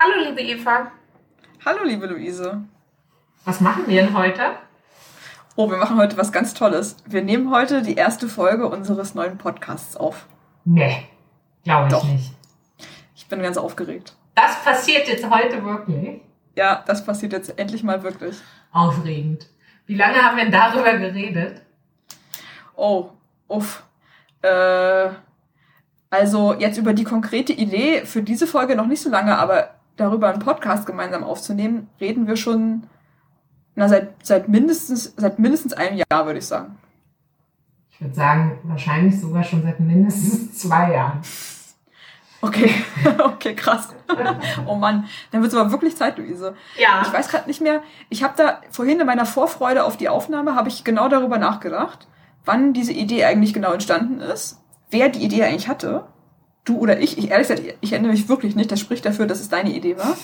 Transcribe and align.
Hallo, 0.00 0.28
liebe 0.28 0.40
Eva. 0.40 0.92
Hallo, 1.64 1.82
liebe 1.84 2.06
Luise. 2.06 2.62
Was 3.44 3.60
machen 3.60 3.84
wir 3.88 4.02
denn 4.02 4.16
heute? 4.16 4.42
Oh, 5.56 5.68
wir 5.68 5.76
machen 5.76 5.96
heute 5.98 6.16
was 6.16 6.30
ganz 6.30 6.54
Tolles. 6.54 6.96
Wir 7.04 7.22
nehmen 7.22 7.50
heute 7.50 7.82
die 7.82 7.96
erste 7.96 8.28
Folge 8.28 8.68
unseres 8.68 9.16
neuen 9.16 9.38
Podcasts 9.38 9.96
auf. 9.96 10.26
Nee, 10.64 11.08
glaube 11.64 11.88
ich 11.88 11.92
Doch. 11.92 12.04
nicht. 12.04 12.32
Ich 13.16 13.26
bin 13.26 13.42
ganz 13.42 13.56
aufgeregt. 13.56 14.14
Das 14.36 14.62
passiert 14.62 15.08
jetzt 15.08 15.28
heute 15.28 15.64
wirklich. 15.64 16.20
Ja, 16.54 16.84
das 16.86 17.04
passiert 17.04 17.32
jetzt 17.32 17.58
endlich 17.58 17.82
mal 17.82 18.02
wirklich. 18.04 18.36
Aufregend. 18.70 19.48
Wie 19.86 19.96
lange 19.96 20.22
haben 20.22 20.36
wir 20.36 20.44
denn 20.44 20.52
darüber 20.52 20.96
geredet? 20.96 21.62
Oh, 22.76 23.10
uff. 23.48 23.82
Äh, 24.42 25.08
also 26.10 26.54
jetzt 26.54 26.78
über 26.78 26.92
die 26.92 27.04
konkrete 27.04 27.52
Idee 27.52 28.06
für 28.06 28.22
diese 28.22 28.46
Folge 28.46 28.76
noch 28.76 28.86
nicht 28.86 29.02
so 29.02 29.10
lange, 29.10 29.36
aber 29.36 29.77
darüber 29.98 30.30
einen 30.30 30.38
Podcast 30.38 30.86
gemeinsam 30.86 31.22
aufzunehmen, 31.22 31.90
reden 32.00 32.26
wir 32.26 32.36
schon 32.36 32.84
na, 33.74 33.88
seit, 33.88 34.26
seit, 34.26 34.48
mindestens, 34.48 35.14
seit 35.16 35.38
mindestens 35.38 35.72
einem 35.72 35.98
Jahr, 35.98 36.26
würde 36.26 36.38
ich 36.38 36.46
sagen. 36.46 36.78
Ich 37.90 38.00
würde 38.00 38.14
sagen, 38.14 38.58
wahrscheinlich 38.64 39.20
sogar 39.20 39.44
schon 39.44 39.62
seit 39.62 39.78
mindestens 39.78 40.58
zwei 40.58 40.92
Jahren. 40.92 41.20
Okay, 42.40 42.72
okay, 43.18 43.54
krass. 43.54 43.88
Oh 44.66 44.76
Mann, 44.76 45.06
dann 45.32 45.42
wird 45.42 45.52
es 45.52 45.58
aber 45.58 45.72
wirklich 45.72 45.96
Zeit, 45.96 46.18
Luise. 46.18 46.54
Ja. 46.76 47.02
Ich 47.04 47.12
weiß 47.12 47.28
gerade 47.28 47.48
nicht 47.48 47.60
mehr. 47.60 47.82
Ich 48.10 48.22
habe 48.22 48.34
da 48.36 48.60
vorhin 48.70 49.00
in 49.00 49.06
meiner 49.06 49.26
Vorfreude 49.26 49.84
auf 49.84 49.96
die 49.96 50.08
Aufnahme 50.08 50.54
habe 50.54 50.68
ich 50.68 50.84
genau 50.84 51.08
darüber 51.08 51.38
nachgedacht, 51.38 52.06
wann 52.44 52.72
diese 52.72 52.92
Idee 52.92 53.24
eigentlich 53.24 53.54
genau 53.54 53.72
entstanden 53.72 54.20
ist, 54.20 54.60
wer 54.90 55.08
die 55.08 55.24
Idee 55.24 55.44
eigentlich 55.44 55.68
hatte, 55.68 56.06
du 56.64 56.78
oder 56.78 57.00
ich. 57.00 57.18
Ich 57.18 57.30
ehrlich 57.30 57.48
gesagt, 57.48 57.76
ich 57.80 57.92
erinnere 57.92 58.12
mich 58.12 58.28
wirklich 58.28 58.56
nicht. 58.56 58.70
Das 58.70 58.80
spricht 58.80 59.04
dafür, 59.04 59.26
dass 59.26 59.40
es 59.40 59.48
deine 59.48 59.70
Idee 59.70 59.96
war. 59.98 60.16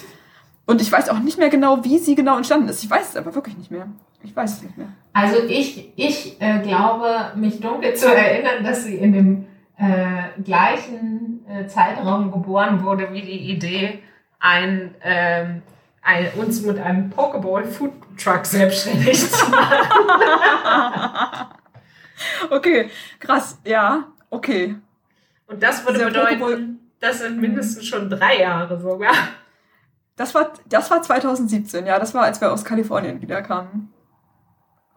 Und 0.67 0.81
ich 0.81 0.91
weiß 0.91 1.11
auch 1.11 1.19
nicht 1.19 1.39
mehr 1.39 1.51
genau, 1.51 1.85
wie 1.85 1.99
sie 1.99 2.15
genau 2.15 2.37
entstanden 2.37 2.69
ist. 2.69 2.83
Ich 2.83 2.91
weiß 2.91 3.11
es 3.11 3.17
aber 3.17 3.35
wirklich 3.35 3.57
nicht 3.57 3.71
mehr. 3.71 3.87
Ich 4.23 4.35
weiß 4.35 4.55
es 4.55 4.63
nicht 4.63 4.79
mehr. 4.79 4.89
Also 5.13 5.43
ich, 5.47 5.93
ich 5.97 6.41
äh, 6.41 6.61
glaube, 6.61 7.33
mich 7.37 7.61
dunkel 7.61 7.95
zu 7.95 8.07
erinnern, 8.13 8.65
dass 8.65 8.85
sie 8.85 8.95
in 8.95 9.13
dem 9.13 9.47
äh, 9.77 10.41
gleichen 10.43 11.45
äh, 11.47 11.67
Zeitraum 11.67 12.33
geboren 12.33 12.83
wurde 12.83 13.13
wie 13.13 13.21
die 13.21 13.51
Idee, 13.51 13.99
ein, 14.41 14.95
ähm, 15.03 15.63
ein, 16.01 16.29
uns 16.37 16.63
mit 16.63 16.79
einem 16.79 17.11
Pokeball 17.11 17.65
Food 17.65 17.93
Truck 18.17 18.47
selbstständig 18.47 19.31
zu 19.31 19.51
machen. 19.51 21.49
Okay, 22.51 22.91
krass. 23.19 23.59
Ja, 23.65 24.05
okay. 24.31 24.77
Und 25.47 25.63
das 25.63 25.85
würde 25.87 26.05
bedeuten, 26.07 26.41
Pokeball- 26.43 26.69
das 27.01 27.19
sind 27.19 27.41
mindestens 27.41 27.85
schon 27.87 28.09
drei 28.09 28.41
Jahre 28.41 28.81
sogar. 28.81 29.13
Das 30.17 30.35
war, 30.35 30.53
das 30.69 30.91
war 30.91 31.03
2017, 31.03 31.87
ja. 31.87 31.99
Das 31.99 32.15
war, 32.15 32.23
als 32.23 32.41
wir 32.41 32.53
aus 32.53 32.65
Kalifornien 32.65 33.21
wiederkamen. 33.21 33.93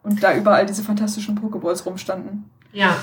Und 0.04 0.24
da 0.24 0.34
überall 0.36 0.66
diese 0.66 0.84
fantastischen 0.84 1.36
Pokeballs 1.36 1.86
rumstanden. 1.86 2.50
Ja. 2.72 2.96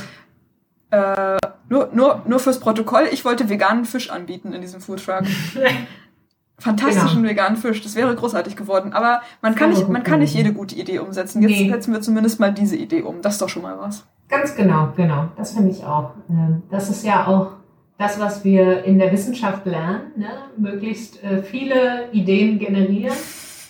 Nur, 1.69 1.91
nur, 1.93 2.23
nur 2.25 2.39
fürs 2.39 2.61
Protokoll, 2.61 3.09
ich 3.11 3.25
wollte 3.25 3.49
veganen 3.49 3.85
Fisch 3.85 4.11
anbieten 4.11 4.53
in 4.53 4.61
diesem 4.63 4.81
Foodtruck. 4.81 5.23
Fantastischen 6.59 7.17
Genau. 7.23 7.29
veganen 7.31 7.57
Fisch, 7.57 7.83
das 7.83 7.97
wäre 7.97 8.15
großartig 8.15 8.55
geworden. 8.55 8.93
Aber 8.93 9.23
man 9.43 9.57
kann 9.57 9.71
nicht, 9.71 9.89
man 9.89 10.05
kann 10.05 10.21
nicht 10.21 10.35
jede 10.35 10.53
gute 10.53 10.77
Idee 10.77 11.01
umsetzen. 11.01 11.43
Jetzt 11.43 11.51
Nee. 11.51 11.69
setzen 11.69 11.93
wir 11.93 12.01
zumindest 12.01 12.39
mal 12.39 12.53
diese 12.55 12.77
Idee 12.77 13.03
um. 13.03 13.23
Das 13.23 13.35
ist 13.35 13.43
doch 13.43 13.49
schon 13.49 13.63
mal 13.63 13.77
was. 13.79 14.07
Ganz 14.37 14.55
genau, 14.57 14.93
genau. 14.97 15.29
Das 15.37 15.53
finde 15.53 15.71
ich 15.71 15.85
auch. 15.85 16.13
Ähm, 16.29 16.63
Das 16.71 16.91
ist 16.91 17.05
ja 17.05 17.27
auch 17.27 17.53
das, 17.99 18.19
was 18.19 18.43
wir 18.43 18.83
in 18.85 18.99
der 18.99 19.13
Wissenschaft 19.13 19.65
lernen. 19.65 20.13
Ne? 20.17 20.29
Möglichst 20.57 21.23
äh, 21.23 21.43
viele 21.43 22.11
Ideen 22.11 22.59
generieren 22.59 23.17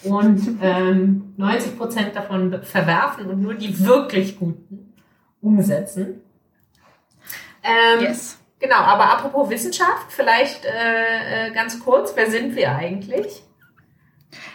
und 0.04 0.58
ähm, 0.62 1.34
90 1.36 1.76
Prozent 1.76 2.16
davon 2.16 2.62
verwerfen 2.62 3.26
und 3.26 3.42
nur 3.42 3.54
die 3.54 3.78
wirklich 3.84 4.38
guten 4.38 4.94
umsetzen. 5.42 6.22
Ähm, 7.62 8.00
Yes. 8.00 8.38
Genau, 8.58 8.76
aber 8.76 9.10
apropos 9.12 9.50
Wissenschaft, 9.50 10.06
vielleicht 10.08 10.64
äh, 10.64 11.48
äh, 11.48 11.52
ganz 11.52 11.78
kurz, 11.80 12.16
wer 12.16 12.30
sind 12.30 12.56
wir 12.56 12.74
eigentlich? 12.74 13.42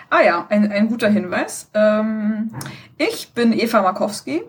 Ah 0.10 0.22
ja, 0.22 0.48
ein, 0.50 0.72
ein 0.72 0.88
guter 0.88 1.10
Hinweis. 1.10 1.70
Ähm, 1.76 2.52
ich 2.98 3.34
bin 3.36 3.54
Eva 3.54 3.84
Markowski. 3.84 4.42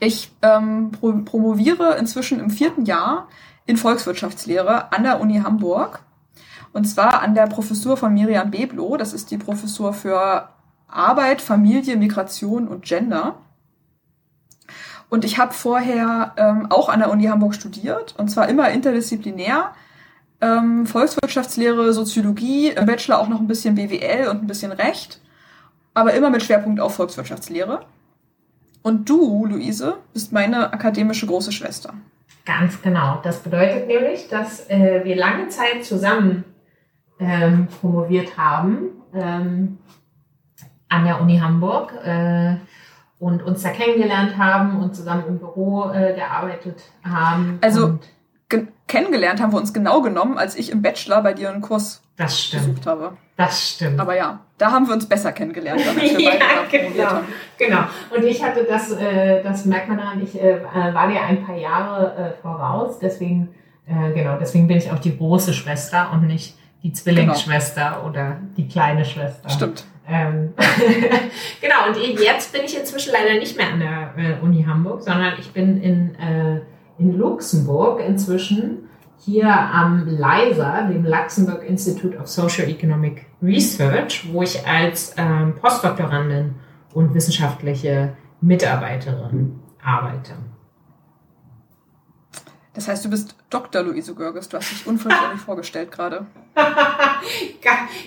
Ich 0.00 0.30
ähm, 0.42 0.92
pro 0.92 1.12
promoviere 1.24 1.96
inzwischen 1.96 2.40
im 2.40 2.50
vierten 2.50 2.84
Jahr 2.84 3.28
in 3.66 3.76
Volkswirtschaftslehre 3.76 4.92
an 4.92 5.02
der 5.02 5.20
Uni 5.20 5.40
Hamburg. 5.40 6.00
Und 6.72 6.84
zwar 6.84 7.22
an 7.22 7.34
der 7.34 7.46
Professur 7.46 7.96
von 7.96 8.14
Miriam 8.14 8.50
Beblo. 8.50 8.96
Das 8.96 9.12
ist 9.12 9.30
die 9.30 9.38
Professur 9.38 9.92
für 9.92 10.48
Arbeit, 10.86 11.42
Familie, 11.42 11.96
Migration 11.96 12.68
und 12.68 12.84
Gender. 12.84 13.36
Und 15.08 15.24
ich 15.24 15.38
habe 15.38 15.54
vorher 15.54 16.34
ähm, 16.36 16.66
auch 16.70 16.88
an 16.88 17.00
der 17.00 17.10
Uni 17.10 17.24
Hamburg 17.24 17.54
studiert, 17.54 18.14
und 18.18 18.28
zwar 18.28 18.48
immer 18.48 18.70
interdisziplinär. 18.70 19.72
Ähm, 20.40 20.86
Volkswirtschaftslehre, 20.86 21.92
Soziologie, 21.92 22.68
im 22.68 22.86
Bachelor 22.86 23.18
auch 23.18 23.28
noch 23.28 23.40
ein 23.40 23.48
bisschen 23.48 23.74
BWL 23.74 24.28
und 24.28 24.42
ein 24.42 24.46
bisschen 24.46 24.70
Recht, 24.70 25.20
aber 25.94 26.14
immer 26.14 26.30
mit 26.30 26.42
Schwerpunkt 26.42 26.78
auf 26.78 26.94
Volkswirtschaftslehre. 26.94 27.86
Und 28.88 29.06
du, 29.10 29.44
Luise, 29.44 29.98
bist 30.14 30.32
meine 30.32 30.72
akademische 30.72 31.26
große 31.26 31.52
Schwester. 31.52 31.92
Ganz 32.46 32.80
genau. 32.80 33.20
Das 33.22 33.40
bedeutet 33.40 33.86
nämlich, 33.86 34.28
dass 34.28 34.66
äh, 34.70 35.02
wir 35.04 35.14
lange 35.14 35.48
Zeit 35.48 35.84
zusammen 35.84 36.44
ähm, 37.20 37.68
promoviert 37.82 38.38
haben 38.38 38.88
ähm, 39.12 39.76
an 40.88 41.04
der 41.04 41.20
Uni 41.20 41.36
Hamburg 41.36 41.92
äh, 42.02 42.54
und 43.18 43.42
uns 43.42 43.62
da 43.62 43.68
kennengelernt 43.68 44.38
haben 44.38 44.82
und 44.82 44.96
zusammen 44.96 45.24
im 45.28 45.38
Büro 45.38 45.90
äh, 45.90 46.14
gearbeitet 46.14 46.82
haben. 47.04 47.58
Also- 47.60 47.98
kennengelernt 48.86 49.42
haben 49.42 49.52
wir 49.52 49.58
uns 49.58 49.74
genau 49.74 50.00
genommen, 50.00 50.38
als 50.38 50.56
ich 50.56 50.72
im 50.72 50.80
Bachelor 50.80 51.20
bei 51.20 51.34
dir 51.34 51.50
einen 51.50 51.60
Kurs 51.60 52.00
das 52.18 52.38
stimmt. 52.38 52.66
besucht 52.66 52.86
habe. 52.86 53.16
Das 53.36 53.70
stimmt. 53.70 54.00
Aber 54.00 54.16
ja, 54.16 54.40
da 54.58 54.72
haben 54.72 54.86
wir 54.86 54.94
uns 54.94 55.08
besser 55.08 55.32
kennengelernt, 55.32 55.80
als 55.86 55.96
wir 55.96 56.20
Ja, 56.20 56.30
beide 56.68 56.90
genau. 56.90 57.04
haben. 57.04 57.26
Genau. 57.56 57.78
Und 58.14 58.24
ich 58.24 58.42
hatte 58.42 58.64
das, 58.64 58.92
äh, 58.92 59.42
das 59.42 59.64
merkt 59.64 59.88
man 59.88 59.98
daran, 59.98 60.22
ich 60.22 60.40
äh, 60.40 60.60
war 60.62 61.08
dir 61.08 61.22
ein 61.22 61.46
paar 61.46 61.56
Jahre 61.56 62.34
äh, 62.36 62.42
voraus, 62.42 62.98
deswegen, 62.98 63.48
äh, 63.86 64.12
genau, 64.12 64.36
deswegen 64.38 64.66
bin 64.66 64.76
ich 64.76 64.90
auch 64.90 64.98
die 64.98 65.16
große 65.16 65.54
Schwester 65.54 66.10
und 66.12 66.26
nicht 66.26 66.58
die 66.82 66.92
Zwillingsschwester 66.92 68.04
oder 68.04 68.38
die 68.56 68.66
kleine 68.68 69.04
Schwester. 69.04 69.48
Stimmt. 69.48 69.84
Ähm, 70.08 70.54
genau, 71.60 71.86
und 71.88 72.20
jetzt 72.20 72.52
bin 72.52 72.62
ich 72.64 72.76
inzwischen 72.78 73.12
leider 73.12 73.38
nicht 73.38 73.56
mehr 73.56 73.68
an 73.68 73.80
der 73.80 74.14
äh, 74.16 74.42
Uni 74.42 74.64
Hamburg, 74.64 75.02
sondern 75.02 75.34
ich 75.38 75.52
bin 75.52 75.80
in, 75.80 76.14
äh, 76.16 76.60
in 76.98 77.16
Luxemburg 77.16 78.00
inzwischen 78.00 78.87
hier 79.18 79.48
am 79.48 80.06
LISA, 80.06 80.82
dem 80.82 81.04
Luxembourg 81.04 81.62
Institute 81.64 82.16
of 82.18 82.28
Socio-Economic 82.28 83.26
Research, 83.42 84.28
wo 84.32 84.42
ich 84.42 84.66
als 84.66 85.14
ähm, 85.16 85.54
Postdoktorandin 85.60 86.54
und 86.94 87.14
wissenschaftliche 87.14 88.16
Mitarbeiterin 88.40 89.58
arbeite. 89.82 90.32
Das 92.74 92.86
heißt, 92.86 93.04
du 93.04 93.10
bist 93.10 93.34
Dr. 93.50 93.82
Luise 93.82 94.14
Görges. 94.14 94.48
Du 94.48 94.56
hast 94.56 94.70
dich 94.70 94.86
unvollständig 94.86 95.40
vorgestellt 95.44 95.90
gerade. 95.90 96.26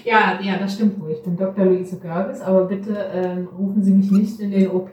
ja, 0.06 0.40
ja, 0.42 0.58
das 0.58 0.76
stimmt 0.76 0.98
wohl. 1.02 1.12
Ich 1.12 1.24
bin 1.24 1.36
Dr. 1.36 1.66
Luise 1.66 2.00
Görges, 2.00 2.40
aber 2.40 2.66
bitte 2.66 2.96
ähm, 3.14 3.50
rufen 3.58 3.84
Sie 3.84 3.92
mich 3.92 4.10
nicht 4.12 4.40
in 4.40 4.52
den 4.52 4.72
OP. 4.72 4.92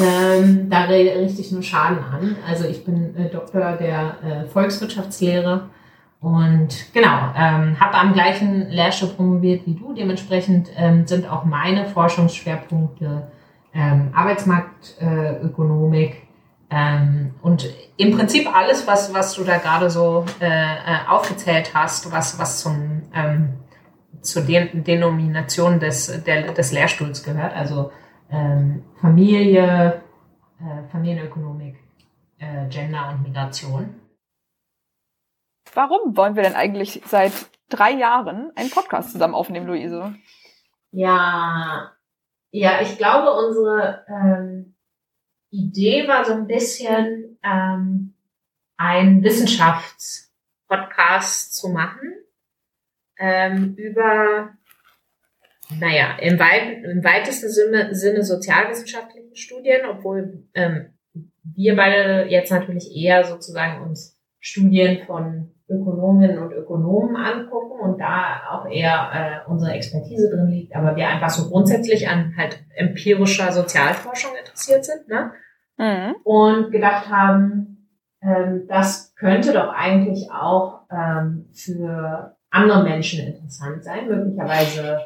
Ähm, 0.00 0.70
da 0.70 0.84
richte 0.84 1.40
ich 1.40 1.52
nur 1.52 1.62
Schaden 1.62 1.98
an. 1.98 2.36
Also 2.48 2.66
ich 2.66 2.84
bin 2.84 3.16
äh, 3.16 3.28
Doktor 3.28 3.72
der 3.72 4.16
äh, 4.22 4.44
Volkswirtschaftslehre 4.48 5.68
und 6.20 6.92
genau, 6.94 7.32
ähm, 7.36 7.78
habe 7.80 7.94
am 7.94 8.12
gleichen 8.12 8.70
Lehrstuhl 8.70 9.10
promoviert 9.10 9.66
wie 9.66 9.74
du. 9.74 9.92
Dementsprechend 9.92 10.70
ähm, 10.76 11.06
sind 11.06 11.28
auch 11.28 11.44
meine 11.44 11.86
Forschungsschwerpunkte 11.86 13.30
ähm, 13.74 14.10
Arbeitsmarktökonomik 14.14 16.22
ähm, 16.70 17.34
und 17.42 17.68
im 17.96 18.16
Prinzip 18.16 18.54
alles, 18.54 18.86
was, 18.86 19.12
was 19.12 19.34
du 19.34 19.44
da 19.44 19.58
gerade 19.58 19.90
so 19.90 20.24
äh, 20.40 20.46
äh, 20.46 21.08
aufgezählt 21.08 21.72
hast, 21.74 22.12
was, 22.12 22.38
was 22.38 22.60
zum, 22.60 23.02
ähm, 23.14 23.54
zur 24.20 24.42
Den 24.42 24.84
Denomination 24.84 25.80
des, 25.80 26.22
der, 26.24 26.52
des 26.52 26.72
Lehrstuhls 26.72 27.24
gehört, 27.24 27.54
also 27.54 27.90
ähm, 28.32 28.82
Familie, 29.00 30.02
äh, 30.58 30.88
Familienökonomik, 30.90 31.76
äh, 32.38 32.66
Gender 32.68 33.10
und 33.10 33.22
Migration. 33.22 34.00
Warum 35.74 36.16
wollen 36.16 36.34
wir 36.34 36.42
denn 36.42 36.54
eigentlich 36.54 37.02
seit 37.06 37.32
drei 37.68 37.92
Jahren 37.92 38.50
einen 38.56 38.70
Podcast 38.70 39.12
zusammen 39.12 39.34
aufnehmen, 39.34 39.66
Luise? 39.66 40.14
Ja, 40.90 41.92
ja, 42.50 42.80
ich 42.82 42.98
glaube, 42.98 43.32
unsere 43.32 44.04
ähm, 44.08 44.74
Idee 45.50 46.08
war 46.08 46.24
so 46.24 46.32
ein 46.32 46.46
bisschen 46.46 47.38
ein 48.76 49.22
Wissenschaftspodcast 49.22 51.56
zu 51.56 51.70
machen. 51.70 52.12
ähm, 53.18 53.74
über, 53.76 54.50
naja, 55.80 56.16
im, 56.20 56.38
weit, 56.38 56.84
im 56.84 57.04
weitesten 57.04 57.48
Sinne, 57.48 57.94
Sinne 57.94 58.22
sozialwissenschaftliche 58.22 59.36
Studien, 59.36 59.80
obwohl 59.90 60.44
ähm, 60.54 60.94
wir 61.44 61.76
beide 61.76 62.28
jetzt 62.28 62.50
natürlich 62.50 62.94
eher 62.94 63.24
sozusagen 63.24 63.82
uns 63.82 64.18
Studien 64.38 65.04
von 65.06 65.50
Ökonominnen 65.68 66.38
und 66.38 66.52
Ökonomen 66.52 67.16
angucken 67.16 67.80
und 67.80 68.00
da 68.00 68.42
auch 68.50 68.66
eher 68.66 69.44
äh, 69.46 69.50
unsere 69.50 69.72
Expertise 69.72 70.30
drin 70.30 70.48
liegt, 70.48 70.74
aber 70.74 70.96
wir 70.96 71.08
einfach 71.08 71.30
so 71.30 71.48
grundsätzlich 71.48 72.08
an 72.08 72.34
halt 72.36 72.62
empirischer 72.74 73.52
Sozialforschung 73.52 74.32
interessiert 74.38 74.84
sind, 74.84 75.08
ne? 75.08 75.32
Mhm. 75.78 76.16
Und 76.24 76.70
gedacht 76.70 77.08
haben, 77.08 77.88
ähm, 78.20 78.66
das 78.68 79.14
könnte 79.14 79.52
doch 79.52 79.72
eigentlich 79.72 80.30
auch 80.30 80.82
ähm, 80.90 81.48
für 81.52 82.36
andere 82.50 82.82
Menschen 82.84 83.26
interessant 83.26 83.82
sein, 83.82 84.08
möglicherweise 84.08 85.00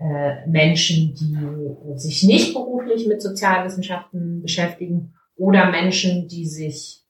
äh, 0.00 0.46
Menschen, 0.46 1.14
die 1.14 1.98
sich 1.98 2.24
nicht 2.24 2.54
beruflich 2.54 3.06
mit 3.06 3.20
Sozialwissenschaften 3.20 4.42
beschäftigen 4.42 5.14
oder 5.36 5.70
Menschen, 5.70 6.26
die 6.26 6.46
sich 6.46 7.04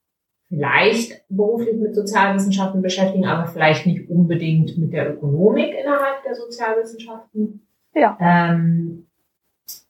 vielleicht 0.48 1.24
beruflich 1.28 1.76
mit 1.76 1.94
Sozialwissenschaften 1.94 2.82
beschäftigen, 2.82 3.26
aber 3.26 3.46
vielleicht 3.46 3.86
nicht 3.86 4.10
unbedingt 4.10 4.76
mit 4.76 4.92
der 4.92 5.14
Ökonomik 5.14 5.72
innerhalb 5.72 6.24
der 6.24 6.34
Sozialwissenschaften. 6.34 7.64
Ja. 7.94 8.18
Ähm, 8.20 9.06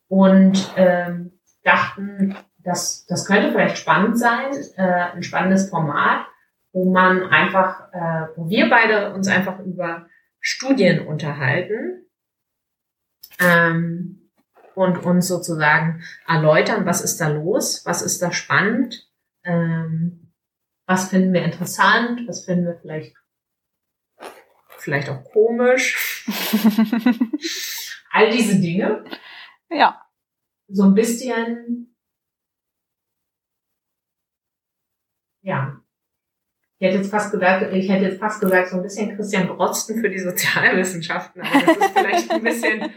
und 0.08 0.72
ähm, 0.76 1.32
dachten, 1.64 2.36
dass 2.58 3.06
das 3.06 3.24
könnte 3.24 3.52
vielleicht 3.52 3.78
spannend 3.78 4.18
sein, 4.18 4.50
äh, 4.76 5.14
ein 5.14 5.22
spannendes 5.22 5.70
Format, 5.70 6.26
wo 6.72 6.90
man 6.92 7.22
einfach, 7.30 7.92
äh, 7.92 8.26
wo 8.36 8.48
wir 8.48 8.68
beide 8.68 9.14
uns 9.14 9.28
einfach 9.28 9.60
über 9.60 10.06
Studien 10.40 11.06
unterhalten. 11.06 12.06
Ähm, 13.40 14.30
und 14.74 15.04
uns 15.04 15.28
sozusagen 15.28 16.02
erläutern, 16.26 16.86
was 16.86 17.00
ist 17.00 17.20
da 17.20 17.28
los, 17.28 17.84
was 17.84 18.02
ist 18.02 18.22
da 18.22 18.32
spannend, 18.32 19.10
ähm, 19.44 20.32
was 20.86 21.08
finden 21.08 21.32
wir 21.32 21.44
interessant, 21.44 22.26
was 22.26 22.44
finden 22.44 22.66
wir 22.66 22.78
vielleicht 22.80 23.16
vielleicht 24.80 25.08
auch 25.10 25.24
komisch. 25.24 26.26
All 28.10 28.30
diese 28.30 28.60
Dinge. 28.60 29.04
Ja. 29.68 30.02
So 30.68 30.84
ein 30.84 30.94
bisschen, 30.94 31.94
ja, 35.42 35.80
ich 36.80 36.86
hätte 36.86 36.96
jetzt 36.96 37.10
fast 37.10 37.30
gesagt, 37.30 37.74
ich 37.74 37.90
hätte 37.90 38.06
jetzt 38.06 38.18
fast 38.18 38.40
gesagt, 38.40 38.68
so 38.70 38.76
ein 38.76 38.82
bisschen 38.82 39.14
Christian 39.14 39.48
Drosten 39.48 40.00
für 40.00 40.08
die 40.08 40.18
Sozialwissenschaften. 40.18 41.42
Aber 41.42 41.60
das 41.60 41.76
ist 41.76 41.98
vielleicht 41.98 42.30
ein 42.30 42.42
bisschen, 42.42 42.80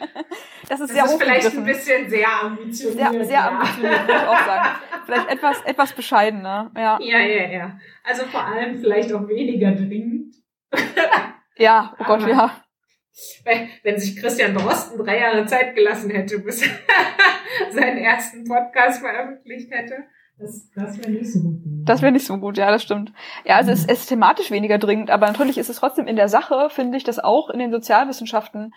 das 0.69 0.79
ist, 0.79 0.93
sehr 0.93 1.03
das 1.03 1.11
ist 1.11 1.21
vielleicht 1.21 1.57
ein 1.57 1.65
bisschen 1.65 2.09
sehr 2.09 2.43
ambitioniert. 2.43 3.11
Sehr, 3.11 3.25
sehr 3.25 3.51
ambitioniert, 3.51 4.07
würde 4.07 4.21
ich 4.21 4.27
auch 4.27 4.45
sagen. 4.45 4.69
Vielleicht 5.05 5.29
etwas, 5.31 5.61
etwas 5.65 5.91
bescheidener, 5.91 6.71
ja. 6.77 6.97
Ja, 7.01 7.19
ja, 7.19 7.51
ja. 7.51 7.79
Also 8.05 8.23
vor 8.23 8.45
allem 8.45 8.79
vielleicht 8.79 9.11
auch 9.11 9.27
weniger 9.27 9.73
dringend. 9.73 10.33
Ja, 11.57 11.93
oh 11.99 12.05
Gott, 12.05 12.23
aber, 12.23 12.29
ja. 12.29 12.63
Wenn 13.83 13.99
sich 13.99 14.15
Christian 14.15 14.55
Drosten 14.55 14.97
drei 14.97 15.19
Jahre 15.19 15.45
Zeit 15.45 15.75
gelassen 15.75 16.09
hätte, 16.09 16.39
bis 16.39 16.61
er 16.61 16.69
seinen 17.73 17.97
ersten 17.97 18.45
Podcast 18.45 19.01
veröffentlicht 19.01 19.69
hätte, 19.71 20.05
das, 20.37 20.69
das 20.75 20.97
wäre 20.97 21.11
nicht 21.11 21.31
so 21.31 21.39
gut. 21.39 21.61
Das 21.85 22.01
wäre 22.01 22.11
nicht 22.11 22.25
so 22.25 22.37
gut, 22.37 22.57
ja, 22.57 22.71
das 22.71 22.83
stimmt. 22.83 23.13
Ja, 23.45 23.57
also 23.57 23.71
es, 23.71 23.85
es 23.85 24.01
ist 24.01 24.07
thematisch 24.07 24.51
weniger 24.51 24.77
dringend, 24.77 25.11
aber 25.11 25.27
natürlich 25.27 25.57
ist 25.57 25.69
es 25.69 25.77
trotzdem 25.77 26.07
in 26.07 26.15
der 26.15 26.29
Sache, 26.29 26.69
finde 26.69 26.97
ich, 26.97 27.03
dass 27.03 27.19
auch 27.19 27.49
in 27.49 27.59
den 27.59 27.71
Sozialwissenschaften 27.71 28.73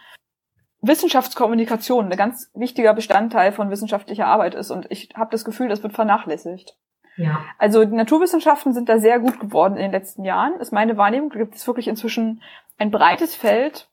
Wissenschaftskommunikation 0.82 2.10
ein 2.10 2.16
ganz 2.16 2.50
wichtiger 2.54 2.94
Bestandteil 2.94 3.52
von 3.52 3.70
wissenschaftlicher 3.70 4.26
Arbeit 4.26 4.54
ist. 4.54 4.70
Und 4.70 4.86
ich 4.90 5.10
habe 5.16 5.30
das 5.30 5.44
Gefühl, 5.44 5.68
das 5.68 5.82
wird 5.82 5.94
vernachlässigt. 5.94 6.76
Ja. 7.16 7.40
Also 7.58 7.84
die 7.84 7.94
Naturwissenschaften 7.94 8.74
sind 8.74 8.88
da 8.88 8.98
sehr 8.98 9.18
gut 9.18 9.40
geworden 9.40 9.76
in 9.76 9.82
den 9.82 9.92
letzten 9.92 10.24
Jahren, 10.24 10.60
ist 10.60 10.72
meine 10.72 10.96
Wahrnehmung. 10.96 11.30
Da 11.30 11.38
gibt 11.38 11.54
es 11.54 11.66
wirklich 11.66 11.88
inzwischen 11.88 12.42
ein 12.78 12.90
breites 12.90 13.34
Feld 13.34 13.88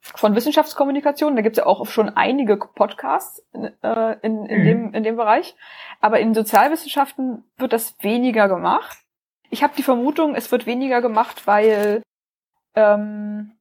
von 0.00 0.34
Wissenschaftskommunikation. 0.34 1.36
Da 1.36 1.42
gibt 1.42 1.56
es 1.56 1.64
ja 1.64 1.66
auch 1.66 1.86
schon 1.86 2.08
einige 2.08 2.56
Podcasts 2.56 3.44
in, 3.52 3.64
äh, 3.82 4.16
in, 4.22 4.46
in, 4.46 4.60
mhm. 4.60 4.64
dem, 4.64 4.94
in 4.94 5.02
dem 5.02 5.16
Bereich. 5.16 5.56
Aber 6.00 6.20
in 6.20 6.34
Sozialwissenschaften 6.34 7.44
wird 7.56 7.72
das 7.72 7.94
weniger 8.00 8.48
gemacht. 8.48 8.98
Ich 9.50 9.62
habe 9.62 9.74
die 9.76 9.82
Vermutung, 9.82 10.34
es 10.34 10.52
wird 10.52 10.66
weniger 10.66 11.00
gemacht, 11.00 11.46
weil 11.46 12.02
ähm, 12.74 13.52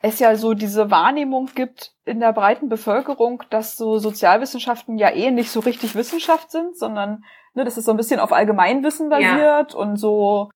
es 0.00 0.18
ja 0.18 0.36
so 0.36 0.54
diese 0.54 0.90
Wahrnehmung 0.90 1.50
gibt 1.54 1.92
in 2.04 2.20
der 2.20 2.32
breiten 2.32 2.68
Bevölkerung, 2.68 3.42
dass 3.50 3.76
so 3.76 3.98
Sozialwissenschaften 3.98 4.98
ja 4.98 5.10
eh 5.10 5.30
nicht 5.30 5.50
so 5.50 5.60
richtig 5.60 5.94
Wissenschaft 5.94 6.50
sind, 6.50 6.76
sondern 6.76 7.24
ne, 7.54 7.64
dass 7.64 7.76
es 7.76 7.84
so 7.84 7.90
ein 7.90 7.96
bisschen 7.96 8.20
auf 8.20 8.32
Allgemeinwissen 8.32 9.08
basiert 9.08 9.72
ja. 9.72 9.78
und 9.78 9.96
so 9.96 10.50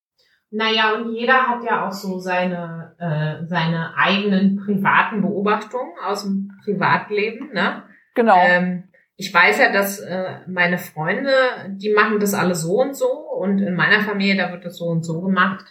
naja, 0.50 0.94
und 0.94 1.14
jeder 1.14 1.48
hat 1.48 1.62
ja 1.64 1.86
auch 1.86 1.92
so 1.92 2.18
seine, 2.18 2.94
äh, 2.98 3.46
seine 3.46 3.94
eigenen 3.96 4.56
privaten 4.56 5.22
Beobachtungen 5.22 5.92
aus 6.04 6.24
dem 6.24 6.50
Privatleben, 6.64 7.52
ne? 7.52 7.84
Genau. 8.14 8.36
Ähm, 8.36 8.84
ich 9.16 9.32
weiß 9.32 9.58
ja, 9.58 9.72
dass 9.72 10.00
äh, 10.00 10.38
meine 10.48 10.78
Freunde, 10.78 11.30
die 11.68 11.92
machen 11.92 12.18
das 12.18 12.34
alle 12.34 12.54
so 12.54 12.80
und 12.80 12.96
so 12.96 13.06
und 13.06 13.58
in 13.58 13.74
meiner 13.74 14.00
Familie, 14.00 14.36
da 14.36 14.50
wird 14.50 14.64
das 14.64 14.78
so 14.78 14.86
und 14.86 15.04
so 15.04 15.20
gemacht. 15.20 15.66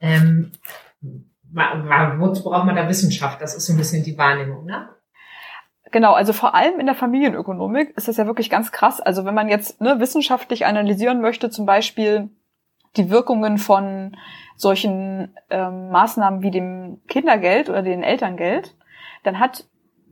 Ähm, 0.00 0.52
wozu 1.52 2.44
braucht 2.44 2.66
man 2.66 2.76
da 2.76 2.88
Wissenschaft? 2.88 3.40
Das 3.40 3.54
ist 3.54 3.66
so 3.66 3.72
ein 3.72 3.78
bisschen 3.78 4.04
die 4.04 4.18
Wahrnehmung, 4.18 4.66
ne? 4.66 4.88
Genau, 5.92 6.12
also 6.12 6.32
vor 6.32 6.54
allem 6.54 6.78
in 6.78 6.86
der 6.86 6.94
Familienökonomik 6.94 7.96
ist 7.96 8.06
das 8.06 8.16
ja 8.16 8.26
wirklich 8.26 8.50
ganz 8.50 8.70
krass. 8.70 9.00
Also 9.00 9.24
wenn 9.24 9.34
man 9.34 9.48
jetzt 9.48 9.80
ne, 9.80 9.98
wissenschaftlich 9.98 10.66
analysieren 10.66 11.20
möchte, 11.20 11.50
zum 11.50 11.66
Beispiel 11.66 12.28
die 12.96 13.10
Wirkungen 13.10 13.58
von 13.58 14.16
solchen 14.56 15.36
ähm, 15.48 15.90
Maßnahmen 15.90 16.42
wie 16.42 16.50
dem 16.50 17.00
Kindergeld 17.08 17.68
oder 17.68 17.82
dem 17.82 18.02
Elterngeld, 18.02 18.76
dann 19.22 19.38
hat 19.38 19.64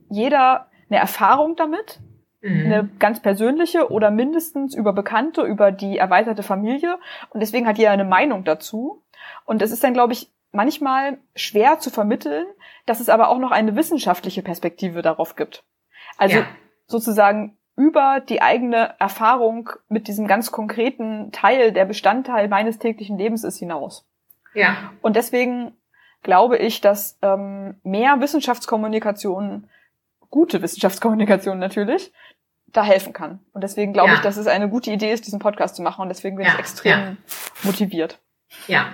jeder 0.09 0.67
eine 0.89 0.99
Erfahrung 0.99 1.55
damit, 1.55 1.99
mhm. 2.41 2.65
eine 2.65 2.89
ganz 2.99 3.21
persönliche 3.21 3.91
oder 3.91 4.11
mindestens 4.11 4.75
über 4.75 4.93
Bekannte, 4.93 5.43
über 5.43 5.71
die 5.71 5.97
erweiterte 5.97 6.43
Familie. 6.43 6.97
Und 7.29 7.41
deswegen 7.41 7.67
hat 7.67 7.77
jeder 7.77 7.91
eine 7.91 8.05
Meinung 8.05 8.43
dazu. 8.43 9.03
Und 9.45 9.61
es 9.61 9.71
ist 9.71 9.83
dann, 9.83 9.93
glaube 9.93 10.13
ich, 10.13 10.31
manchmal 10.51 11.19
schwer 11.35 11.79
zu 11.79 11.91
vermitteln, 11.91 12.45
dass 12.85 12.99
es 12.99 13.09
aber 13.09 13.29
auch 13.29 13.37
noch 13.37 13.51
eine 13.51 13.75
wissenschaftliche 13.75 14.41
Perspektive 14.41 15.01
darauf 15.01 15.35
gibt. 15.35 15.63
Also 16.17 16.39
ja. 16.39 16.45
sozusagen 16.87 17.58
über 17.79 18.19
die 18.19 18.41
eigene 18.41 18.93
Erfahrung 18.99 19.69
mit 19.87 20.09
diesem 20.09 20.27
ganz 20.27 20.51
konkreten 20.51 21.31
Teil, 21.31 21.71
der 21.71 21.85
Bestandteil 21.85 22.49
meines 22.49 22.77
täglichen 22.77 23.17
Lebens 23.17 23.45
ist, 23.45 23.57
hinaus. 23.57 24.05
Ja. 24.53 24.91
Und 25.01 25.15
deswegen 25.15 25.71
glaube 26.21 26.57
ich, 26.57 26.81
dass 26.81 27.17
ähm, 27.21 27.79
mehr 27.83 28.19
Wissenschaftskommunikation, 28.19 29.69
gute 30.29 30.61
Wissenschaftskommunikation 30.61 31.57
natürlich, 31.57 32.11
da 32.67 32.83
helfen 32.83 33.13
kann. 33.13 33.39
Und 33.53 33.63
deswegen 33.63 33.93
glaube 33.93 34.09
ja. 34.09 34.15
ich, 34.15 34.19
dass 34.19 34.35
es 34.35 34.47
eine 34.47 34.67
gute 34.67 34.91
Idee 34.91 35.13
ist, 35.13 35.25
diesen 35.25 35.39
Podcast 35.39 35.77
zu 35.77 35.81
machen. 35.81 36.01
Und 36.01 36.09
deswegen 36.09 36.35
bin 36.35 36.47
ja. 36.47 36.51
ich 36.51 36.59
extrem 36.59 36.99
ja. 36.99 37.15
motiviert. 37.63 38.19
Ja, 38.67 38.87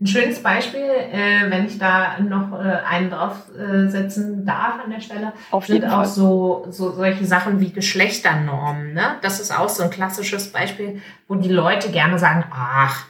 ein 0.00 0.06
schönes 0.06 0.42
Beispiel, 0.42 0.80
äh, 0.80 1.50
wenn 1.50 1.66
ich 1.66 1.78
da 1.78 2.18
noch 2.20 2.58
äh, 2.58 2.78
einen 2.88 3.10
draufsetzen 3.10 4.42
äh, 4.42 4.46
darf 4.46 4.82
an 4.82 4.90
der 4.90 5.00
Stelle, 5.00 5.34
Auf 5.50 5.66
sind 5.66 5.84
auch 5.84 6.06
so, 6.06 6.66
so 6.70 6.92
solche 6.92 7.26
Sachen 7.26 7.60
wie 7.60 7.70
Geschlechternormen. 7.70 8.94
Ne? 8.94 9.16
Das 9.20 9.40
ist 9.40 9.56
auch 9.56 9.68
so 9.68 9.82
ein 9.82 9.90
klassisches 9.90 10.52
Beispiel, 10.52 11.02
wo 11.28 11.34
die 11.34 11.50
Leute 11.50 11.90
gerne 11.90 12.18
sagen, 12.18 12.44
ach, 12.50 13.04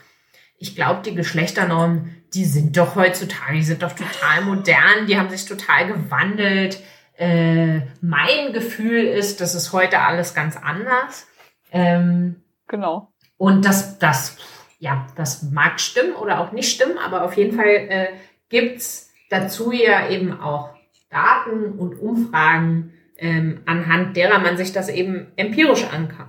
ich 0.58 0.74
glaube, 0.74 1.02
die 1.04 1.14
Geschlechternormen, 1.14 2.24
die 2.34 2.44
sind 2.44 2.76
doch 2.76 2.96
heutzutage, 2.96 3.54
die 3.54 3.62
sind 3.62 3.82
doch 3.82 3.92
total 3.92 4.42
modern, 4.44 5.06
die 5.06 5.16
haben 5.16 5.30
sich 5.30 5.46
total 5.46 5.86
gewandelt. 5.86 6.80
Äh, 7.16 7.82
mein 8.00 8.52
Gefühl 8.52 9.04
ist, 9.04 9.40
das 9.40 9.54
ist 9.54 9.72
heute 9.72 10.00
alles 10.00 10.34
ganz 10.34 10.56
anders. 10.56 11.28
Ähm, 11.70 12.42
genau. 12.66 13.12
Und 13.36 13.64
das, 13.64 13.98
das 13.98 14.36
ja, 14.80 15.06
das 15.14 15.42
mag 15.42 15.78
stimmen 15.78 16.14
oder 16.14 16.40
auch 16.40 16.52
nicht 16.52 16.72
stimmen, 16.72 16.98
aber 16.98 17.22
auf 17.22 17.36
jeden 17.36 17.54
Fall 17.54 17.66
äh, 17.66 18.06
gibt's 18.48 19.12
dazu 19.28 19.72
ja 19.72 20.08
eben 20.08 20.40
auch 20.40 20.74
Daten 21.10 21.72
und 21.78 22.00
Umfragen, 22.00 22.94
ähm, 23.18 23.60
anhand 23.66 24.16
derer 24.16 24.38
man 24.38 24.56
sich 24.56 24.72
das 24.72 24.88
eben 24.88 25.28
empirisch 25.36 25.86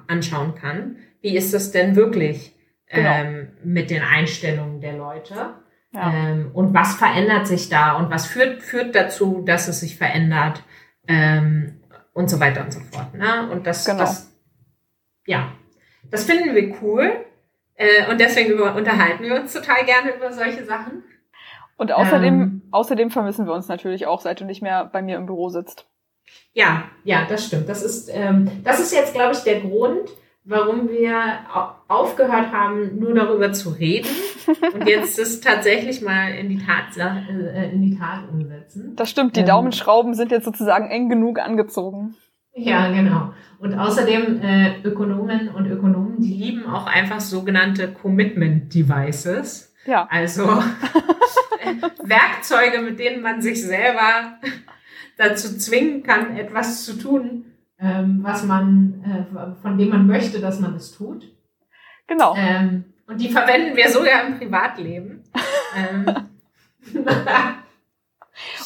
anschauen 0.08 0.56
kann. 0.56 0.98
Wie 1.22 1.36
ist 1.36 1.54
das 1.54 1.72
denn 1.72 1.96
wirklich 1.96 2.54
genau. 2.88 3.10
ähm, 3.10 3.48
mit 3.64 3.90
den 3.90 4.04
Einstellungen 4.04 4.82
der 4.82 4.98
Leute? 4.98 5.56
Ja. 5.94 6.14
Ähm, 6.14 6.52
und 6.54 6.74
was 6.74 6.96
verändert 6.96 7.48
sich 7.48 7.70
da 7.70 7.94
und 7.94 8.12
was 8.12 8.26
führt, 8.26 8.62
führt 8.64 8.96
dazu, 8.96 9.44
dass 9.46 9.70
es 9.70 9.80
sich 9.80 9.98
verändert 9.98 10.64
ähm, 11.08 11.80
und 12.14 12.30
so 12.30 12.42
weiter 12.42 12.66
und 12.66 12.74
so 12.74 12.82
fort. 12.82 13.14
Ne? 13.14 13.50
Und 13.50 13.66
das, 13.66 13.86
genau. 13.86 14.00
das, 14.00 14.34
ja, 15.26 15.54
das 16.10 16.26
finden 16.26 16.54
wir 16.54 16.76
cool. 16.82 17.26
Äh, 17.82 18.12
und 18.12 18.22
deswegen 18.22 18.60
unterhalten 18.60 19.24
wir 19.24 19.42
uns 19.42 19.54
total 19.54 19.84
gerne 19.86 20.16
über 20.16 20.32
solche 20.32 20.64
Sachen. 20.66 21.04
Und 21.78 21.92
außerdem, 21.92 22.42
ähm, 22.42 22.62
außerdem 22.70 23.10
vermissen 23.10 23.48
wir 23.48 23.54
uns 23.54 23.68
natürlich 23.68 24.06
auch, 24.06 24.22
seit 24.22 24.40
du 24.40 24.46
nicht 24.46 24.62
mehr 24.62 24.86
bei 24.86 25.02
mir 25.02 25.18
im 25.18 25.26
Büro 25.26 25.50
sitzt. 25.50 25.88
Ja, 26.54 26.84
ja, 27.04 27.26
das 27.28 27.48
stimmt. 27.48 27.68
Das 27.68 27.82
ist, 27.82 28.08
ähm, 28.14 28.52
das 28.64 28.80
ist 28.80 28.94
jetzt, 28.94 29.16
glaube 29.16 29.32
ich, 29.34 29.40
der 29.40 29.62
Grund, 29.62 30.12
warum 30.44 30.90
wir 30.90 31.40
aufgehört 31.88 32.52
haben, 32.52 33.00
nur 33.00 33.16
darüber 33.16 33.52
zu 33.52 33.70
reden 33.70 34.10
und 34.74 34.88
jetzt 34.88 35.18
das 35.18 35.42
tatsächlich 35.42 36.02
mal 36.02 36.36
in 36.36 36.50
die 36.50 36.60
Tat, 36.60 36.96
äh, 36.98 37.72
in 37.72 37.82
die 37.82 37.98
Tat 37.98 38.30
umsetzen. 38.32 38.96
Das 38.96 39.10
stimmt, 39.10 39.36
die 39.36 39.42
ähm, 39.42 39.48
Daumenschrauben 39.48 40.14
sind 40.14 40.32
jetzt 40.32 40.46
sozusagen 40.46 40.92
eng 40.92 41.10
genug 41.10 41.40
angezogen. 41.40 42.16
Ja, 42.54 42.92
genau. 42.92 43.34
Und 43.60 43.76
außerdem 43.76 44.42
äh, 44.42 44.82
Ökonomen 44.84 45.50
und 45.50 45.68
Ökonomen, 45.68 46.20
die 46.20 46.34
lieben 46.34 46.66
auch 46.66 46.88
einfach 46.88 47.22
sogenannte 47.22 47.92
Commitment 47.94 48.74
Devices. 48.74 49.74
Ja. 49.86 50.08
Also 50.12 50.44
äh, 51.60 51.76
Werkzeuge, 52.04 52.82
mit 52.82 53.00
denen 53.00 53.22
man 53.22 53.42
sich 53.42 53.64
selber 53.64 54.38
dazu 55.18 55.58
zwingen 55.58 56.04
kann, 56.04 56.36
etwas 56.36 56.84
zu 56.86 56.98
tun, 56.98 57.46
ähm, 57.80 58.20
was 58.22 58.44
man, 58.44 59.04
äh, 59.06 59.62
von 59.62 59.78
dem 59.78 59.90
man 59.90 60.08
möchte, 60.08 60.40
dass 60.40 60.60
man 60.60 60.76
es 60.76 60.92
tut. 60.92 61.32
Genau. 62.08 62.36
Ähm, 62.36 62.86
und 63.08 63.22
die 63.22 63.30
verwenden 63.30 63.76
wir 63.76 63.90
sogar 63.90 64.28
im 64.28 64.38
Privatleben. 64.38 65.24
ähm. 65.76 66.06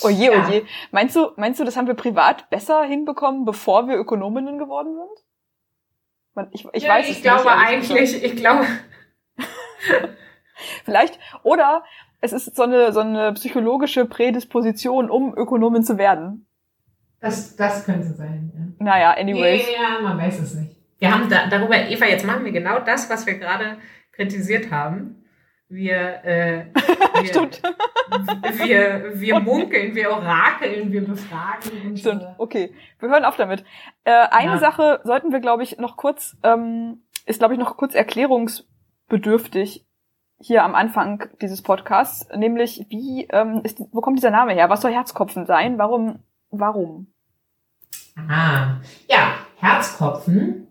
Oje, 0.05 0.31
ja. 0.31 0.47
oje. 0.47 0.65
Meinst 0.91 1.15
du, 1.15 1.31
meinst 1.35 1.59
du, 1.59 1.63
das 1.63 1.75
haben 1.75 1.87
wir 1.87 1.95
privat 1.95 2.49
besser 2.49 2.83
hinbekommen, 2.83 3.45
bevor 3.45 3.87
wir 3.87 3.97
Ökonominnen 3.97 4.57
geworden 4.57 4.95
sind? 4.95 5.25
Ich, 6.51 6.67
ich 6.73 6.83
ja, 6.83 6.89
weiß 6.89 7.09
ich 7.09 7.17
es 7.17 7.21
glaube 7.21 7.43
nicht, 7.43 7.91
eigentlich, 7.91 8.23
ich 8.23 8.35
glaube. 8.35 8.65
Vielleicht, 10.83 11.19
oder 11.43 11.83
es 12.21 12.33
ist 12.33 12.55
so 12.55 12.63
eine, 12.63 12.91
so 12.91 12.99
eine 12.99 13.33
psychologische 13.33 14.05
Prädisposition, 14.05 15.09
um 15.09 15.35
Ökonomin 15.35 15.83
zu 15.83 15.97
werden. 15.97 16.47
Das, 17.21 17.55
das 17.55 17.85
könnte 17.85 18.13
sein, 18.13 18.51
ja. 18.79 18.85
Naja, 18.85 19.11
anyways. 19.11 19.65
Ja, 19.71 20.01
man 20.01 20.17
weiß 20.17 20.39
es 20.39 20.55
nicht. 20.55 20.75
Wir 20.99 21.13
haben 21.13 21.29
da, 21.29 21.47
darüber, 21.47 21.75
Eva, 21.75 22.05
jetzt 22.05 22.25
machen 22.25 22.45
wir 22.45 22.51
genau 22.51 22.79
das, 22.79 23.09
was 23.09 23.25
wir 23.25 23.37
gerade 23.37 23.77
kritisiert 24.11 24.71
haben. 24.71 25.24
Wir, 25.67 26.23
äh, 26.23 26.65
wir, 27.23 27.49
wir, 28.59 29.19
wir 29.19 29.39
munkeln, 29.39 29.95
wir 29.95 30.11
orakeln, 30.11 30.91
wir 30.91 31.03
befragen. 31.05 31.97
Stimmt, 31.97 32.21
so. 32.21 32.35
okay. 32.37 32.73
Wir 32.99 33.09
hören 33.09 33.25
auf 33.25 33.35
damit. 33.35 33.65
Äh, 34.03 34.27
eine 34.29 34.53
ja. 34.53 34.57
Sache 34.59 35.01
sollten 35.03 35.31
wir, 35.31 35.39
glaube 35.39 35.63
ich, 35.63 35.79
noch 35.79 35.97
kurz, 35.97 36.37
ähm, 36.43 37.03
ist, 37.25 37.39
glaube 37.39 37.55
ich, 37.55 37.59
noch 37.59 37.77
kurz 37.77 37.95
erklärungsbedürftig 37.95 39.85
hier 40.39 40.63
am 40.63 40.75
Anfang 40.75 41.23
dieses 41.41 41.61
Podcasts, 41.63 42.27
nämlich 42.35 42.85
wie, 42.89 43.25
ähm, 43.31 43.61
ist, 43.63 43.81
wo 43.91 44.01
kommt 44.01 44.17
dieser 44.19 44.31
Name 44.31 44.53
her? 44.53 44.69
Was 44.69 44.81
soll 44.81 44.91
Herzkopfen 44.91 45.45
sein? 45.45 45.77
Warum, 45.79 46.19
warum? 46.51 47.07
Ah, 48.29 48.81
ja, 49.09 49.35
Herzkopfen 49.57 50.67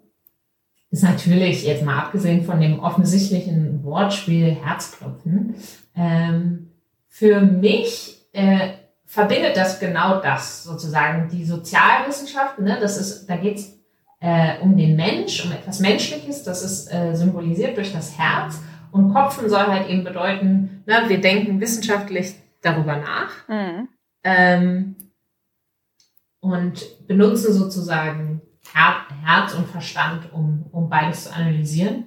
ist 0.94 1.02
natürlich, 1.02 1.64
jetzt 1.64 1.84
mal 1.84 1.98
abgesehen 1.98 2.44
von 2.44 2.60
dem 2.60 2.78
offensichtlichen 2.78 3.82
Wortspiel 3.82 4.54
Herzklopfen, 4.54 5.56
ähm, 5.96 6.70
für 7.08 7.40
mich 7.40 8.28
äh, 8.32 8.74
verbindet 9.04 9.56
das 9.56 9.80
genau 9.80 10.20
das, 10.20 10.62
sozusagen 10.62 11.28
die 11.28 11.44
Sozialwissenschaften. 11.44 12.64
Ne? 12.64 12.78
Das 12.80 12.96
ist, 12.96 13.26
da 13.26 13.36
geht 13.36 13.56
es 13.56 13.76
äh, 14.20 14.60
um 14.60 14.76
den 14.76 14.94
Mensch, 14.94 15.44
um 15.44 15.50
etwas 15.50 15.80
Menschliches, 15.80 16.44
das 16.44 16.62
ist 16.62 16.92
äh, 16.94 17.16
symbolisiert 17.16 17.76
durch 17.76 17.92
das 17.92 18.16
Herz. 18.16 18.60
Und 18.92 19.12
Kopfen 19.12 19.48
soll 19.48 19.66
halt 19.66 19.88
eben 19.88 20.04
bedeuten, 20.04 20.84
ne, 20.86 21.02
wir 21.08 21.20
denken 21.20 21.60
wissenschaftlich 21.60 22.36
darüber 22.62 22.98
nach. 22.98 23.48
Mhm. 23.48 23.88
Ähm, 24.22 24.96
und 26.38 27.06
benutzen 27.08 27.52
sozusagen 27.52 28.42
Herz 28.72 29.54
und 29.54 29.68
Verstand, 29.68 30.32
um, 30.32 30.66
um 30.72 30.88
beides 30.88 31.24
zu 31.24 31.34
analysieren. 31.34 32.06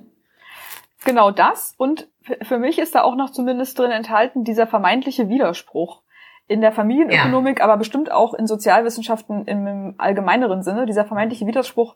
Genau 1.06 1.32
das. 1.32 1.74
Und 1.78 2.08
für 2.42 2.58
mich 2.58 2.80
ist 2.80 2.96
da 2.96 3.04
auch 3.04 3.16
noch 3.16 3.30
zumindest 3.30 3.78
drin 3.80 3.92
enthalten 3.92 4.44
dieser 4.44 4.68
vermeintliche 4.68 5.30
Widerspruch. 5.30 6.02
In 6.50 6.62
der 6.62 6.72
Familienökonomik, 6.72 7.60
ja. 7.60 7.66
aber 7.66 7.76
bestimmt 7.76 8.10
auch 8.10 8.34
in 8.34 8.48
Sozialwissenschaften 8.48 9.46
im 9.48 9.96
allgemeineren 9.98 10.64
Sinne, 10.64 10.86
dieser 10.86 11.04
vermeintliche 11.04 11.46
Widerspruch, 11.46 11.96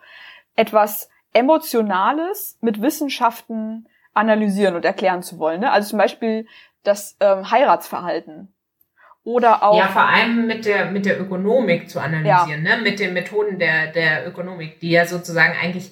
etwas 0.58 1.10
Emotionales 1.32 2.58
mit 2.60 2.82
Wissenschaften 2.82 3.88
analysieren 4.14 4.76
und 4.76 4.84
erklären 4.84 5.24
zu 5.24 5.40
wollen. 5.40 5.62
Ne? 5.62 5.72
Also 5.72 5.92
zum 5.92 6.00
Beispiel 6.00 6.48
das 6.84 7.16
ähm, 7.22 7.50
Heiratsverhalten 7.50 8.54
oder 9.24 9.64
auch. 9.64 9.78
Ja, 9.78 9.88
vor 9.88 10.08
allem 10.08 10.48
mit 10.48 10.66
der, 10.66 10.92
mit 10.92 11.06
der 11.06 11.20
Ökonomik 11.22 11.90
zu 11.90 12.00
analysieren, 12.00 12.66
ja. 12.66 12.78
ne? 12.78 12.82
mit 12.82 13.00
den 13.00 13.14
Methoden 13.14 13.60
der, 13.60 13.88
der 13.92 14.28
Ökonomik, 14.28 14.80
die 14.80 14.92
ja 14.92 15.06
sozusagen 15.06 15.54
eigentlich 15.62 15.92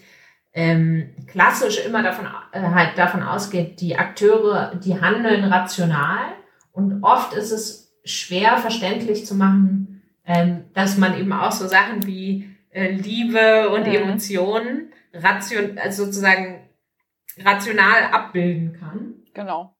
ähm, 0.53 1.15
klassisch 1.27 1.85
immer 1.85 2.01
davon, 2.01 2.27
äh, 2.51 2.61
halt 2.61 2.97
davon 2.97 3.21
ausgeht, 3.21 3.81
die 3.81 3.97
Akteure, 3.97 4.75
die 4.75 4.99
handeln 4.99 5.43
rational 5.43 6.33
und 6.71 7.03
oft 7.03 7.33
ist 7.33 7.51
es 7.51 7.93
schwer 8.03 8.57
verständlich 8.57 9.25
zu 9.25 9.35
machen, 9.35 10.01
ähm, 10.25 10.65
dass 10.73 10.97
man 10.97 11.19
eben 11.19 11.31
auch 11.33 11.51
so 11.51 11.67
Sachen 11.67 12.05
wie 12.07 12.49
äh, 12.71 12.91
Liebe 12.91 13.69
und 13.69 13.87
mhm. 13.87 13.93
Emotionen 13.93 14.91
ration, 15.13 15.77
also 15.77 16.05
sozusagen 16.05 16.67
rational 17.43 18.05
abbilden 18.11 18.73
kann. 18.79 19.13
Genau. 19.33 19.75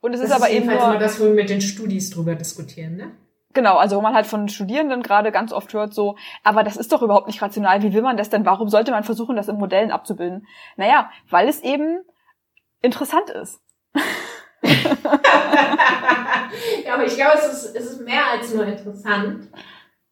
Und 0.00 0.14
es 0.14 0.20
das 0.20 0.30
ist 0.30 0.36
aber 0.36 0.50
eben 0.50 0.66
nur, 0.66 0.74
immer 0.74 0.98
das, 0.98 1.20
wo 1.20 1.24
wir 1.24 1.34
mit 1.34 1.50
den 1.50 1.60
Studis 1.60 2.10
drüber 2.10 2.34
diskutieren, 2.34 2.96
ne? 2.96 3.10
Genau, 3.56 3.76
also 3.76 3.96
wo 3.96 4.02
man 4.02 4.14
halt 4.14 4.26
von 4.26 4.50
Studierenden 4.50 5.02
gerade 5.02 5.32
ganz 5.32 5.50
oft 5.50 5.72
hört 5.72 5.94
so, 5.94 6.16
aber 6.44 6.62
das 6.62 6.76
ist 6.76 6.92
doch 6.92 7.00
überhaupt 7.00 7.26
nicht 7.26 7.40
rational, 7.40 7.82
wie 7.82 7.94
will 7.94 8.02
man 8.02 8.18
das 8.18 8.28
denn? 8.28 8.44
Warum 8.44 8.68
sollte 8.68 8.90
man 8.90 9.02
versuchen, 9.02 9.34
das 9.34 9.48
in 9.48 9.56
Modellen 9.56 9.90
abzubilden? 9.90 10.46
Naja, 10.76 11.10
weil 11.30 11.48
es 11.48 11.62
eben 11.62 12.00
interessant 12.82 13.30
ist. 13.30 13.62
ja, 16.84 16.94
aber 16.94 17.06
ich 17.06 17.14
glaube, 17.14 17.38
es 17.38 17.46
ist, 17.46 17.74
es 17.76 17.92
ist 17.92 18.04
mehr 18.04 18.26
als 18.30 18.52
nur 18.52 18.66
interessant. 18.66 19.48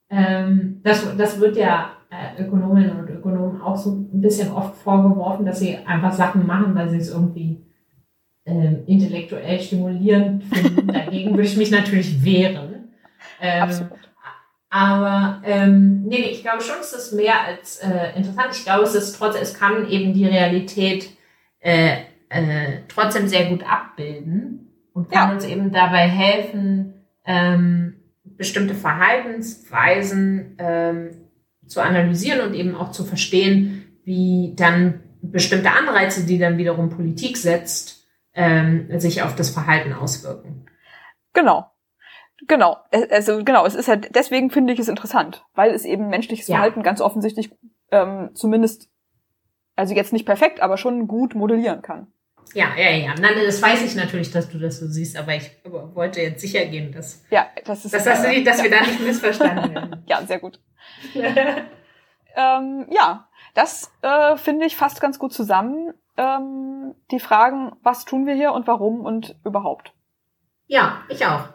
Ähm, 0.09 0.81
das, 0.83 1.17
das 1.17 1.39
wird 1.39 1.57
ja 1.57 1.91
äh, 2.11 2.43
Ökonominnen 2.43 2.99
und 2.99 3.11
Ökonomen 3.11 3.61
auch 3.61 3.77
so 3.77 3.91
ein 3.91 4.21
bisschen 4.21 4.53
oft 4.53 4.77
vorgeworfen, 4.77 5.45
dass 5.45 5.59
sie 5.59 5.77
einfach 5.79 6.13
Sachen 6.13 6.47
machen, 6.47 6.75
weil 6.75 6.89
sie 6.89 6.99
es 6.99 7.11
irgendwie 7.11 7.64
ähm, 8.47 8.83
intellektuell 8.87 9.61
stimulierend 9.61 10.45
finden. 10.45 10.89
Dagegen 10.93 11.31
würde 11.31 11.49
ich 11.49 11.57
mich 11.57 11.71
natürlich 11.71 12.25
wehren. 12.25 12.91
Ähm. 13.41 13.89
Aber 14.71 15.41
ähm, 15.45 16.03
nee, 16.03 16.19
nee, 16.19 16.31
ich 16.31 16.43
glaube 16.43 16.61
schon, 16.61 16.81
es 16.81 16.93
ist 16.93 17.13
mehr 17.13 17.43
als 17.47 17.79
äh, 17.79 18.17
interessant. 18.17 18.49
Ich 18.53 18.65
glaube, 18.65 18.83
es 18.83 18.97
ist 18.97 19.17
trotzdem, 19.17 19.43
es 19.43 19.55
kann 19.55 19.89
eben 19.89 20.13
die 20.15 20.27
Realität 20.27 21.11
äh, 21.61 21.99
äh, 22.29 22.81
trotzdem 22.89 23.29
sehr 23.29 23.47
gut 23.47 23.63
abbilden 23.65 24.73
und 24.93 25.11
kann 25.11 25.29
ja. 25.29 25.35
uns 25.35 25.45
eben 25.45 25.71
dabei 25.71 26.09
helfen, 26.09 26.95
ähm, 27.25 27.95
bestimmte 28.25 28.75
Verhaltensweisen 28.75 30.57
ähm, 30.59 31.11
zu 31.67 31.81
analysieren 31.81 32.41
und 32.41 32.55
eben 32.55 32.75
auch 32.75 32.91
zu 32.91 33.05
verstehen, 33.05 33.85
wie 34.05 34.55
dann 34.57 35.01
bestimmte 35.23 35.71
Anreize, 35.71 36.27
die 36.27 36.39
dann 36.39 36.59
wiederum 36.59 36.91
Politik 36.91 37.37
setzt, 37.37 38.04
ähm, 38.35 38.89
sich 39.01 39.23
auf 39.23 39.35
das 39.35 39.51
Verhalten 39.51 39.93
auswirken. 39.93 40.67
Genau. 41.33 41.71
Genau, 42.47 42.77
also 43.11 43.45
genau, 43.45 43.65
es 43.65 43.75
ist 43.75 43.89
halt, 43.89 44.15
deswegen 44.15 44.51
finde 44.51 44.73
ich 44.73 44.81
es 44.81 44.89
interessant, 44.89 45.45
weil 45.55 45.71
es 45.71 45.85
eben 45.85 46.09
menschliches 46.09 46.49
ja. 46.49 46.57
Verhalten 46.57 46.83
ganz 46.83 47.01
offensichtlich 47.01 47.51
ähm, 47.91 48.31
zumindest, 48.35 48.91
also 49.77 49.95
jetzt 49.95 50.13
nicht 50.13 50.27
perfekt, 50.27 50.61
aber 50.61 50.77
schon 50.77 51.07
gut 51.07 51.35
modellieren 51.35 51.81
kann. 51.81 52.09
Ja, 52.53 52.77
ja, 52.77 52.91
ja. 52.91 53.15
Nein, 53.15 53.35
das 53.47 53.63
weiß 53.63 53.83
ich 53.83 53.95
natürlich, 53.95 54.31
dass 54.31 54.51
du 54.51 54.59
das 54.59 54.79
so 54.79 54.87
siehst, 54.87 55.17
aber 55.17 55.35
ich 55.35 55.51
wollte 55.65 56.21
jetzt 56.21 56.41
sicher 56.41 56.67
gehen, 56.67 56.93
dass, 56.93 57.25
ja, 57.31 57.47
das 57.65 57.85
ist, 57.85 57.95
dass, 57.95 58.05
das, 58.05 58.25
äh, 58.25 58.43
dass 58.43 58.59
ja. 58.59 58.65
wir 58.65 58.71
da 58.71 58.81
nicht 58.81 59.01
missverstanden 59.01 59.75
werden. 59.75 60.03
ja, 60.07 60.27
sehr 60.27 60.41
gut. 60.41 60.61
ähm, 61.15 62.87
ja, 62.91 63.29
das 63.55 63.91
äh, 64.03 64.37
finde 64.37 64.67
ich 64.67 64.77
fast 64.77 65.01
ganz 65.01 65.19
gut 65.19 65.33
zusammen 65.33 65.95
ähm, 66.17 66.95
die 67.11 67.21
Fragen, 67.21 67.73
was 67.83 68.05
tun 68.05 68.27
wir 68.27 68.35
hier 68.35 68.53
und 68.53 68.67
warum 68.67 69.05
und 69.05 69.37
überhaupt. 69.45 69.93
Ja, 70.67 71.03
ich 71.09 71.25
auch. 71.27 71.49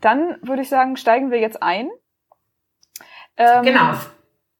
Dann 0.00 0.36
würde 0.42 0.62
ich 0.62 0.68
sagen, 0.68 0.96
steigen 0.96 1.30
wir 1.30 1.40
jetzt 1.40 1.62
ein. 1.62 1.90
Ähm, 3.36 3.62
genau. 3.62 3.92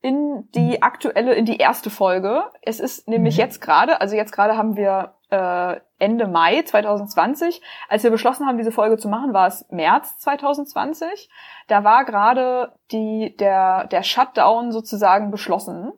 In 0.01 0.49
die 0.55 0.83
aktuelle, 0.83 1.35
in 1.35 1.45
die 1.45 1.57
erste 1.57 1.91
Folge. 1.91 2.45
Es 2.63 2.79
ist 2.79 3.09
nämlich 3.09 3.37
mhm. 3.37 3.41
jetzt 3.41 3.61
gerade, 3.61 4.01
also 4.01 4.15
jetzt 4.15 4.33
gerade 4.33 4.57
haben 4.57 4.77
wir 4.77 5.15
äh, 5.31 5.81
Ende 5.99 6.29
Mai 6.29 6.63
2020. 6.63 7.61
Als 7.89 8.05
wir 8.05 8.11
beschlossen 8.11 8.47
haben, 8.47 8.59
diese 8.59 8.71
Folge 8.71 8.97
zu 8.99 9.09
machen, 9.09 9.33
war 9.33 9.49
es 9.49 9.67
März 9.71 10.19
2020. 10.19 11.29
Da 11.67 11.83
war 11.83 12.05
gerade 12.05 12.73
die 12.93 13.37
der 13.37 13.87
der 13.89 14.05
Shutdown 14.05 14.71
sozusagen 14.71 15.31
beschlossen 15.31 15.93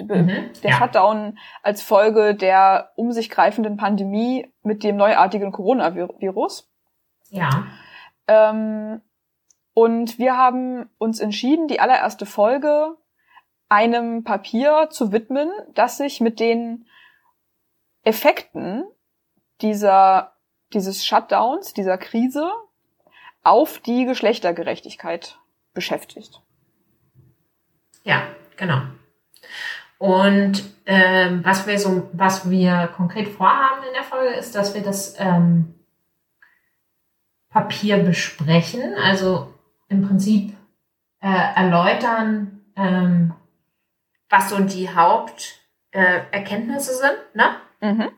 mhm, 0.00 0.50
der 0.62 0.70
ja. 0.70 0.76
Shutdown 0.76 1.38
als 1.62 1.82
Folge 1.82 2.34
der 2.34 2.92
um 2.96 3.12
sich 3.12 3.30
greifenden 3.30 3.76
Pandemie 3.76 4.52
mit 4.62 4.82
dem 4.82 4.96
neuartigen 4.96 5.52
Coronavirus. 5.52 6.70
Ja. 7.30 7.66
Ähm, 8.26 9.00
Und 9.74 10.18
wir 10.18 10.36
haben 10.36 10.90
uns 10.98 11.20
entschieden, 11.20 11.68
die 11.68 11.78
allererste 11.78 12.26
Folge 12.26 12.96
einem 13.68 14.24
Papier 14.24 14.88
zu 14.90 15.12
widmen, 15.12 15.50
das 15.74 15.98
sich 15.98 16.20
mit 16.20 16.40
den 16.40 16.86
Effekten 18.02 18.84
dieser, 19.60 20.32
dieses 20.72 21.06
Shutdowns, 21.06 21.74
dieser 21.74 21.96
Krise 21.96 22.50
auf 23.44 23.78
die 23.78 24.04
Geschlechtergerechtigkeit 24.04 25.38
beschäftigt. 25.74 26.42
Ja, 28.02 28.22
genau. 28.56 28.80
Und 29.98 30.64
ähm, 30.86 31.44
was 31.44 31.66
wir 31.66 31.78
so, 31.78 32.08
was 32.12 32.48
wir 32.48 32.88
konkret 32.96 33.28
vorhaben 33.28 33.86
in 33.86 33.92
der 33.94 34.04
Folge, 34.04 34.34
ist, 34.34 34.54
dass 34.54 34.74
wir 34.74 34.82
das 34.82 35.16
ähm, 35.18 35.74
Papier 37.50 37.98
besprechen, 37.98 38.94
also 38.94 39.52
im 39.88 40.06
Prinzip 40.06 40.56
äh, 41.20 41.54
erläutern, 41.56 42.64
ähm, 42.76 43.34
was 44.28 44.50
so 44.50 44.60
die 44.60 44.88
Haupterkenntnisse 44.88 46.92
äh, 46.92 46.94
sind, 46.94 47.18
ne? 47.34 47.56
Mhm. 47.80 48.10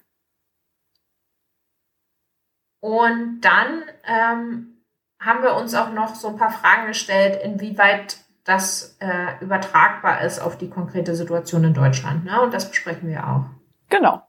Und 2.80 3.40
dann 3.42 3.84
ähm, 4.04 4.82
haben 5.20 5.42
wir 5.42 5.54
uns 5.54 5.74
auch 5.74 5.92
noch 5.92 6.14
so 6.14 6.28
ein 6.28 6.36
paar 6.36 6.50
Fragen 6.50 6.88
gestellt, 6.88 7.40
inwieweit 7.42 8.18
das 8.44 8.96
äh, 9.00 9.42
übertragbar 9.42 10.22
ist 10.22 10.40
auf 10.40 10.56
die 10.56 10.70
konkrete 10.70 11.14
Situation 11.14 11.64
in 11.64 11.74
Deutschland. 11.74 12.24
Ne? 12.24 12.40
Und 12.40 12.54
das 12.54 12.68
besprechen 12.68 13.08
wir 13.08 13.26
auch. 13.26 13.44
Genau. 13.88 14.22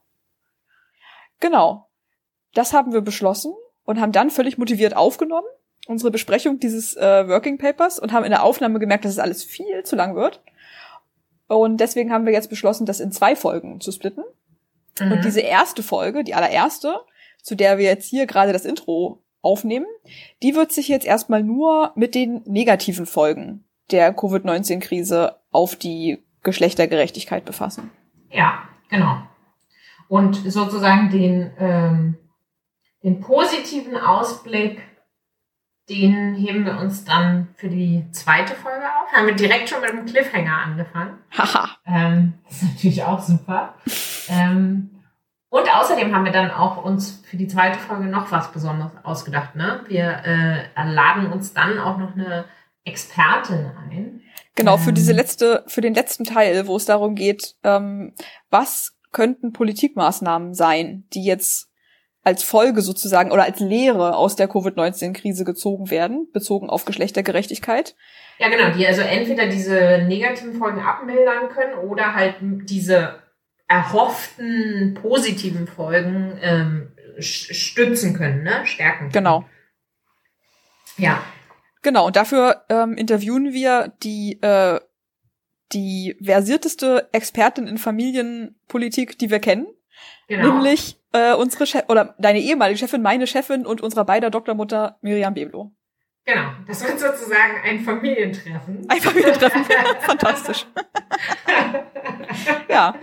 Genau. 1.40 1.88
Das 2.54 2.72
haben 2.72 2.92
wir 2.92 3.00
beschlossen 3.00 3.54
und 3.84 4.00
haben 4.00 4.12
dann 4.12 4.30
völlig 4.30 4.58
motiviert 4.58 4.94
aufgenommen, 4.94 5.46
unsere 5.86 6.10
Besprechung 6.10 6.60
dieses 6.60 6.96
äh, 6.96 7.28
Working 7.28 7.58
Papers, 7.58 7.98
und 7.98 8.12
haben 8.12 8.24
in 8.24 8.30
der 8.30 8.42
Aufnahme 8.42 8.78
gemerkt, 8.78 9.04
dass 9.04 9.12
es 9.12 9.18
alles 9.18 9.42
viel 9.42 9.82
zu 9.84 9.96
lang 9.96 10.14
wird. 10.14 10.42
Und 11.48 11.78
deswegen 11.78 12.12
haben 12.12 12.26
wir 12.26 12.32
jetzt 12.32 12.50
beschlossen, 12.50 12.86
das 12.86 13.00
in 13.00 13.12
zwei 13.12 13.34
Folgen 13.34 13.80
zu 13.80 13.90
splitten. 13.92 14.24
Mhm. 15.00 15.12
Und 15.12 15.24
diese 15.24 15.40
erste 15.40 15.82
Folge, 15.82 16.24
die 16.24 16.34
allererste, 16.34 17.00
zu 17.42 17.54
der 17.54 17.78
wir 17.78 17.86
jetzt 17.86 18.08
hier 18.08 18.26
gerade 18.26 18.52
das 18.52 18.64
Intro 18.64 19.22
aufnehmen, 19.40 19.86
die 20.42 20.54
wird 20.54 20.70
sich 20.70 20.88
jetzt 20.88 21.06
erstmal 21.06 21.42
nur 21.42 21.92
mit 21.96 22.14
den 22.14 22.42
negativen 22.44 23.06
Folgen 23.06 23.64
der 23.92 24.12
Covid-19-Krise 24.12 25.36
auf 25.50 25.76
die 25.76 26.22
Geschlechtergerechtigkeit 26.42 27.44
befassen. 27.44 27.90
Ja, 28.30 28.62
genau. 28.88 29.22
Und 30.08 30.36
sozusagen 30.36 31.10
den, 31.10 31.52
ähm, 31.58 32.18
den 33.02 33.20
positiven 33.20 33.96
Ausblick, 33.96 34.82
den 35.88 36.34
heben 36.34 36.64
wir 36.64 36.78
uns 36.78 37.04
dann 37.04 37.48
für 37.56 37.68
die 37.68 38.06
zweite 38.12 38.54
Folge 38.54 38.84
auf. 38.84 39.12
Haben 39.12 39.26
wir 39.26 39.34
direkt 39.34 39.68
schon 39.68 39.80
mit 39.80 39.90
dem 39.90 40.06
Cliffhanger 40.06 40.56
angefangen. 40.56 41.18
Haha. 41.36 41.68
ähm, 41.86 42.34
das 42.48 42.62
ist 42.62 42.72
natürlich 42.74 43.04
auch 43.04 43.20
super. 43.20 43.74
ähm, 44.28 44.90
und 45.52 45.68
außerdem 45.70 46.14
haben 46.14 46.24
wir 46.24 46.32
dann 46.32 46.50
auch 46.50 46.82
uns 46.82 47.22
für 47.26 47.36
die 47.36 47.46
zweite 47.46 47.78
Folge 47.78 48.04
noch 48.04 48.32
was 48.32 48.52
Besonderes 48.52 48.92
ausgedacht. 49.02 49.54
Ne? 49.54 49.82
Wir 49.86 50.22
äh, 50.24 50.90
laden 50.90 51.30
uns 51.30 51.52
dann 51.52 51.78
auch 51.78 51.98
noch 51.98 52.14
eine 52.14 52.46
Expertin 52.84 53.70
ein. 53.76 54.22
Genau, 54.54 54.76
für 54.76 54.92
diese 54.92 55.12
ähm. 55.12 55.16
letzte, 55.16 55.64
für 55.66 55.80
den 55.80 55.94
letzten 55.94 56.24
Teil, 56.24 56.66
wo 56.66 56.76
es 56.76 56.84
darum 56.84 57.14
geht, 57.14 57.56
ähm, 57.64 58.12
was 58.50 58.94
könnten 59.12 59.52
Politikmaßnahmen 59.52 60.54
sein, 60.54 61.04
die 61.12 61.24
jetzt 61.24 61.68
als 62.24 62.44
Folge 62.44 62.82
sozusagen 62.82 63.32
oder 63.32 63.44
als 63.44 63.60
Lehre 63.60 64.16
aus 64.16 64.36
der 64.36 64.48
Covid-19-Krise 64.48 65.44
gezogen 65.44 65.90
werden, 65.90 66.28
bezogen 66.32 66.70
auf 66.70 66.84
Geschlechtergerechtigkeit. 66.84 67.96
Ja, 68.38 68.48
genau, 68.48 68.70
die 68.76 68.86
also 68.86 69.02
entweder 69.02 69.48
diese 69.48 70.04
negativen 70.06 70.54
Folgen 70.54 70.80
abmildern 70.80 71.48
können 71.48 71.74
oder 71.74 72.14
halt 72.14 72.36
diese 72.40 73.22
erhofften 73.66 74.98
positiven 75.00 75.66
Folgen 75.66 76.38
ähm, 76.42 76.92
stützen 77.18 78.14
können, 78.14 78.42
ne? 78.42 78.64
stärken. 78.64 79.10
Können. 79.10 79.12
Genau. 79.12 79.44
Ja. 80.96 81.22
Genau, 81.82 82.06
und 82.06 82.16
dafür 82.16 82.64
ähm, 82.68 82.94
interviewen 82.94 83.52
wir 83.52 83.92
die, 84.02 84.40
äh, 84.40 84.80
die 85.72 86.16
versierteste 86.22 87.08
Expertin 87.12 87.66
in 87.66 87.78
Familienpolitik, 87.78 89.18
die 89.18 89.30
wir 89.30 89.40
kennen. 89.40 89.66
Genau. 90.28 90.54
Nämlich 90.54 90.98
äh, 91.12 91.34
unsere 91.34 91.66
Chef 91.66 91.84
oder 91.88 92.14
deine 92.18 92.40
ehemalige 92.40 92.78
Chefin, 92.78 93.02
meine 93.02 93.26
Chefin 93.26 93.66
und 93.66 93.80
unserer 93.80 94.04
beider 94.04 94.30
Doktormutter 94.30 94.98
Miriam 95.02 95.34
Beblo. 95.34 95.72
Genau, 96.24 96.50
das 96.68 96.86
wird 96.86 97.00
sozusagen 97.00 97.54
ein 97.64 97.80
Familientreffen. 97.80 98.86
Ein 98.88 99.00
Familientreffen, 99.00 99.64
fantastisch. 100.00 100.66
ja, 102.68 102.94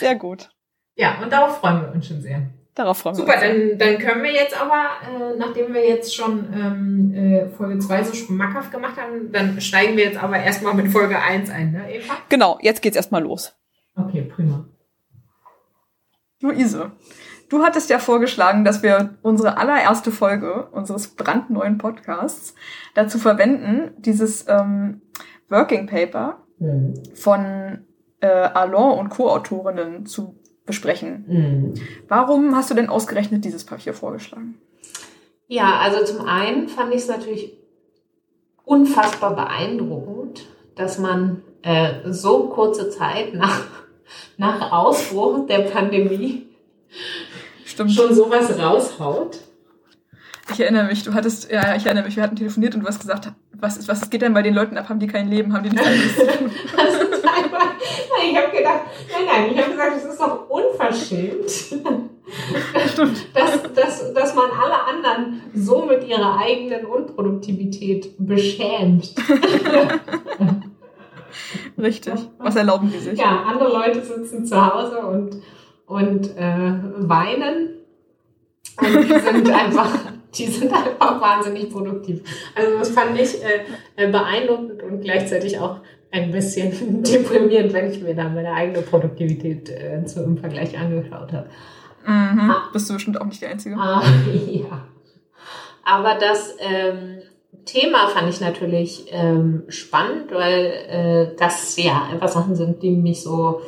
sehr 0.00 0.16
gut. 0.16 0.50
Ja, 0.96 1.20
und 1.22 1.32
darauf 1.32 1.58
freuen 1.58 1.82
wir 1.82 1.92
uns 1.92 2.08
schon 2.08 2.20
sehr. 2.20 2.50
Darauf 2.78 2.98
freuen 2.98 3.16
Super, 3.16 3.40
wir 3.40 3.50
uns. 3.50 3.72
Super, 3.72 3.76
dann, 3.76 3.96
dann 3.96 3.98
können 3.98 4.22
wir 4.22 4.32
jetzt 4.32 4.56
aber, 4.56 4.84
äh, 5.02 5.36
nachdem 5.36 5.74
wir 5.74 5.84
jetzt 5.84 6.14
schon 6.14 6.46
ähm, 6.54 7.12
äh, 7.12 7.48
Folge 7.48 7.80
2 7.80 8.04
so 8.04 8.14
schmackhaft 8.14 8.70
gemacht 8.70 8.96
haben, 8.96 9.32
dann 9.32 9.60
steigen 9.60 9.96
wir 9.96 10.04
jetzt 10.04 10.22
aber 10.22 10.38
erstmal 10.38 10.74
mit 10.74 10.86
Folge 10.86 11.20
1 11.20 11.50
ein, 11.50 11.72
ne, 11.72 11.92
Eva? 11.92 12.14
Genau, 12.28 12.56
jetzt 12.62 12.80
geht's 12.80 12.96
erstmal 12.96 13.24
los. 13.24 13.52
Okay, 13.96 14.22
prima. 14.22 14.64
Luise, 16.40 16.92
du 17.48 17.64
hattest 17.64 17.90
ja 17.90 17.98
vorgeschlagen, 17.98 18.64
dass 18.64 18.84
wir 18.84 19.18
unsere 19.22 19.56
allererste 19.56 20.12
Folge 20.12 20.68
unseres 20.68 21.16
brandneuen 21.16 21.78
Podcasts 21.78 22.54
dazu 22.94 23.18
verwenden, 23.18 23.90
dieses 23.98 24.46
ähm, 24.48 25.02
Working 25.48 25.88
Paper 25.88 26.44
mhm. 26.60 26.94
von 27.16 27.86
äh, 28.20 28.28
Alon 28.28 29.00
und 29.00 29.08
Co-Autorinnen 29.08 30.06
zu 30.06 30.37
besprechen. 30.68 31.24
Mhm. 31.26 31.74
Warum 32.06 32.54
hast 32.54 32.70
du 32.70 32.74
denn 32.74 32.88
ausgerechnet 32.88 33.44
dieses 33.44 33.64
Papier 33.64 33.92
vorgeschlagen? 33.92 34.60
Ja, 35.48 35.80
also 35.80 36.04
zum 36.04 36.26
einen 36.26 36.68
fand 36.68 36.94
ich 36.94 37.00
es 37.00 37.08
natürlich 37.08 37.54
unfassbar 38.64 39.34
beeindruckend, 39.34 40.46
dass 40.76 40.98
man 40.98 41.42
äh, 41.62 42.12
so 42.12 42.48
kurze 42.48 42.90
Zeit 42.90 43.34
nach, 43.34 43.64
nach 44.36 44.70
Ausbruch 44.70 45.46
der 45.46 45.60
Pandemie 45.60 46.46
Stimmt. 47.64 47.92
schon 47.92 48.14
sowas 48.14 48.56
raushaut. 48.58 49.40
Ich 50.52 50.60
erinnere 50.60 50.84
mich, 50.84 51.02
du 51.02 51.12
hattest, 51.12 51.50
ja, 51.50 51.76
ich 51.76 51.84
erinnere 51.84 52.04
mich, 52.04 52.16
wir 52.16 52.22
hatten 52.22 52.36
telefoniert 52.36 52.74
und 52.74 52.82
du 52.82 52.86
hast 52.86 53.00
gesagt, 53.00 53.32
was 53.52 53.76
ist, 53.76 53.88
was 53.88 54.08
geht 54.08 54.22
denn 54.22 54.34
bei 54.34 54.42
den 54.42 54.54
Leuten 54.54 54.78
ab? 54.78 54.88
Haben 54.88 55.00
die 55.00 55.06
kein 55.06 55.28
Leben? 55.28 55.52
Haben 55.52 55.64
die 55.64 55.70
nichts 55.70 55.86
anderes 55.86 56.16
zu 56.16 56.26
tun? 56.26 56.50
ich 58.22 58.36
habe 58.36 58.56
gedacht, 58.56 58.80
nein, 59.12 59.26
nein, 59.26 59.50
ich 59.52 59.58
habe 59.58 59.70
gesagt, 59.70 59.96
es 59.96 60.04
ist 60.04 60.20
doch 60.20 60.48
unverschämt, 60.48 61.44
dass, 63.34 63.62
dass, 63.74 64.14
dass 64.14 64.34
man 64.34 64.50
alle 64.50 64.82
anderen 64.84 65.42
so 65.54 65.84
mit 65.86 66.06
ihrer 66.06 66.38
eigenen 66.38 66.84
Unproduktivität 66.86 68.14
beschämt. 68.18 69.14
Richtig. 71.78 72.14
Was 72.38 72.56
erlauben 72.56 72.90
die 72.92 72.98
sich? 72.98 73.18
Ja, 73.18 73.44
andere 73.46 73.72
Leute 73.72 74.02
sitzen 74.02 74.44
zu 74.44 74.74
Hause 74.74 74.98
und, 74.98 75.42
und 75.86 76.36
äh, 76.36 76.74
weinen. 76.98 77.74
Und 78.76 79.04
die 79.04 79.18
sind 79.18 79.50
einfach 79.54 79.90
die 80.34 80.46
sind 80.46 80.72
einfach 80.72 81.20
wahnsinnig 81.20 81.70
produktiv. 81.70 82.20
Also 82.54 82.78
das 82.78 82.90
fand 82.90 83.18
ich 83.18 83.42
äh, 83.42 83.64
äh, 83.96 84.10
beeindruckend 84.10 84.82
und 84.82 85.00
gleichzeitig 85.00 85.58
auch 85.58 85.78
ein 86.10 86.30
bisschen 86.30 87.02
deprimierend, 87.02 87.72
wenn 87.72 87.90
ich 87.90 88.00
mir 88.00 88.14
da 88.14 88.28
meine 88.28 88.52
eigene 88.52 88.82
Produktivität 88.82 89.68
äh, 89.68 90.02
so 90.06 90.22
im 90.22 90.38
Vergleich 90.38 90.78
angeschaut 90.78 91.32
habe. 91.32 91.48
Mhm. 92.06 92.50
Ah. 92.50 92.68
Bist 92.72 92.88
du 92.88 92.94
bestimmt 92.94 93.20
auch 93.20 93.26
nicht 93.26 93.40
die 93.40 93.46
Einzige. 93.46 93.76
Ah, 93.76 94.02
ja. 94.50 94.86
Aber 95.84 96.18
das 96.18 96.56
ähm, 96.60 97.18
Thema 97.64 98.08
fand 98.08 98.28
ich 98.28 98.40
natürlich 98.40 99.06
ähm, 99.10 99.64
spannend, 99.68 100.32
weil 100.32 100.66
äh, 100.88 101.36
das 101.36 101.76
ja 101.76 102.08
einfach 102.10 102.28
Sachen 102.28 102.54
sind, 102.54 102.82
die 102.82 102.90
mich 102.90 103.22
so 103.22 103.60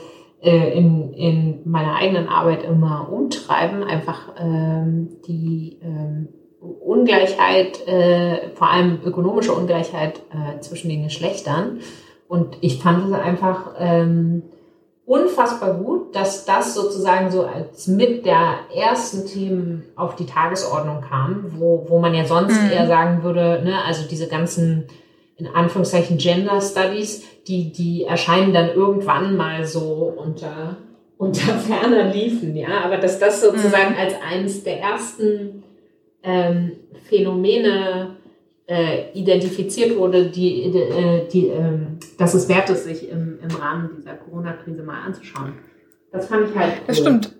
äh, 0.42 0.72
in, 0.72 1.12
in 1.12 1.60
meiner 1.64 1.96
eigenen 1.96 2.28
Arbeit 2.28 2.62
immer 2.64 3.10
umtreiben. 3.12 3.82
Einfach 3.84 4.34
ähm, 4.38 5.18
die 5.26 5.78
ähm, 5.82 6.28
Ungleichheit, 6.60 7.86
äh, 7.86 8.50
vor 8.54 8.70
allem 8.70 9.00
ökonomische 9.04 9.52
Ungleichheit 9.52 10.20
äh, 10.30 10.60
zwischen 10.60 10.88
den 10.88 11.04
Geschlechtern. 11.04 11.80
Und 12.30 12.58
ich 12.60 12.80
fand 12.80 13.08
es 13.08 13.12
einfach 13.12 13.72
ähm, 13.76 14.44
unfassbar 15.04 15.74
gut, 15.74 16.14
dass 16.14 16.44
das 16.44 16.74
sozusagen 16.74 17.28
so 17.32 17.44
als 17.44 17.88
mit 17.88 18.24
der 18.24 18.58
ersten 18.72 19.26
Themen 19.26 19.82
auf 19.96 20.14
die 20.14 20.26
Tagesordnung 20.26 21.00
kam, 21.00 21.46
wo, 21.56 21.86
wo 21.88 21.98
man 21.98 22.14
ja 22.14 22.24
sonst 22.24 22.62
mhm. 22.62 22.70
eher 22.70 22.86
sagen 22.86 23.24
würde, 23.24 23.62
ne, 23.64 23.84
also 23.84 24.06
diese 24.08 24.28
ganzen 24.28 24.86
in 25.38 25.48
Anführungszeichen 25.48 26.18
Gender 26.18 26.60
Studies, 26.60 27.24
die, 27.48 27.72
die 27.72 28.04
erscheinen 28.04 28.54
dann 28.54 28.68
irgendwann 28.68 29.36
mal 29.36 29.66
so 29.66 30.14
unter, 30.16 30.76
unter 31.18 31.40
ferner 31.58 32.12
liefen, 32.12 32.54
ja. 32.54 32.84
Aber 32.84 32.98
dass 32.98 33.18
das 33.18 33.40
sozusagen 33.40 33.94
mhm. 33.94 33.98
als 33.98 34.14
eines 34.24 34.62
der 34.62 34.78
ersten 34.78 35.64
ähm, 36.22 36.76
Phänomene 37.08 38.19
äh, 38.70 39.10
identifiziert 39.14 39.98
wurde, 39.98 40.26
die, 40.30 40.62
äh, 40.62 41.28
die, 41.28 41.48
ähm, 41.48 41.98
dass 42.18 42.34
es 42.34 42.48
wert 42.48 42.70
ist, 42.70 42.84
sich 42.84 43.10
im, 43.10 43.40
im 43.42 43.56
Rahmen 43.56 43.90
dieser 43.98 44.14
Corona-Krise 44.14 44.84
mal 44.84 45.02
anzuschauen. 45.02 45.54
Das 46.12 46.28
fand 46.28 46.48
ich 46.48 46.56
halt. 46.56 46.74
Cool. 46.74 46.84
Das 46.86 46.98
stimmt. 46.98 47.34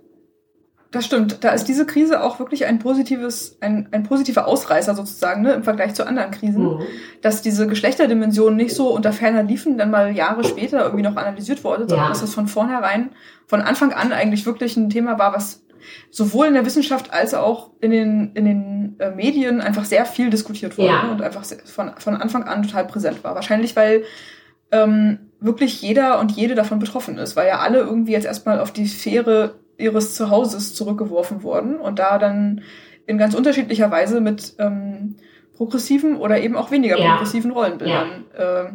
Das 0.91 1.05
stimmt. 1.07 1.45
Da 1.45 1.51
ist 1.51 1.67
diese 1.67 1.87
Krise 1.87 2.25
auch 2.25 2.41
wirklich 2.41 2.67
ein 2.67 2.81
positives, 2.81 3.57
ein, 3.61 3.89
ein 3.93 4.03
positiver 4.03 4.49
Ausreißer 4.49 4.97
sozusagen, 4.97 5.43
ne, 5.43 5.53
im 5.53 5.63
Vergleich 5.63 5.95
zu 5.95 6.05
anderen 6.05 6.33
Krisen. 6.33 6.65
Mhm. 6.65 6.83
Dass 7.23 7.43
diese 7.43 7.69
Geschlechterdimensionen 7.69 8.57
nicht 8.57 8.75
so 8.75 8.93
unter 8.93 9.13
ferner 9.13 9.45
liefen, 9.45 9.79
dann 9.79 9.93
mal 9.93 10.13
Jahre 10.17 10.43
später 10.43 10.83
irgendwie 10.83 11.05
noch 11.05 11.15
analysiert 11.15 11.63
wurde, 11.63 11.89
sondern 11.89 12.07
ja. 12.07 12.09
dass 12.09 12.23
das 12.23 12.35
von 12.35 12.49
vornherein, 12.49 13.11
von 13.47 13.61
Anfang 13.61 13.93
an 13.93 14.13
eigentlich 14.13 14.47
wirklich 14.47 14.77
ein 14.77 14.91
Thema 14.91 15.17
war, 15.17 15.33
was 15.33 15.63
sowohl 16.11 16.47
in 16.47 16.55
der 16.55 16.67
Wissenschaft 16.67 17.13
als 17.13 17.35
auch 17.35 17.71
in 17.81 17.91
den, 17.91 18.33
in 18.35 18.45
den 18.45 18.97
äh, 18.99 19.11
Medien 19.11 19.61
einfach 19.61 19.85
sehr 19.85 20.05
viel 20.05 20.31
diskutiert 20.31 20.79
wurde 20.79 20.89
ja. 20.89 21.11
und 21.11 21.23
einfach 21.23 21.45
von, 21.45 21.93
von 21.99 22.17
Anfang 22.17 22.45
an 22.45 22.63
total 22.63 22.87
präsent 22.87 23.23
war. 23.25 23.35
Wahrscheinlich, 23.35 23.77
weil 23.77 24.05
ähm, 24.73 25.19
wirklich 25.41 25.83
jeder 25.83 26.21
und 26.21 26.33
jede 26.33 26.55
davon 26.55 26.79
betroffen 26.79 27.19
ist, 27.19 27.37
weil 27.37 27.49
ja 27.49 27.59
alle 27.59 27.79
irgendwie 27.79 28.13
jetzt 28.13 28.27
erstmal 28.27 28.61
auf 28.61 28.73
die 28.73 28.87
Sphäre 28.87 29.55
ihres 29.79 30.15
Zuhauses 30.15 30.75
zurückgeworfen 30.75 31.43
wurden 31.43 31.77
und 31.77 31.99
da 31.99 32.19
dann 32.19 32.63
in 33.07 33.19
ganz 33.19 33.35
unterschiedlicher 33.35 33.91
Weise 33.91 34.21
mit 34.21 34.55
ähm, 34.59 35.17
progressiven 35.57 36.17
oder 36.17 36.41
eben 36.41 36.57
auch 36.57 36.71
weniger 36.71 36.99
ja. 36.99 37.13
progressiven 37.13 37.51
Rollenbildern 37.51 38.25
ja. 38.37 38.63
äh, 38.63 38.73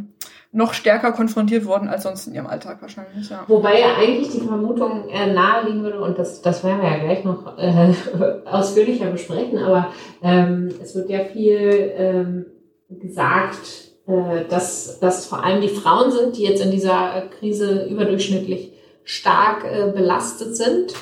noch 0.55 0.73
stärker 0.73 1.11
konfrontiert 1.11 1.65
worden 1.65 1.89
als 1.89 2.03
sonst 2.03 2.27
in 2.27 2.33
ihrem 2.33 2.47
Alltag 2.47 2.81
wahrscheinlich. 2.81 3.29
Ja. 3.29 3.43
Wobei 3.47 3.81
ja 3.81 3.97
eigentlich 3.99 4.29
die 4.29 4.39
Vermutung 4.39 5.09
äh, 5.09 5.33
naheliegen 5.33 5.83
würde, 5.83 6.01
und 6.01 6.17
das, 6.17 6.41
das 6.41 6.63
werden 6.63 6.81
wir 6.81 6.89
ja 6.89 6.99
gleich 6.99 7.25
noch 7.25 7.57
äh, 7.57 7.93
ausführlicher 8.45 9.11
besprechen, 9.11 9.59
aber 9.59 9.89
ähm, 10.23 10.69
es 10.81 10.95
wird 10.95 11.09
ja 11.09 11.19
viel 11.19 11.91
ähm, 11.97 12.45
gesagt, 12.89 13.91
äh, 14.07 14.45
dass, 14.49 14.97
dass 14.99 15.25
vor 15.25 15.43
allem 15.43 15.59
die 15.59 15.67
Frauen 15.67 16.11
sind, 16.11 16.37
die 16.37 16.43
jetzt 16.43 16.63
in 16.63 16.71
dieser 16.71 17.23
Krise 17.37 17.85
überdurchschnittlich 17.89 18.71
stark 19.03 19.65
äh, 19.65 19.91
belastet 19.91 20.55
sind. 20.55 20.93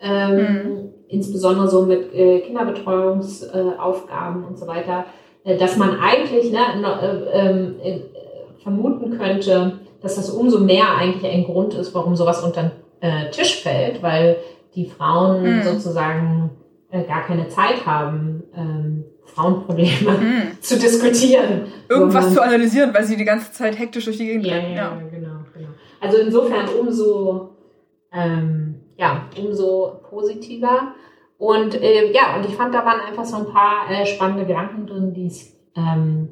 Ähm, 0.00 0.36
mhm. 0.36 0.88
Insbesondere 1.08 1.68
so 1.68 1.82
mit 1.82 2.14
äh, 2.14 2.40
Kinderbetreuungsaufgaben 2.40 4.44
und 4.44 4.58
so 4.58 4.66
weiter, 4.66 5.04
äh, 5.44 5.58
dass 5.58 5.76
man 5.76 6.00
eigentlich 6.00 6.50
ne, 6.50 6.58
äh, 6.58 7.38
ähm, 7.38 7.74
äh, 7.82 8.00
vermuten 8.62 9.18
könnte, 9.18 9.80
dass 10.00 10.16
das 10.16 10.30
umso 10.30 10.60
mehr 10.60 10.96
eigentlich 10.96 11.30
ein 11.32 11.44
Grund 11.44 11.74
ist, 11.74 11.94
warum 11.94 12.16
sowas 12.16 12.42
unter 12.42 12.62
den 12.62 12.70
äh, 13.00 13.30
Tisch 13.30 13.62
fällt, 13.62 14.02
weil 14.02 14.36
die 14.74 14.86
Frauen 14.86 15.42
mhm. 15.42 15.62
sozusagen 15.62 16.50
äh, 16.90 17.04
gar 17.04 17.22
keine 17.22 17.48
Zeit 17.48 17.86
haben, 17.86 18.42
ähm, 18.56 19.04
Frauenprobleme 19.24 20.10
mhm. 20.10 20.42
zu 20.60 20.78
diskutieren. 20.78 21.72
Irgendwas 21.88 22.32
zu 22.32 22.42
analysieren, 22.42 22.92
weil 22.92 23.04
sie 23.04 23.16
die 23.16 23.24
ganze 23.24 23.52
Zeit 23.52 23.78
hektisch 23.78 24.04
durch 24.04 24.18
die 24.18 24.26
Gegend 24.26 24.46
ja, 24.46 24.54
rennen. 24.54 24.74
Ja, 24.74 24.82
ja, 24.82 25.08
genau, 25.10 25.36
genau. 25.54 25.68
Also 26.00 26.18
insofern 26.18 26.68
umso, 26.68 27.56
ähm, 28.12 28.74
ja, 28.96 29.26
umso 29.38 30.00
positiver. 30.08 30.94
Und 31.38 31.80
äh, 31.80 32.12
ja, 32.12 32.36
und 32.36 32.46
ich 32.46 32.54
fand, 32.54 32.74
da 32.74 32.84
waren 32.84 33.00
einfach 33.00 33.24
so 33.24 33.36
ein 33.36 33.46
paar 33.46 33.90
äh, 33.90 34.06
spannende 34.06 34.46
Gedanken 34.46 34.86
drin, 34.86 35.12
die 35.14 35.26
es 35.26 35.56
ähm, 35.76 36.28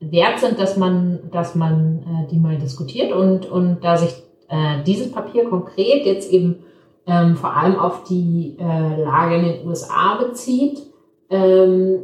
wert 0.00 0.40
sind, 0.40 0.58
dass 0.58 0.76
man, 0.76 1.30
dass 1.30 1.54
man 1.54 1.98
äh, 1.98 2.30
die 2.30 2.38
mal 2.38 2.56
diskutiert 2.56 3.12
und, 3.12 3.46
und 3.46 3.84
da 3.84 3.96
sich 3.96 4.14
äh, 4.48 4.82
dieses 4.84 5.12
Papier 5.12 5.44
konkret 5.44 6.06
jetzt 6.06 6.30
eben 6.30 6.64
ähm, 7.06 7.36
vor 7.36 7.54
allem 7.54 7.78
auf 7.78 8.04
die 8.04 8.56
äh, 8.58 9.02
Lage 9.02 9.36
in 9.36 9.44
den 9.44 9.66
USA 9.66 10.16
bezieht, 10.16 10.80
ähm, 11.28 12.00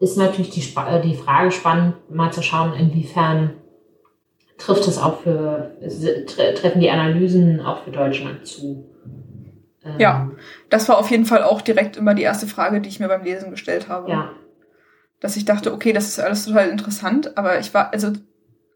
ist 0.00 0.16
natürlich 0.16 0.50
die, 0.50 0.60
äh, 0.60 1.00
die 1.02 1.14
Frage 1.14 1.50
spannend, 1.50 1.94
mal 2.10 2.32
zu 2.32 2.42
schauen, 2.42 2.72
inwiefern 2.74 3.50
trifft 4.56 4.86
es 4.86 4.98
auch 4.98 5.20
für, 5.20 5.72
treffen 6.36 6.80
die 6.80 6.90
Analysen 6.90 7.60
auch 7.60 7.82
für 7.82 7.90
Deutschland 7.90 8.46
zu. 8.46 8.86
Ähm, 9.84 9.92
ja, 9.98 10.30
das 10.70 10.88
war 10.88 10.98
auf 10.98 11.10
jeden 11.10 11.24
Fall 11.24 11.42
auch 11.42 11.60
direkt 11.60 11.96
immer 11.96 12.14
die 12.14 12.22
erste 12.22 12.46
Frage, 12.46 12.80
die 12.80 12.88
ich 12.88 13.00
mir 13.00 13.08
beim 13.08 13.24
Lesen 13.24 13.50
gestellt 13.50 13.88
habe. 13.88 14.10
Ja, 14.10 14.30
dass 15.20 15.36
ich 15.36 15.44
dachte, 15.44 15.72
okay, 15.72 15.92
das 15.92 16.08
ist 16.08 16.20
alles 16.20 16.44
total 16.44 16.68
interessant, 16.68 17.36
aber 17.36 17.58
ich 17.58 17.72
war, 17.72 17.92
also 17.92 18.12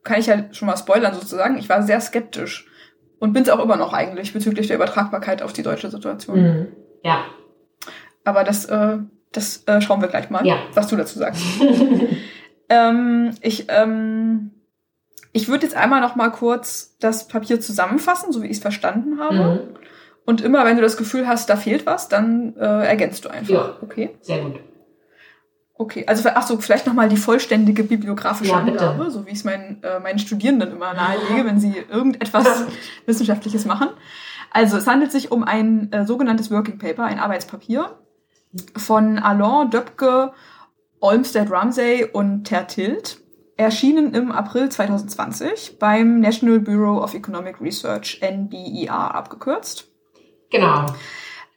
kann 0.05 0.20
ich 0.20 0.27
ja 0.27 0.44
schon 0.53 0.66
mal 0.66 0.77
spoilern 0.77 1.14
sozusagen, 1.14 1.59
ich 1.59 1.68
war 1.68 1.83
sehr 1.83 2.01
skeptisch 2.01 2.66
und 3.18 3.33
bin 3.33 3.42
es 3.42 3.48
auch 3.48 3.62
immer 3.62 3.77
noch 3.77 3.92
eigentlich 3.92 4.33
bezüglich 4.33 4.68
der 4.68 4.77
Übertragbarkeit 4.77 5.42
auf 5.42 5.53
die 5.53 5.62
deutsche 5.62 5.90
Situation. 5.90 6.40
Mhm. 6.40 6.66
Ja. 7.03 7.24
Aber 8.24 8.44
das, 8.44 8.64
äh, 8.66 8.98
das 9.33 9.64
äh, 9.66 9.81
schauen 9.81 10.01
wir 10.01 10.09
gleich 10.09 10.31
mal, 10.31 10.46
ja. 10.46 10.59
was 10.74 10.88
du 10.88 10.96
dazu 10.96 11.18
sagst. 11.18 11.42
ähm, 12.68 13.35
ich 13.42 13.66
ähm, 13.68 14.53
ich 15.33 15.48
würde 15.48 15.64
jetzt 15.64 15.77
einmal 15.77 16.01
noch 16.01 16.16
mal 16.16 16.31
kurz 16.31 16.96
das 17.01 17.29
Papier 17.29 17.61
zusammenfassen, 17.61 18.33
so 18.33 18.42
wie 18.42 18.46
ich 18.46 18.57
es 18.57 18.59
verstanden 18.59 19.20
habe. 19.20 19.37
Mhm. 19.37 19.61
Und 20.24 20.40
immer, 20.42 20.64
wenn 20.64 20.77
du 20.77 20.83
das 20.83 20.96
Gefühl 20.96 21.27
hast, 21.27 21.48
da 21.48 21.57
fehlt 21.57 21.87
was, 21.87 22.09
dann 22.09 22.55
äh, 22.57 22.87
ergänzt 22.87 23.24
du 23.24 23.31
einfach. 23.31 23.55
Ja, 23.55 23.77
okay. 23.81 24.11
Sehr 24.20 24.42
gut. 24.42 24.61
Okay, 25.80 26.04
also 26.08 26.28
ach 26.34 26.44
so, 26.44 26.58
vielleicht 26.58 26.88
nochmal 26.88 27.08
die 27.08 27.16
vollständige 27.16 27.84
bibliografische 27.84 28.50
ja, 28.50 28.58
Angabe, 28.58 29.12
so 29.12 29.24
wie 29.24 29.30
ich 29.30 29.38
es 29.38 29.44
meinen, 29.44 29.80
äh, 29.84 30.00
meinen 30.00 30.18
Studierenden 30.18 30.72
immer 30.72 30.92
nahelege, 30.92 31.46
wenn 31.46 31.60
sie 31.60 31.72
irgendetwas 31.88 32.64
Wissenschaftliches 33.06 33.64
machen. 33.64 33.90
Also 34.50 34.76
es 34.76 34.88
handelt 34.88 35.12
sich 35.12 35.30
um 35.30 35.44
ein 35.44 35.92
äh, 35.92 36.04
sogenanntes 36.04 36.50
Working 36.50 36.78
Paper, 36.78 37.04
ein 37.04 37.20
Arbeitspapier 37.20 37.96
von 38.76 39.20
Alain, 39.20 39.70
Döpke, 39.70 40.32
Olmsted 40.98 41.48
Ramsey 41.48 42.08
und 42.12 42.42
Tertilt, 42.42 43.20
erschienen 43.56 44.14
im 44.14 44.32
April 44.32 44.70
2020 44.70 45.78
beim 45.78 46.18
National 46.18 46.58
Bureau 46.58 47.00
of 47.00 47.14
Economic 47.14 47.60
Research, 47.60 48.20
NBER 48.20 49.14
abgekürzt. 49.14 49.86
Genau. 50.50 50.86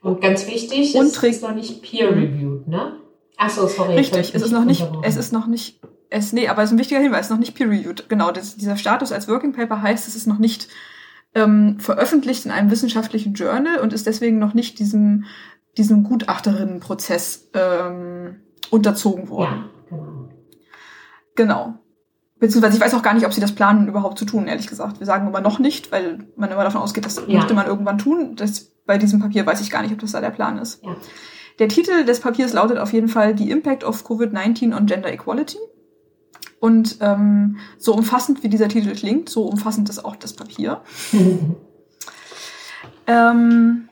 Und 0.00 0.20
ganz 0.20 0.46
wichtig, 0.46 0.94
und 0.94 1.06
es 1.06 1.22
ist 1.22 1.42
noch 1.42 1.54
nicht 1.54 1.82
peer-reviewed, 1.82 2.68
ne? 2.68 3.00
Ach 3.44 3.50
so, 3.50 3.66
sorry. 3.66 3.96
Richtig, 3.96 4.34
es 4.34 4.42
ist 4.42 4.52
noch 4.52 4.64
nicht, 4.64 4.88
es 5.02 5.16
ist 5.16 5.32
noch 5.32 5.48
nicht, 5.48 5.80
es, 6.10 6.32
nee, 6.32 6.46
aber 6.46 6.62
es 6.62 6.70
ist 6.70 6.76
ein 6.76 6.78
wichtiger 6.78 7.00
Hinweis, 7.00 7.22
es 7.22 7.26
ist 7.26 7.30
noch 7.30 7.38
nicht 7.38 7.56
peer-reviewed. 7.56 8.08
Genau, 8.08 8.30
das, 8.30 8.56
dieser 8.56 8.76
Status 8.76 9.10
als 9.10 9.26
Working 9.26 9.52
Paper 9.52 9.82
heißt, 9.82 10.06
es 10.06 10.14
ist 10.14 10.28
noch 10.28 10.38
nicht 10.38 10.68
ähm, 11.34 11.80
veröffentlicht 11.80 12.44
in 12.44 12.52
einem 12.52 12.70
wissenschaftlichen 12.70 13.34
Journal 13.34 13.80
und 13.80 13.92
ist 13.92 14.06
deswegen 14.06 14.38
noch 14.38 14.54
nicht 14.54 14.78
diesem, 14.78 15.24
diesem 15.76 16.04
Gutachterinnenprozess 16.04 17.50
ähm, 17.54 18.42
unterzogen 18.70 19.28
worden. 19.28 19.64
Ja, 19.90 19.96
genau. 19.96 20.28
Genau. 21.34 21.74
Beziehungsweise 22.38 22.76
ich 22.76 22.82
weiß 22.82 22.94
auch 22.94 23.02
gar 23.02 23.14
nicht, 23.14 23.26
ob 23.26 23.32
sie 23.32 23.40
das 23.40 23.56
planen, 23.56 23.88
überhaupt 23.88 24.18
zu 24.18 24.24
tun, 24.24 24.46
ehrlich 24.46 24.68
gesagt. 24.68 25.00
Wir 25.00 25.06
sagen 25.06 25.26
immer 25.26 25.40
noch 25.40 25.58
nicht, 25.58 25.90
weil 25.90 26.28
man 26.36 26.50
immer 26.50 26.62
davon 26.62 26.80
ausgeht, 26.80 27.06
das 27.06 27.22
ja. 27.26 27.38
möchte 27.38 27.54
man 27.54 27.66
irgendwann 27.66 27.98
tun. 27.98 28.36
Das, 28.36 28.72
bei 28.86 28.98
diesem 28.98 29.18
Papier 29.18 29.44
weiß 29.46 29.60
ich 29.60 29.70
gar 29.70 29.82
nicht, 29.82 29.92
ob 29.92 29.98
das 29.98 30.12
da 30.12 30.20
der 30.20 30.30
Plan 30.30 30.58
ist. 30.58 30.84
Ja. 30.84 30.94
Der 31.58 31.68
Titel 31.68 32.04
des 32.04 32.20
Papiers 32.20 32.52
lautet 32.52 32.78
auf 32.78 32.92
jeden 32.92 33.08
Fall 33.08 33.36
The 33.36 33.50
Impact 33.50 33.84
of 33.84 34.04
COVID-19 34.04 34.76
on 34.76 34.86
Gender 34.86 35.12
Equality. 35.12 35.58
Und 36.60 36.98
ähm, 37.00 37.58
so 37.76 37.92
umfassend 37.94 38.42
wie 38.42 38.48
dieser 38.48 38.68
Titel 38.68 38.94
klingt, 38.94 39.28
so 39.28 39.46
umfassend 39.46 39.88
ist 39.88 40.04
auch 40.04 40.16
das 40.16 40.32
Papier. 40.32 40.82
ähm, 43.06 43.88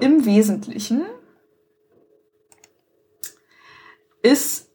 Im 0.00 0.24
Wesentlichen 0.24 1.02
ist 4.22 4.70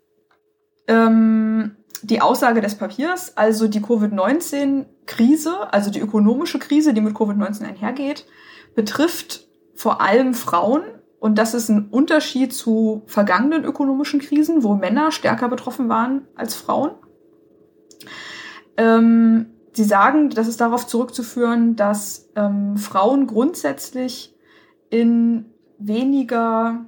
ähm, 0.88 1.76
die 2.04 2.22
Aussage 2.22 2.62
des 2.62 2.76
Papiers, 2.76 3.36
also 3.38 3.68
die 3.68 3.82
Covid-19-Krise, 3.82 5.74
also 5.74 5.90
die 5.90 6.00
ökonomische 6.00 6.60
Krise, 6.60 6.94
die 6.94 7.02
mit 7.02 7.16
Covid-19 7.16 7.64
einhergeht, 7.64 8.26
betrifft 8.76 9.48
vor 9.74 10.02
allem 10.02 10.34
Frauen 10.34 10.84
und 11.24 11.38
das 11.38 11.54
ist 11.54 11.70
ein 11.70 11.88
Unterschied 11.90 12.52
zu 12.52 13.04
vergangenen 13.06 13.64
ökonomischen 13.64 14.20
Krisen, 14.20 14.62
wo 14.62 14.76
Männer 14.76 15.10
stärker 15.14 15.48
betroffen 15.48 15.88
waren 15.88 16.28
als 16.36 16.54
Frauen. 16.54 16.92
Ähm, 18.76 19.46
sie 19.72 19.86
sagen, 19.86 20.32
das 20.32 20.50
ist 20.50 20.60
darauf 20.60 20.86
zurückzuführen, 20.86 21.78
dass 21.78 22.30
ähm, 22.36 22.76
Frauen 22.76 23.26
grundsätzlich 23.26 24.36
in 24.90 25.46
weniger 25.78 26.84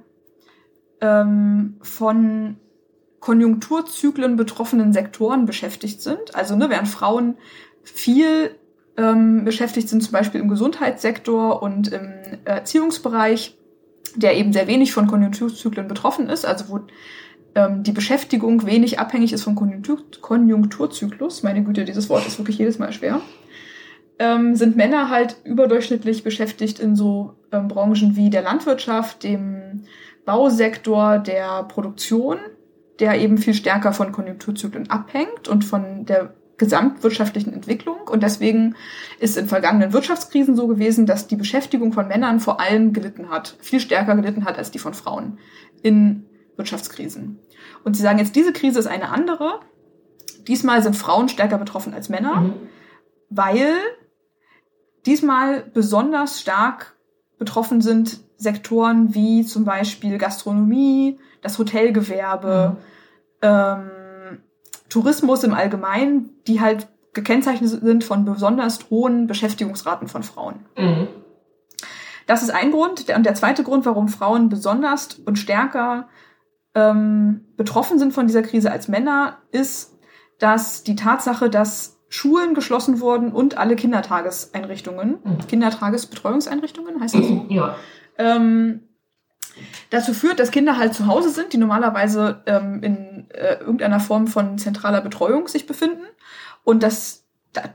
ähm, 1.00 1.78
von 1.80 2.56
Konjunkturzyklen 3.20 4.36
betroffenen 4.36 4.92
Sektoren 4.92 5.46
beschäftigt 5.46 6.02
sind. 6.02 6.34
Also 6.34 6.56
ne, 6.56 6.68
während 6.68 6.88
Frauen 6.88 7.38
viel 7.84 8.54
ähm, 8.98 9.46
beschäftigt 9.46 9.88
sind, 9.88 10.02
zum 10.02 10.12
Beispiel 10.12 10.42
im 10.42 10.50
Gesundheitssektor 10.50 11.62
und 11.62 11.90
im 11.90 12.12
Erziehungsbereich, 12.44 13.56
der 14.14 14.36
eben 14.36 14.52
sehr 14.52 14.66
wenig 14.66 14.92
von 14.92 15.06
Konjunkturzyklen 15.06 15.88
betroffen 15.88 16.28
ist, 16.28 16.46
also 16.46 16.68
wo 16.68 16.80
ähm, 17.54 17.82
die 17.82 17.92
Beschäftigung 17.92 18.66
wenig 18.66 18.98
abhängig 18.98 19.32
ist 19.32 19.42
vom 19.42 19.54
Konjunktur 19.54 19.98
Konjunkturzyklus, 20.20 21.42
meine 21.42 21.62
Güte, 21.62 21.84
dieses 21.84 22.08
Wort 22.08 22.26
ist 22.26 22.38
wirklich 22.38 22.58
jedes 22.58 22.78
Mal 22.78 22.92
schwer, 22.92 23.20
ähm, 24.18 24.54
sind 24.54 24.76
Männer 24.76 25.10
halt 25.10 25.36
überdurchschnittlich 25.44 26.24
beschäftigt 26.24 26.78
in 26.78 26.96
so 26.96 27.34
ähm, 27.52 27.68
Branchen 27.68 28.16
wie 28.16 28.30
der 28.30 28.42
Landwirtschaft, 28.42 29.24
dem 29.24 29.84
Bausektor, 30.24 31.18
der 31.18 31.64
Produktion 31.64 32.38
der 32.98 33.20
eben 33.20 33.38
viel 33.38 33.54
stärker 33.54 33.92
von 33.92 34.12
Konjunkturzyklen 34.12 34.90
abhängt 34.90 35.48
und 35.48 35.64
von 35.64 36.06
der 36.06 36.34
gesamtwirtschaftlichen 36.58 37.52
Entwicklung. 37.52 38.00
Und 38.08 38.22
deswegen 38.22 38.76
ist 39.18 39.36
in 39.36 39.46
vergangenen 39.46 39.92
Wirtschaftskrisen 39.92 40.56
so 40.56 40.66
gewesen, 40.66 41.06
dass 41.06 41.26
die 41.26 41.36
Beschäftigung 41.36 41.92
von 41.92 42.08
Männern 42.08 42.40
vor 42.40 42.60
allem 42.60 42.92
gelitten 42.92 43.28
hat, 43.28 43.56
viel 43.60 43.80
stärker 43.80 44.16
gelitten 44.16 44.44
hat 44.44 44.58
als 44.58 44.70
die 44.70 44.78
von 44.78 44.94
Frauen 44.94 45.38
in 45.82 46.26
Wirtschaftskrisen. 46.56 47.38
Und 47.84 47.96
sie 47.96 48.02
sagen 48.02 48.18
jetzt, 48.18 48.36
diese 48.36 48.52
Krise 48.52 48.78
ist 48.78 48.86
eine 48.86 49.10
andere. 49.10 49.60
Diesmal 50.48 50.82
sind 50.82 50.96
Frauen 50.96 51.28
stärker 51.28 51.58
betroffen 51.58 51.92
als 51.92 52.08
Männer, 52.08 52.40
mhm. 52.40 52.54
weil 53.28 53.74
diesmal 55.04 55.62
besonders 55.62 56.40
stark 56.40 56.96
betroffen 57.38 57.80
sind 57.80 58.20
Sektoren 58.38 59.14
wie 59.14 59.44
zum 59.44 59.64
Beispiel 59.64 60.18
Gastronomie, 60.18 61.18
das 61.42 61.58
Hotelgewerbe, 61.58 62.76
mhm. 62.76 62.82
ähm, 63.42 63.90
Tourismus 64.96 65.44
im 65.44 65.52
Allgemeinen, 65.52 66.30
die 66.46 66.62
halt 66.62 66.88
gekennzeichnet 67.12 67.68
sind 67.68 68.02
von 68.02 68.24
besonders 68.24 68.88
hohen 68.88 69.26
Beschäftigungsraten 69.26 70.08
von 70.08 70.22
Frauen. 70.22 70.64
Mhm. 70.78 71.08
Das 72.26 72.42
ist 72.42 72.48
ein 72.48 72.70
Grund. 72.70 73.10
Und 73.14 73.26
der 73.26 73.34
zweite 73.34 73.62
Grund, 73.62 73.84
warum 73.84 74.08
Frauen 74.08 74.48
besonders 74.48 75.20
und 75.26 75.38
stärker 75.38 76.08
ähm, 76.74 77.44
betroffen 77.58 77.98
sind 77.98 78.14
von 78.14 78.26
dieser 78.26 78.40
Krise 78.40 78.72
als 78.72 78.88
Männer, 78.88 79.36
ist, 79.52 79.98
dass 80.38 80.82
die 80.82 80.96
Tatsache, 80.96 81.50
dass 81.50 82.00
Schulen 82.08 82.54
geschlossen 82.54 83.00
wurden 83.00 83.32
und 83.32 83.58
alle 83.58 83.76
Kindertageseinrichtungen, 83.76 85.18
mhm. 85.22 85.46
Kindertagesbetreuungseinrichtungen, 85.46 87.00
heißt 87.00 87.16
das 87.16 87.26
so? 87.26 87.44
Ja. 87.50 87.76
Ähm, 88.16 88.85
dazu 89.90 90.14
führt, 90.14 90.38
dass 90.38 90.50
Kinder 90.50 90.76
halt 90.76 90.94
zu 90.94 91.06
Hause 91.06 91.30
sind, 91.30 91.52
die 91.52 91.58
normalerweise 91.58 92.42
ähm, 92.46 92.82
in 92.82 93.26
äh, 93.30 93.54
irgendeiner 93.60 94.00
Form 94.00 94.26
von 94.26 94.58
zentraler 94.58 95.00
Betreuung 95.00 95.48
sich 95.48 95.66
befinden. 95.66 96.04
Und 96.64 96.82
das, 96.82 97.24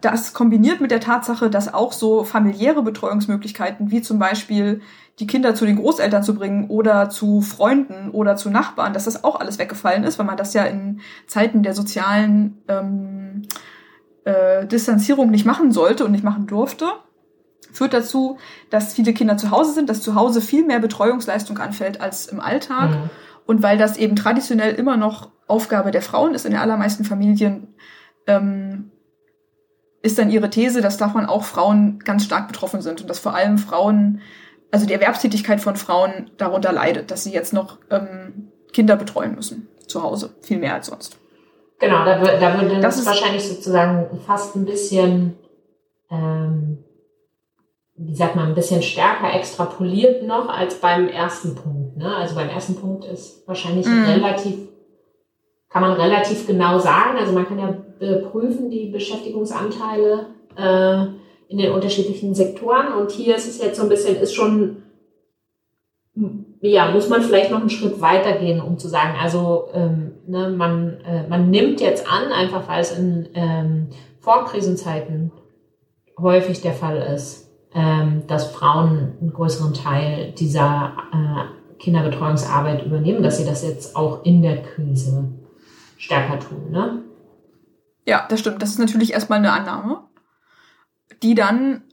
das 0.01 0.33
kombiniert 0.33 0.81
mit 0.81 0.91
der 0.91 0.99
Tatsache, 0.99 1.49
dass 1.49 1.73
auch 1.73 1.93
so 1.93 2.23
familiäre 2.23 2.83
Betreuungsmöglichkeiten, 2.83 3.91
wie 3.91 4.01
zum 4.01 4.19
Beispiel 4.19 4.81
die 5.19 5.27
Kinder 5.27 5.55
zu 5.55 5.65
den 5.65 5.77
Großeltern 5.77 6.23
zu 6.23 6.35
bringen 6.35 6.69
oder 6.69 7.09
zu 7.09 7.41
Freunden 7.41 8.09
oder 8.11 8.35
zu 8.35 8.49
Nachbarn, 8.49 8.93
dass 8.93 9.05
das 9.05 9.23
auch 9.23 9.39
alles 9.39 9.59
weggefallen 9.59 10.03
ist, 10.03 10.17
weil 10.19 10.25
man 10.25 10.37
das 10.37 10.53
ja 10.53 10.63
in 10.63 11.01
Zeiten 11.27 11.63
der 11.63 11.73
sozialen 11.73 12.61
ähm, 12.67 13.43
äh, 14.23 14.65
Distanzierung 14.65 15.29
nicht 15.29 15.45
machen 15.45 15.71
sollte 15.71 16.05
und 16.05 16.11
nicht 16.11 16.23
machen 16.23 16.47
durfte 16.47 16.85
führt 17.71 17.93
dazu, 17.93 18.37
dass 18.69 18.93
viele 18.93 19.13
Kinder 19.13 19.37
zu 19.37 19.51
Hause 19.51 19.73
sind, 19.73 19.89
dass 19.89 20.01
zu 20.01 20.15
Hause 20.15 20.41
viel 20.41 20.65
mehr 20.65 20.79
Betreuungsleistung 20.79 21.57
anfällt 21.57 22.01
als 22.01 22.27
im 22.27 22.39
Alltag. 22.39 22.91
Mhm. 22.91 23.09
Und 23.45 23.63
weil 23.63 23.77
das 23.77 23.97
eben 23.97 24.15
traditionell 24.15 24.75
immer 24.75 24.97
noch 24.97 25.29
Aufgabe 25.47 25.91
der 25.91 26.01
Frauen 26.01 26.33
ist 26.33 26.45
in 26.45 26.51
den 26.51 26.61
allermeisten 26.61 27.03
Familien, 27.03 27.73
ähm, 28.27 28.91
ist 30.01 30.17
dann 30.17 30.31
ihre 30.31 30.49
These, 30.49 30.81
dass 30.81 30.97
davon 30.97 31.25
auch 31.25 31.43
Frauen 31.43 31.99
ganz 31.99 32.23
stark 32.23 32.47
betroffen 32.47 32.81
sind 32.81 33.01
und 33.01 33.09
dass 33.09 33.19
vor 33.19 33.35
allem 33.35 33.57
Frauen, 33.57 34.21
also 34.71 34.85
die 34.85 34.93
Erwerbstätigkeit 34.93 35.61
von 35.61 35.75
Frauen 35.75 36.31
darunter 36.37 36.71
leidet, 36.71 37.11
dass 37.11 37.23
sie 37.23 37.33
jetzt 37.33 37.53
noch 37.53 37.77
ähm, 37.89 38.51
Kinder 38.73 38.95
betreuen 38.95 39.35
müssen 39.35 39.67
zu 39.87 40.01
Hause, 40.01 40.31
viel 40.41 40.57
mehr 40.57 40.73
als 40.73 40.87
sonst. 40.87 41.17
Genau, 41.79 42.05
da, 42.05 42.17
da 42.17 42.61
würde 42.61 42.79
das, 42.79 43.05
wahrscheinlich 43.05 43.47
sozusagen 43.47 44.19
fast 44.25 44.55
ein 44.55 44.65
bisschen 44.65 45.35
ähm, 46.09 46.83
wie 48.03 48.15
sagt 48.15 48.35
man, 48.35 48.49
ein 48.49 48.55
bisschen 48.55 48.81
stärker 48.81 49.33
extrapoliert 49.33 50.23
noch 50.23 50.49
als 50.49 50.75
beim 50.75 51.07
ersten 51.07 51.55
Punkt. 51.55 51.97
Ne? 51.97 52.15
Also 52.15 52.35
beim 52.35 52.49
ersten 52.49 52.75
Punkt 52.75 53.05
ist 53.05 53.47
wahrscheinlich 53.47 53.85
mhm. 53.85 54.05
relativ, 54.05 54.55
kann 55.69 55.81
man 55.81 55.93
relativ 55.93 56.47
genau 56.47 56.79
sagen, 56.79 57.17
also 57.19 57.31
man 57.33 57.47
kann 57.47 57.59
ja 57.59 57.73
prüfen 58.31 58.71
die 58.71 58.89
Beschäftigungsanteile 58.89 60.27
äh, 60.57 61.05
in 61.47 61.57
den 61.57 61.71
unterschiedlichen 61.71 62.33
Sektoren 62.33 62.93
und 62.93 63.11
hier 63.11 63.35
ist 63.35 63.47
es 63.47 63.61
jetzt 63.61 63.77
so 63.77 63.83
ein 63.83 63.89
bisschen, 63.89 64.15
ist 64.15 64.33
schon, 64.33 64.83
ja, 66.61 66.91
muss 66.91 67.09
man 67.09 67.21
vielleicht 67.21 67.51
noch 67.51 67.59
einen 67.59 67.69
Schritt 67.69 68.01
weiter 68.01 68.33
gehen, 68.33 68.61
um 68.61 68.79
zu 68.79 68.87
sagen, 68.87 69.15
also 69.21 69.67
ähm, 69.73 70.13
ne, 70.25 70.49
man, 70.49 70.97
äh, 71.05 71.27
man 71.27 71.51
nimmt 71.51 71.81
jetzt 71.81 72.11
an, 72.11 72.31
einfach 72.31 72.67
weil 72.67 72.81
es 72.81 72.97
in 72.97 73.29
ähm, 73.35 73.89
Vorkrisenzeiten 74.19 75.31
häufig 76.19 76.61
der 76.61 76.73
Fall 76.73 76.97
ist, 77.13 77.50
ähm, 77.73 78.23
dass 78.27 78.51
Frauen 78.51 79.13
einen 79.21 79.33
größeren 79.33 79.73
Teil 79.73 80.33
dieser 80.33 80.93
äh, 81.13 81.77
Kinderbetreuungsarbeit 81.79 82.85
übernehmen, 82.85 83.23
dass 83.23 83.37
sie 83.37 83.45
das 83.45 83.63
jetzt 83.63 83.95
auch 83.95 84.23
in 84.25 84.41
der 84.41 84.61
Krise 84.61 85.29
stärker 85.97 86.39
tun. 86.39 86.71
Ne? 86.71 87.03
Ja, 88.05 88.25
das 88.29 88.39
stimmt. 88.39 88.61
Das 88.61 88.71
ist 88.71 88.79
natürlich 88.79 89.13
erstmal 89.13 89.39
eine 89.39 89.53
Annahme, 89.53 90.03
die 91.23 91.35
dann 91.35 91.83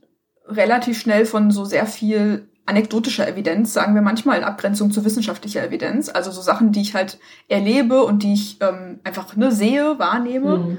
relativ 0.46 0.98
schnell 0.98 1.26
von 1.26 1.50
so 1.50 1.64
sehr 1.64 1.86
viel 1.86 2.48
anekdotischer 2.66 3.26
Evidenz, 3.26 3.72
sagen 3.72 3.94
wir 3.94 4.02
manchmal 4.02 4.38
in 4.38 4.44
Abgrenzung 4.44 4.90
zu 4.90 5.04
wissenschaftlicher 5.04 5.64
Evidenz, 5.64 6.10
also 6.10 6.30
so 6.30 6.42
Sachen, 6.42 6.70
die 6.70 6.82
ich 6.82 6.94
halt 6.94 7.18
erlebe 7.48 8.02
und 8.02 8.22
die 8.22 8.34
ich 8.34 8.58
ähm, 8.60 9.00
einfach 9.04 9.36
ne, 9.36 9.52
sehe, 9.52 9.98
wahrnehme, 9.98 10.58
mhm 10.58 10.78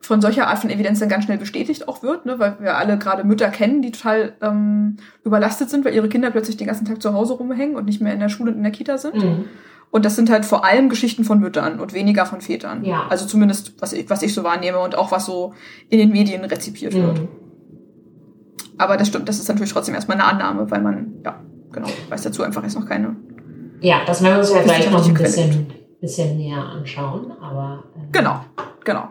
von 0.00 0.20
solcher 0.22 0.48
Art 0.48 0.58
von 0.58 0.70
Evidenz 0.70 0.98
dann 0.98 1.08
ganz 1.08 1.24
schnell 1.24 1.36
bestätigt 1.36 1.86
auch 1.86 2.02
wird, 2.02 2.24
ne, 2.24 2.38
weil 2.38 2.56
wir 2.60 2.76
alle 2.76 2.98
gerade 2.98 3.22
Mütter 3.22 3.48
kennen, 3.50 3.82
die 3.82 3.92
total 3.92 4.32
ähm, 4.40 4.96
überlastet 5.24 5.68
sind, 5.68 5.84
weil 5.84 5.94
ihre 5.94 6.08
Kinder 6.08 6.30
plötzlich 6.30 6.56
den 6.56 6.66
ganzen 6.66 6.86
Tag 6.86 7.02
zu 7.02 7.12
Hause 7.12 7.34
rumhängen 7.34 7.76
und 7.76 7.84
nicht 7.84 8.00
mehr 8.00 8.14
in 8.14 8.20
der 8.20 8.30
Schule 8.30 8.50
und 8.50 8.56
in 8.56 8.62
der 8.62 8.72
Kita 8.72 8.96
sind. 8.96 9.16
Mhm. 9.16 9.44
Und 9.90 10.04
das 10.04 10.16
sind 10.16 10.30
halt 10.30 10.44
vor 10.44 10.64
allem 10.64 10.88
Geschichten 10.88 11.24
von 11.24 11.40
Müttern 11.40 11.80
und 11.80 11.92
weniger 11.92 12.24
von 12.24 12.40
Vätern. 12.40 12.84
Ja. 12.84 13.06
Also 13.10 13.26
zumindest, 13.26 13.74
was 13.80 13.92
ich, 13.92 14.08
was 14.08 14.22
ich 14.22 14.32
so 14.32 14.42
wahrnehme 14.42 14.78
und 14.78 14.96
auch 14.96 15.12
was 15.12 15.26
so 15.26 15.52
in 15.90 15.98
den 15.98 16.10
Medien 16.10 16.44
rezipiert 16.44 16.94
mhm. 16.94 17.02
wird. 17.02 17.20
Aber 18.78 18.96
das 18.96 19.08
stimmt, 19.08 19.28
das 19.28 19.38
ist 19.38 19.48
natürlich 19.48 19.72
trotzdem 19.72 19.94
erstmal 19.94 20.18
eine 20.18 20.26
Annahme, 20.26 20.70
weil 20.70 20.80
man, 20.80 21.16
ja, 21.24 21.40
genau, 21.72 21.88
weiß 22.08 22.22
dazu 22.22 22.42
einfach 22.42 22.62
jetzt 22.62 22.78
noch 22.78 22.86
keine. 22.86 23.16
Ja, 23.80 24.00
das 24.06 24.22
werden 24.22 24.36
wir 24.36 24.40
uns 24.40 24.52
ja 24.52 24.62
gleich 24.62 24.90
noch 24.90 25.06
ein 25.06 25.14
bisschen, 25.14 25.66
bisschen 26.00 26.38
näher 26.38 26.64
anschauen, 26.64 27.32
aber. 27.32 27.84
Ähm, 27.96 28.08
genau, 28.12 28.44
genau 28.84 29.08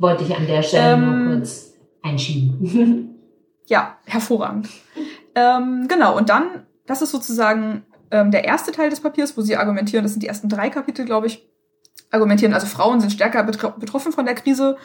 wollte 0.00 0.24
ich 0.24 0.36
an 0.36 0.46
der 0.46 0.62
Stelle 0.62 0.94
ähm, 0.94 1.24
nur 1.24 1.36
kurz 1.36 1.74
einschieben. 2.02 3.14
ja, 3.66 3.96
hervorragend. 4.06 4.68
Ähm, 5.34 5.86
genau, 5.88 6.16
und 6.16 6.28
dann, 6.28 6.66
das 6.86 7.02
ist 7.02 7.12
sozusagen 7.12 7.84
ähm, 8.10 8.30
der 8.30 8.44
erste 8.44 8.72
Teil 8.72 8.90
des 8.90 9.00
Papiers, 9.00 9.36
wo 9.36 9.42
sie 9.42 9.56
argumentieren, 9.56 10.02
das 10.02 10.12
sind 10.12 10.22
die 10.22 10.26
ersten 10.26 10.48
drei 10.48 10.70
Kapitel, 10.70 11.04
glaube 11.04 11.28
ich, 11.28 11.46
argumentieren, 12.10 12.54
also 12.54 12.66
Frauen 12.66 13.00
sind 13.00 13.12
stärker 13.12 13.44
betro 13.44 13.70
betroffen 13.78 14.10
von 14.10 14.24
der 14.24 14.34
Krise 14.34 14.76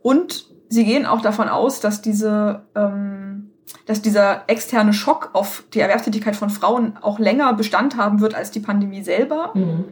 und 0.00 0.46
sie 0.68 0.84
gehen 0.84 1.06
auch 1.06 1.20
davon 1.20 1.48
aus, 1.48 1.80
dass 1.80 2.02
diese 2.02 2.62
ähm, 2.74 3.50
dass 3.86 4.02
dieser 4.02 4.44
externe 4.48 4.92
Schock 4.92 5.30
auf 5.34 5.64
die 5.72 5.80
Erwerbstätigkeit 5.80 6.34
von 6.34 6.50
Frauen 6.50 6.96
auch 7.00 7.18
länger 7.18 7.52
Bestand 7.54 7.96
haben 7.96 8.20
wird 8.20 8.34
als 8.34 8.50
die 8.50 8.60
Pandemie 8.60 9.02
selber. 9.02 9.52
Mhm. 9.54 9.84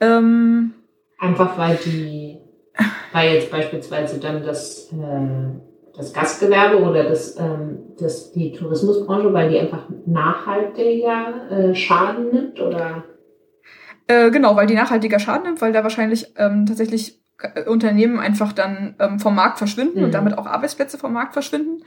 Ähm, 0.00 0.74
Einfach 1.18 1.56
weil 1.56 1.76
die 1.76 2.38
weil 3.12 3.34
jetzt 3.34 3.50
beispielsweise 3.50 4.18
dann 4.20 4.42
das, 4.42 4.92
äh, 4.92 5.96
das 5.96 6.12
Gastgewerbe 6.12 6.82
oder 6.82 7.04
das, 7.04 7.38
ähm, 7.38 7.94
das, 7.98 8.32
die 8.32 8.52
Tourismusbranche, 8.52 9.32
weil 9.32 9.50
die 9.50 9.58
einfach 9.58 9.86
nachhaltiger 10.06 11.50
äh, 11.50 11.74
Schaden 11.74 12.30
nimmt 12.30 12.60
oder? 12.60 13.04
Äh, 14.06 14.30
genau, 14.30 14.56
weil 14.56 14.66
die 14.66 14.74
nachhaltiger 14.74 15.18
Schaden 15.18 15.44
nimmt, 15.44 15.60
weil 15.60 15.72
da 15.72 15.82
wahrscheinlich 15.82 16.32
ähm, 16.36 16.66
tatsächlich 16.66 17.22
äh, 17.38 17.64
Unternehmen 17.64 18.18
einfach 18.18 18.52
dann 18.52 18.96
ähm, 18.98 19.18
vom 19.18 19.34
Markt 19.34 19.58
verschwinden 19.58 19.98
mhm. 19.98 20.04
und 20.06 20.14
damit 20.14 20.38
auch 20.38 20.46
Arbeitsplätze 20.46 20.98
vom 20.98 21.12
Markt 21.12 21.34
verschwinden 21.34 21.82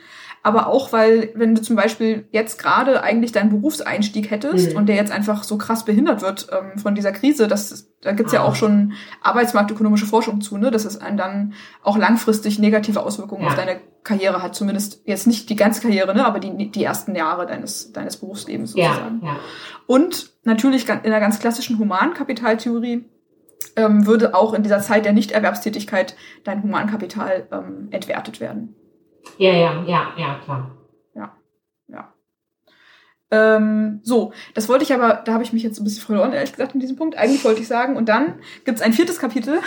aber 0.45 0.67
auch, 0.67 0.93
weil, 0.93 1.31
wenn 1.33 1.55
du 1.55 1.61
zum 1.63 1.75
Beispiel 1.75 2.27
jetzt 2.29 2.61
gerade 2.61 3.01
eigentlich 3.01 3.31
deinen 3.31 3.49
Berufseinstieg 3.49 4.29
hättest 4.29 4.69
mhm. 4.69 4.77
und 4.77 4.85
der 4.85 4.95
jetzt 4.95 5.11
einfach 5.11 5.43
so 5.43 5.57
krass 5.57 5.85
behindert 5.85 6.21
wird 6.21 6.49
ähm, 6.51 6.77
von 6.77 6.93
dieser 6.93 7.11
Krise, 7.13 7.47
das, 7.47 7.87
da 8.01 8.11
gibt's 8.11 8.31
ah. 8.31 8.35
ja 8.35 8.43
auch 8.43 8.53
schon 8.53 8.93
arbeitsmarktökonomische 9.23 10.05
Forschung 10.05 10.41
zu, 10.41 10.59
ne, 10.59 10.69
dass 10.69 10.85
es 10.85 11.01
einen 11.01 11.17
dann 11.17 11.53
auch 11.81 11.97
langfristig 11.97 12.59
negative 12.59 13.01
Auswirkungen 13.01 13.41
ja. 13.41 13.47
auf 13.47 13.55
deine 13.55 13.81
Karriere 14.03 14.43
hat, 14.43 14.53
zumindest 14.53 15.01
jetzt 15.05 15.25
nicht 15.25 15.49
die 15.49 15.55
ganze 15.55 15.81
Karriere, 15.81 16.13
ne, 16.13 16.23
aber 16.23 16.39
die, 16.39 16.69
die 16.69 16.83
ersten 16.83 17.15
Jahre 17.15 17.47
deines, 17.47 17.91
deines 17.91 18.17
Berufslebens 18.17 18.73
sozusagen. 18.73 19.21
Ja, 19.23 19.29
ja. 19.29 19.39
Und 19.87 20.29
natürlich 20.43 20.87
in 20.87 21.09
der 21.09 21.19
ganz 21.21 21.39
klassischen 21.39 21.79
Humankapitaltheorie 21.79 23.03
ähm, 23.75 24.05
würde 24.05 24.35
auch 24.35 24.53
in 24.53 24.61
dieser 24.61 24.81
Zeit 24.81 25.05
der 25.05 25.13
Nichterwerbstätigkeit 25.13 26.15
dein 26.43 26.61
Humankapital 26.61 27.47
ähm, 27.51 27.87
entwertet 27.89 28.39
werden. 28.39 28.75
Ja, 29.37 29.53
ja, 29.53 29.83
ja, 29.85 30.13
ja, 30.17 30.39
klar. 30.43 30.71
Ja, 31.13 31.33
ja. 31.87 32.13
Ähm, 33.31 33.99
so, 34.03 34.33
das 34.53 34.69
wollte 34.69 34.83
ich 34.83 34.93
aber, 34.93 35.21
da 35.25 35.33
habe 35.33 35.43
ich 35.43 35.51
mich 35.51 35.63
jetzt 35.63 35.79
ein 35.79 35.83
bisschen 35.83 36.05
verloren, 36.05 36.33
ehrlich 36.33 36.51
gesagt, 36.51 36.73
in 36.73 36.79
diesem 36.79 36.95
Punkt. 36.95 37.17
Eigentlich 37.17 37.43
wollte 37.43 37.61
ich 37.61 37.67
sagen, 37.67 37.97
und 37.97 38.07
dann 38.07 38.39
gibt 38.63 38.77
es 38.77 38.83
ein 38.83 38.93
viertes 38.93 39.19
Kapitel, 39.19 39.59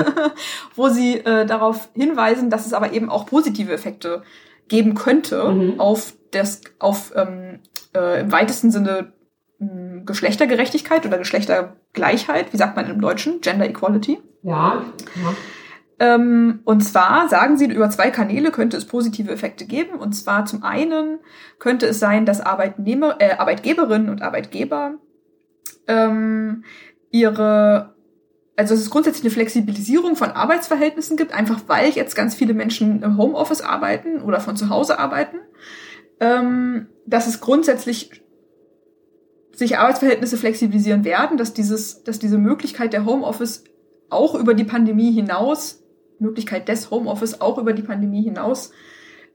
wo 0.74 0.88
sie 0.88 1.16
äh, 1.16 1.46
darauf 1.46 1.88
hinweisen, 1.94 2.50
dass 2.50 2.66
es 2.66 2.72
aber 2.72 2.92
eben 2.92 3.10
auch 3.10 3.26
positive 3.26 3.72
Effekte 3.72 4.22
geben 4.68 4.94
könnte 4.94 5.44
mhm. 5.52 5.80
auf 5.80 6.14
das, 6.30 6.60
auf 6.78 7.12
ähm, 7.16 7.60
äh, 7.94 8.20
im 8.20 8.32
weitesten 8.32 8.70
Sinne 8.70 9.12
mh, 9.58 10.04
Geschlechtergerechtigkeit 10.04 11.06
oder 11.06 11.18
Geschlechtergleichheit, 11.18 12.52
wie 12.52 12.56
sagt 12.56 12.76
man 12.76 12.88
im 12.88 13.00
Deutschen? 13.00 13.40
Gender 13.40 13.68
Equality. 13.68 14.20
Ja, 14.42 14.84
ja. 15.16 15.34
Ähm, 15.98 16.60
und 16.64 16.82
zwar 16.82 17.28
sagen 17.28 17.56
sie, 17.56 17.66
über 17.66 17.88
zwei 17.90 18.10
Kanäle 18.10 18.50
könnte 18.50 18.76
es 18.76 18.86
positive 18.86 19.30
Effekte 19.30 19.66
geben. 19.66 19.98
Und 19.98 20.14
zwar 20.14 20.46
zum 20.46 20.62
einen 20.62 21.18
könnte 21.58 21.86
es 21.86 21.98
sein, 21.98 22.26
dass 22.26 22.40
Arbeitnehmer, 22.40 23.16
äh, 23.20 23.32
Arbeitgeberinnen 23.32 24.08
und 24.08 24.22
Arbeitgeber 24.22 24.94
ähm, 25.86 26.64
ihre, 27.10 27.94
also 28.56 28.74
dass 28.74 28.82
es 28.82 28.90
grundsätzlich 28.90 29.24
eine 29.24 29.32
Flexibilisierung 29.32 30.16
von 30.16 30.30
Arbeitsverhältnissen 30.30 31.16
gibt, 31.16 31.32
einfach 31.32 31.60
weil 31.66 31.90
jetzt 31.90 32.16
ganz 32.16 32.34
viele 32.34 32.54
Menschen 32.54 33.02
im 33.02 33.16
Homeoffice 33.16 33.60
arbeiten 33.60 34.22
oder 34.22 34.40
von 34.40 34.56
zu 34.56 34.70
Hause 34.70 34.98
arbeiten. 34.98 35.38
Ähm, 36.20 36.86
dass 37.06 37.26
es 37.26 37.40
grundsätzlich 37.40 38.22
sich 39.54 39.78
Arbeitsverhältnisse 39.78 40.36
flexibilisieren 40.36 41.04
werden, 41.04 41.36
dass 41.36 41.52
dieses, 41.52 42.04
dass 42.04 42.18
diese 42.18 42.38
Möglichkeit 42.38 42.92
der 42.92 43.04
Homeoffice 43.04 43.64
auch 44.08 44.34
über 44.34 44.54
die 44.54 44.64
Pandemie 44.64 45.12
hinaus 45.12 45.81
Möglichkeit 46.22 46.68
des 46.68 46.90
Homeoffice 46.90 47.40
auch 47.40 47.58
über 47.58 47.72
die 47.72 47.82
Pandemie 47.82 48.22
hinaus 48.22 48.72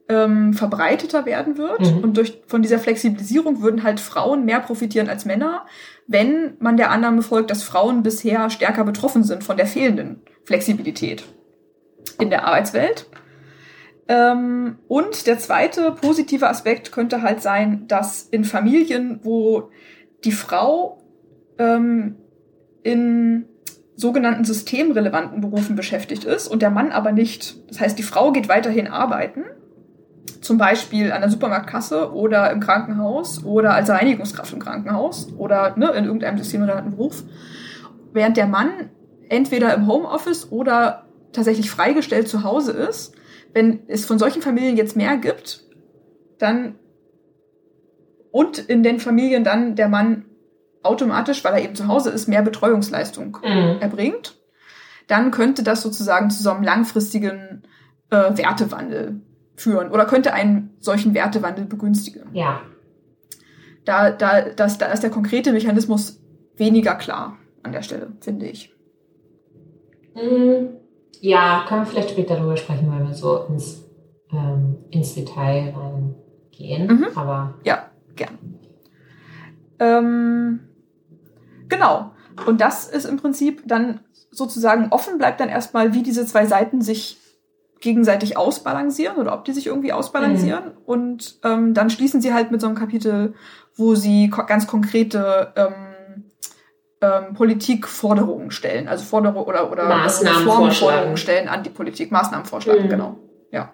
ähm, 0.08 0.54
verbreiteter 0.54 1.26
werden 1.26 1.58
wird. 1.58 1.80
Mhm. 1.80 1.98
Und 1.98 2.16
durch 2.16 2.40
von 2.46 2.62
dieser 2.62 2.78
Flexibilisierung 2.78 3.62
würden 3.62 3.82
halt 3.82 4.00
Frauen 4.00 4.44
mehr 4.44 4.60
profitieren 4.60 5.08
als 5.08 5.24
Männer, 5.24 5.66
wenn 6.06 6.56
man 6.58 6.76
der 6.76 6.90
Annahme 6.90 7.22
folgt, 7.22 7.50
dass 7.50 7.62
Frauen 7.62 8.02
bisher 8.02 8.50
stärker 8.50 8.84
betroffen 8.84 9.22
sind 9.22 9.44
von 9.44 9.56
der 9.56 9.66
fehlenden 9.66 10.22
Flexibilität 10.44 11.24
in 12.18 12.30
der 12.30 12.46
Arbeitswelt. 12.46 13.06
Ähm, 14.08 14.78
und 14.88 15.26
der 15.26 15.38
zweite 15.38 15.92
positive 15.92 16.48
Aspekt 16.48 16.92
könnte 16.92 17.20
halt 17.20 17.42
sein, 17.42 17.86
dass 17.88 18.22
in 18.22 18.44
Familien, 18.44 19.20
wo 19.22 19.70
die 20.24 20.32
Frau 20.32 21.02
ähm, 21.58 22.16
in 22.82 23.44
sogenannten 23.98 24.44
systemrelevanten 24.44 25.40
Berufen 25.40 25.74
beschäftigt 25.74 26.22
ist 26.22 26.46
und 26.46 26.62
der 26.62 26.70
Mann 26.70 26.92
aber 26.92 27.10
nicht. 27.10 27.56
Das 27.68 27.80
heißt, 27.80 27.98
die 27.98 28.04
Frau 28.04 28.30
geht 28.30 28.48
weiterhin 28.48 28.86
arbeiten, 28.86 29.42
zum 30.40 30.56
Beispiel 30.56 31.10
an 31.10 31.20
der 31.20 31.30
Supermarktkasse 31.30 32.14
oder 32.14 32.52
im 32.52 32.60
Krankenhaus 32.60 33.44
oder 33.44 33.74
als 33.74 33.90
Reinigungskraft 33.90 34.52
im 34.52 34.60
Krankenhaus 34.60 35.32
oder 35.36 35.76
ne, 35.76 35.90
in 35.90 36.04
irgendeinem 36.04 36.38
systemrelevanten 36.38 36.92
Beruf, 36.92 37.24
während 38.12 38.36
der 38.36 38.46
Mann 38.46 38.90
entweder 39.28 39.74
im 39.74 39.88
Homeoffice 39.88 40.52
oder 40.52 41.06
tatsächlich 41.32 41.68
freigestellt 41.68 42.28
zu 42.28 42.44
Hause 42.44 42.72
ist. 42.72 43.16
Wenn 43.52 43.80
es 43.88 44.06
von 44.06 44.20
solchen 44.20 44.42
Familien 44.42 44.76
jetzt 44.76 44.96
mehr 44.96 45.16
gibt, 45.16 45.64
dann 46.38 46.76
und 48.30 48.58
in 48.58 48.84
den 48.84 49.00
Familien 49.00 49.42
dann 49.42 49.74
der 49.74 49.88
Mann 49.88 50.24
automatisch, 50.82 51.44
weil 51.44 51.54
er 51.54 51.62
eben 51.62 51.74
zu 51.74 51.88
Hause 51.88 52.10
ist, 52.10 52.28
mehr 52.28 52.42
Betreuungsleistung 52.42 53.38
mhm. 53.42 53.80
erbringt, 53.80 54.36
dann 55.06 55.30
könnte 55.30 55.62
das 55.62 55.82
sozusagen 55.82 56.30
zu 56.30 56.42
so 56.42 56.50
einem 56.50 56.62
langfristigen 56.62 57.62
äh, 58.10 58.36
Wertewandel 58.36 59.20
führen 59.56 59.90
oder 59.90 60.06
könnte 60.06 60.32
einen 60.32 60.76
solchen 60.80 61.14
Wertewandel 61.14 61.64
begünstigen. 61.64 62.28
Ja. 62.32 62.60
Da, 63.84 64.10
da, 64.10 64.42
das, 64.50 64.78
da 64.78 64.86
ist 64.86 65.02
der 65.02 65.10
konkrete 65.10 65.52
Mechanismus 65.52 66.20
weniger 66.56 66.94
klar 66.94 67.38
an 67.62 67.72
der 67.72 67.82
Stelle, 67.82 68.12
finde 68.20 68.46
ich. 68.46 68.74
Mhm. 70.14 70.68
Ja, 71.20 71.64
können 71.66 71.82
wir 71.82 71.86
vielleicht 71.86 72.10
später 72.10 72.36
darüber 72.36 72.56
sprechen, 72.56 72.90
weil 72.90 73.06
wir 73.06 73.14
so 73.14 73.44
ins, 73.48 73.84
ähm, 74.32 74.76
ins 74.90 75.14
Detail 75.14 75.74
reingehen. 75.74 76.86
Mhm. 76.86 77.06
Aber 77.14 77.54
ja, 77.64 77.90
gern. 78.14 78.38
Ähm, 79.80 80.60
Genau. 81.68 82.12
Und 82.46 82.60
das 82.60 82.88
ist 82.88 83.04
im 83.04 83.16
Prinzip 83.16 83.62
dann 83.66 84.00
sozusagen 84.30 84.88
offen 84.90 85.18
bleibt 85.18 85.40
dann 85.40 85.48
erstmal, 85.48 85.94
wie 85.94 86.02
diese 86.02 86.26
zwei 86.26 86.46
Seiten 86.46 86.80
sich 86.80 87.18
gegenseitig 87.80 88.36
ausbalancieren 88.36 89.18
oder 89.18 89.34
ob 89.34 89.44
die 89.44 89.52
sich 89.52 89.66
irgendwie 89.66 89.92
ausbalancieren. 89.92 90.64
Mhm. 90.64 90.82
Und 90.84 91.38
ähm, 91.44 91.74
dann 91.74 91.90
schließen 91.90 92.20
sie 92.20 92.34
halt 92.34 92.50
mit 92.50 92.60
so 92.60 92.66
einem 92.66 92.76
Kapitel, 92.76 93.34
wo 93.76 93.94
sie 93.94 94.30
ko 94.30 94.44
ganz 94.46 94.66
konkrete 94.66 95.52
ähm, 95.56 95.72
ähm, 97.00 97.34
Politikforderungen 97.34 98.50
stellen, 98.50 98.88
also 98.88 99.04
Forderungen 99.04 99.46
oder, 99.46 99.70
oder 99.70 99.86
Maßnahmenforderungen 99.86 101.16
stellen 101.16 101.48
an 101.48 101.62
die 101.62 101.70
Politik, 101.70 102.10
Maßnahmen 102.10 102.46
vorschlagen, 102.46 102.84
mhm. 102.84 102.88
genau. 102.88 103.18
Ja. 103.52 103.72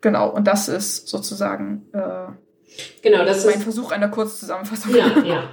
Genau, 0.00 0.30
und 0.30 0.46
das 0.46 0.68
ist 0.68 1.08
sozusagen 1.08 1.86
äh, 1.92 2.26
genau, 3.02 3.24
das 3.24 3.44
mein 3.44 3.56
ist, 3.56 3.62
Versuch 3.62 3.92
einer 3.92 4.08
Kurzzusammenfassung. 4.08 4.94
Ja, 4.94 5.18
ja. 5.24 5.44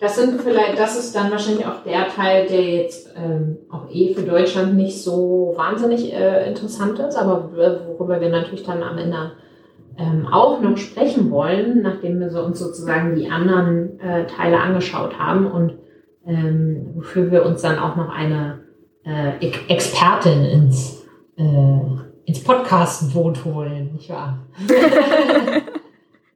Das 0.00 0.16
sind 0.16 0.40
vielleicht, 0.40 0.78
das 0.78 0.98
ist 0.98 1.14
dann 1.14 1.30
wahrscheinlich 1.30 1.64
auch 1.66 1.82
der 1.84 2.08
Teil, 2.08 2.46
der 2.46 2.62
jetzt 2.62 3.14
ähm, 3.16 3.58
auch 3.70 3.88
eh 3.90 4.12
für 4.12 4.22
Deutschland 4.22 4.74
nicht 4.74 5.02
so 5.02 5.54
wahnsinnig 5.56 6.12
äh, 6.12 6.48
interessant 6.48 6.98
ist, 6.98 7.16
aber 7.16 7.50
worüber 7.52 8.20
wir 8.20 8.28
natürlich 8.28 8.64
dann 8.64 8.82
am 8.82 8.98
Ende 8.98 9.32
ähm, 9.96 10.26
auch 10.30 10.60
noch 10.60 10.76
sprechen 10.76 11.30
wollen, 11.30 11.82
nachdem 11.82 12.18
wir 12.18 12.30
so 12.30 12.42
uns 12.42 12.58
sozusagen 12.58 13.14
die 13.14 13.30
anderen 13.30 14.00
äh, 14.00 14.26
Teile 14.26 14.58
angeschaut 14.58 15.18
haben 15.18 15.46
und 15.46 15.74
ähm, 16.26 16.90
wofür 16.94 17.30
wir 17.30 17.46
uns 17.46 17.62
dann 17.62 17.78
auch 17.78 17.94
noch 17.94 18.08
eine 18.08 18.60
äh, 19.04 19.46
Expertin 19.68 20.44
ins, 20.44 21.04
äh, 21.36 21.80
ins 22.24 22.42
Podcast-Boot 22.42 23.44
holen, 23.44 23.92
nicht 23.92 24.10
wahr? 24.10 24.38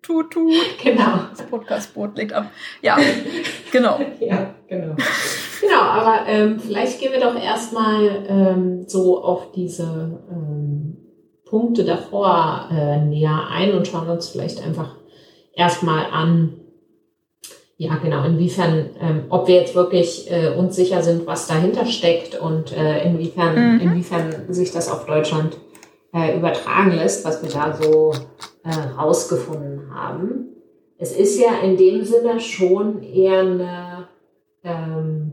tut, 0.09 0.31
tut. 0.33 0.53
Genau. 0.83 1.21
Das 1.31 1.47
Podcastboot 1.47 2.17
legt 2.17 2.33
ab. 2.33 2.51
Ja, 2.83 2.97
genau. 3.71 4.01
ja, 4.21 4.55
genau. 4.67 4.97
Genau, 5.61 5.81
aber 5.81 6.27
ähm, 6.27 6.59
vielleicht 6.59 6.99
gehen 6.99 7.13
wir 7.13 7.21
doch 7.21 7.41
erstmal 7.41 8.25
ähm, 8.29 8.85
so 8.89 9.23
auf 9.23 9.53
diese 9.53 10.23
ähm, 10.31 10.97
Punkte 11.45 11.85
davor 11.85 12.69
äh, 12.73 12.99
näher 13.05 13.49
ein 13.51 13.75
und 13.75 13.87
schauen 13.87 14.09
uns 14.09 14.29
vielleicht 14.29 14.65
einfach 14.65 14.97
erstmal 15.55 16.07
an, 16.11 16.55
ja, 17.77 17.97
genau, 17.97 18.25
inwiefern, 18.25 18.91
ähm, 19.01 19.25
ob 19.29 19.47
wir 19.47 19.57
jetzt 19.57 19.75
wirklich 19.75 20.31
äh, 20.31 20.49
uns 20.49 20.75
sicher 20.75 21.03
sind, 21.03 21.27
was 21.27 21.47
dahinter 21.47 21.87
steckt 21.87 22.39
und 22.39 22.77
äh, 22.77 23.05
inwiefern, 23.05 23.75
mhm. 23.75 23.81
inwiefern 23.81 24.53
sich 24.53 24.73
das 24.73 24.91
auf 24.91 25.07
Deutschland 25.07 25.59
äh, 26.13 26.37
übertragen 26.37 26.93
lässt, 26.93 27.25
was 27.25 27.43
wir 27.43 27.51
da 27.51 27.73
so 27.75 28.13
äh, 28.65 28.99
rausgefunden 28.99 29.95
haben. 29.95 30.49
Es 30.99 31.13
ist 31.13 31.39
ja 31.41 31.61
in 31.63 31.77
dem 31.77 32.05
Sinne 32.05 32.41
schon 32.41 33.03
eher 33.03 33.41
eine, 33.41 34.09
ähm, 34.65 35.33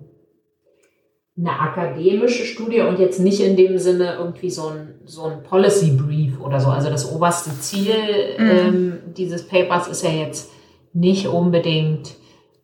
eine 1.38 1.60
akademische 1.60 2.46
Studie 2.46 2.82
und 2.82 3.00
jetzt 3.00 3.20
nicht 3.20 3.42
in 3.42 3.58
dem 3.58 3.78
Sinne 3.78 4.16
irgendwie 4.20 4.50
so 4.52 4.68
ein, 4.68 4.96
so 5.06 5.24
ein 5.24 5.44
Policy 5.44 5.92
Brief 5.92 6.40
oder 6.40 6.60
so. 6.60 6.70
Also 6.70 6.90
das 6.90 7.12
oberste 7.12 7.52
Ziel 7.60 7.96
mhm. 8.38 8.50
ähm, 8.50 9.00
dieses 9.18 9.48
Papers 9.48 9.88
ist 9.88 10.04
ja 10.04 10.12
jetzt 10.12 10.52
nicht 10.94 11.28
unbedingt, 11.28 12.16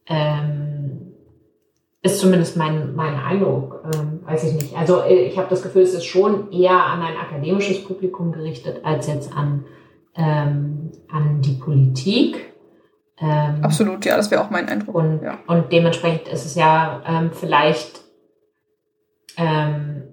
ähm, 0.07 0.60
ist 2.03 2.19
zumindest 2.19 2.57
mein, 2.57 2.95
mein 2.95 3.15
Eindruck, 3.15 3.83
ähm, 3.93 4.21
weiß 4.25 4.45
ich 4.45 4.53
nicht. 4.53 4.77
Also 4.77 5.01
äh, 5.01 5.25
ich 5.25 5.37
habe 5.37 5.49
das 5.49 5.61
Gefühl, 5.61 5.83
es 5.83 5.93
ist 5.93 6.05
schon 6.05 6.51
eher 6.51 6.83
an 6.83 7.01
ein 7.01 7.15
akademisches 7.17 7.83
Publikum 7.83 8.31
gerichtet 8.31 8.81
als 8.83 9.07
jetzt 9.07 9.35
an 9.35 9.65
ähm, 10.15 10.91
an 11.09 11.41
die 11.41 11.53
Politik. 11.53 12.53
Ähm, 13.19 13.63
Absolut, 13.63 14.05
ja, 14.05 14.17
das 14.17 14.31
wäre 14.31 14.43
auch 14.43 14.49
mein 14.49 14.67
Eindruck. 14.67 14.95
Und, 14.95 15.21
ja. 15.23 15.39
und 15.47 15.71
dementsprechend 15.71 16.27
ist 16.27 16.45
es 16.45 16.55
ja 16.55 17.03
ähm, 17.05 17.31
vielleicht 17.31 18.01
ähm, 19.37 20.03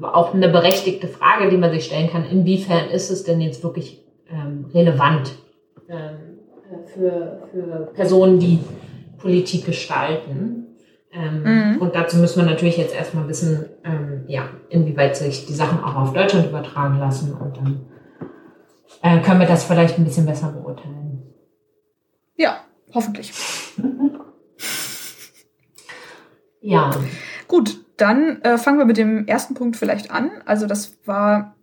auch 0.00 0.34
eine 0.34 0.48
berechtigte 0.48 1.08
Frage, 1.08 1.50
die 1.50 1.56
man 1.56 1.70
sich 1.72 1.86
stellen 1.86 2.10
kann, 2.10 2.24
inwiefern 2.24 2.88
ist 2.90 3.10
es 3.10 3.24
denn 3.24 3.40
jetzt 3.40 3.62
wirklich 3.62 4.04
ähm, 4.30 4.66
relevant 4.72 5.32
ähm, 5.88 6.38
für, 6.86 7.48
für 7.52 7.90
Personen, 7.94 8.38
die 8.38 8.60
Politik 9.18 9.66
gestalten. 9.66 10.73
Ähm, 11.14 11.42
mhm. 11.42 11.78
Und 11.78 11.94
dazu 11.94 12.16
müssen 12.16 12.44
wir 12.44 12.50
natürlich 12.50 12.76
jetzt 12.76 12.94
erstmal 12.94 13.28
wissen, 13.28 13.66
ähm, 13.84 14.24
ja, 14.26 14.48
inwieweit 14.68 15.16
sich 15.16 15.46
die 15.46 15.54
Sachen 15.54 15.82
auch 15.82 15.94
auf 15.94 16.12
Deutschland 16.12 16.46
übertragen 16.46 16.98
lassen 16.98 17.34
und 17.34 17.56
dann 17.56 17.86
äh, 19.02 19.20
können 19.20 19.38
wir 19.38 19.46
das 19.46 19.64
vielleicht 19.64 19.96
ein 19.96 20.04
bisschen 20.04 20.26
besser 20.26 20.50
beurteilen. 20.50 21.22
Ja, 22.36 22.64
hoffentlich. 22.92 23.32
ja. 26.60 26.90
Gut, 27.46 27.78
dann 27.96 28.42
äh, 28.42 28.58
fangen 28.58 28.78
wir 28.78 28.86
mit 28.86 28.96
dem 28.96 29.26
ersten 29.28 29.54
Punkt 29.54 29.76
vielleicht 29.76 30.10
an. 30.10 30.30
Also 30.46 30.66
das 30.66 30.96
war 31.04 31.54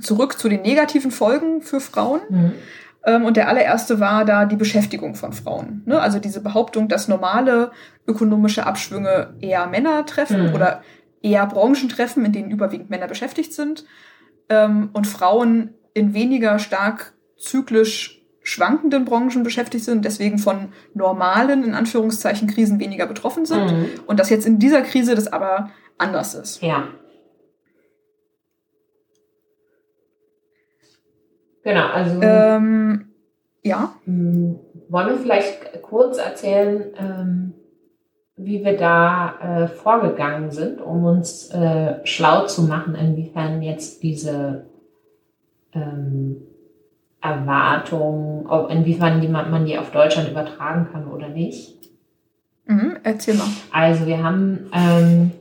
zurück 0.00 0.38
zu 0.38 0.48
den 0.48 0.62
negativen 0.62 1.12
Folgen 1.12 1.62
für 1.62 1.80
Frauen. 1.80 2.20
Mhm. 2.28 2.52
Ähm, 3.08 3.24
und 3.24 3.38
der 3.38 3.48
allererste 3.48 4.00
war 4.00 4.26
da 4.26 4.44
die 4.44 4.56
Beschäftigung 4.56 5.14
von 5.14 5.32
Frauen. 5.32 5.82
Ne? 5.86 5.98
Also 5.98 6.18
diese 6.18 6.42
Behauptung, 6.42 6.88
dass 6.88 7.08
normale 7.08 7.70
ökonomische 8.06 8.66
Abschwünge 8.66 9.34
eher 9.40 9.66
Männer 9.66 10.04
treffen 10.04 10.48
mhm. 10.48 10.54
oder 10.54 10.82
eher 11.22 11.46
Branchen 11.46 11.88
treffen, 11.88 12.24
in 12.26 12.32
denen 12.32 12.50
überwiegend 12.50 12.90
Männer 12.90 13.06
beschäftigt 13.06 13.54
sind. 13.54 13.86
Ähm, 14.50 14.90
und 14.92 15.06
Frauen 15.06 15.70
in 15.94 16.12
weniger 16.12 16.58
stark 16.58 17.14
zyklisch 17.38 18.22
schwankenden 18.42 19.04
Branchen 19.04 19.42
beschäftigt 19.42 19.84
sind, 19.84 20.04
deswegen 20.04 20.38
von 20.38 20.68
normalen, 20.94 21.64
in 21.64 21.74
Anführungszeichen, 21.74 22.48
Krisen 22.48 22.78
weniger 22.78 23.06
betroffen 23.06 23.46
sind. 23.46 23.72
Mhm. 23.72 23.86
Und 24.06 24.20
dass 24.20 24.28
jetzt 24.28 24.46
in 24.46 24.58
dieser 24.58 24.82
Krise 24.82 25.14
das 25.14 25.28
aber 25.28 25.70
anders 25.96 26.34
ist. 26.34 26.62
Ja. 26.62 26.88
Genau, 31.68 31.86
also 31.88 32.22
Ähm, 32.22 33.10
ja. 33.62 33.92
mh, 34.06 34.54
wollen 34.88 35.08
wir 35.08 35.18
vielleicht 35.18 35.82
kurz 35.82 36.16
erzählen, 36.16 36.94
ähm, 36.98 37.52
wie 38.38 38.64
wir 38.64 38.74
da 38.78 39.34
äh, 39.64 39.68
vorgegangen 39.68 40.50
sind, 40.50 40.80
um 40.80 41.04
uns 41.04 41.50
äh, 41.50 41.96
schlau 42.06 42.46
zu 42.46 42.62
machen, 42.62 42.94
inwiefern 42.94 43.60
jetzt 43.60 44.02
diese 44.02 44.64
ähm, 45.74 46.38
Erwartungen, 47.20 48.46
ob, 48.46 48.70
inwiefern 48.70 49.20
die, 49.20 49.28
man, 49.28 49.50
man 49.50 49.66
die 49.66 49.76
auf 49.76 49.90
Deutschland 49.90 50.30
übertragen 50.30 50.88
kann 50.90 51.06
oder 51.06 51.28
nicht. 51.28 51.90
Mhm, 52.64 52.96
erzähl 53.02 53.34
mal. 53.34 53.48
Also 53.72 54.06
wir 54.06 54.22
haben 54.22 54.70
ähm, 54.72 55.32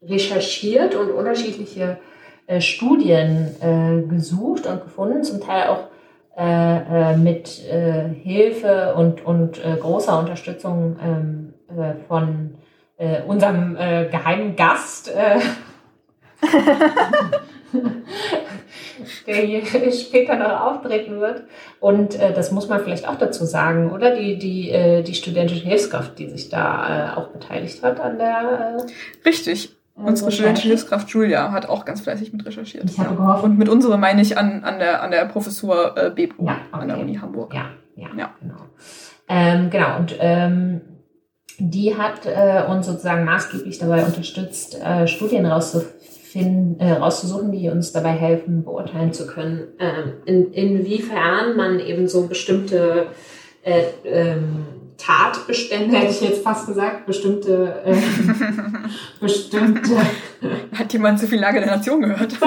recherchiert 0.00 0.94
und 0.94 1.10
unterschiedliche 1.10 1.98
äh, 2.46 2.60
Studien 2.60 3.54
äh, 3.60 4.02
gesucht 4.08 4.66
und 4.66 4.82
gefunden, 4.82 5.24
zum 5.24 5.40
Teil 5.40 5.68
auch 5.68 5.88
äh, 6.36 7.12
äh, 7.12 7.16
mit 7.16 7.48
Hilfe 7.48 8.94
und, 8.96 9.24
und 9.24 9.60
großer 9.62 10.18
Unterstützung 10.18 10.96
ähm, 11.02 11.54
äh, 11.68 11.94
von 12.08 12.54
unserem 13.26 13.74
geheimen 13.74 14.54
Gast, 14.54 15.10
der 19.26 19.36
hier 19.36 19.62
später 19.92 20.36
noch 20.36 20.60
auftreten 20.60 21.20
wird. 21.20 21.44
Und 21.80 22.18
äh, 22.18 22.32
das 22.32 22.50
muss 22.50 22.68
man 22.68 22.82
vielleicht 22.82 23.08
auch 23.08 23.16
dazu 23.16 23.44
sagen, 23.44 23.90
oder? 23.90 24.14
Die, 24.14 24.38
die, 24.38 24.70
äh, 24.70 25.02
die 25.02 25.14
studentische 25.14 25.64
Hilfskraft, 25.64 26.18
die 26.18 26.30
sich 26.30 26.48
da 26.48 27.14
äh, 27.14 27.16
auch 27.18 27.28
beteiligt 27.28 27.82
hat 27.82 28.00
an 28.00 28.18
der. 28.18 28.76
Richtig. 29.24 29.76
Unsere 29.96 30.32
studentische 30.32 30.68
Hilfskraft 30.68 31.08
Julia 31.10 31.52
hat 31.52 31.68
auch 31.68 31.84
ganz 31.84 32.00
fleißig 32.00 32.32
mit 32.32 32.44
recherchiert. 32.44 32.84
Ich 32.90 32.98
habe 32.98 33.10
Ja. 33.10 33.16
gehofft, 33.16 33.44
Und 33.44 33.58
mit 33.58 33.68
unserer 33.68 33.96
meine 33.96 34.22
ich 34.22 34.36
an, 34.36 34.64
an, 34.64 34.78
der, 34.80 35.02
an 35.02 35.10
der 35.12 35.24
Professur 35.26 35.96
äh, 35.96 36.10
Bebo 36.10 36.44
Ja, 36.46 36.56
an 36.72 36.88
der 36.88 36.96
okay. 36.96 37.04
Uni 37.06 37.14
Hamburg. 37.16 37.54
Ja, 37.54 37.66
ja, 37.94 38.08
Ja. 38.18 38.30
genau. 38.40 38.56
Ähm, 39.28 39.70
genau, 39.70 39.96
und 39.98 40.16
ähm, 40.18 40.80
die 41.58 41.96
hat 41.96 42.26
äh, 42.26 42.64
uns 42.68 42.86
sozusagen 42.86 43.24
maßgeblich 43.24 43.78
dabei 43.78 44.04
unterstützt, 44.04 44.80
äh, 44.82 45.06
Studien 45.06 45.46
rauszufinden, 45.46 46.80
äh, 46.80 46.92
rauszusuchen, 46.94 47.52
die 47.52 47.70
uns 47.70 47.92
dabei 47.92 48.10
helfen, 48.10 48.64
beurteilen 48.64 49.12
zu 49.12 49.26
können, 49.28 49.68
ähm, 49.78 50.14
in, 50.26 50.52
inwiefern 50.52 51.56
man 51.56 51.78
eben 51.78 52.08
so 52.08 52.26
bestimmte 52.26 53.06
äh, 53.62 53.84
ähm, 54.04 54.66
Tatbestände, 54.96 55.96
hätte 55.96 56.12
ich 56.12 56.20
jetzt 56.20 56.42
fast 56.42 56.66
gesagt, 56.66 57.06
bestimmte, 57.06 57.82
äh, 57.84 57.94
bestimmte 59.20 59.96
Hat 60.76 60.92
jemand 60.92 61.18
zu 61.18 61.26
viel 61.26 61.40
Lage 61.40 61.60
der 61.60 61.76
Nation 61.76 62.00
gehört? 62.00 62.34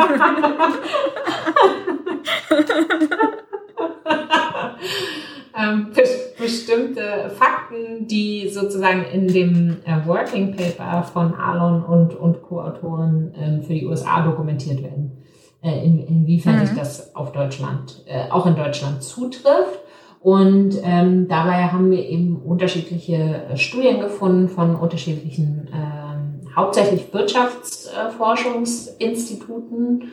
ähm, 5.57 5.87
bes- 5.93 6.37
bestimmte 6.37 7.29
Fakten, 7.37 8.07
die 8.07 8.49
sozusagen 8.49 9.03
in 9.05 9.27
dem 9.27 9.77
äh, 9.85 10.05
Working 10.07 10.55
Paper 10.55 11.03
von 11.03 11.33
Alon 11.33 11.83
und, 11.83 12.15
und 12.15 12.41
Co-Autoren 12.43 13.33
ähm, 13.37 13.63
für 13.63 13.73
die 13.73 13.85
USA 13.85 14.21
dokumentiert 14.23 14.81
werden. 14.83 15.23
Äh, 15.61 15.83
in, 15.85 15.99
inwiefern 16.07 16.55
Mhm. 16.59 16.65
sich 16.67 16.75
das 16.77 17.15
auf 17.15 17.31
Deutschland, 17.31 18.03
äh, 18.05 18.29
auch 18.29 18.45
in 18.45 18.55
Deutschland 18.55 19.03
zutrifft. 19.03 19.79
Und 20.27 20.75
ähm, 20.83 21.29
dabei 21.29 21.69
haben 21.69 21.89
wir 21.89 22.05
eben 22.05 22.35
unterschiedliche 22.35 23.45
äh, 23.49 23.55
Studien 23.55 24.01
gefunden 24.01 24.49
von 24.49 24.75
unterschiedlichen, 24.75 25.69
ähm, 25.73 26.41
hauptsächlich 26.53 27.13
Wirtschaftsforschungsinstituten. 27.13 30.11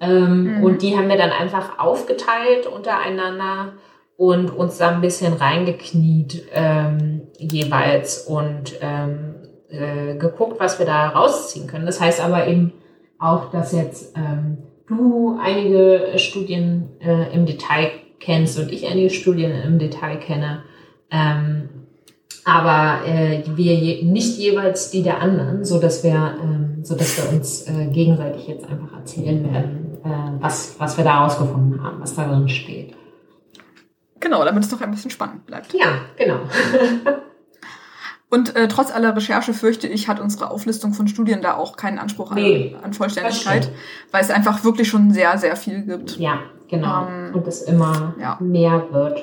Ähm, 0.00 0.58
Mhm. 0.58 0.64
Und 0.64 0.82
die 0.82 0.98
haben 0.98 1.08
wir 1.08 1.16
dann 1.16 1.30
einfach 1.30 1.78
aufgeteilt 1.78 2.66
untereinander 2.66 3.72
und 4.18 4.50
uns 4.50 4.76
da 4.76 4.90
ein 4.90 5.00
bisschen 5.00 5.32
reingekniet 5.32 6.42
ähm, 6.52 7.22
jeweils 7.38 8.26
und 8.26 8.74
ähm, 8.82 9.36
äh, 9.70 10.16
geguckt, 10.16 10.60
was 10.60 10.78
wir 10.78 10.84
da 10.84 11.08
rausziehen 11.08 11.68
können. 11.68 11.86
Das 11.86 12.02
heißt 12.02 12.22
aber 12.22 12.48
eben 12.48 12.74
auch, 13.18 13.50
dass 13.50 13.72
jetzt 13.72 14.14
ähm, 14.14 14.58
du 14.88 15.38
einige 15.40 16.18
Studien 16.18 16.90
äh, 17.00 17.34
im 17.34 17.46
Detail 17.46 18.03
kennst 18.24 18.58
und 18.58 18.72
ich 18.72 18.86
einige 18.86 19.10
Studien 19.10 19.52
im 19.52 19.78
Detail 19.78 20.16
kenne, 20.16 20.62
ähm, 21.10 21.68
aber 22.44 23.06
äh, 23.06 23.42
wir 23.54 23.74
je, 23.74 24.02
nicht 24.04 24.38
jeweils 24.38 24.90
die 24.90 25.02
der 25.02 25.20
anderen, 25.20 25.64
so 25.64 25.80
dass 25.80 26.04
wir, 26.04 26.38
ähm, 26.42 26.84
so 26.84 26.94
dass 26.94 27.16
wir 27.16 27.36
uns 27.36 27.62
äh, 27.68 27.86
gegenseitig 27.86 28.46
jetzt 28.48 28.66
einfach 28.68 28.92
erzählen 28.92 29.44
werden, 29.52 29.98
äh, 30.04 30.42
was 30.42 30.76
was 30.78 30.96
wir 30.96 31.04
da 31.04 31.24
rausgefunden 31.24 31.82
haben, 31.82 32.00
was 32.00 32.14
da 32.14 32.26
drin 32.26 32.48
steht. 32.48 32.94
genau, 34.20 34.44
damit 34.44 34.64
es 34.64 34.70
doch 34.70 34.80
ein 34.80 34.90
bisschen 34.90 35.10
spannend 35.10 35.46
bleibt. 35.46 35.72
Ja, 35.72 36.00
genau. 36.16 36.40
Und 38.30 38.56
äh, 38.56 38.66
trotz 38.66 38.90
aller 38.90 39.14
Recherche 39.14 39.54
fürchte 39.54 39.86
ich, 39.86 40.08
hat 40.08 40.18
unsere 40.18 40.50
Auflistung 40.50 40.92
von 40.92 41.06
Studien 41.06 41.40
da 41.40 41.54
auch 41.54 41.76
keinen 41.76 42.00
Anspruch 42.00 42.32
an, 42.32 42.36
Nee, 42.36 42.74
an 42.82 42.92
Vollständigkeit, 42.92 43.70
weil 44.10 44.22
es 44.22 44.30
einfach 44.30 44.64
wirklich 44.64 44.88
schon 44.88 45.12
sehr, 45.12 45.38
sehr 45.38 45.54
viel 45.54 45.82
gibt. 45.82 46.18
Ja, 46.18 46.40
genau. 46.74 47.06
Ähm, 47.06 47.34
und 47.34 47.46
es 47.46 47.62
immer 47.62 48.14
ja. 48.20 48.36
mehr 48.40 48.88
wird. 48.92 49.20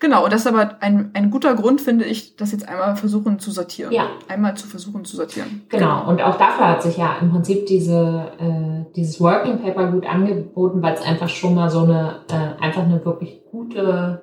Genau, 0.00 0.24
und 0.24 0.32
das 0.32 0.42
ist 0.42 0.46
aber 0.46 0.82
ein, 0.82 1.10
ein 1.14 1.30
guter 1.30 1.54
Grund, 1.54 1.80
finde 1.80 2.04
ich, 2.04 2.36
das 2.36 2.52
jetzt 2.52 2.68
einmal 2.68 2.96
versuchen 2.96 3.38
zu 3.38 3.50
sortieren. 3.50 3.92
Ja. 3.92 4.08
Einmal 4.28 4.54
zu 4.56 4.66
versuchen 4.66 5.04
zu 5.04 5.16
sortieren. 5.16 5.62
Genau, 5.68 6.08
und 6.08 6.20
auch 6.20 6.36
dafür 6.36 6.68
hat 6.68 6.82
sich 6.82 6.96
ja 6.96 7.16
im 7.20 7.30
Prinzip 7.30 7.66
diese, 7.66 8.32
äh, 8.38 8.92
dieses 8.96 9.20
Working 9.20 9.62
Paper 9.62 9.92
gut 9.92 10.06
angeboten, 10.06 10.82
weil 10.82 10.94
es 10.94 11.02
einfach 11.02 11.28
schon 11.28 11.54
mal 11.54 11.70
so 11.70 11.84
eine, 11.84 12.20
äh, 12.28 12.62
einfach 12.62 12.82
eine 12.82 13.04
wirklich 13.04 13.42
gute 13.50 14.22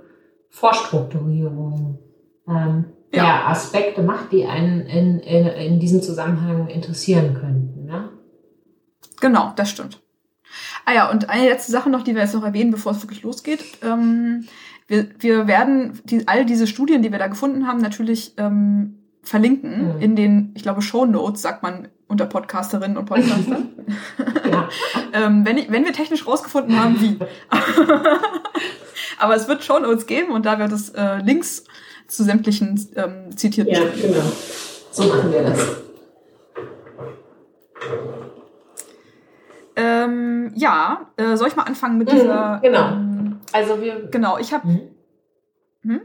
Vorstrukturierung 0.49 1.99
ähm, 2.47 2.85
Ja. 3.13 3.23
der 3.23 3.49
Aspekte 3.49 4.03
macht, 4.03 4.31
die 4.31 4.45
einen 4.45 4.81
in, 4.81 5.19
in, 5.19 5.47
in 5.47 5.79
diesem 5.79 6.01
Zusammenhang 6.01 6.67
interessieren 6.67 7.33
könnten. 7.33 7.85
Ne? 7.85 8.09
Genau, 9.19 9.53
das 9.55 9.69
stimmt. 9.69 10.01
Ah 10.85 10.93
ja, 10.93 11.09
und 11.09 11.29
eine 11.29 11.47
letzte 11.47 11.71
Sache 11.71 11.89
noch, 11.89 12.03
die 12.03 12.15
wir 12.15 12.21
jetzt 12.21 12.33
noch 12.33 12.43
erwähnen, 12.43 12.71
bevor 12.71 12.91
es 12.91 13.01
wirklich 13.01 13.23
losgeht. 13.23 13.63
Ähm, 13.83 14.47
wir, 14.87 15.07
wir 15.19 15.47
werden 15.47 15.99
die, 16.03 16.27
all 16.27 16.45
diese 16.45 16.67
Studien, 16.67 17.01
die 17.01 17.11
wir 17.11 17.19
da 17.19 17.27
gefunden 17.27 17.67
haben, 17.67 17.79
natürlich 17.79 18.33
ähm, 18.37 18.97
verlinken 19.23 19.95
Mhm. 19.95 20.01
in 20.01 20.15
den, 20.15 20.51
ich 20.55 20.63
glaube, 20.63 20.81
Show 20.81 21.05
Notes, 21.05 21.41
sagt 21.41 21.63
man 21.63 21.87
unter 22.07 22.25
Podcasterinnen 22.25 22.97
und 22.97 23.05
Podcaster. 23.05 23.57
Ähm, 25.13 25.45
wenn, 25.45 25.57
ich, 25.57 25.69
wenn 25.69 25.83
wir 25.83 25.91
technisch 25.91 26.25
rausgefunden 26.25 26.81
haben, 26.81 27.01
wie. 27.01 27.19
Aber 29.19 29.35
es 29.35 29.47
wird 29.49 29.61
Show 29.61 29.77
Notes 29.79 30.05
geben 30.05 30.31
und 30.31 30.45
da 30.45 30.57
wird 30.57 30.71
es 30.71 30.89
äh, 30.89 31.17
Links 31.17 31.65
zu 32.07 32.23
sämtlichen 32.23 32.79
ähm, 32.95 33.35
zitierten 33.35 33.73
ja, 33.73 33.81
genau. 34.01 34.23
So 34.91 35.03
machen 35.03 35.31
wir 35.31 35.43
das. 35.43 35.67
Ähm, 39.75 40.51
ja, 40.55 41.07
äh, 41.17 41.35
soll 41.37 41.47
ich 41.47 41.55
mal 41.55 41.63
anfangen 41.63 41.97
mit 41.97 42.07
Mhm, 42.07 42.11
dieser. 42.15 42.59
genau. 42.61 42.89
Ähm, 42.91 43.39
Also 43.51 43.81
wir. 43.81 44.07
genau, 44.09 44.37
ich 44.37 44.53
habe 44.53 44.67
Mhm. 44.67 44.81
Hm? 45.83 46.01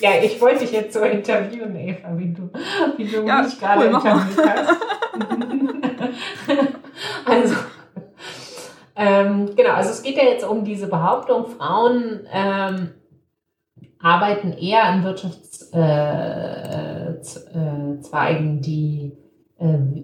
Ja, 0.00 0.10
ich 0.22 0.40
wollte 0.40 0.60
dich 0.60 0.72
jetzt 0.72 0.94
so 0.94 1.00
interviewen, 1.00 1.76
Eva, 1.76 2.08
wie 2.16 2.32
du, 2.32 2.50
wie 2.96 3.06
du 3.06 3.26
Ja, 3.26 3.42
mich 3.42 3.58
gerade 3.58 3.80
cool, 3.88 3.94
interviewt 3.94 4.46
hast. 4.46 4.76
also, 7.24 7.54
ähm, 8.96 9.54
genau, 9.56 9.70
also 9.70 9.90
es 9.90 10.02
geht 10.02 10.16
ja 10.16 10.24
jetzt 10.24 10.44
um 10.44 10.64
diese 10.64 10.88
Behauptung, 10.88 11.46
Frauen 11.46 12.26
ähm, 12.32 12.90
arbeiten 14.00 14.52
eher 14.52 14.92
in 14.94 15.04
Wirtschaftszweigen, 15.04 17.44
äh, 17.54 18.58
äh, 18.58 18.60
die 18.60 19.12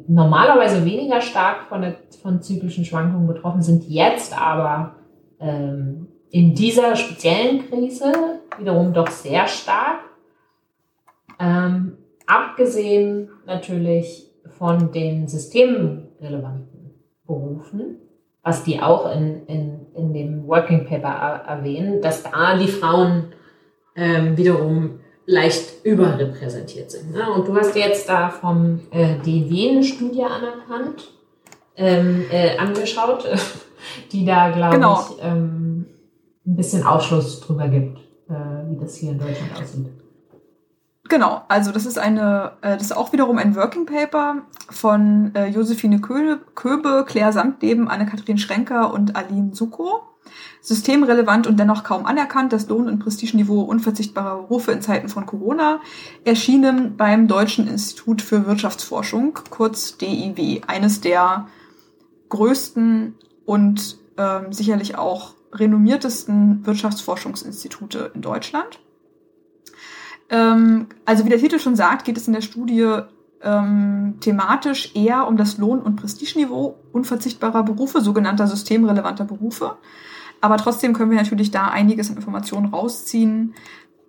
normalerweise 0.09 0.85
weniger 0.85 1.21
stark 1.21 1.65
von, 1.69 1.83
der, 1.83 1.97
von 2.23 2.41
zyklischen 2.41 2.85
Schwankungen 2.85 3.27
betroffen 3.27 3.63
sind, 3.63 3.85
jetzt 3.89 4.39
aber 4.41 4.97
ähm, 5.39 6.09
in 6.31 6.55
dieser 6.55 6.97
speziellen 6.97 7.69
Krise 7.69 8.13
wiederum 8.59 8.93
doch 8.93 9.09
sehr 9.09 9.47
stark. 9.47 10.01
Ähm, 11.39 11.99
abgesehen 12.27 13.31
natürlich 13.47 14.31
von 14.59 14.93
den 14.93 15.27
systemrelevanten 15.29 16.95
Berufen, 17.27 17.97
was 18.43 18.63
die 18.65 18.81
auch 18.81 19.15
in, 19.15 19.47
in, 19.47 19.87
in 19.95 20.13
dem 20.13 20.47
Working 20.47 20.87
Paper 20.87 21.09
er- 21.09 21.45
erwähnen, 21.57 22.01
dass 22.01 22.23
da 22.23 22.57
die 22.57 22.69
Frauen 22.69 23.33
ähm, 23.97 24.37
wiederum 24.37 25.01
leicht 25.31 25.85
überrepräsentiert 25.85 26.91
sind. 26.91 27.12
Ne? 27.12 27.31
Und 27.31 27.47
du 27.47 27.57
hast 27.57 27.74
jetzt 27.76 28.09
da 28.09 28.28
vom 28.28 28.81
äh, 28.91 29.16
DW 29.18 29.70
eine 29.70 29.85
Studie 29.85 30.24
anerkannt, 30.24 31.09
ähm, 31.76 32.24
äh, 32.31 32.57
angeschaut. 32.59 33.26
die 34.12 34.24
da, 34.24 34.51
glaube 34.51 34.76
Genau. 34.76 35.01
ich, 35.01 35.24
ähm, 35.24 35.87
ein 36.47 36.57
bisschen 36.57 36.85
Aufschluss 36.85 37.41
drüber 37.41 37.68
gibt, 37.68 37.99
äh, 38.28 38.33
wie 38.68 38.76
das 38.78 38.97
hier 38.97 39.12
in 39.12 39.18
Deutschland 39.18 39.53
aussieht. 39.59 39.87
Genau, 41.09 41.43
also 41.49 41.72
das 41.72 41.87
ist 41.87 41.99
eine, 41.99 42.53
äh, 42.62 42.74
das 42.74 42.83
ist 42.83 42.97
auch 42.97 43.12
wiederum 43.12 43.39
ein 43.39 43.57
Working 43.57 43.85
Paper 43.87 44.43
von 44.70 45.33
äh, 45.35 45.49
Josephine 45.49 46.01
Köbe, 46.01 46.41
Köbe 46.55 47.05
Claire 47.07 47.33
Samtleben, 47.33 47.89
Anne-Kathrin 47.89 48.39
Schrenker 48.39 48.93
und 48.93 49.16
Aline 49.16 49.55
Suko. 49.55 50.03
Systemrelevant 50.61 51.47
und 51.47 51.59
dennoch 51.59 51.84
kaum 51.84 52.07
anerkannt, 52.07 52.53
das 52.53 52.68
Lohn- 52.68 52.88
und 52.88 52.99
Prestigeniveau 52.99 53.61
unverzichtbarer 53.62 54.43
Berufe 54.43 54.72
in 54.72 54.82
Zeiten 54.82 55.09
von 55.09 55.26
Corona, 55.26 55.80
erschienen 56.24 56.97
beim 56.97 57.28
Deutschen 57.28 57.66
Institut 57.66 58.22
für 58.22 58.47
Wirtschaftsforschung, 58.47 59.38
kurz 59.51 59.97
DIW, 59.97 60.62
eines 60.66 61.01
der 61.01 61.47
größten 62.28 63.14
und 63.45 63.99
ähm, 64.16 64.53
sicherlich 64.53 64.97
auch 64.97 65.34
renommiertesten 65.53 66.64
Wirtschaftsforschungsinstitute 66.66 68.12
in 68.14 68.22
Deutschland. 68.22 68.78
Ähm, 70.30 70.86
also 71.05 71.24
wie 71.24 71.30
der 71.30 71.41
Titel 71.41 71.59
schon 71.59 71.76
sagt, 71.76 72.05
geht 72.05 72.16
es 72.16 72.28
in 72.28 72.34
der 72.34 72.41
Studie 72.41 73.01
ähm, 73.43 74.16
thematisch 74.20 74.95
eher 74.95 75.26
um 75.26 75.36
das 75.36 75.59
Lohn- 75.59 75.82
und 75.82 75.97
Prestigeniveau 75.97 76.76
unverzichtbarer 76.93 77.62
Berufe, 77.62 78.01
sogenannter 78.01 78.47
systemrelevanter 78.47 79.24
Berufe. 79.24 79.76
Aber 80.41 80.57
trotzdem 80.57 80.93
können 80.95 81.11
wir 81.11 81.18
natürlich 81.18 81.51
da 81.51 81.68
einiges 81.68 82.11
an 82.11 82.16
Informationen 82.16 82.66
rausziehen 82.66 83.55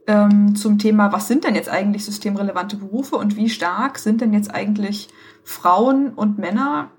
ähm, 0.08 0.56
zum 0.56 0.80
Thema, 0.80 1.12
was 1.12 1.28
sind 1.28 1.44
denn 1.44 1.56
jetzt 1.56 1.70
eigentlich 1.70 2.06
systemrelevante 2.06 2.78
Berufe 2.78 3.18
und 3.18 3.36
wie 3.36 3.50
stark 3.50 4.00
sind 4.00 4.22
denn 4.22 4.34
jetzt 4.34 4.54
eigentlich 4.54 5.10
Frauen 5.44 6.10
und 6.14 6.38
Männer 6.40 6.90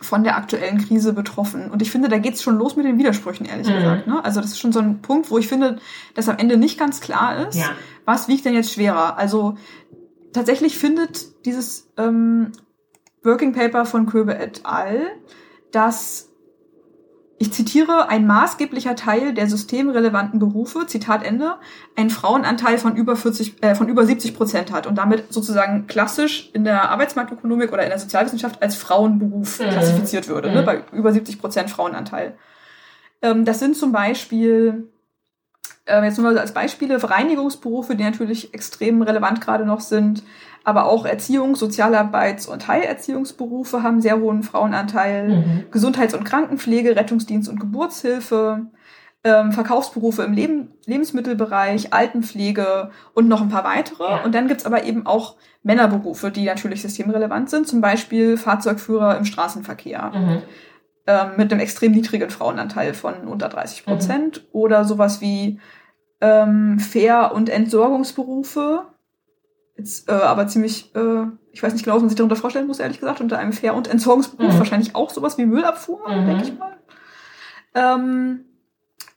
von 0.00 0.24
der 0.24 0.36
aktuellen 0.36 0.78
Krise 0.78 1.12
betroffen. 1.12 1.70
Und 1.70 1.80
ich 1.80 1.90
finde, 1.90 2.08
da 2.08 2.18
geht's 2.18 2.42
schon 2.42 2.56
los 2.58 2.74
mit 2.76 2.84
den 2.84 2.98
Widersprüchen, 2.98 3.46
ehrlich 3.46 3.68
Mhm. 3.68 3.74
gesagt. 3.74 4.06
Ne? 4.06 4.24
Also 4.24 4.40
das 4.40 4.50
ist 4.50 4.58
schon 4.60 4.72
so 4.72 4.80
ein 4.80 5.00
Punkt, 5.02 5.30
wo 5.30 5.38
ich 5.38 5.46
finde, 5.48 5.78
dass 6.14 6.28
am 6.28 6.38
Ende 6.38 6.56
nicht 6.56 6.78
ganz 6.78 7.00
klar 7.00 7.48
ist, 7.48 7.56
Ja. 7.56 7.70
was 8.04 8.28
wiegt 8.28 8.44
denn 8.44 8.54
jetzt 8.54 8.72
schwerer? 8.72 9.16
Also 9.16 9.56
tatsächlich 10.32 10.76
findet 10.76 11.44
dieses 11.46 11.88
ähm, 11.96 12.52
Working 13.22 13.52
Paper 13.52 13.86
von 13.86 14.06
Köbe 14.06 14.36
et 14.38 14.62
al., 14.64 15.06
dass 15.72 16.30
ich 17.44 17.52
zitiere, 17.52 18.08
ein 18.08 18.26
maßgeblicher 18.26 18.96
Teil 18.96 19.34
der 19.34 19.46
systemrelevanten 19.48 20.38
Berufe, 20.38 20.86
Zitat 20.86 21.22
Ende, 21.22 21.56
einen 21.94 22.08
Frauenanteil 22.08 22.78
von 22.78 22.96
über 22.96 23.16
40, 23.16 23.62
äh, 23.62 23.74
von 23.74 23.88
über 23.88 24.06
70 24.06 24.34
Prozent 24.34 24.72
hat 24.72 24.86
und 24.86 24.96
damit 24.96 25.32
sozusagen 25.32 25.86
klassisch 25.86 26.48
in 26.54 26.64
der 26.64 26.90
Arbeitsmarktökonomik 26.90 27.70
oder 27.72 27.82
in 27.82 27.90
der 27.90 27.98
Sozialwissenschaft 27.98 28.62
als 28.62 28.76
Frauenberuf 28.76 29.60
Mhm. 29.60 29.70
klassifiziert 29.70 30.28
würde, 30.28 30.50
ne, 30.50 30.62
Mhm. 30.62 30.64
bei 30.64 30.82
über 30.92 31.12
70 31.12 31.38
Prozent 31.38 31.70
Frauenanteil. 31.70 32.34
Ähm, 33.20 33.44
das 33.44 33.58
sind 33.58 33.76
zum 33.76 33.92
Beispiel 33.92 34.88
äh, 35.86 36.02
jetzt 36.02 36.18
nur 36.18 36.40
als 36.40 36.54
Beispiele 36.54 37.02
Reinigungsberufe, 37.02 37.94
die 37.94 38.04
natürlich 38.04 38.54
extrem 38.54 39.02
relevant 39.02 39.42
gerade 39.42 39.66
noch 39.66 39.80
sind, 39.80 40.22
aber 40.64 40.86
auch 40.86 41.04
Erziehungs-, 41.06 41.58
Sozialarbeits- 41.62 42.48
und 42.48 42.66
Heilerziehungsberufe 42.68 43.82
haben 43.82 44.00
sehr 44.00 44.18
hohen 44.18 44.42
Frauenanteil. 44.42 45.28
Mhm. 45.28 45.64
Gesundheits- 45.70 46.14
und 46.14 46.24
Krankenpflege, 46.24 46.96
Rettungsdienst 46.96 47.48
und 47.48 47.60
Geburtshilfe, 47.60 48.66
ähm, 49.26 49.52
Verkaufsberufe 49.52 50.22
im 50.22 50.32
Leben, 50.34 50.72
Lebensmittelbereich, 50.86 51.92
Altenpflege 51.94 52.90
und 53.14 53.28
noch 53.28 53.40
ein 53.40 53.48
paar 53.48 53.64
weitere. 53.64 54.02
Ja. 54.04 54.24
Und 54.24 54.34
dann 54.34 54.48
gibt's 54.48 54.66
aber 54.66 54.84
eben 54.84 55.06
auch 55.06 55.36
Männerberufe, 55.62 56.30
die 56.30 56.44
natürlich 56.44 56.82
systemrelevant 56.82 57.48
sind, 57.48 57.66
zum 57.68 57.80
Beispiel 57.80 58.36
Fahrzeugführer 58.36 59.16
im 59.16 59.24
Straßenverkehr 59.24 60.12
Mhm. 60.14 60.42
ähm, 61.06 61.26
mit 61.36 61.50
einem 61.52 61.60
extrem 61.60 61.92
niedrigen 61.92 62.30
Frauenanteil 62.30 62.92
von 62.94 63.26
unter 63.26 63.48
30 63.50 63.84
Prozent 63.84 64.38
Mhm. 64.38 64.48
oder 64.52 64.84
sowas 64.84 65.20
wie 65.20 65.58
ähm, 66.20 66.78
Fair- 66.78 67.32
und 67.34 67.50
Entsorgungsberufe. 67.50 68.82
Jetzt, 69.76 70.08
äh, 70.08 70.12
aber 70.12 70.46
ziemlich, 70.46 70.94
äh, 70.94 71.24
ich 71.52 71.62
weiß 71.62 71.72
nicht 71.72 71.84
genau, 71.84 71.96
was 71.96 72.02
man 72.02 72.08
sich 72.08 72.16
darunter 72.16 72.36
vorstellen 72.36 72.66
muss, 72.68 72.78
ehrlich 72.78 73.00
gesagt, 73.00 73.20
unter 73.20 73.38
einem 73.38 73.52
Fair- 73.52 73.74
und 73.74 73.88
Entsorgungsberuf 73.88 74.54
Mhm. 74.54 74.58
wahrscheinlich 74.58 74.94
auch 74.94 75.10
sowas 75.10 75.36
wie 75.36 75.46
Müllabfuhr, 75.46 76.08
Mhm. 76.08 76.26
denke 76.26 76.44
ich 76.44 76.58
mal. 76.58 76.76
Ähm, 77.74 78.44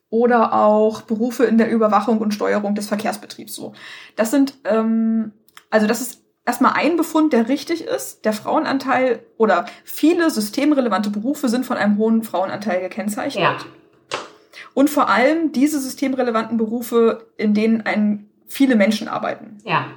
oder 0.10 0.54
auch 0.54 1.02
Berufe 1.02 1.44
in 1.44 1.58
der 1.58 1.70
Überwachung 1.70 2.20
und 2.20 2.34
Steuerung 2.34 2.74
des 2.76 2.88
Verkehrsbetriebs. 2.88 3.54
So, 3.54 3.74
das 4.16 4.32
sind, 4.32 4.56
ähm, 4.64 5.32
also 5.70 5.86
das 5.86 6.02
ist 6.02 6.22
erstmal 6.46 6.74
ein 6.74 6.96
Befund, 6.98 7.34
der 7.34 7.50
richtig 7.50 7.84
ist. 7.84 8.24
Der 8.26 8.34
Frauenanteil 8.34 9.20
oder 9.38 9.66
viele 9.84 10.30
systemrelevante 10.32 11.10
Berufe 11.10 11.50
sind 11.50 11.66
von 11.66 11.78
einem 11.78 11.98
hohen 11.98 12.24
Frauenanteil 12.24 12.80
gekennzeichnet. 12.82 13.44
Ja. 13.44 13.58
Und 14.74 14.90
vor 14.90 15.10
allem 15.10 15.52
diese 15.52 15.80
systemrelevanten 15.80 16.58
Berufe, 16.58 17.28
in 17.36 17.54
denen 17.54 17.82
ein, 17.86 18.30
viele 18.48 18.76
Menschen 18.76 19.08
arbeiten. 19.08 19.58
Ja. 19.66 19.88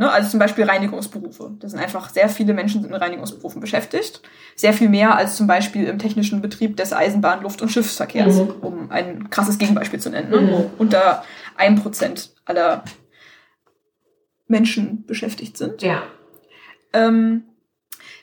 Ne? 0.00 0.10
Also 0.10 0.30
zum 0.30 0.40
Beispiel 0.40 0.64
Reinigungsberufe. 0.64 1.52
Da 1.60 1.68
sind 1.68 1.78
einfach 1.78 2.08
sehr 2.08 2.30
viele 2.30 2.54
Menschen 2.54 2.82
in 2.86 2.94
Reinigungsberufen 2.94 3.60
beschäftigt. 3.60 4.22
Sehr 4.56 4.72
viel 4.72 4.88
mehr 4.88 5.14
als 5.14 5.36
zum 5.36 5.46
Beispiel 5.46 5.84
im 5.84 5.98
technischen 5.98 6.40
Betrieb 6.40 6.78
des 6.78 6.94
Eisenbahn-, 6.94 7.42
Luft- 7.42 7.60
und 7.60 7.68
Schiffsverkehrs, 7.68 8.36
Mhm. 8.38 8.50
um 8.62 8.90
ein 8.90 9.28
krasses 9.28 9.58
Gegenbeispiel 9.58 10.00
zu 10.00 10.08
nennen, 10.08 10.30
ne? 10.30 10.40
Mhm. 10.40 10.48
wo 10.48 10.70
unter 10.78 11.22
ein 11.54 11.76
Prozent 11.76 12.30
aller 12.46 12.82
Menschen 14.48 15.04
beschäftigt 15.04 15.58
sind. 15.58 15.82
Ja. 15.82 16.02
Ähm, 16.94 17.44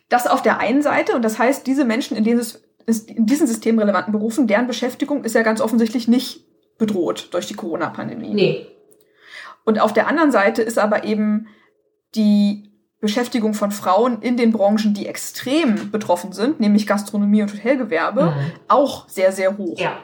das 0.09 0.25
auf 0.25 0.41
der 0.41 0.59
einen 0.59 0.81
Seite, 0.81 1.15
und 1.15 1.21
das 1.21 1.37
heißt, 1.37 1.67
diese 1.67 1.85
Menschen 1.85 2.17
in, 2.17 2.23
dieses, 2.23 2.65
in 3.05 3.27
diesen 3.27 3.45
systemrelevanten 3.45 4.11
Berufen, 4.11 4.47
deren 4.47 4.65
Beschäftigung 4.65 5.23
ist 5.23 5.35
ja 5.35 5.43
ganz 5.43 5.61
offensichtlich 5.61 6.07
nicht 6.07 6.43
bedroht 6.79 7.29
durch 7.33 7.45
die 7.45 7.53
Corona-Pandemie. 7.53 8.33
Nee. 8.33 8.67
Und 9.63 9.79
auf 9.79 9.93
der 9.93 10.07
anderen 10.07 10.31
Seite 10.31 10.63
ist 10.63 10.79
aber 10.79 11.03
eben 11.03 11.45
die 12.15 12.63
Beschäftigung 12.99 13.53
von 13.53 13.71
Frauen 13.71 14.21
in 14.21 14.37
den 14.37 14.51
Branchen, 14.51 14.93
die 14.93 15.05
extrem 15.05 15.91
betroffen 15.91 16.31
sind, 16.31 16.59
nämlich 16.59 16.87
Gastronomie 16.87 17.43
und 17.43 17.53
Hotelgewerbe, 17.53 18.23
Mhm. 18.25 18.51
auch 18.67 19.07
sehr, 19.07 19.31
sehr 19.31 19.57
hoch. 19.57 19.79
Ja. 19.79 19.97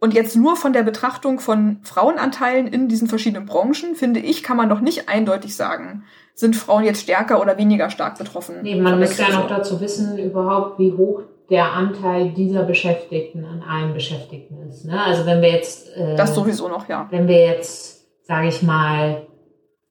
Und 0.00 0.14
jetzt 0.14 0.34
nur 0.34 0.56
von 0.56 0.72
der 0.72 0.82
Betrachtung 0.82 1.38
von 1.38 1.78
Frauenanteilen 1.82 2.66
in 2.66 2.88
diesen 2.88 3.06
verschiedenen 3.08 3.46
Branchen, 3.46 3.94
finde 3.94 4.18
ich, 4.20 4.42
kann 4.42 4.56
man 4.56 4.68
noch 4.68 4.80
nicht 4.80 5.08
eindeutig 5.08 5.54
sagen, 5.54 6.04
sind 6.34 6.56
Frauen 6.56 6.82
jetzt 6.84 7.02
stärker 7.02 7.40
oder 7.40 7.56
weniger 7.58 7.88
stark 7.90 8.18
betroffen. 8.18 8.56
Nee, 8.62 8.80
man 8.80 8.98
müsste 8.98 9.22
ja 9.22 9.28
noch 9.28 9.46
dazu 9.46 9.80
wissen, 9.80 10.18
überhaupt, 10.18 10.78
wie 10.80 10.92
hoch 10.92 11.20
der 11.50 11.72
Anteil 11.72 12.30
dieser 12.30 12.62
Beschäftigten 12.64 13.44
an 13.44 13.62
einem 13.62 13.92
Beschäftigten 13.92 14.56
ist. 14.68 14.86
Ne? 14.86 15.00
Also 15.00 15.26
wenn 15.26 15.42
wir 15.42 15.50
jetzt, 15.52 15.94
äh, 15.94 16.16
Das 16.16 16.34
sowieso 16.34 16.68
noch, 16.68 16.88
ja. 16.88 17.06
wenn 17.10 17.28
wir 17.28 17.44
jetzt, 17.44 18.06
sage 18.26 18.48
ich 18.48 18.62
mal, 18.62 19.26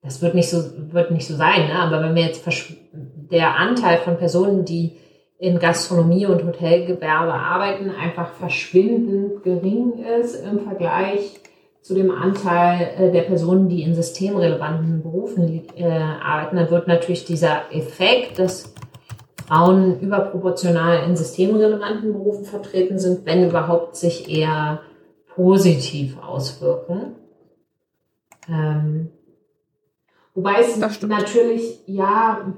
das 0.04 0.22
wird 0.22 0.34
nicht 0.34 0.50
so, 0.50 0.64
wird 0.92 1.12
nicht 1.12 1.28
so 1.28 1.36
sein, 1.36 1.68
ne? 1.68 1.76
aber 1.76 2.02
wenn 2.02 2.16
wir 2.16 2.24
jetzt 2.24 2.44
der 2.94 3.58
Anteil 3.58 3.98
von 4.00 4.18
Personen, 4.18 4.66
die 4.66 4.98
in 5.38 5.60
Gastronomie 5.60 6.26
und 6.28 6.46
Hotelgewerbe 6.46 7.34
arbeiten, 7.34 7.90
einfach 7.90 8.34
verschwindend 8.34 9.44
gering 9.44 10.04
ist 10.20 10.36
im 10.36 10.60
Vergleich 10.60 11.40
zu 11.82 11.96
dem 11.96 12.12
Anteil 12.12 12.92
äh, 12.98 13.12
der 13.12 13.24
Personen, 13.24 13.68
die 13.68 13.82
in 13.82 13.96
systemrelevanten 13.96 15.02
Berufen 15.02 15.64
äh, 15.76 15.86
arbeiten, 15.86 16.58
dann 16.58 16.70
wird 16.70 16.88
natürlich 16.88 17.26
dieser 17.26 17.64
Effekt, 17.72 18.38
dass 18.38 18.74
Frauen 19.48 20.00
überproportional 20.00 21.04
in 21.08 21.16
systemrelevanten 21.16 22.14
Berufen 22.14 22.46
vertreten 22.46 23.00
sind, 23.00 23.26
wenn 23.26 23.50
überhaupt 23.50 23.96
sich 23.96 24.30
eher 24.30 24.82
positiv 25.34 26.18
auswirken. 26.22 27.16
Ähm, 28.48 29.10
wobei 30.34 30.60
es 30.60 30.78
natürlich, 30.78 31.80
ja, 31.86 32.54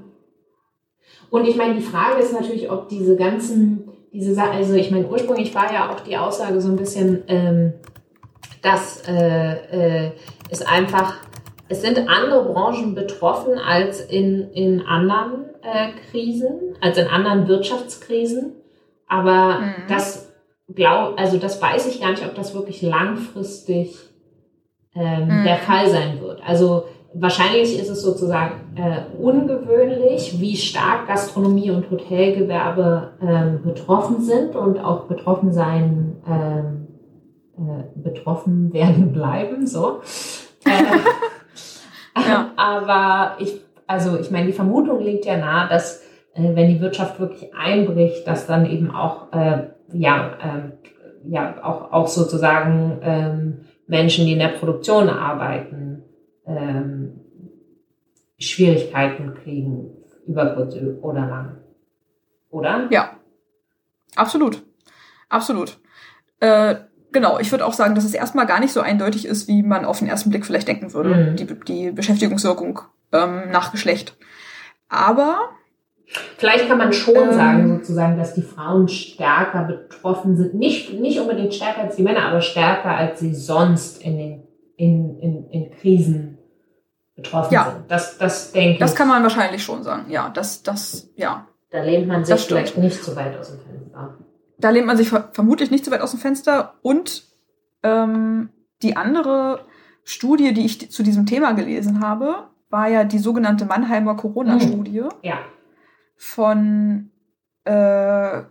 und 1.30 1.46
ich 1.46 1.56
meine, 1.56 1.74
die 1.74 1.80
Frage 1.80 2.22
ist 2.22 2.32
natürlich, 2.32 2.70
ob 2.70 2.88
diese 2.88 3.16
ganzen, 3.16 3.88
diese, 4.12 4.40
also 4.40 4.74
ich 4.74 4.90
meine, 4.90 5.08
ursprünglich 5.08 5.54
war 5.54 5.72
ja 5.72 5.90
auch 5.90 6.00
die 6.00 6.16
Aussage 6.16 6.60
so 6.60 6.68
ein 6.68 6.76
bisschen, 6.76 7.24
ähm, 7.28 7.72
dass 8.62 9.02
äh, 9.08 10.06
äh, 10.06 10.12
es 10.48 10.62
einfach, 10.62 11.14
es 11.68 11.82
sind 11.82 12.08
andere 12.08 12.44
Branchen 12.52 12.94
betroffen 12.94 13.58
als 13.58 14.00
in, 14.00 14.50
in 14.52 14.82
anderen 14.82 15.46
äh, 15.62 15.88
Krisen, 16.10 16.76
als 16.80 16.98
in 16.98 17.08
anderen 17.08 17.48
Wirtschaftskrisen. 17.48 18.52
Aber 19.08 19.58
Mhm. 19.60 19.74
das 19.88 20.32
glaub, 20.72 21.18
also 21.18 21.36
das 21.36 21.60
weiß 21.60 21.86
ich 21.88 22.00
gar 22.00 22.10
nicht, 22.10 22.24
ob 22.24 22.34
das 22.34 22.54
wirklich 22.54 22.80
langfristig 22.82 23.98
ähm, 24.94 25.40
Mhm. 25.40 25.44
der 25.44 25.56
Fall 25.56 25.90
sein 25.90 26.20
wird. 26.20 26.40
Also 26.46 26.84
wahrscheinlich 27.14 27.78
ist 27.78 27.88
es 27.88 28.02
sozusagen 28.02 28.76
äh, 28.76 29.22
ungewöhnlich, 29.22 30.40
wie 30.40 30.56
stark 30.56 31.06
Gastronomie 31.06 31.70
und 31.70 31.90
Hotelgewerbe 31.90 33.12
ähm, 33.22 33.60
betroffen 33.64 34.20
sind 34.20 34.56
und 34.56 34.78
auch 34.78 35.04
betroffen 35.04 35.52
sein, 35.52 36.16
ähm, 36.28 36.86
äh, 37.56 38.00
betroffen 38.00 38.72
werden 38.72 39.12
bleiben. 39.12 39.66
So. 39.66 40.00
Äh, 40.64 40.70
Ja. 42.16 42.52
Aber 42.56 43.36
ich, 43.40 43.60
also 43.86 44.18
ich 44.18 44.30
meine, 44.30 44.46
die 44.46 44.52
Vermutung 44.52 45.00
liegt 45.00 45.24
ja 45.24 45.36
nahe, 45.36 45.68
dass 45.68 46.02
äh, 46.34 46.54
wenn 46.54 46.68
die 46.68 46.80
Wirtschaft 46.80 47.18
wirklich 47.20 47.54
einbricht, 47.54 48.26
dass 48.26 48.46
dann 48.46 48.66
eben 48.66 48.94
auch 48.94 49.32
äh, 49.32 49.64
ja, 49.92 50.32
ähm, 50.42 50.72
ja 51.26 51.54
auch, 51.62 51.92
auch 51.92 52.08
sozusagen 52.08 52.98
ähm, 53.02 53.60
Menschen, 53.86 54.26
die 54.26 54.32
in 54.32 54.38
der 54.38 54.48
Produktion 54.48 55.08
arbeiten, 55.08 55.93
ähm, 56.46 57.20
Schwierigkeiten 58.38 59.34
kriegen, 59.34 59.90
über 60.26 60.54
kurz 60.54 60.74
oder 61.02 61.26
lang. 61.26 61.56
Oder? 62.50 62.88
Ja, 62.90 63.16
absolut. 64.16 64.62
Absolut. 65.28 65.78
Äh, 66.40 66.76
genau, 67.12 67.38
ich 67.38 67.50
würde 67.50 67.66
auch 67.66 67.72
sagen, 67.72 67.94
dass 67.94 68.04
es 68.04 68.14
erstmal 68.14 68.46
gar 68.46 68.60
nicht 68.60 68.72
so 68.72 68.80
eindeutig 68.80 69.26
ist, 69.26 69.48
wie 69.48 69.62
man 69.62 69.84
auf 69.84 69.98
den 69.98 70.08
ersten 70.08 70.30
Blick 70.30 70.46
vielleicht 70.46 70.68
denken 70.68 70.92
würde, 70.92 71.14
mhm. 71.14 71.36
die, 71.36 71.46
die 71.46 71.90
Beschäftigungswirkung 71.90 72.80
ähm, 73.12 73.50
nach 73.50 73.72
Geschlecht. 73.72 74.16
Aber 74.88 75.50
Vielleicht 76.36 76.68
kann 76.68 76.78
man 76.78 76.92
schon 76.92 77.16
ähm, 77.16 77.32
sagen, 77.32 77.78
sozusagen, 77.78 78.18
dass 78.18 78.34
die 78.34 78.42
Frauen 78.42 78.86
stärker 78.88 79.64
betroffen 79.64 80.36
sind. 80.36 80.54
Nicht, 80.54 81.00
nicht 81.00 81.18
unbedingt 81.18 81.54
stärker 81.54 81.82
als 81.82 81.96
die 81.96 82.02
Männer, 82.02 82.28
aber 82.28 82.40
stärker 82.40 82.90
als 82.90 83.18
sie 83.18 83.34
sonst 83.34 84.02
in 84.02 84.18
den 84.18 84.42
in, 84.76 85.18
in, 85.20 85.50
in 85.50 85.70
Krisen 85.70 86.33
betroffen 87.16 87.54
ja. 87.54 87.72
sind. 87.72 87.90
Das, 87.90 88.18
das 88.18 88.52
denke 88.52 88.74
ich. 88.74 88.78
Das 88.78 88.94
kann 88.94 89.08
man 89.08 89.22
wahrscheinlich 89.22 89.62
schon 89.62 89.82
sagen. 89.82 90.10
Ja, 90.10 90.30
das, 90.30 90.62
das, 90.62 91.10
ja. 91.16 91.46
Da 91.70 91.82
lehnt 91.82 92.06
man 92.06 92.24
sich 92.24 92.40
vielleicht 92.40 92.78
nicht 92.78 93.02
so 93.02 93.16
weit 93.16 93.36
aus 93.38 93.48
dem 93.48 93.60
Fenster. 93.60 94.18
Da 94.58 94.70
lehnt 94.70 94.86
man 94.86 94.96
sich 94.96 95.08
ver 95.08 95.30
vermutlich 95.32 95.70
nicht 95.70 95.84
so 95.84 95.90
weit 95.90 96.00
aus 96.00 96.12
dem 96.12 96.20
Fenster. 96.20 96.74
Und 96.82 97.24
ähm, 97.82 98.50
die 98.82 98.96
andere 98.96 99.60
Studie, 100.04 100.54
die 100.54 100.64
ich 100.64 100.90
zu 100.90 101.02
diesem 101.02 101.26
Thema 101.26 101.52
gelesen 101.52 102.00
habe, 102.00 102.48
war 102.70 102.88
ja 102.88 103.04
die 103.04 103.18
sogenannte 103.18 103.64
Mannheimer 103.64 104.16
Corona-Studie. 104.16 105.00
Mhm. 105.00 105.08
Ja 105.22 105.38
von 106.16 107.10
äh, 107.64 108.42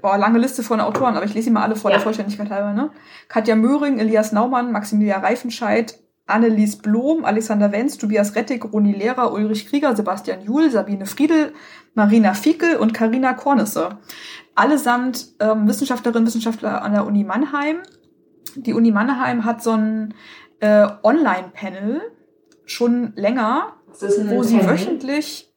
boah, 0.00 0.18
lange 0.18 0.38
Liste 0.38 0.62
von 0.62 0.80
Autoren, 0.80 1.16
aber 1.16 1.24
ich 1.24 1.34
lese 1.34 1.46
sie 1.46 1.50
mal 1.50 1.62
alle 1.62 1.76
vor 1.76 1.90
ja. 1.90 1.96
der 1.96 2.02
Vollständigkeit 2.02 2.50
halber. 2.50 2.72
Ne? 2.72 2.90
Katja 3.28 3.56
Möhring, 3.56 3.98
Elias 3.98 4.32
Naumann, 4.32 4.72
Maximilian 4.72 5.22
Reifenscheid, 5.22 5.98
Annelies 6.30 6.76
Blom, 6.76 7.24
Alexander 7.24 7.72
Wenz, 7.72 7.98
Tobias 7.98 8.34
Rettig, 8.34 8.64
Roni 8.72 8.92
Lehrer, 8.92 9.32
Ulrich 9.32 9.66
Krieger, 9.66 9.94
Sebastian 9.94 10.42
Juhl, 10.42 10.70
Sabine 10.70 11.06
Friedel, 11.06 11.52
Marina 11.94 12.34
Fickel 12.34 12.76
und 12.76 12.94
Karina 12.94 13.34
Kornisse. 13.34 13.98
Allesamt 14.54 15.28
ähm, 15.40 15.68
Wissenschaftlerinnen 15.68 16.26
Wissenschaftler 16.26 16.82
an 16.82 16.92
der 16.92 17.06
Uni 17.06 17.24
Mannheim. 17.24 17.78
Die 18.56 18.74
Uni 18.74 18.90
Mannheim 18.90 19.44
hat 19.44 19.62
so 19.62 19.72
ein 19.72 20.14
äh, 20.60 20.86
Online-Panel 21.02 22.00
schon 22.64 23.12
länger, 23.16 23.74
wo 24.28 24.42
sie 24.42 24.66
wöchentlich 24.66 25.49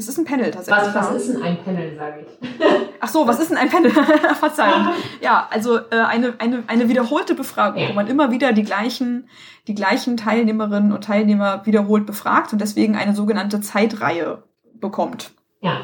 es 0.00 0.08
ist 0.08 0.18
ein 0.18 0.24
Panel 0.24 0.50
tatsächlich. 0.50 0.94
Was, 0.94 0.94
was 0.94 1.14
ist 1.16 1.34
denn 1.34 1.42
ein 1.42 1.62
Panel, 1.62 1.94
sage 1.94 2.26
ich? 2.26 2.48
Ach 3.00 3.08
so, 3.08 3.26
was 3.26 3.38
ist 3.38 3.50
denn 3.50 3.58
ein 3.58 3.68
Panel? 3.68 3.90
Verzeihung. 4.40 4.88
Ja, 5.20 5.46
also 5.50 5.76
äh, 5.76 5.82
eine, 5.90 6.34
eine, 6.38 6.64
eine 6.66 6.88
wiederholte 6.88 7.34
Befragung, 7.34 7.82
ja. 7.82 7.90
wo 7.90 7.92
man 7.92 8.06
immer 8.06 8.30
wieder 8.30 8.54
die 8.54 8.62
gleichen, 8.62 9.28
die 9.66 9.74
gleichen 9.74 10.16
Teilnehmerinnen 10.16 10.92
und 10.92 11.04
Teilnehmer 11.04 11.66
wiederholt 11.66 12.06
befragt 12.06 12.52
und 12.54 12.62
deswegen 12.62 12.96
eine 12.96 13.14
sogenannte 13.14 13.60
Zeitreihe 13.60 14.42
bekommt. 14.74 15.32
Ja. 15.60 15.82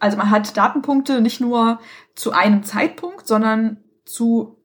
Also 0.00 0.16
man 0.16 0.30
hat 0.30 0.56
Datenpunkte 0.56 1.20
nicht 1.20 1.40
nur 1.40 1.78
zu 2.16 2.32
einem 2.32 2.64
Zeitpunkt, 2.64 3.28
sondern 3.28 3.76
zu 4.04 4.56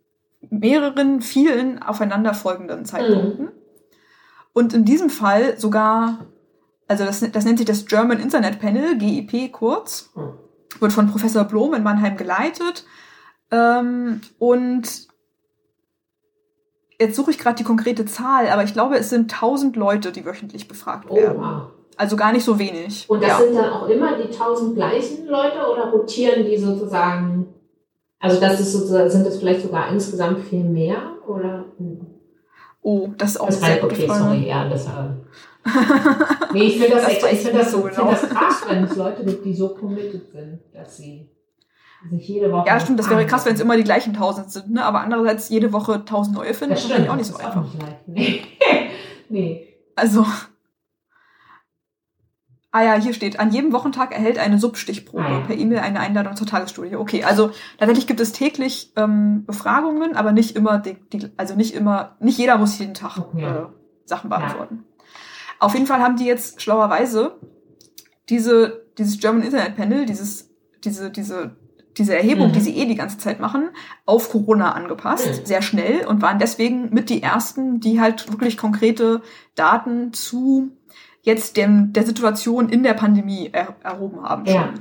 mehreren, 0.49 1.22
vielen 1.22 1.82
aufeinanderfolgenden 1.84 2.86
Zeitpunkten. 2.86 3.45
Mhm. 3.45 3.51
Und 4.51 4.74
in 4.74 4.84
diesem 4.84 5.12
Fall 5.12 5.60
sogar 5.60 6.26
also 6.88 7.05
das, 7.05 7.19
das 7.31 7.45
nennt 7.45 7.57
sich 7.57 7.67
das 7.67 7.85
German 7.85 8.19
Internet 8.19 8.59
Panel, 8.59 8.97
GIP 8.97 9.51
kurz, 9.51 10.09
hm. 10.13 10.33
wird 10.79 10.93
von 10.93 11.09
Professor 11.09 11.43
Blom 11.43 11.73
in 11.73 11.83
Mannheim 11.83 12.17
geleitet. 12.17 12.85
Ähm, 13.51 14.21
und 14.39 15.07
jetzt 16.99 17.15
suche 17.15 17.31
ich 17.31 17.38
gerade 17.38 17.57
die 17.57 17.63
konkrete 17.63 18.05
Zahl, 18.05 18.47
aber 18.49 18.63
ich 18.63 18.73
glaube, 18.73 18.97
es 18.97 19.09
sind 19.09 19.33
1000 19.33 19.75
Leute, 19.75 20.11
die 20.11 20.25
wöchentlich 20.25 20.67
befragt 20.67 21.13
werden. 21.13 21.39
Oh, 21.39 21.41
wow. 21.41 21.61
Also 21.97 22.15
gar 22.15 22.31
nicht 22.31 22.45
so 22.45 22.59
wenig. 22.59 23.09
Und 23.09 23.23
das 23.23 23.29
ja. 23.29 23.38
sind 23.39 23.55
dann 23.55 23.71
auch 23.71 23.89
immer 23.89 24.17
die 24.17 24.31
1000 24.31 24.75
gleichen 24.75 25.25
Leute 25.25 25.57
oder 25.71 25.89
rotieren 25.89 26.45
die 26.45 26.57
sozusagen? 26.57 27.47
Also 28.19 28.39
das 28.39 28.59
ist 28.59 28.71
sozusagen, 28.71 29.09
sind 29.09 29.25
das 29.25 29.38
vielleicht 29.38 29.61
sogar 29.61 29.89
insgesamt 29.89 30.39
viel 30.47 30.63
mehr 30.63 31.13
oder? 31.27 31.65
Oh, 32.81 33.09
das 33.17 33.31
ist 33.31 33.41
auch 33.41 33.47
das 33.47 33.59
sehr 33.59 33.77
gute 33.77 33.95
okay. 33.95 34.07
Sorry, 34.07 34.47
ja, 34.47 34.69
das, 34.69 34.88
nee, 36.53 36.63
ich 36.63 36.78
finde 36.80 36.95
das, 36.95 37.20
das, 37.20 37.32
ich 37.32 37.39
find 37.39 37.55
das, 37.55 37.72
so 37.72 37.82
genau. 37.82 37.93
find 37.93 38.11
das 38.11 38.30
krass, 38.30 38.63
wenn 38.68 38.84
es 38.84 38.95
Leute 38.95 39.24
gibt, 39.26 39.45
die 39.45 39.53
so 39.53 39.70
committed 39.70 40.32
sind, 40.32 40.59
dass 40.74 40.97
sie 40.97 41.30
sich 42.09 42.28
jede 42.28 42.51
Woche. 42.51 42.68
Ja, 42.68 42.80
stimmt, 42.80 42.99
das 42.99 43.09
wäre 43.09 43.26
krass, 43.26 43.45
wenn 43.45 43.55
es 43.55 43.61
immer 43.61 43.76
die 43.76 43.84
gleichen 43.84 44.13
tausend 44.13 44.51
sind, 44.51 44.72
ne? 44.72 44.86
Aber 44.86 45.01
andererseits 45.01 45.49
jede 45.49 45.74
Woche 45.74 46.05
tausend 46.05 46.36
neue 46.36 46.53
finden, 46.53 46.76
das 46.76 46.86
ist 46.86 47.09
auch 47.09 47.15
nicht 47.15 47.26
so 47.26 47.38
einfach. 47.38 47.65
Nicht 48.05 48.07
nee. 48.07 48.41
nee. 49.30 49.68
Also. 49.95 50.26
Ah 52.72 52.84
ja, 52.84 52.93
hier 52.95 53.13
steht, 53.13 53.39
an 53.39 53.51
jedem 53.51 53.74
Wochentag 53.74 54.11
erhält 54.11 54.38
eine 54.38 54.59
Substichprobe 54.59 55.24
ah, 55.24 55.32
ja. 55.32 55.39
per 55.39 55.57
E-Mail 55.57 55.80
eine 55.80 55.99
Einladung 55.99 56.36
zur 56.36 56.45
Tagesstudie. 56.45 56.95
Okay, 56.95 57.24
also 57.24 57.49
tatsächlich 57.80 58.05
gibt 58.07 58.20
es 58.20 58.34
täglich 58.34 58.91
ähm, 58.97 59.45
Befragungen, 59.45 60.15
aber 60.15 60.32
nicht 60.32 60.55
immer, 60.55 60.78
die, 60.78 60.95
die, 61.11 61.32
also 61.38 61.55
nicht 61.55 61.74
immer, 61.74 62.18
nicht 62.20 62.38
jeder 62.38 62.57
muss 62.57 62.78
jeden 62.78 62.93
Tag 62.93 63.18
okay. 63.18 63.43
äh, 63.43 63.65
Sachen 64.05 64.30
beantworten. 64.30 64.84
Ja. 64.84 64.86
Auf 65.60 65.74
jeden 65.74 65.88
Fall 65.88 66.01
haben 66.01 66.18
die 66.18 66.26
jetzt 66.26 66.62
schlauerweise 66.62 67.39
diese, 68.30 68.86
dieses 68.97 69.20
German 69.20 69.43
Internet 69.43 69.76
Panel, 69.76 70.05
dieses, 70.05 70.49
diese, 70.84 71.10
diese, 71.10 71.55
diese 71.97 72.16
Erhebung, 72.16 72.49
mhm. 72.49 72.53
die 72.53 72.62
sie 72.62 72.78
eh 72.78 72.86
die 72.86 72.95
ganze 72.95 73.18
Zeit 73.18 73.39
machen, 73.39 73.70
auf 74.05 74.30
Corona 74.30 74.74
angepasst, 74.74 75.41
mhm. 75.41 75.45
sehr 75.45 75.62
schnell 75.62 76.05
und 76.05 76.22
waren 76.22 76.39
deswegen 76.39 76.93
mit 76.93 77.10
die 77.10 77.24
ersten, 77.24 77.80
die 77.80 77.99
halt 77.99 78.32
wirklich 78.32 78.58
konkrete 78.58 79.22
Daten 79.55 80.14
zu 80.14 80.72
jetzt 81.22 81.58
dem, 81.58 81.93
der 81.93 82.05
Situation 82.05 82.70
in 82.70 82.84
der 82.84 82.93
Pandemie 82.93 83.49
er, 83.51 83.76
erhoben 83.84 84.24
haben. 84.24 84.45
Schon. 84.45 84.80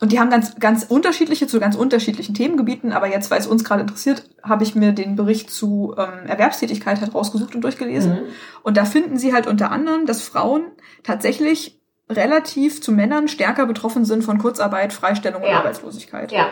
Und 0.00 0.12
die 0.12 0.20
haben 0.20 0.30
ganz, 0.30 0.56
ganz 0.60 0.84
unterschiedliche 0.84 1.48
zu 1.48 1.58
ganz 1.58 1.74
unterschiedlichen 1.74 2.34
Themengebieten. 2.34 2.92
Aber 2.92 3.08
jetzt, 3.08 3.30
weil 3.30 3.40
es 3.40 3.48
uns 3.48 3.64
gerade 3.64 3.80
interessiert, 3.80 4.24
habe 4.42 4.62
ich 4.62 4.74
mir 4.74 4.92
den 4.92 5.16
Bericht 5.16 5.50
zu 5.50 5.94
ähm, 5.98 6.26
Erwerbstätigkeit 6.26 7.00
halt 7.00 7.14
rausgesucht 7.14 7.54
und 7.54 7.62
durchgelesen. 7.62 8.12
Mhm. 8.12 8.28
Und 8.62 8.76
da 8.76 8.84
finden 8.84 9.18
sie 9.18 9.32
halt 9.32 9.46
unter 9.48 9.72
anderem, 9.72 10.06
dass 10.06 10.22
Frauen 10.22 10.66
tatsächlich 11.02 11.80
relativ 12.08 12.80
zu 12.80 12.92
Männern 12.92 13.28
stärker 13.28 13.66
betroffen 13.66 14.04
sind 14.04 14.22
von 14.22 14.38
Kurzarbeit, 14.38 14.92
Freistellung 14.92 15.42
und 15.42 15.48
ja. 15.48 15.58
Arbeitslosigkeit. 15.58 16.32
Ja. 16.32 16.48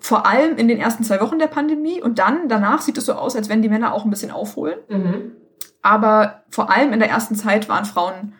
Vor 0.00 0.26
allem 0.26 0.56
in 0.56 0.68
den 0.68 0.78
ersten 0.78 1.04
zwei 1.04 1.20
Wochen 1.20 1.38
der 1.38 1.46
Pandemie 1.46 2.02
und 2.02 2.18
dann 2.18 2.48
danach 2.48 2.82
sieht 2.82 2.98
es 2.98 3.06
so 3.06 3.14
aus, 3.14 3.36
als 3.36 3.48
wenn 3.48 3.62
die 3.62 3.68
Männer 3.68 3.94
auch 3.94 4.04
ein 4.04 4.10
bisschen 4.10 4.30
aufholen. 4.30 4.78
Mhm. 4.88 5.32
Aber 5.82 6.44
vor 6.48 6.70
allem 6.70 6.92
in 6.92 6.98
der 6.98 7.10
ersten 7.10 7.36
Zeit 7.36 7.68
waren 7.68 7.84
Frauen 7.84 8.34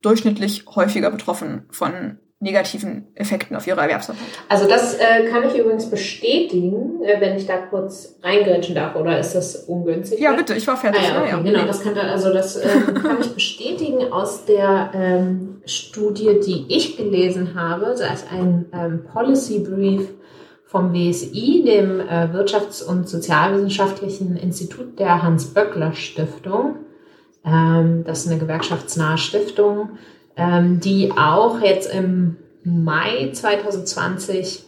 durchschnittlich 0.00 0.66
häufiger 0.66 1.10
betroffen 1.10 1.66
von 1.70 2.18
negativen 2.42 3.06
Effekten 3.14 3.56
auf 3.56 3.66
ihre 3.68 3.80
Erwerbsarbeit. 3.80 4.22
Also 4.48 4.68
das 4.68 4.94
äh, 4.94 5.26
kann 5.30 5.44
ich 5.48 5.56
übrigens 5.56 5.88
bestätigen, 5.88 7.00
äh, 7.02 7.20
wenn 7.20 7.36
ich 7.36 7.46
da 7.46 7.56
kurz 7.56 8.18
reingrätschen 8.20 8.74
darf, 8.74 8.96
oder 8.96 9.18
ist 9.18 9.34
das 9.34 9.54
ungünstig? 9.54 10.18
Ja, 10.18 10.32
bitte, 10.32 10.54
ich 10.54 10.66
war 10.66 10.76
fertig. 10.76 11.02
Ah, 11.02 11.14
ja, 11.14 11.22
okay, 11.22 11.30
ja. 11.30 11.38
Genau, 11.38 11.66
das 11.66 11.82
kann, 11.82 11.96
also 11.96 12.32
das 12.32 12.56
äh, 12.56 12.68
kann 13.00 13.18
ich 13.20 13.32
bestätigen 13.32 14.12
aus 14.12 14.44
der 14.44 14.90
ähm, 14.92 15.62
Studie, 15.66 16.40
die 16.44 16.66
ich 16.68 16.96
gelesen 16.96 17.54
habe. 17.54 17.94
Da 17.96 18.12
ist 18.12 18.26
ein 18.32 18.66
ähm, 18.72 19.04
Policy 19.04 19.60
Brief 19.60 20.08
vom 20.64 20.92
WSI, 20.92 21.62
dem 21.64 22.00
äh, 22.00 22.28
Wirtschafts- 22.34 22.84
und 22.84 23.08
Sozialwissenschaftlichen 23.08 24.36
Institut 24.36 24.98
der 24.98 25.22
Hans-Böckler-Stiftung. 25.22 26.76
Ähm, 27.44 28.02
das 28.04 28.24
ist 28.24 28.32
eine 28.32 28.40
gewerkschaftsnahe 28.40 29.18
Stiftung 29.18 29.90
ähm, 30.36 30.80
die 30.80 31.12
auch 31.12 31.60
jetzt 31.60 31.92
im 31.92 32.36
Mai 32.64 33.30
2020 33.32 34.64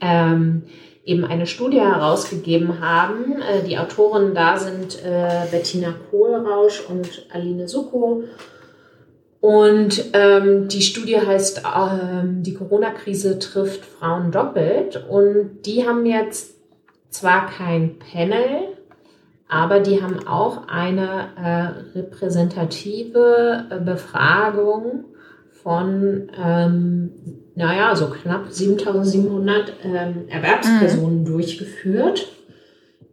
ähm, 0.00 0.62
eben 1.04 1.24
eine 1.24 1.46
Studie 1.46 1.80
herausgegeben 1.80 2.80
haben. 2.80 3.40
Äh, 3.40 3.66
die 3.66 3.78
Autoren 3.78 4.34
da 4.34 4.58
sind 4.58 5.02
äh, 5.04 5.46
Bettina 5.50 5.94
Kohlrausch 6.10 6.82
und 6.88 7.26
Aline 7.32 7.68
Suko. 7.68 8.24
Und 9.40 10.06
ähm, 10.14 10.68
die 10.68 10.82
Studie 10.82 11.20
heißt, 11.20 11.62
ähm, 11.64 12.42
die 12.42 12.54
Corona-Krise 12.54 13.38
trifft 13.38 13.84
Frauen 13.84 14.32
doppelt. 14.32 15.04
Und 15.08 15.62
die 15.62 15.86
haben 15.86 16.04
jetzt 16.06 16.56
zwar 17.10 17.46
kein 17.46 17.98
Panel, 17.98 18.77
aber 19.48 19.80
die 19.80 20.02
haben 20.02 20.26
auch 20.26 20.68
eine 20.68 21.28
äh, 21.36 21.98
repräsentative 21.98 23.66
äh, 23.70 23.80
Befragung 23.80 25.06
von, 25.62 26.30
ähm, 26.38 27.10
naja, 27.54 27.96
so 27.96 28.10
knapp 28.10 28.50
7700 28.50 29.72
ähm, 29.84 30.28
Erwerbspersonen 30.28 31.20
mhm. 31.20 31.24
durchgeführt 31.24 32.28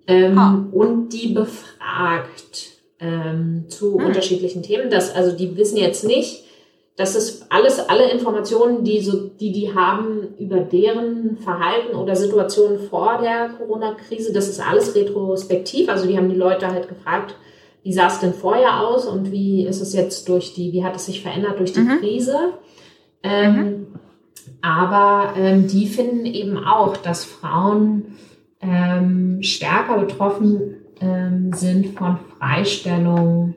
ähm, 0.07 0.38
ah. 0.38 0.67
und 0.71 1.09
die 1.09 1.33
befragt 1.33 2.75
ähm, 2.99 3.65
zu 3.69 3.97
mhm. 3.97 4.05
unterschiedlichen 4.05 4.61
Themen. 4.61 4.89
Das, 4.89 5.15
also 5.15 5.36
die 5.36 5.55
wissen 5.57 5.77
jetzt 5.77 6.05
nicht, 6.05 6.44
das 6.97 7.15
ist 7.15 7.51
alles, 7.51 7.79
alle 7.79 8.09
Informationen, 8.09 8.85
die, 8.85 9.01
so, 9.01 9.27
die 9.27 9.51
die 9.51 9.73
haben 9.73 10.33
über 10.39 10.59
deren 10.59 11.37
Verhalten 11.37 11.95
oder 11.95 12.15
Situationen 12.15 12.79
vor 12.79 13.19
der 13.21 13.49
Corona-Krise, 13.49 14.31
das 14.31 14.47
ist 14.47 14.61
alles 14.61 14.95
retrospektiv. 14.95 15.89
Also 15.89 16.07
die 16.07 16.17
haben 16.17 16.29
die 16.29 16.37
Leute 16.37 16.67
halt 16.67 16.87
gefragt, 16.87 17.35
wie 17.83 17.91
sah 17.91 18.07
es 18.07 18.19
denn 18.19 18.33
vorher 18.33 18.79
aus 18.79 19.05
und 19.05 19.31
wie 19.31 19.65
ist 19.65 19.81
es 19.81 19.93
jetzt 19.93 20.29
durch 20.29 20.53
die, 20.53 20.71
wie 20.71 20.85
hat 20.85 20.95
es 20.95 21.05
sich 21.05 21.21
verändert 21.21 21.59
durch 21.59 21.73
die 21.73 21.81
mhm. 21.81 21.99
Krise? 21.99 22.53
Ähm, 23.23 23.55
mhm. 23.55 23.87
Aber 24.61 25.33
ähm, 25.37 25.67
die 25.67 25.87
finden 25.87 26.25
eben 26.25 26.57
auch, 26.57 26.95
dass 26.95 27.25
Frauen 27.25 28.15
ähm, 28.61 29.43
stärker 29.43 29.97
betroffen 29.97 30.77
ähm, 31.01 31.51
sind 31.53 31.97
von 31.97 32.19
Freistellung, 32.37 33.55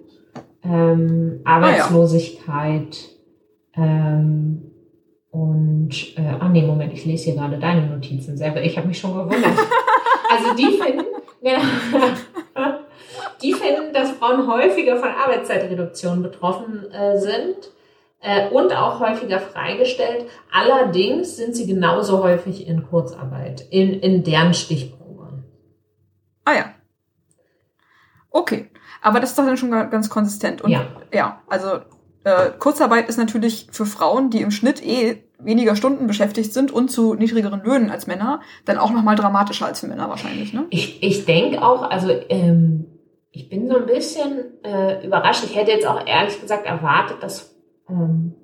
ähm, 0.64 1.40
Arbeitslosigkeit 1.44 2.48
ah, 2.48 3.12
ja. 3.12 3.17
Ähm, 3.78 4.70
und 5.30 5.90
äh, 6.16 6.34
ah 6.40 6.48
nee, 6.48 6.62
Moment, 6.62 6.92
ich 6.92 7.04
lese 7.04 7.26
hier 7.26 7.34
gerade 7.34 7.58
deine 7.58 7.86
Notizen 7.86 8.36
selber. 8.36 8.62
Ich 8.62 8.76
habe 8.76 8.88
mich 8.88 8.98
schon 8.98 9.14
gewundert. 9.14 9.52
also 10.30 10.54
die 10.54 10.78
finden, 10.78 11.04
die 13.42 13.52
finden, 13.52 13.92
dass 13.92 14.12
Frauen 14.12 14.50
häufiger 14.50 14.96
von 14.96 15.10
Arbeitszeitreduktion 15.10 16.22
betroffen 16.22 16.90
äh, 16.90 17.18
sind 17.18 17.70
äh, 18.20 18.48
und 18.48 18.72
auch 18.72 19.00
häufiger 19.00 19.38
freigestellt. 19.38 20.26
Allerdings 20.52 21.36
sind 21.36 21.54
sie 21.54 21.66
genauso 21.66 22.22
häufig 22.22 22.66
in 22.66 22.82
Kurzarbeit, 22.82 23.64
in, 23.70 24.00
in 24.00 24.24
deren 24.24 24.54
Stichprobe. 24.54 25.44
Ah 26.44 26.54
ja. 26.54 26.64
Okay. 28.30 28.70
Aber 29.02 29.20
das 29.20 29.30
ist 29.30 29.38
doch 29.38 29.44
dann 29.44 29.56
schon 29.56 29.70
ganz 29.70 30.10
konsistent. 30.10 30.62
Und 30.62 30.70
ja. 30.70 30.86
ja, 31.12 31.40
also 31.48 31.80
äh, 32.24 32.50
Kurzarbeit 32.58 33.08
ist 33.08 33.16
natürlich 33.16 33.68
für 33.70 33.86
Frauen, 33.86 34.30
die 34.30 34.40
im 34.40 34.50
Schnitt 34.50 34.84
eh 34.84 35.22
weniger 35.38 35.76
Stunden 35.76 36.06
beschäftigt 36.06 36.52
sind 36.52 36.72
und 36.72 36.90
zu 36.90 37.14
niedrigeren 37.14 37.62
Löhnen 37.62 37.90
als 37.90 38.06
Männer, 38.06 38.40
dann 38.64 38.78
auch 38.78 38.90
nochmal 38.90 39.16
dramatischer 39.16 39.66
als 39.66 39.80
für 39.80 39.86
Männer 39.86 40.08
wahrscheinlich. 40.08 40.52
Ne? 40.52 40.66
Ich, 40.70 41.02
ich 41.02 41.24
denke 41.24 41.62
auch, 41.62 41.88
also 41.88 42.10
ähm, 42.28 42.86
ich 43.30 43.48
bin 43.48 43.68
so 43.68 43.76
ein 43.76 43.86
bisschen 43.86 44.62
äh, 44.64 45.06
überrascht. 45.06 45.44
Ich 45.44 45.54
hätte 45.54 45.70
jetzt 45.70 45.86
auch 45.86 46.04
ehrlich 46.06 46.40
gesagt 46.40 46.66
erwartet, 46.66 47.22
dass 47.22 47.54
ähm, 47.88 48.34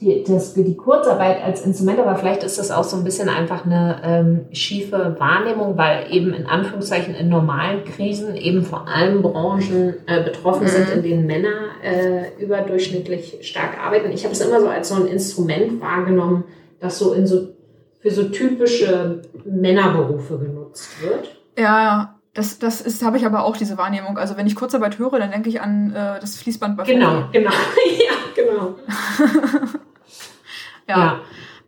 die, 0.00 0.24
das, 0.26 0.54
die 0.54 0.76
Kurzarbeit 0.76 1.44
als 1.44 1.60
Instrument, 1.62 1.98
aber 1.98 2.16
vielleicht 2.16 2.42
ist 2.42 2.58
das 2.58 2.70
auch 2.70 2.84
so 2.84 2.96
ein 2.96 3.04
bisschen 3.04 3.28
einfach 3.28 3.66
eine 3.66 4.00
ähm, 4.02 4.46
schiefe 4.52 5.16
Wahrnehmung, 5.18 5.76
weil 5.76 6.06
eben 6.10 6.32
in 6.32 6.46
Anführungszeichen 6.46 7.14
in 7.14 7.28
normalen 7.28 7.84
Krisen 7.84 8.34
eben 8.34 8.62
vor 8.62 8.88
allem 8.88 9.20
Branchen 9.20 9.94
äh, 10.06 10.22
betroffen 10.22 10.64
mhm. 10.64 10.68
sind, 10.68 10.90
in 10.90 11.02
denen 11.02 11.26
Männer 11.26 11.68
äh, 11.82 12.42
überdurchschnittlich 12.42 13.38
stark 13.42 13.78
arbeiten. 13.78 14.10
Ich 14.10 14.24
habe 14.24 14.32
es 14.32 14.40
immer 14.40 14.60
so 14.60 14.68
als 14.68 14.88
so 14.88 14.94
ein 14.94 15.06
Instrument 15.06 15.80
wahrgenommen, 15.82 16.44
das 16.80 16.98
so 16.98 17.12
in 17.12 17.26
so 17.26 17.48
für 18.00 18.10
so 18.10 18.24
typische 18.30 19.20
Männerberufe 19.44 20.38
genutzt 20.38 20.88
wird. 21.02 21.36
Ja, 21.58 22.18
das, 22.32 22.58
das 22.58 22.80
ist, 22.80 23.04
habe 23.04 23.18
ich 23.18 23.26
aber 23.26 23.44
auch 23.44 23.58
diese 23.58 23.76
Wahrnehmung. 23.76 24.16
Also 24.16 24.38
wenn 24.38 24.46
ich 24.46 24.54
Kurzarbeit 24.54 24.98
höre, 24.98 25.18
dann 25.18 25.30
denke 25.30 25.50
ich 25.50 25.60
an 25.60 25.92
äh, 25.92 26.18
das 26.18 26.36
Fließband 26.36 26.78
bei 26.78 26.84
Genau, 26.84 27.24
genau. 27.30 27.50
ja, 27.98 28.14
genau. 28.34 28.76
ja. 30.90 30.98
ja. 30.98 31.20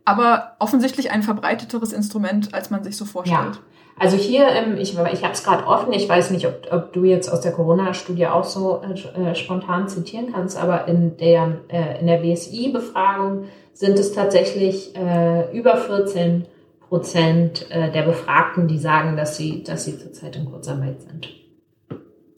Aber 0.05 0.55
offensichtlich 0.59 1.11
ein 1.11 1.23
verbreiteteres 1.23 1.93
Instrument, 1.93 2.53
als 2.53 2.69
man 2.69 2.83
sich 2.83 2.97
so 2.97 3.05
vorstellt. 3.05 3.55
Ja. 3.55 3.61
Also 3.97 4.17
hier, 4.17 4.47
ähm, 4.47 4.77
ich, 4.77 4.97
ich 4.97 5.23
habe 5.23 5.33
es 5.33 5.43
gerade 5.43 5.67
offen, 5.67 5.93
ich 5.93 6.09
weiß 6.09 6.31
nicht, 6.31 6.47
ob, 6.47 6.67
ob 6.71 6.93
du 6.93 7.03
jetzt 7.03 7.29
aus 7.29 7.41
der 7.41 7.51
Corona-Studie 7.51 8.27
auch 8.27 8.43
so 8.43 8.81
äh, 8.81 9.29
äh 9.29 9.35
spontan 9.35 9.87
zitieren 9.87 10.33
kannst, 10.33 10.57
aber 10.57 10.87
in 10.87 11.15
der, 11.17 11.59
äh, 11.67 11.99
in 11.99 12.07
der 12.07 12.17
BSI-Befragung 12.17 13.45
sind 13.73 13.99
es 13.99 14.13
tatsächlich 14.13 14.95
äh, 14.95 15.55
über 15.57 15.77
14 15.77 16.47
Prozent 16.89 17.69
äh, 17.71 17.91
der 17.91 18.03
Befragten, 18.03 18.67
die 18.67 18.79
sagen, 18.79 19.15
dass 19.15 19.37
sie, 19.37 19.63
dass 19.63 19.85
sie 19.85 19.97
zurzeit 19.97 20.35
in 20.35 20.45
Kurzarbeit 20.45 21.01
sind. 21.01 21.29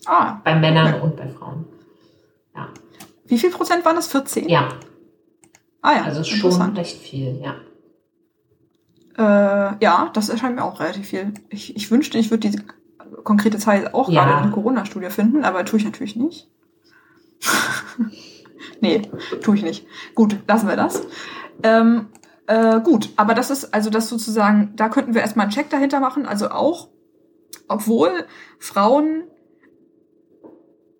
Ah. 0.06 0.40
Bei 0.44 0.56
Männern 0.56 1.02
und 1.02 1.16
bei 1.16 1.28
Frauen. 1.28 1.66
Ja. 2.56 2.70
Wie 3.26 3.38
viel 3.38 3.50
Prozent 3.50 3.84
waren 3.86 3.96
das? 3.96 4.08
14? 4.08 4.48
Ja. 4.50 4.70
Ah 5.86 5.98
ja. 5.98 6.04
Also 6.06 6.24
schon 6.24 6.76
recht 6.76 6.98
viel, 6.98 7.40
ja. 7.44 7.58
Äh, 9.20 9.76
ja, 9.84 10.10
das 10.14 10.30
erscheint 10.30 10.56
mir 10.56 10.64
auch 10.64 10.80
relativ 10.80 11.10
viel. 11.10 11.32
Ich, 11.50 11.76
ich 11.76 11.92
wünschte, 11.92 12.18
ich 12.18 12.32
würde 12.32 12.50
diese 12.50 12.64
konkrete 13.24 13.60
Zahl 13.60 13.90
auch 13.94 14.10
ja. 14.10 14.24
gerade 14.24 14.38
in 14.38 14.44
der 14.46 14.54
Corona-Studie 14.56 15.12
finden, 15.12 15.44
aber 15.44 15.64
tue 15.64 15.78
ich 15.78 15.86
natürlich 15.86 16.16
nicht. 16.16 16.50
nee, 18.82 19.04
tue 19.44 19.58
ich 19.58 19.62
nicht. 19.62 19.86
Gut, 20.16 20.36
lassen 20.48 20.68
wir 20.68 20.76
das. 20.76 21.04
Ähm, 21.62 22.08
äh, 22.48 22.80
gut, 22.80 23.10
aber 23.16 23.36
das 23.36 23.52
ist 23.52 23.72
also 23.72 23.92
das 23.92 24.10
sozusagen, 24.10 24.74
da 24.76 24.90
könnten 24.90 25.14
wir 25.14 25.22
erstmal 25.22 25.44
einen 25.44 25.54
Check 25.54 25.70
dahinter 25.70 26.00
machen. 26.00 26.26
Also 26.26 26.50
auch, 26.50 26.88
obwohl 27.68 28.26
Frauen 28.58 29.26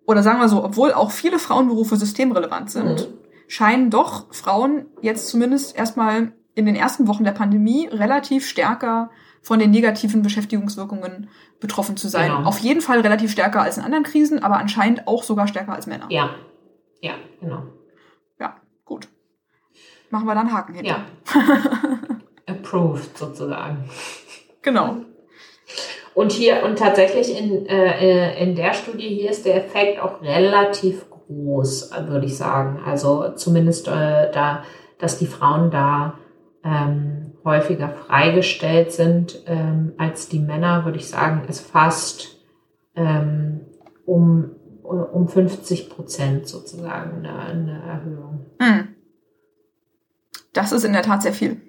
oder 0.06 0.22
sagen 0.22 0.38
wir 0.38 0.48
so, 0.48 0.62
obwohl 0.62 0.92
auch 0.92 1.10
viele 1.10 1.40
Frauenberufe 1.40 1.96
systemrelevant 1.96 2.70
sind, 2.70 3.08
mhm. 3.08 3.25
Scheinen 3.48 3.90
doch 3.90 4.32
Frauen 4.34 4.86
jetzt 5.02 5.28
zumindest 5.28 5.76
erstmal 5.76 6.32
in 6.54 6.66
den 6.66 6.76
ersten 6.76 7.06
Wochen 7.06 7.24
der 7.24 7.32
Pandemie 7.32 7.88
relativ 7.88 8.46
stärker 8.46 9.10
von 9.42 9.58
den 9.58 9.70
negativen 9.70 10.22
Beschäftigungswirkungen 10.22 11.28
betroffen 11.60 11.96
zu 11.96 12.08
sein. 12.08 12.30
Genau. 12.30 12.48
Auf 12.48 12.58
jeden 12.58 12.80
Fall 12.80 13.00
relativ 13.00 13.30
stärker 13.30 13.62
als 13.62 13.76
in 13.76 13.84
anderen 13.84 14.04
Krisen, 14.04 14.42
aber 14.42 14.58
anscheinend 14.58 15.06
auch 15.06 15.22
sogar 15.22 15.46
stärker 15.46 15.74
als 15.74 15.86
Männer. 15.86 16.06
Ja, 16.10 16.30
ja, 17.00 17.14
genau. 17.40 17.64
Ja, 18.40 18.56
gut 18.84 19.08
machen 20.10 20.26
wir 20.26 20.34
dann 20.34 20.52
Haken 20.52 20.74
hinter. 20.74 20.88
Ja. 20.88 21.06
Approved 22.46 23.16
sozusagen. 23.16 23.88
Genau. 24.62 24.96
Und 26.14 26.32
hier, 26.32 26.62
und 26.64 26.78
tatsächlich 26.78 27.38
in, 27.38 27.66
äh, 27.66 28.42
in 28.42 28.54
der 28.54 28.72
Studie 28.72 29.08
hier 29.08 29.30
ist 29.30 29.44
der 29.44 29.56
Effekt 29.64 30.00
auch 30.00 30.22
relativ 30.22 31.04
groß, 31.26 31.90
würde 32.08 32.26
ich 32.26 32.36
sagen. 32.36 32.80
Also 32.84 33.30
zumindest 33.34 33.88
äh, 33.88 34.30
da, 34.32 34.62
dass 34.98 35.18
die 35.18 35.26
Frauen 35.26 35.70
da 35.70 36.18
ähm, 36.64 37.32
häufiger 37.44 37.88
freigestellt 37.88 38.92
sind 38.92 39.42
ähm, 39.46 39.92
als 39.98 40.28
die 40.28 40.40
Männer, 40.40 40.84
würde 40.84 40.98
ich 40.98 41.08
sagen, 41.08 41.46
ist 41.48 41.60
fast 41.60 42.38
ähm, 42.96 43.60
um, 44.04 44.50
um 44.82 45.28
50 45.28 45.90
Prozent 45.90 46.48
sozusagen 46.48 47.24
eine, 47.24 47.38
eine 47.38 47.82
Erhöhung. 47.82 48.46
Mhm. 48.60 48.88
Das 50.52 50.72
ist 50.72 50.84
in 50.84 50.92
der 50.92 51.02
Tat 51.02 51.22
sehr 51.22 51.34
viel. 51.34 51.60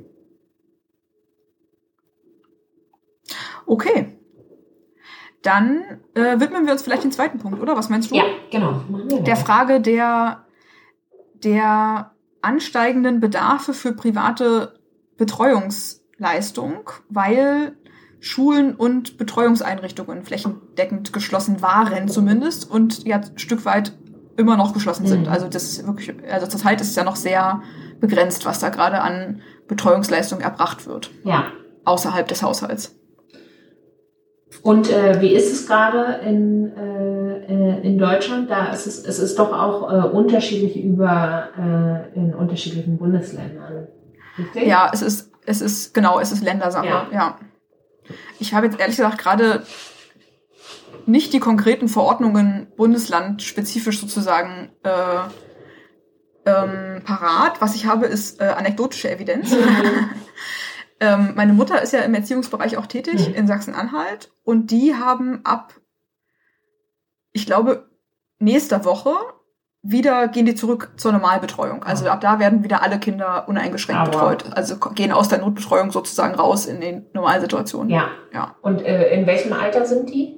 Okay. 3.66 4.17
Dann 5.48 6.02
äh, 6.14 6.42
widmen 6.42 6.66
wir 6.66 6.74
uns 6.74 6.82
vielleicht 6.82 7.06
den 7.06 7.14
zweiten 7.14 7.40
Punkt, 7.40 7.62
oder? 7.62 7.78
Was 7.78 7.88
meinst 7.88 8.12
du? 8.12 8.16
Ja, 8.16 8.26
genau. 8.52 8.82
Der 9.22 9.38
Frage 9.38 9.80
der, 9.80 10.44
der 11.42 12.12
ansteigenden 12.42 13.22
Bedarfe 13.22 13.74
für 13.74 13.94
private 13.94 14.78
Betreuungsleistung, 15.16 16.90
weil 17.08 17.78
Schulen 18.20 18.76
und 18.76 19.18
Betreuungseinrichtungen 19.18 20.26
flächendeckend 20.26 21.14
geschlossen 21.14 21.62
waren 21.62 22.10
zumindest 22.10 22.70
und 22.70 23.06
ja 23.06 23.16
ein 23.16 23.38
Stück 23.38 23.64
weit 23.64 23.98
immer 24.36 24.58
noch 24.58 24.74
geschlossen 24.74 25.08
sind. 25.08 25.28
Mhm. 25.28 25.32
Also 25.32 25.48
das 25.48 25.88
wirklich, 25.88 26.14
also 26.30 26.48
zur 26.48 26.60
Zeit 26.60 26.82
ist 26.82 26.94
ja 26.98 27.06
noch 27.06 27.16
sehr 27.16 27.62
begrenzt, 28.02 28.46
was 28.46 28.60
da 28.60 28.68
gerade 28.68 29.00
an 29.00 29.40
Betreuungsleistung 29.70 30.42
erbracht 30.42 30.88
wird. 30.88 31.10
Ja. 31.24 31.46
Außerhalb 31.86 32.28
des 32.28 32.44
Haushalts. 32.44 32.97
Und 34.64 34.92
äh, 34.92 35.22
wie 35.22 35.34
ist 35.34 35.52
es 35.52 35.68
gerade 35.68 36.20
in, 36.26 36.76
äh, 36.76 37.38
äh, 37.48 37.82
in 37.82 37.98
Deutschland? 37.98 38.50
Da 38.50 38.68
ist 38.68 38.88
es, 38.88 39.04
es 39.04 39.20
ist 39.20 39.40
doch 39.40 39.54
auch 39.54 39.92
äh, 39.92 40.08
unterschiedlich 40.08 40.84
über 40.84 41.50
äh, 41.58 42.18
in 42.18 42.34
unterschiedlichen 42.34 42.98
Bundesländern. 42.98 43.88
Richtig? 44.38 44.68
Ja, 44.68 44.90
es 44.94 45.02
ist, 45.02 45.32
es 45.46 45.62
ist, 45.62 45.94
genau, 45.94 46.20
es 46.20 46.32
ist 46.32 46.44
Ländersache, 46.44 46.88
ja. 46.88 47.08
ja. 47.12 47.38
Ich 48.40 48.54
habe 48.54 48.68
jetzt 48.68 48.80
ehrlich 48.80 48.98
gesagt 48.98 49.18
gerade 49.18 49.64
nicht 51.06 51.34
die 51.34 51.40
konkreten 51.40 51.88
Verordnungen 51.88 52.68
bundeslandspezifisch 52.76 54.00
sozusagen 54.00 54.70
äh, 54.84 54.90
ähm, 56.46 57.04
parat. 57.04 57.62
Was 57.62 57.76
ich 57.76 57.86
habe, 57.86 58.06
ist 58.06 58.42
äh, 58.42 58.46
anekdotische 58.46 59.10
Evidenz. 59.10 59.56
ähm, 61.00 61.34
meine 61.36 61.54
Mutter 61.54 61.82
ist 61.82 61.94
ja 61.94 62.02
im 62.02 62.14
Erziehungsbereich 62.14 62.78
auch 62.78 62.88
tätig 62.88 63.28
mhm. 63.28 63.36
in 63.36 63.48
Sachsen-Anhalt 63.48 64.32
und 64.44 64.72
die 64.72 64.96
haben 64.96 65.42
ab, 65.44 65.74
ich 67.32 67.46
glaube, 67.46 67.90
nächster 68.40 68.86
Woche 68.86 69.12
wieder 69.84 70.28
gehen 70.28 70.46
die 70.46 70.56
zurück 70.56 70.92
zur 70.98 71.14
Normalbetreuung. 71.14 71.84
Also 71.84 72.06
mhm. 72.06 72.12
ab 72.12 72.22
da 72.22 72.40
werden 72.40 72.64
wieder 72.64 72.82
alle 72.82 73.00
Kinder 73.00 73.48
uneingeschränkt 73.48 74.02
Aber. 74.02 74.12
betreut. 74.12 74.46
Also 74.54 74.78
gehen 74.78 75.12
aus 75.12 75.30
der 75.30 75.40
Notbetreuung 75.40 75.92
sozusagen 75.92 76.36
raus 76.36 76.66
in 76.66 76.82
die 76.82 77.04
Normalsituation. 77.14 77.90
Ja. 77.90 78.10
ja. 78.34 78.56
Und 78.62 78.82
äh, 78.82 79.14
in 79.14 79.28
welchem 79.28 79.54
Alter 79.54 79.86
sind 79.86 80.10
die? 80.10 80.37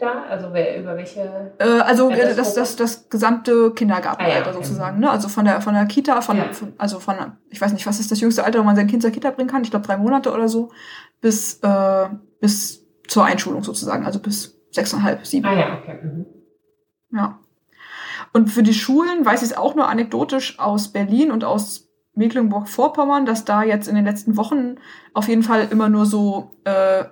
Da? 0.00 0.22
Also 0.28 0.48
wer, 0.52 0.78
über 0.80 0.96
welche? 0.96 1.52
Äh, 1.58 1.64
also 1.80 2.10
Ja, 2.10 2.16
äh, 2.16 2.34
das 2.34 2.54
das, 2.54 2.54
das, 2.54 2.76
das 2.76 3.08
gesamte 3.08 3.72
Kindergartenalter 3.72 4.36
Ah, 4.36 4.40
ja, 4.40 4.46
okay. 4.46 4.64
sozusagen. 4.64 4.98
Ne? 5.00 5.10
Also 5.10 5.28
von 5.28 5.44
der 5.44 5.60
von 5.60 5.74
der 5.74 5.84
Kita, 5.86 6.20
von, 6.22 6.36
Ja. 6.36 6.52
von 6.52 6.72
also 6.78 6.98
von, 7.00 7.14
ich 7.50 7.60
weiß 7.60 7.72
nicht, 7.72 7.86
was 7.86 8.00
ist 8.00 8.10
das 8.10 8.20
jüngste 8.20 8.44
Alter, 8.44 8.58
wo 8.60 8.64
man 8.64 8.76
sein 8.76 8.86
Kind 8.86 9.02
zur 9.02 9.10
Kita 9.10 9.30
bringen 9.30 9.48
kann? 9.50 9.62
Ich 9.62 9.70
glaube 9.70 9.86
drei 9.86 9.96
Monate 9.96 10.32
oder 10.32 10.48
so, 10.48 10.70
bis 11.20 11.60
äh, 11.62 12.08
bis 12.40 12.86
zur 13.06 13.24
Einschulung 13.24 13.62
sozusagen, 13.62 14.06
also 14.06 14.18
bis 14.18 14.56
sechseinhalb, 14.70 15.26
sieben. 15.26 15.46
Ah 15.46 15.54
ja, 15.58 15.78
okay. 15.78 15.98
Mhm. 16.02 16.26
Ja. 17.12 17.38
Und 18.32 18.48
für 18.48 18.62
die 18.62 18.74
Schulen 18.74 19.24
weiß 19.26 19.42
ich 19.42 19.50
es 19.50 19.56
auch 19.56 19.74
nur 19.74 19.88
anekdotisch 19.88 20.58
aus 20.60 20.88
Berlin 20.92 21.32
und 21.32 21.42
aus 21.42 21.88
Mecklenburg-Vorpommern, 22.14 23.26
dass 23.26 23.44
da 23.44 23.62
jetzt 23.62 23.88
in 23.88 23.94
den 23.94 24.04
letzten 24.04 24.36
Wochen 24.36 24.76
auf 25.14 25.26
jeden 25.28 25.42
Fall 25.42 25.66
immer 25.70 25.88
nur 25.88 26.06
so 26.06 26.52
äh, 26.64 27.04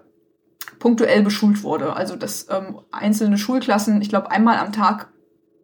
punktuell 0.78 1.22
beschult 1.22 1.62
wurde. 1.62 1.94
Also 1.94 2.16
dass 2.16 2.48
ähm, 2.50 2.80
einzelne 2.90 3.38
Schulklassen, 3.38 4.00
ich 4.02 4.08
glaube, 4.08 4.30
einmal 4.30 4.58
am 4.58 4.72
Tag 4.72 5.08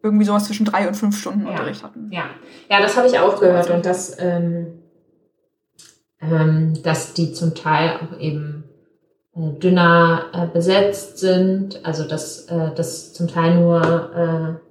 irgendwie 0.03 0.25
sowas 0.25 0.45
zwischen 0.45 0.65
drei 0.65 0.87
und 0.87 0.95
fünf 0.95 1.19
Stunden 1.19 1.45
Ja. 1.45 1.51
Unterricht 1.51 1.83
hatten. 1.83 2.09
Ja, 2.11 2.25
ja, 2.69 2.79
das 2.79 2.95
habe 2.95 3.07
ich 3.07 3.17
auch 3.17 3.39
gehört 3.39 3.69
und 3.71 3.85
dass, 3.85 4.17
ähm, 4.19 4.83
ähm, 6.21 6.73
dass 6.83 7.13
die 7.13 7.33
zum 7.33 7.55
Teil 7.55 7.97
auch 7.97 8.19
eben 8.19 8.65
äh, 9.35 9.59
dünner 9.59 10.25
äh, 10.31 10.47
besetzt 10.47 11.17
sind, 11.17 11.83
also 11.83 12.07
dass, 12.07 12.45
äh, 12.45 12.73
dass 12.75 13.13
zum 13.13 13.27
Teil 13.27 13.55
nur 13.55 13.81
äh, 13.81 14.65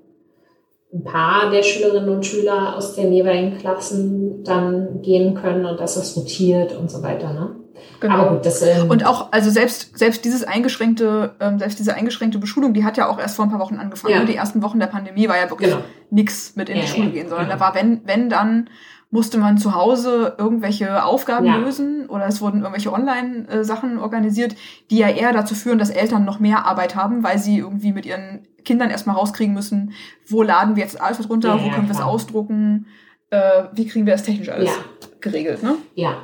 ein 0.96 1.02
paar 1.02 1.50
der 1.50 1.64
Schülerinnen 1.64 2.08
und 2.08 2.24
Schüler 2.24 2.76
aus 2.76 2.94
den 2.94 3.12
jeweiligen 3.12 3.58
Klassen 3.58 4.44
dann 4.44 5.02
gehen 5.02 5.34
können 5.34 5.66
und 5.66 5.80
dass 5.80 5.96
das 5.96 6.16
rotiert 6.16 6.76
und 6.76 6.90
so 6.90 7.02
weiter. 7.02 7.32
Ne? 7.32 7.56
Aber 8.00 8.34
gut, 8.34 8.46
das 8.46 8.62
ähm, 8.62 8.90
Und 8.90 9.04
auch, 9.06 9.32
also 9.32 9.50
selbst, 9.50 9.98
selbst 9.98 10.24
dieses 10.24 10.44
eingeschränkte, 10.44 11.34
ähm, 11.40 11.58
selbst 11.58 11.78
diese 11.78 11.94
eingeschränkte 11.94 12.38
Beschulung, 12.38 12.74
die 12.74 12.84
hat 12.84 12.96
ja 12.96 13.08
auch 13.08 13.18
erst 13.18 13.36
vor 13.36 13.44
ein 13.46 13.50
paar 13.50 13.60
Wochen 13.60 13.76
angefangen. 13.76 14.14
Ja. 14.14 14.24
Die 14.24 14.36
ersten 14.36 14.62
Wochen 14.62 14.78
der 14.78 14.86
Pandemie 14.88 15.28
war 15.28 15.36
ja 15.36 15.50
wirklich 15.50 15.70
Genau. 15.70 15.82
nix 16.10 16.56
mit 16.56 16.68
in 16.68 16.76
Ja, 16.76 16.82
die 16.82 16.88
Schule 16.88 17.06
ja, 17.06 17.12
gehen, 17.12 17.28
sondern 17.28 17.46
genau. 17.46 17.58
da 17.58 17.64
war, 17.64 17.74
wenn, 17.74 18.00
wenn 18.04 18.28
dann 18.28 18.68
musste 19.10 19.38
man 19.38 19.58
zu 19.58 19.74
Hause 19.76 20.34
irgendwelche 20.38 21.04
Aufgaben 21.04 21.46
Ja. 21.46 21.56
lösen 21.56 22.08
oder 22.08 22.26
es 22.26 22.40
wurden 22.40 22.60
irgendwelche 22.62 22.92
Online-Sachen 22.92 23.98
organisiert, 23.98 24.56
die 24.90 24.98
ja 24.98 25.08
eher 25.08 25.32
dazu 25.32 25.54
führen, 25.54 25.78
dass 25.78 25.90
Eltern 25.90 26.24
noch 26.24 26.40
mehr 26.40 26.66
Arbeit 26.66 26.96
haben, 26.96 27.22
weil 27.22 27.38
sie 27.38 27.58
irgendwie 27.58 27.92
mit 27.92 28.06
ihren 28.06 28.46
Kindern 28.64 28.90
erstmal 28.90 29.14
rauskriegen 29.16 29.54
müssen, 29.54 29.92
wo 30.26 30.42
laden 30.42 30.74
wir 30.74 30.82
jetzt 30.82 31.00
alles 31.00 31.28
runter, 31.28 31.60
wo 31.62 31.70
können 31.70 31.86
wir 31.86 31.94
es 31.94 32.00
ausdrucken, 32.00 32.86
äh, 33.30 33.64
wie 33.72 33.86
kriegen 33.86 34.06
wir 34.06 34.14
das 34.14 34.22
technisch 34.24 34.48
alles 34.48 34.70
geregelt, 35.20 35.62
ne? 35.62 35.76
Ja. 35.94 36.16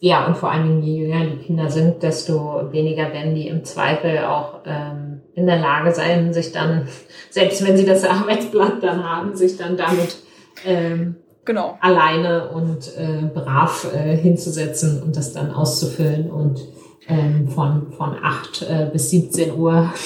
Ja, 0.00 0.26
und 0.26 0.36
vor 0.36 0.50
allen 0.50 0.68
Dingen, 0.68 0.82
je 0.82 1.06
jünger 1.06 1.26
die 1.26 1.44
Kinder 1.44 1.70
sind, 1.70 2.02
desto 2.02 2.70
weniger 2.70 3.12
werden 3.12 3.34
die 3.34 3.48
im 3.48 3.64
Zweifel 3.64 4.18
auch 4.18 4.60
ähm, 4.64 5.22
in 5.34 5.46
der 5.46 5.58
Lage 5.58 5.92
sein, 5.92 6.32
sich 6.32 6.52
dann, 6.52 6.86
selbst 7.30 7.66
wenn 7.66 7.76
sie 7.76 7.84
das 7.84 8.04
Arbeitsblatt 8.08 8.82
dann 8.82 9.02
haben, 9.02 9.34
sich 9.34 9.56
dann 9.56 9.76
damit 9.76 10.18
ähm, 10.64 11.16
Genau. 11.44 11.78
alleine 11.80 12.50
und 12.50 12.94
äh, 12.98 13.22
brav 13.32 13.90
äh, 13.94 14.14
hinzusetzen 14.14 15.02
und 15.02 15.16
das 15.16 15.32
dann 15.32 15.50
auszufüllen 15.50 16.30
und 16.30 16.60
ähm, 17.08 17.48
von, 17.48 17.90
von 17.92 18.16
8 18.22 18.62
äh, 18.62 18.90
bis 18.92 19.10
17 19.10 19.54
Uhr. 19.54 19.92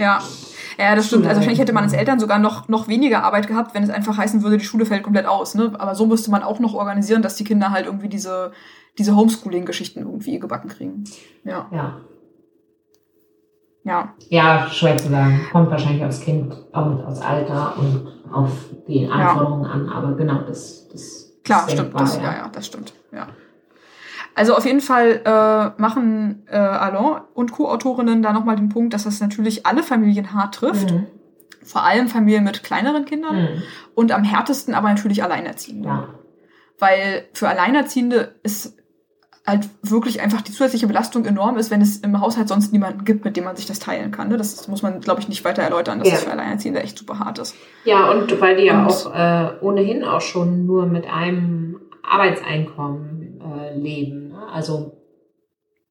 Ja. 0.00 0.20
Ja, 0.78 0.94
das 0.94 1.06
stimmt. 1.06 1.26
Also 1.26 1.36
wahrscheinlich 1.36 1.60
hätte 1.60 1.72
man 1.72 1.84
als. 1.84 1.92
Eltern 1.92 2.18
sogar 2.18 2.38
noch, 2.38 2.68
noch 2.68 2.88
weniger 2.88 3.22
Arbeit 3.22 3.46
gehabt, 3.46 3.74
wenn 3.74 3.82
es 3.82 3.90
einfach 3.90 4.16
heißen 4.16 4.42
würde, 4.42 4.58
die 4.58 4.64
Schule 4.64 4.86
fällt 4.86 5.02
komplett 5.02 5.26
aus. 5.26 5.54
Ne? 5.54 5.72
Aber 5.78 5.94
so 5.94 6.06
müsste 6.06 6.30
man 6.30 6.42
auch 6.42 6.58
noch 6.58 6.74
organisieren, 6.74 7.22
dass 7.22 7.36
die 7.36 7.44
Kinder 7.44 7.70
halt 7.70 7.86
irgendwie 7.86 8.08
diese, 8.08 8.52
diese 8.98 9.14
Homeschooling-Geschichten 9.14 10.00
irgendwie 10.00 10.38
gebacken 10.38 10.68
kriegen. 10.68 11.04
Ja. 11.44 11.66
Ja. 11.70 12.00
Ja. 13.84 14.14
ja, 14.28 14.68
schwer 14.70 14.96
zu 14.96 15.08
sagen. 15.08 15.40
Kommt 15.50 15.70
wahrscheinlich 15.70 16.04
aufs 16.04 16.20
Kind 16.20 16.52
und 16.72 17.04
aufs 17.04 17.20
Alter 17.20 17.74
und 17.78 18.06
auf 18.32 18.50
die 18.86 19.08
Anforderungen 19.08 19.66
an, 19.66 19.88
aber 19.88 20.14
genau 20.14 20.42
das, 20.46 20.88
das 20.88 21.32
Klar, 21.42 21.64
stimmt. 21.64 21.80
denkbar, 21.80 22.02
Das, 22.02 22.16
ja. 22.16 22.22
ja, 22.22 22.48
das 22.48 22.66
stimmt. 22.66 22.94
Ja. 23.12 23.26
Also 24.34 24.54
auf 24.56 24.64
jeden 24.64 24.80
Fall 24.80 25.20
äh, 25.24 25.80
machen 25.80 26.42
äh, 26.50 26.56
Alain 26.56 27.20
und 27.34 27.52
Co-Autorinnen 27.52 28.22
da 28.22 28.32
nochmal 28.32 28.56
den 28.56 28.68
Punkt, 28.70 28.94
dass 28.94 29.04
das 29.04 29.20
natürlich 29.20 29.66
alle 29.66 29.82
Familien 29.82 30.32
hart 30.32 30.54
trifft. 30.54 30.90
Mhm. 30.90 31.06
Vor 31.64 31.84
allem 31.84 32.08
Familien 32.08 32.44
mit 32.44 32.64
kleineren 32.64 33.04
Kindern 33.04 33.36
Mhm. 33.36 33.62
und 33.94 34.10
am 34.12 34.24
härtesten 34.24 34.74
aber 34.74 34.88
natürlich 34.88 35.22
Alleinerziehende. 35.22 35.88
Ja. 35.88 36.08
weil 36.78 37.26
für 37.32 37.48
Alleinerziehende 37.48 38.34
ist 38.42 38.76
halt 39.46 39.68
wirklich 39.82 40.20
einfach 40.20 40.40
die 40.40 40.50
zusätzliche 40.50 40.86
Belastung 40.88 41.24
enorm 41.26 41.56
ist, 41.56 41.70
wenn 41.70 41.80
es 41.80 41.98
im 41.98 42.20
Haushalt 42.20 42.48
sonst 42.48 42.72
niemanden 42.72 43.04
gibt, 43.04 43.24
mit 43.24 43.36
dem 43.36 43.44
man 43.44 43.54
sich 43.54 43.66
das 43.66 43.78
teilen 43.78 44.10
kann. 44.10 44.28
Ne? 44.28 44.36
Das 44.36 44.66
muss 44.66 44.82
man, 44.82 45.00
glaube 45.00 45.20
ich, 45.20 45.28
nicht 45.28 45.44
weiter 45.44 45.62
erläutern, 45.62 46.00
dass 46.00 46.08
Ja. 46.08 46.14
es 46.14 46.24
für 46.24 46.32
Alleinerziehende 46.32 46.80
echt 46.82 46.98
super 46.98 47.18
hart 47.20 47.38
ist. 47.38 47.54
Ja, 47.84 48.10
und 48.10 48.40
weil 48.40 48.56
die 48.56 48.64
ja 48.64 48.80
Und- 48.82 48.88
auch 48.88 49.14
äh, 49.14 49.50
ohnehin 49.60 50.02
auch 50.04 50.20
schon 50.20 50.66
nur 50.66 50.86
mit 50.86 51.06
einem 51.06 51.80
Arbeitseinkommen 52.02 53.40
äh, 53.40 53.74
leben. 53.78 54.21
Also 54.52 54.98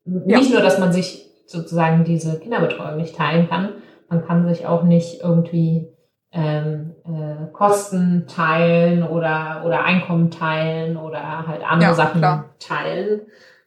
Ja. 0.05 0.37
nicht 0.37 0.51
nur, 0.51 0.61
dass 0.61 0.79
man 0.79 0.91
sich 0.93 1.27
sozusagen 1.47 2.03
diese 2.03 2.39
Kinderbetreuung 2.39 2.97
nicht 2.97 3.15
teilen 3.15 3.49
kann, 3.49 3.69
man 4.09 4.25
kann 4.25 4.47
sich 4.47 4.65
auch 4.65 4.83
nicht 4.83 5.21
irgendwie 5.21 5.87
ähm, 6.33 6.95
äh, 7.03 7.51
Kosten 7.51 8.25
teilen 8.27 9.03
oder, 9.03 9.63
oder 9.65 9.83
Einkommen 9.83 10.31
teilen 10.31 10.95
oder 10.95 11.45
halt 11.45 11.61
andere 11.63 11.89
Ja, 11.89 11.93
Sachen 11.95 12.21
klar. 12.21 12.45
teilen. 12.59 13.21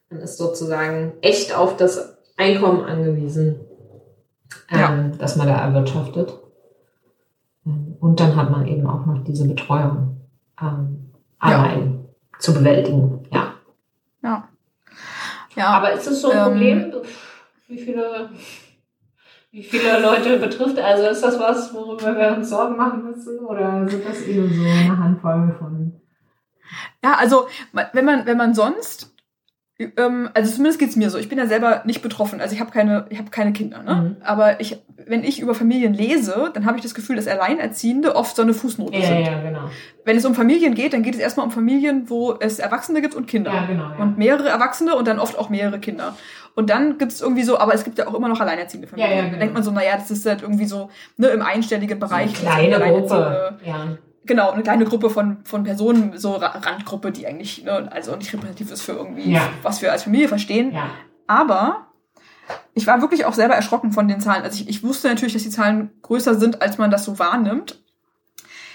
Man 0.09 0.19
ist 0.21 0.37
sozusagen 0.39 1.13
echt 1.21 1.55
auf 1.55 1.77
das 1.77 2.17
Einkommen 2.37 2.83
angewiesen, 2.83 3.59
ähm, 4.71 4.79
Ja. 4.79 5.11
das 5.19 5.35
man 5.35 5.47
da 5.47 5.57
erwirtschaftet. 5.59 6.39
Und 7.99 8.19
dann 8.19 8.35
hat 8.35 8.49
man 8.51 8.67
eben 8.67 8.87
auch 8.87 9.05
noch 9.05 9.23
diese 9.23 9.47
Betreuung 9.47 10.17
ähm, 10.61 11.11
Ja. 11.43 11.61
allein 11.63 12.05
zu 12.39 12.53
bewältigen. 12.53 13.27
Ja. 13.31 13.53
Ja. 14.23 14.49
Ja, 15.55 15.69
Aber 15.69 15.91
ist 15.93 16.07
es 16.07 16.21
so 16.21 16.29
ein 16.31 16.37
Ähm, 16.37 16.43
Problem, 16.43 16.93
wie 17.67 17.77
viele, 17.77 18.29
wie 19.51 19.63
viele 19.63 19.99
Leute 19.99 20.37
betrifft? 20.37 20.77
Also 20.77 21.07
ist 21.07 21.23
das 21.23 21.39
was, 21.39 21.73
worüber 21.73 22.17
wir 22.17 22.35
uns 22.35 22.49
Sorgen 22.49 22.75
machen 22.75 23.03
müssen? 23.05 23.39
Oder 23.39 23.87
sind 23.87 24.05
das 24.05 24.21
eben 24.23 24.53
so 24.53 24.63
eine 24.63 24.97
Handvoll 24.97 25.55
von. 25.57 26.01
ja, 27.03 27.15
also 27.15 27.47
wenn 27.93 28.05
man, 28.05 28.25
wenn 28.25 28.37
man 28.37 28.53
sonst, 28.53 29.14
also 30.33 30.51
zumindest 30.53 30.79
geht's 30.79 30.95
mir 30.95 31.09
so, 31.09 31.17
ich 31.17 31.27
bin 31.27 31.37
ja 31.37 31.47
selber 31.47 31.81
nicht 31.85 32.01
betroffen, 32.01 32.39
also 32.39 32.55
ich 32.55 32.61
habe 32.61 32.71
keine, 32.71 33.07
ich 33.09 33.17
habe 33.17 33.29
keine 33.29 33.51
Kinder, 33.51 33.83
ne? 33.83 33.95
Mhm. 33.95 34.15
Aber 34.23 34.61
ich, 34.61 34.77
wenn 35.05 35.23
ich 35.25 35.41
über 35.41 35.53
Familien 35.53 35.93
lese, 35.93 36.49
dann 36.53 36.65
habe 36.65 36.77
ich 36.77 36.83
das 36.83 36.93
Gefühl, 36.95 37.17
dass 37.17 37.27
Alleinerziehende 37.27 38.15
oft 38.15 38.35
so 38.37 38.41
eine 38.41 38.53
Fußnote 38.53 38.97
Ja, 38.97 39.05
sind. 39.05 39.19
ja, 39.27 39.41
genau. 39.41 39.69
Wenn 40.05 40.15
es 40.15 40.25
um 40.25 40.33
Familien 40.33 40.75
geht, 40.75 40.93
dann 40.93 41.03
geht 41.03 41.13
es 41.15 41.19
erstmal 41.19 41.45
um 41.45 41.51
Familien, 41.51 42.09
wo 42.09 42.33
es 42.39 42.59
Erwachsene 42.59 43.01
gibt 43.01 43.15
und 43.15 43.25
Kinder. 43.27 43.53
Ja, 43.53 43.65
genau. 43.65 43.89
Ja. 43.89 43.95
Und 43.97 44.17
mehrere 44.17 44.47
Erwachsene 44.47 44.95
und 44.95 45.07
dann 45.07 45.19
oft 45.19 45.37
auch 45.37 45.49
mehrere 45.49 45.79
Kinder. 45.79 46.15
Und 46.55 46.69
dann 46.69 46.97
gibt 46.97 47.11
es 47.11 47.19
irgendwie 47.21 47.43
so, 47.43 47.57
aber 47.59 47.73
es 47.73 47.83
gibt 47.83 47.97
ja 47.97 48.07
auch 48.07 48.13
immer 48.13 48.29
noch 48.29 48.39
alleinerziehende 48.39 48.87
Familien. 48.87 49.11
Ja, 49.11 49.15
ja, 49.17 49.21
Dann 49.23 49.31
genau. 49.31 49.39
denkt 49.41 49.53
man 49.55 49.63
so, 49.63 49.71
naja, 49.71 49.97
das 49.97 50.09
ist 50.09 50.25
halt 50.25 50.41
irgendwie 50.41 50.65
so 50.65 50.89
ne, 51.17 51.27
im 51.27 51.41
einstelligen 51.41 51.99
Bereich. 51.99 52.29
eine 52.45 52.49
kleine 52.71 52.75
Alleinerziehende- 52.77 53.01
Gruppe. 53.01 53.59
Ja. 53.65 53.97
Genau, 54.25 54.51
eine 54.51 54.63
kleine 54.63 54.85
Gruppe 54.85 55.09
von, 55.09 55.37
von 55.45 55.63
Personen, 55.63 56.17
so 56.17 56.33
Ra- 56.33 56.57
Randgruppe, 56.59 57.11
die 57.11 57.27
eigentlich 57.27 57.63
ne, 57.63 57.89
also 57.91 58.15
nicht 58.15 58.33
repräsentativ 58.33 58.71
ist 58.71 58.81
für 58.81 58.93
irgendwie, 58.93 59.31
Ja. 59.33 59.49
was 59.61 59.81
wir 59.81 59.91
als 59.91 60.03
Familie 60.03 60.27
verstehen. 60.27 60.73
ja. 60.73 60.89
Aber 61.27 61.87
ich 62.75 62.85
war 62.85 63.01
wirklich 63.01 63.25
auch 63.25 63.33
selber 63.33 63.55
erschrocken 63.55 63.91
von 63.91 64.07
den 64.07 64.19
Zahlen. 64.19 64.43
Also 64.43 64.61
ich, 64.61 64.69
ich 64.69 64.83
wusste 64.83 65.07
natürlich, 65.07 65.33
dass 65.33 65.41
die 65.43 65.49
Zahlen 65.49 65.89
größer 66.03 66.35
sind, 66.35 66.61
als 66.61 66.77
man 66.77 66.91
das 66.91 67.03
so 67.05 67.17
wahrnimmt. 67.17 67.81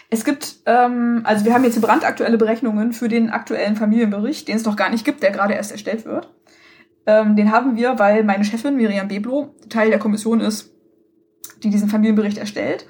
Es 0.08 0.24
gibt, 0.24 0.56
ähm, 0.66 1.20
also 1.24 1.44
wir 1.44 1.54
haben 1.54 1.62
jetzt 1.62 1.80
brandaktuelle 1.80 2.36
Berechnungen 2.36 2.92
für 2.92 3.08
den 3.08 3.30
aktuellen 3.30 3.76
Familienbericht, 3.76 4.48
den 4.48 4.56
es 4.56 4.64
noch 4.64 4.74
gar 4.74 4.90
nicht 4.90 5.04
gibt, 5.04 5.22
der 5.22 5.30
gerade 5.30 5.54
erst 5.54 5.70
erstellt 5.70 6.04
wird. 6.04 6.28
Ähm, 7.06 7.36
den 7.36 7.52
haben 7.52 7.76
wir, 7.76 7.98
weil 8.00 8.24
meine 8.24 8.44
Chefin 8.44 8.76
Miriam 8.76 9.06
Beblo 9.06 9.54
Teil 9.68 9.90
der 9.90 10.00
Kommission 10.00 10.40
ist, 10.40 10.72
die 11.62 11.70
diesen 11.70 11.88
Familienbericht 11.88 12.38
erstellt. 12.38 12.86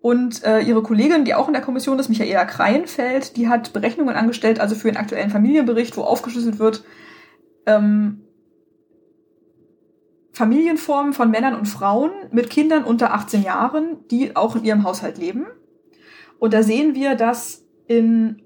Und 0.00 0.44
äh, 0.44 0.60
ihre 0.60 0.82
Kollegin, 0.82 1.24
die 1.24 1.34
auch 1.34 1.48
in 1.48 1.54
der 1.54 1.62
Kommission 1.62 1.98
ist, 1.98 2.08
Michaela 2.08 2.44
Kreienfeld, 2.44 3.36
die 3.36 3.48
hat 3.48 3.72
Berechnungen 3.72 4.14
angestellt, 4.14 4.60
also 4.60 4.74
für 4.74 4.88
den 4.88 4.96
aktuellen 4.96 5.30
Familienbericht, 5.30 5.96
wo 5.96 6.02
aufgeschlüsselt 6.02 6.58
wird, 6.58 6.84
ähm, 7.66 8.20
Familienformen 10.32 11.14
von 11.14 11.30
Männern 11.32 11.56
und 11.56 11.66
Frauen 11.66 12.12
mit 12.30 12.48
Kindern 12.48 12.84
unter 12.84 13.12
18 13.12 13.42
Jahren, 13.42 14.06
die 14.08 14.36
auch 14.36 14.54
in 14.54 14.64
ihrem 14.64 14.84
Haushalt 14.84 15.18
leben. 15.18 15.46
Und 16.38 16.54
da 16.54 16.62
sehen 16.62 16.94
wir, 16.94 17.16
dass 17.16 17.64
in 17.88 18.42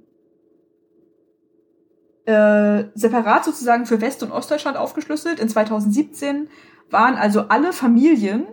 äh, 2.25 2.85
separat 2.95 3.45
sozusagen 3.45 3.85
für 3.85 4.01
West- 4.01 4.23
und 4.23 4.33
Ostdeutschland 4.33 4.79
aufgeschlüsselt. 4.79 5.39
In 5.39 5.51
2017 5.51 6.49
waren 6.89 7.17
also 7.17 7.43
alle 7.49 7.73
Familien, 7.73 8.47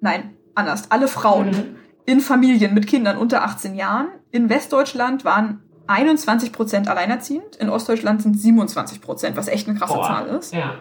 nein, 0.00 0.36
anders, 0.58 0.90
alle 0.90 1.08
Frauen 1.08 1.50
Mhm. 1.50 1.76
in 2.04 2.20
Familien 2.20 2.74
mit 2.74 2.86
Kindern 2.86 3.16
unter 3.16 3.42
18 3.44 3.74
Jahren. 3.74 4.08
In 4.30 4.48
Westdeutschland 4.50 5.24
waren 5.24 5.62
21 5.86 6.52
Prozent 6.52 6.88
alleinerziehend, 6.88 7.56
in 7.56 7.70
Ostdeutschland 7.70 8.20
sind 8.22 8.34
27 8.38 9.00
Prozent, 9.00 9.36
was 9.36 9.48
echt 9.48 9.68
eine 9.68 9.78
krasse 9.78 9.94
Boah. 9.94 10.04
Zahl 10.06 10.26
ist. 10.28 10.52
Ja. 10.52 10.74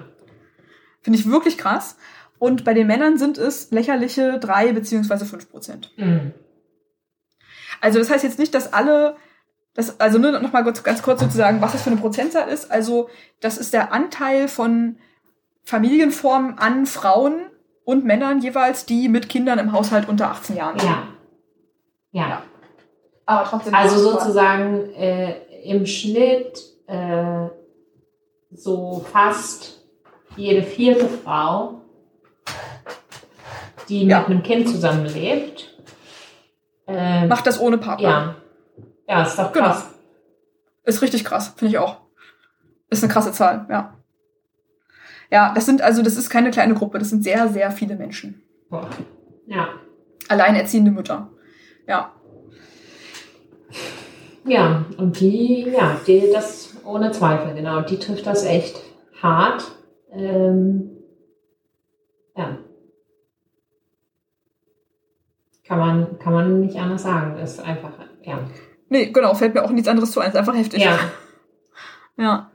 Finde 1.02 1.18
ich 1.20 1.30
wirklich 1.30 1.58
krass. 1.58 1.96
Und 2.40 2.66
bei 2.66 2.74
den 2.74 2.88
Männern 2.88 3.18
sind 3.18 3.38
es 3.38 3.72
lächerliche 3.72 4.38
drei 4.40 4.74
beziehungsweise 4.74 5.26
fünf 5.26 5.50
Prozent. 5.50 5.94
Mhm. 5.98 6.34
Also 7.82 8.00
das 8.00 8.10
heißt 8.10 8.24
jetzt 8.24 8.40
nicht, 8.40 8.54
dass 8.54 8.74
alle, 8.74 9.16
das, 9.74 10.00
also 10.00 10.18
nur 10.20 10.32
noch 10.40 10.52
mal 10.52 10.64
ganz, 10.64 10.84
ganz 10.84 11.02
kurz 11.02 11.22
sozusagen, 11.22 11.62
was 11.62 11.72
das 11.72 11.84
für 11.84 11.90
eine 11.92 12.00
Prozentzahl 12.00 12.50
ist. 12.50 12.70
Also 12.70 13.10
das 13.40 13.58
ist 13.58 13.74
der 13.74 13.94
Anteil 13.94 14.48
von 14.48 14.98
Familienformen 15.64 16.58
an 16.58 16.86
Frauen 16.86 17.42
und 17.88 18.04
Männern 18.04 18.42
jeweils, 18.42 18.86
die 18.86 19.08
mit 19.08 19.30
Kindern 19.30 19.60
im 19.60 19.72
Haushalt 19.72 20.10
unter 20.10 20.30
18 20.30 20.58
Jahren 20.58 20.78
sind. 20.78 20.90
Ja. 20.90 21.04
Ja. 22.12 22.28
Ja. 22.30 22.42
Aber 23.26 23.48
trotzdem. 23.50 23.74
Also 23.74 23.98
sozusagen 23.98 24.90
äh, 24.94 25.38
im 25.64 25.86
Schnitt 25.86 26.62
äh, 26.88 27.48
so 28.52 29.06
fast 29.12 29.82
jede 30.36 30.64
vierte 30.64 31.08
Frau, 31.08 31.82
die 33.90 34.06
Ja. 34.06 34.20
mit 34.20 34.28
einem 34.30 34.44
Kind 34.44 34.68
zusammenlebt. 34.68 35.74
Äh, 36.88 37.26
Macht 37.28 37.48
das 37.48 37.60
ohne 37.60 37.78
Partner. 37.78 38.10
ja. 38.10 38.36
Ja, 39.10 39.24
ist 39.24 39.38
doch 39.40 39.54
Genau. 39.54 39.68
krass. 39.68 39.90
Ist 40.84 41.02
richtig 41.02 41.24
krass, 41.24 41.54
finde 41.56 41.72
ich 41.74 41.78
auch. 41.78 41.98
Ist 42.90 43.04
eine 43.04 43.12
krasse 43.14 43.32
Zahl, 43.32 43.66
ja. 43.70 43.94
Ja, 45.32 45.54
das 45.54 45.66
sind 45.66 45.82
also, 45.82 46.02
das 46.02 46.18
ist 46.18 46.30
keine 46.30 46.52
kleine 46.52 46.74
Gruppe, 46.74 47.00
das 47.00 47.10
sind 47.10 47.24
sehr, 47.24 47.48
sehr 47.50 47.72
viele 47.72 47.96
Menschen. 47.96 48.42
Boah. 48.70 48.90
Ja. 49.46 49.70
Alleinerziehende 50.30 50.92
Mütter. 50.92 51.30
Ja. 51.88 52.14
Ja, 54.46 54.86
und 54.98 55.20
die, 55.20 55.70
ja, 55.70 56.00
die, 56.08 56.30
das 56.32 56.76
ohne 56.86 57.12
Zweifel, 57.12 57.54
genau. 57.54 57.82
Die 57.82 58.00
trifft 58.00 58.26
das 58.26 58.46
echt 58.46 58.82
hart. 59.22 59.64
Ähm, 60.12 60.92
ja. 62.36 62.58
Kann 65.66 65.80
man, 65.80 66.20
kann 66.20 66.34
man 66.34 66.62
nicht 66.62 66.78
anders 66.78 67.04
sagen. 67.04 67.38
Ist 67.40 67.60
einfach, 67.60 67.92
ja. 68.24 68.40
Nee, 68.88 69.08
genau, 69.08 69.34
fällt 69.34 69.54
mir 69.54 69.64
auch 69.66 69.72
nichts 69.72 69.90
anderes 69.90 70.12
zu 70.12 70.22
ein. 70.22 70.30
Ist 70.30 70.38
einfach 70.38 70.56
heftig. 70.56 70.84
Ja. 70.84 70.98
Ja. 72.20 72.50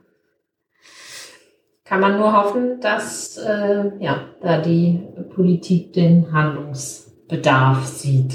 Kann 1.93 2.01
man 2.01 2.17
nur 2.17 2.33
hoffen, 2.33 2.79
dass 2.79 3.37
äh, 3.37 3.91
ja, 3.99 4.25
da 4.41 4.59
die 4.59 4.99
Politik 5.35 5.93
den 5.93 6.31
Handlungsbedarf 6.33 7.85
sieht, 7.85 8.33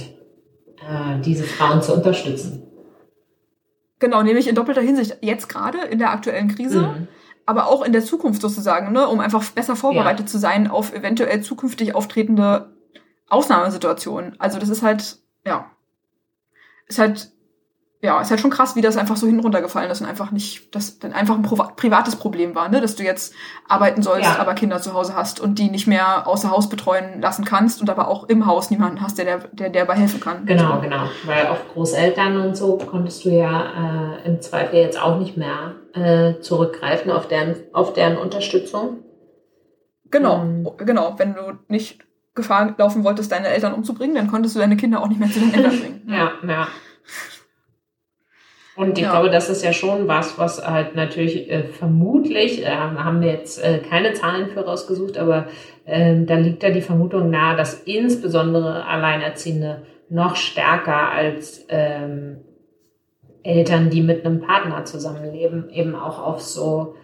äh, 0.76 1.18
diese 1.24 1.42
Frauen 1.42 1.82
zu 1.82 1.92
unterstützen. 1.94 2.62
Genau, 3.98 4.22
nämlich 4.22 4.46
in 4.46 4.54
doppelter 4.54 4.80
Hinsicht. 4.80 5.18
Jetzt 5.22 5.48
gerade 5.48 5.78
in 5.78 5.98
der 5.98 6.12
aktuellen 6.12 6.46
Krise, 6.46 6.82
Mhm. 6.82 7.08
aber 7.46 7.66
auch 7.66 7.84
in 7.84 7.90
der 7.92 8.04
Zukunft 8.04 8.42
sozusagen, 8.42 8.92
ne, 8.92 9.08
um 9.08 9.18
einfach 9.18 9.42
besser 9.50 9.74
vorbereitet 9.74 10.28
zu 10.28 10.38
sein 10.38 10.68
auf 10.68 10.94
eventuell 10.94 11.40
zukünftig 11.40 11.96
auftretende 11.96 12.70
Ausnahmesituationen. 13.28 14.36
Also 14.38 14.60
das 14.60 14.68
ist 14.68 14.84
halt, 14.84 15.18
ja, 15.44 15.68
ist 16.86 17.00
halt, 17.00 17.32
ja, 18.00 18.20
ist 18.20 18.30
halt 18.30 18.38
schon 18.40 18.50
krass, 18.52 18.76
wie 18.76 18.80
das 18.80 18.96
einfach 18.96 19.16
so 19.16 19.26
hin 19.26 19.40
runtergefallen 19.40 19.90
ist 19.90 20.00
und 20.00 20.06
einfach 20.06 20.30
nicht, 20.30 20.72
das 20.74 21.00
dann 21.00 21.12
einfach 21.12 21.34
ein 21.34 21.42
privates 21.42 22.14
Problem 22.14 22.54
war, 22.54 22.68
ne, 22.68 22.80
dass 22.80 22.94
du 22.94 23.02
jetzt 23.02 23.34
arbeiten 23.66 24.02
sollst, 24.02 24.28
Ja. 24.30 24.38
aber 24.38 24.54
Kinder 24.54 24.80
zu 24.80 24.94
Hause 24.94 25.16
hast 25.16 25.40
und 25.40 25.58
die 25.58 25.68
nicht 25.68 25.88
mehr 25.88 26.28
außer 26.28 26.50
Haus 26.50 26.68
betreuen 26.68 27.20
lassen 27.20 27.44
kannst 27.44 27.80
und 27.80 27.90
aber 27.90 28.06
auch 28.06 28.28
im 28.28 28.46
Haus 28.46 28.70
niemanden 28.70 29.00
hast, 29.02 29.18
der 29.18 29.24
der, 29.24 29.38
der, 29.50 29.70
der 29.70 29.84
dabei 29.84 29.98
helfen 29.98 30.20
kann. 30.20 30.46
Genau, 30.46 30.76
So. 30.76 30.80
genau. 30.80 31.08
Weil 31.24 31.48
auf 31.48 31.58
Großeltern 31.72 32.36
und 32.40 32.56
so 32.56 32.78
konntest 32.78 33.24
du 33.24 33.30
ja 33.30 34.14
äh, 34.22 34.28
im 34.28 34.40
Zweifel 34.40 34.78
jetzt 34.78 35.00
auch 35.02 35.18
nicht 35.18 35.36
mehr 35.36 35.74
äh, 35.94 36.40
zurückgreifen 36.40 37.10
auf 37.10 37.26
deren, 37.26 37.56
auf 37.72 37.94
deren 37.94 38.16
Unterstützung. 38.16 38.98
Genau, 40.10 40.42
Ähm. 40.42 40.68
genau. 40.78 41.14
Wenn 41.18 41.34
du 41.34 41.40
nicht 41.68 42.04
Gefahr 42.34 42.74
laufen 42.78 43.02
wolltest, 43.02 43.32
deine 43.32 43.48
Eltern 43.48 43.74
umzubringen, 43.74 44.14
dann 44.14 44.28
konntest 44.30 44.54
du 44.54 44.60
deine 44.60 44.76
Kinder 44.76 45.02
auch 45.02 45.08
nicht 45.08 45.18
mehr 45.18 45.30
zu 45.30 45.40
den 45.40 45.52
Eltern 45.52 45.72
bringen. 45.80 46.02
Ja, 46.08 46.30
ja. 46.48 46.68
Und 48.78 48.96
ich 48.96 49.04
Ja. 49.04 49.10
glaube, 49.10 49.28
das 49.30 49.50
ist 49.50 49.64
ja 49.64 49.72
schon 49.72 50.06
was, 50.06 50.38
was 50.38 50.64
halt 50.64 50.94
natürlich 50.94 51.50
äh, 51.50 51.64
vermutlich, 51.64 52.64
äh, 52.64 52.70
haben 52.70 53.20
wir 53.20 53.32
jetzt 53.32 53.58
äh, 53.62 53.78
keine 53.78 54.12
Zahlen 54.12 54.50
für 54.50 54.64
rausgesucht, 54.64 55.18
aber 55.18 55.46
ähm, 55.84 56.26
da 56.26 56.36
liegt 56.36 56.62
da 56.62 56.70
die 56.70 56.80
Vermutung 56.80 57.28
nahe, 57.28 57.56
dass 57.56 57.74
insbesondere 57.82 58.84
Alleinerziehende 58.86 59.82
noch 60.10 60.36
stärker 60.36 61.10
als 61.10 61.66
ähm, 61.68 62.38
Eltern, 63.42 63.90
die 63.90 64.00
mit 64.00 64.24
einem 64.24 64.40
Partner 64.40 64.84
zusammenleben, 64.84 65.70
eben 65.70 65.96
auch 65.96 66.24
auf 66.24 66.40
so 66.40 66.94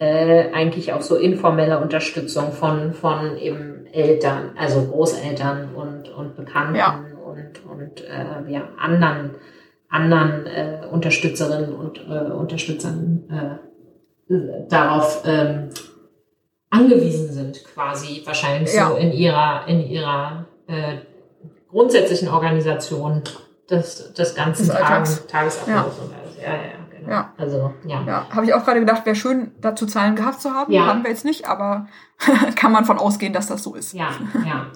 äh, 0.00 0.52
eigentlich 0.52 0.92
auf 0.92 1.02
so 1.02 1.16
informelle 1.16 1.78
Unterstützung 1.80 2.52
von, 2.52 2.92
von 2.92 3.38
eben 3.38 3.86
Eltern, 3.90 4.50
also 4.58 4.84
Großeltern 4.86 5.74
und, 5.74 6.10
und 6.10 6.36
Bekannten 6.36 6.74
Ja. 6.76 7.02
und, 7.24 7.64
und 7.70 8.00
äh, 8.02 8.52
ja, 8.52 8.68
anderen, 8.78 9.30
anderen 9.92 10.46
äh, 10.46 10.86
Unterstützerinnen 10.90 11.72
und 11.74 11.98
äh, 12.08 12.32
Unterstützern 12.32 13.60
äh, 14.28 14.34
darauf 14.68 15.22
ähm, 15.26 15.68
angewiesen 16.70 17.30
sind, 17.30 17.62
quasi 17.64 18.22
wahrscheinlich 18.24 18.74
Ja. 18.74 18.88
so 18.88 18.96
in 18.96 19.12
ihrer, 19.12 19.68
in 19.68 19.80
ihrer 19.86 20.46
äh, 20.66 20.96
grundsätzlichen 21.68 22.28
Organisation 22.28 23.22
des, 23.70 24.14
des 24.14 24.34
ganzen 24.34 24.66
Des. 24.68 24.74
Tages, 24.74 25.26
Tagesablaufs 25.26 25.98
und 25.98 26.14
alles. 26.14 26.36
Ja, 26.40 26.54
ja, 26.54 26.98
genau. 26.98 27.10
Ja. 27.10 27.34
Also, 27.36 27.74
ja. 27.86 28.02
Ja, 28.06 28.26
habe 28.30 28.46
ich 28.46 28.54
auch 28.54 28.64
gerade 28.64 28.80
gedacht, 28.80 29.04
wäre 29.04 29.16
schön, 29.16 29.52
dazu 29.60 29.84
Zahlen 29.86 30.16
gehabt 30.16 30.40
zu 30.40 30.52
haben. 30.52 30.72
Ja. 30.72 30.86
Haben 30.86 31.02
wir 31.02 31.10
jetzt 31.10 31.26
nicht, 31.26 31.46
aber 31.46 31.86
kann 32.56 32.72
man 32.72 32.86
von 32.86 32.98
ausgehen, 32.98 33.34
dass 33.34 33.48
das 33.48 33.62
so 33.62 33.74
ist. 33.74 33.92
Ja, 33.92 34.08
ja. 34.46 34.68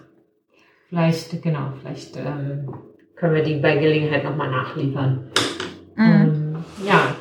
Vielleicht, 0.91 1.43
genau, 1.43 1.73
vielleicht 1.81 2.17
ähm, 2.17 2.69
können 3.17 3.35
wir 3.35 3.43
die 3.43 3.57
bei 3.57 3.77
Gelegenheit 3.77 4.25
nochmal 4.25 4.51
nachliefern. 4.51 5.29
Mhm. 5.97 6.05
Ähm, 6.05 6.57
ja, 6.87 7.17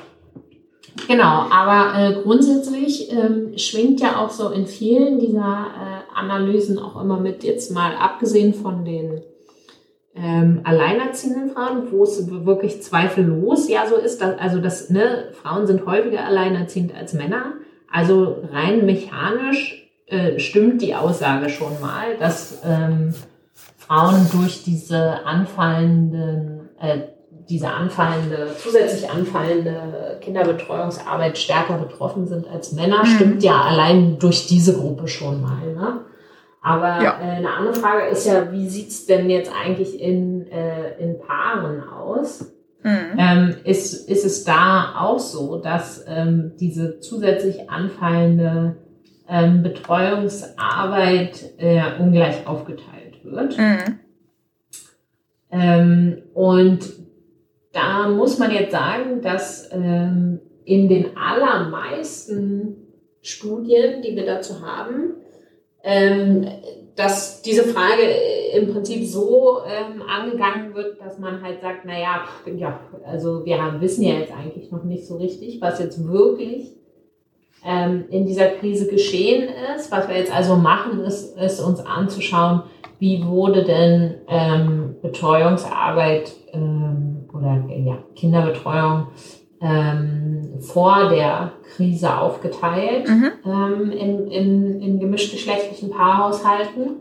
genau, 1.08 1.48
aber 1.50 1.98
äh, 1.98 2.22
grundsätzlich 2.22 3.12
ähm, 3.12 3.58
schwingt 3.58 4.02
ja 4.02 4.18
auch 4.18 4.30
so 4.30 4.50
in 4.50 4.68
vielen 4.68 5.20
dieser 5.20 5.68
äh, 5.68 6.18
Analysen 6.18 6.78
auch 6.78 7.02
immer 7.02 7.20
mit, 7.20 7.43
jetzt 7.43 7.72
mal 7.72 7.96
abgesehen 7.96 8.54
von 8.54 8.84
den 8.86 9.22
ähm, 10.16 10.62
alleinerziehenden 10.64 11.50
Frauen, 11.50 11.91
wo 11.91 12.04
es 12.04 12.30
wirklich 12.46 12.82
zweifellos 12.82 13.68
ja 13.70 13.86
so 13.86 13.96
ist, 13.96 14.22
dass, 14.22 14.39
also 14.39 14.60
dass 14.60 14.89
ne, 14.89 15.30
Frauen 15.41 15.68
sind 15.68 15.86
häufiger 15.86 16.26
alleinerziehend 16.26 16.96
als 16.96 17.14
Männer. 17.14 17.54
Also 17.91 18.43
rein 18.52 18.86
mechanisch 18.86 19.89
äh, 20.08 20.39
stimmt 20.39 20.82
die 20.82 20.96
Aussage 20.96 21.50
schon 21.50 21.80
mal, 21.82 22.18
dass 22.20 22.62
ähm, 22.66 23.14
Frauen 23.88 24.28
durch 24.32 24.64
diese 24.64 25.26
anfallenden, 25.26 26.70
äh, 26.80 27.00
diese 27.50 27.70
anfallende, 27.70 28.48
zusätzlich 28.58 29.10
anfallende 29.10 30.18
Kinderbetreuungsarbeit 30.22 31.38
stärker 31.38 31.78
betroffen 31.78 32.26
sind 32.28 32.48
als 32.48 32.72
Männer, 32.72 33.04
Mhm. 33.04 33.08
stimmt 33.08 33.44
ja 33.44 33.62
allein 33.62 34.18
durch 34.18 34.48
diese 34.48 34.74
Gruppe 34.76 35.08
schon 35.08 35.42
mal. 35.42 35.74
Ne? 35.74 36.00
Aber 36.62 37.04
Ja. 37.04 37.20
äh, 37.22 37.36
eine 37.38 37.54
andere 37.54 37.76
Frage 37.76 38.06
ist 38.08 38.26
ja, 38.26 38.52
wie 38.52 38.68
sieht's 38.68 39.06
denn 39.06 39.30
jetzt 39.30 39.52
eigentlich 39.54 40.02
in, 40.02 40.48
äh, 40.52 40.98
in 40.98 41.20
Paaren 41.20 41.84
aus? 41.88 42.52
Mhm. 42.82 43.18
Ähm, 43.18 43.56
ist, 43.64 44.10
ist 44.10 44.26
es 44.26 44.44
da 44.44 44.96
auch 45.00 45.20
so, 45.20 45.58
dass 45.58 46.04
ähm, 46.08 46.54
diese 46.60 47.00
zusätzlich 47.00 47.70
anfallende 47.70 48.78
ähm, 49.28 49.62
Betreuungsarbeit 49.64 51.44
äh, 51.58 51.82
ungleich 52.00 52.48
aufgeteilt 52.48 52.95
wird? 53.26 53.57
Mhm. 53.57 53.99
Ähm, 55.51 56.23
und 56.34 56.80
da 57.71 58.09
muss 58.09 58.39
man 58.39 58.51
jetzt 58.51 58.71
sagen, 58.71 59.21
dass 59.21 59.69
ähm, 59.71 60.39
in 60.63 60.89
den 60.89 61.17
allermeisten 61.17 62.78
Studien, 63.21 64.01
die 64.01 64.15
wir 64.15 64.26
dazu 64.26 64.61
haben, 64.61 65.15
ähm, 65.84 66.47
dass 66.95 67.41
diese 67.41 67.63
Frage 67.63 68.03
im 68.55 68.71
Prinzip 68.71 69.05
so 69.05 69.59
ähm, 69.67 70.01
angegangen 70.01 70.73
wird, 70.73 70.99
dass 71.01 71.19
man 71.19 71.41
halt 71.41 71.61
sagt, 71.61 71.86
naja, 71.86 72.26
ja, 72.55 72.80
also 73.05 73.45
wir 73.45 73.61
haben, 73.61 73.82
wissen 73.82 74.03
ja 74.03 74.15
jetzt 74.15 74.32
eigentlich 74.32 74.71
noch 74.71 74.84
nicht 74.84 75.05
so 75.05 75.17
richtig, 75.17 75.59
was 75.61 75.80
jetzt 75.80 76.07
wirklich 76.07 76.73
ähm, 77.66 78.05
in 78.09 78.26
dieser 78.26 78.47
Krise 78.47 78.88
geschehen 78.88 79.49
ist. 79.76 79.91
Was 79.91 80.07
wir 80.07 80.18
jetzt 80.18 80.34
also 80.34 80.55
machen, 80.55 81.01
ist, 81.01 81.38
ist 81.38 81.59
uns 81.59 81.80
anzuschauen, 81.80 82.63
wie 82.99 83.26
wurde 83.26 83.63
denn 83.63 84.16
ähm, 84.28 84.95
Betreuungsarbeit 85.01 86.32
ähm, 86.53 87.28
oder 87.34 87.63
äh, 87.70 87.82
ja, 87.82 87.97
Kinderbetreuung 88.16 89.07
ähm, 89.61 90.59
vor 90.61 91.09
der 91.09 91.53
Krise 91.76 92.18
aufgeteilt 92.18 93.07
Mhm. 93.09 93.32
ähm, 93.45 93.91
in, 93.91 94.28
in, 94.28 94.82
in 94.82 94.99
gemischtgeschlechtlichen 94.99 95.89
Paarhaushalten, 95.89 96.97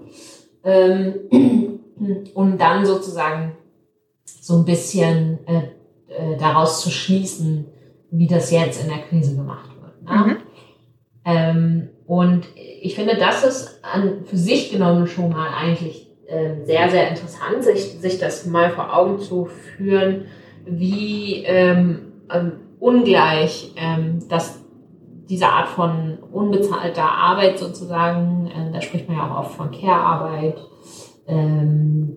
ähm, 0.65 1.15
um 2.35 2.59
dann 2.59 2.85
sozusagen 2.85 3.53
so 4.25 4.57
ein 4.57 4.65
bisschen 4.65 5.39
äh, 5.47 5.59
äh, 6.09 6.37
daraus 6.39 6.81
zu 6.83 6.91
schließen, 6.91 7.67
wie 8.11 8.27
das 8.27 8.51
jetzt 8.51 8.83
in 8.83 8.89
der 8.89 8.99
Krise 8.99 9.37
gemacht 9.37 9.71
wird. 9.81 10.03
Ne? 10.03 10.27
Mhm. 10.27 10.37
Ähm, 11.25 11.91
und 12.07 12.47
ich 12.83 12.95
finde, 12.95 13.17
das 13.17 13.45
ist 13.45 13.81
an, 13.83 14.25
für 14.25 14.37
sich 14.37 14.71
genommen 14.71 15.07
schon 15.07 15.31
mal 15.31 15.49
eigentlich 15.49 16.11
äh, 16.27 16.65
sehr, 16.65 16.91
sehr 16.91 17.09
interessant, 17.09 17.65
sich, 17.65 18.01
sich 18.01 18.19
das 18.19 18.47
mal 18.47 18.71
vor 18.71 18.97
Augen 18.97 19.19
zu 19.19 19.47
führen, 19.47 20.27
wie 20.67 21.45
ähm, 21.45 22.13
ähm, 22.33 22.53
ungleich 22.79 23.73
ähm, 23.77 24.21
das 24.29 24.61
diese 25.29 25.47
Art 25.47 25.69
von 25.69 26.19
unbezahlter 26.33 27.05
Arbeit 27.05 27.59
sozusagen, 27.59 28.47
äh, 28.47 28.73
da 28.73 28.83
spricht 28.83 29.09
man 29.09 29.17
ja 29.17 29.31
auch 29.31 29.41
oft 29.41 29.57
von 29.57 29.71
Care-Arbeit, 29.71 30.59
ähm, 31.27 32.17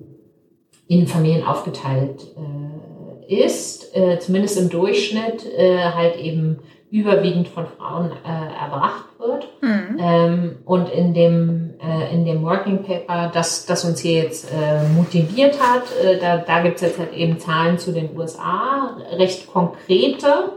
in 0.88 1.08
Familien 1.08 1.46
aufgeteilt 1.46 2.28
äh, 2.38 3.44
ist, 3.44 3.96
äh, 3.96 4.20
zumindest 4.20 4.60
im 4.60 4.70
Durchschnitt 4.70 5.46
äh, 5.58 5.80
halt 5.80 6.18
eben 6.18 6.60
überwiegend 6.90 7.50
von 7.50 7.66
Frauen 7.68 8.12
äh, 8.12 8.64
erbracht 8.64 9.06
wird. 9.20 9.48
Mhm. 9.62 9.98
Ähm, 10.00 10.56
und 10.66 10.90
in 10.90 11.14
dem, 11.14 11.74
äh, 11.82 12.14
in 12.14 12.26
dem 12.26 12.44
Working 12.44 12.84
Paper, 12.84 13.30
das, 13.34 13.66
das 13.66 13.84
uns 13.84 14.00
hier 14.00 14.24
jetzt 14.24 14.52
äh, 14.54 14.88
motiviert 14.96 15.60
hat, 15.60 15.84
äh, 16.04 16.18
da, 16.18 16.38
da 16.38 16.62
gibt 16.62 16.78
es 16.78 16.82
jetzt 16.84 17.00
halt 17.00 17.14
eben 17.14 17.40
Zahlen 17.40 17.78
zu 17.78 17.92
den 17.92 18.18
USA, 18.18 18.98
recht 19.18 19.52
konkrete, 19.52 20.54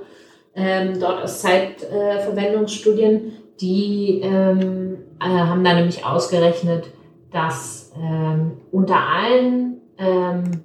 ähm, 0.54 1.00
dort 1.00 1.24
aus 1.24 1.42
Zeitverwendungsstudien, 1.42 3.32
die 3.60 4.20
ähm, 4.22 4.98
äh, 5.20 5.24
haben 5.24 5.64
da 5.64 5.74
nämlich 5.74 6.04
ausgerechnet, 6.04 6.86
dass 7.32 7.92
ähm, 8.00 8.52
unter 8.70 8.96
allen 8.96 9.80
ähm, 9.98 10.62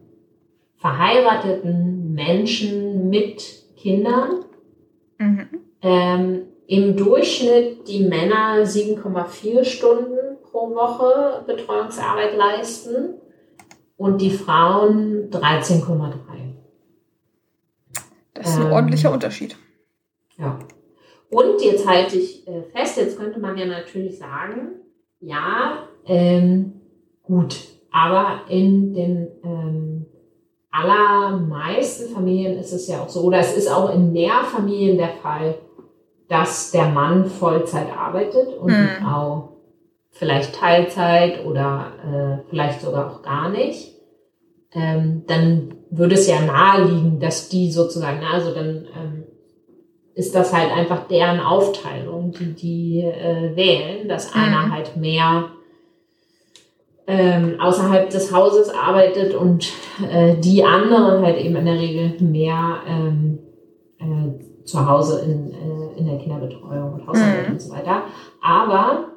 verheirateten 0.77 2.13
Menschen 2.13 3.09
mit 3.09 3.43
Kindern 3.75 4.44
mhm. 5.17 5.47
ähm, 5.81 6.41
im 6.67 6.97
Durchschnitt 6.97 7.87
die 7.87 8.05
Männer 8.05 8.63
7,4 8.63 9.63
Stunden 9.63 10.37
pro 10.43 10.73
Woche 10.73 11.43
Betreuungsarbeit 11.45 12.35
leisten 12.35 13.15
und 13.97 14.21
die 14.21 14.31
Frauen 14.31 15.29
13,3. 15.29 16.13
Das 18.33 18.49
ist 18.49 18.55
ein 18.57 18.67
ähm, 18.67 18.71
ordentlicher 18.71 19.11
Unterschied. 19.11 19.55
Ja. 20.37 20.59
Und 21.29 21.61
jetzt 21.61 21.87
halte 21.87 22.17
ich 22.17 22.47
äh, 22.47 22.63
fest, 22.73 22.97
jetzt 22.97 23.17
könnte 23.17 23.39
man 23.39 23.57
ja 23.57 23.65
natürlich 23.65 24.17
sagen, 24.17 24.79
ja, 25.19 25.87
ähm, 26.05 26.81
gut, 27.23 27.57
aber 27.91 28.41
in 28.49 28.93
den 28.93 29.27
ähm, 29.43 29.94
allermeisten 30.77 32.13
Familien 32.13 32.57
ist 32.57 32.73
es 32.73 32.87
ja 32.87 33.01
auch 33.01 33.09
so, 33.09 33.21
oder 33.21 33.39
es 33.39 33.55
ist 33.55 33.71
auch 33.71 33.93
in 33.93 34.11
Mehrfamilien 34.11 34.97
der 34.97 35.13
Fall, 35.21 35.55
dass 36.27 36.71
der 36.71 36.89
Mann 36.89 37.25
Vollzeit 37.25 37.87
arbeitet 37.95 38.57
und 38.57 38.71
mhm. 38.71 38.87
die 38.87 39.03
Frau 39.03 39.49
vielleicht 40.11 40.55
Teilzeit 40.55 41.45
oder 41.45 41.91
äh, 42.03 42.49
vielleicht 42.49 42.81
sogar 42.81 43.11
auch 43.11 43.21
gar 43.21 43.49
nicht. 43.49 43.93
Ähm, 44.73 45.23
dann 45.27 45.75
würde 45.89 46.15
es 46.15 46.27
ja 46.27 46.41
naheliegen, 46.41 47.19
dass 47.19 47.49
die 47.49 47.71
sozusagen, 47.71 48.23
also 48.23 48.53
dann 48.53 48.87
ähm, 48.95 49.23
ist 50.13 50.33
das 50.33 50.53
halt 50.53 50.71
einfach 50.71 51.07
deren 51.07 51.39
Aufteilung, 51.39 52.31
die 52.31 52.53
die 52.53 52.99
äh, 53.01 53.55
wählen, 53.55 54.07
dass 54.07 54.33
mhm. 54.33 54.41
einer 54.41 54.71
halt 54.71 54.97
mehr 54.97 55.51
ähm, 57.07 57.59
außerhalb 57.59 58.09
des 58.09 58.33
Hauses 58.33 58.69
arbeitet 58.69 59.35
und 59.35 59.71
äh, 60.09 60.35
die 60.37 60.63
anderen 60.63 61.23
halt 61.23 61.37
eben 61.37 61.55
in 61.55 61.65
der 61.65 61.79
Regel 61.79 62.21
mehr 62.21 62.77
ähm, 62.87 63.39
äh, 63.99 64.63
zu 64.65 64.89
Hause 64.89 65.21
in, 65.21 65.51
äh, 65.51 65.99
in 65.99 66.07
der 66.07 66.17
Kinderbetreuung 66.17 66.93
und 66.93 67.07
Haushalt 67.07 67.47
mhm. 67.47 67.53
und 67.53 67.61
so 67.61 67.71
weiter. 67.71 68.03
Aber 68.41 69.09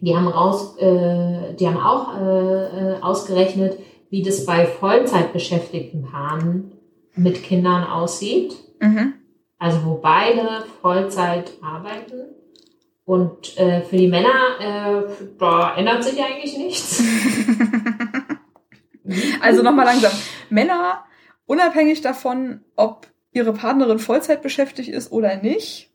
die 0.00 0.16
haben 0.16 0.28
raus, 0.28 0.76
äh, 0.78 1.54
die 1.54 1.66
haben 1.66 1.76
auch 1.76 2.16
äh, 2.18 2.64
äh, 2.64 3.02
ausgerechnet, 3.02 3.78
wie 4.08 4.22
das 4.22 4.46
bei 4.46 4.66
Vollzeitbeschäftigten 4.66 6.02
Paaren 6.02 6.72
mit 7.14 7.42
Kindern 7.42 7.84
aussieht. 7.84 8.54
Mhm. 8.80 9.14
Also 9.58 9.84
wo 9.84 9.94
beide 9.96 10.64
Vollzeit 10.80 11.52
arbeiten. 11.60 12.34
Und 13.04 13.58
äh, 13.58 13.82
für 13.82 13.96
die 13.96 14.08
Männer, 14.08 14.28
äh, 14.60 15.02
da 15.38 15.74
ändert 15.76 16.04
sich 16.04 16.22
eigentlich 16.22 16.56
nichts. 16.56 17.02
also 19.40 19.62
nochmal 19.62 19.86
langsam. 19.86 20.12
Männer, 20.48 21.04
unabhängig 21.46 22.02
davon, 22.02 22.60
ob 22.76 23.08
ihre 23.32 23.52
Partnerin 23.52 23.98
Vollzeit 23.98 24.42
beschäftigt 24.42 24.88
ist 24.88 25.12
oder 25.12 25.36
nicht, 25.36 25.90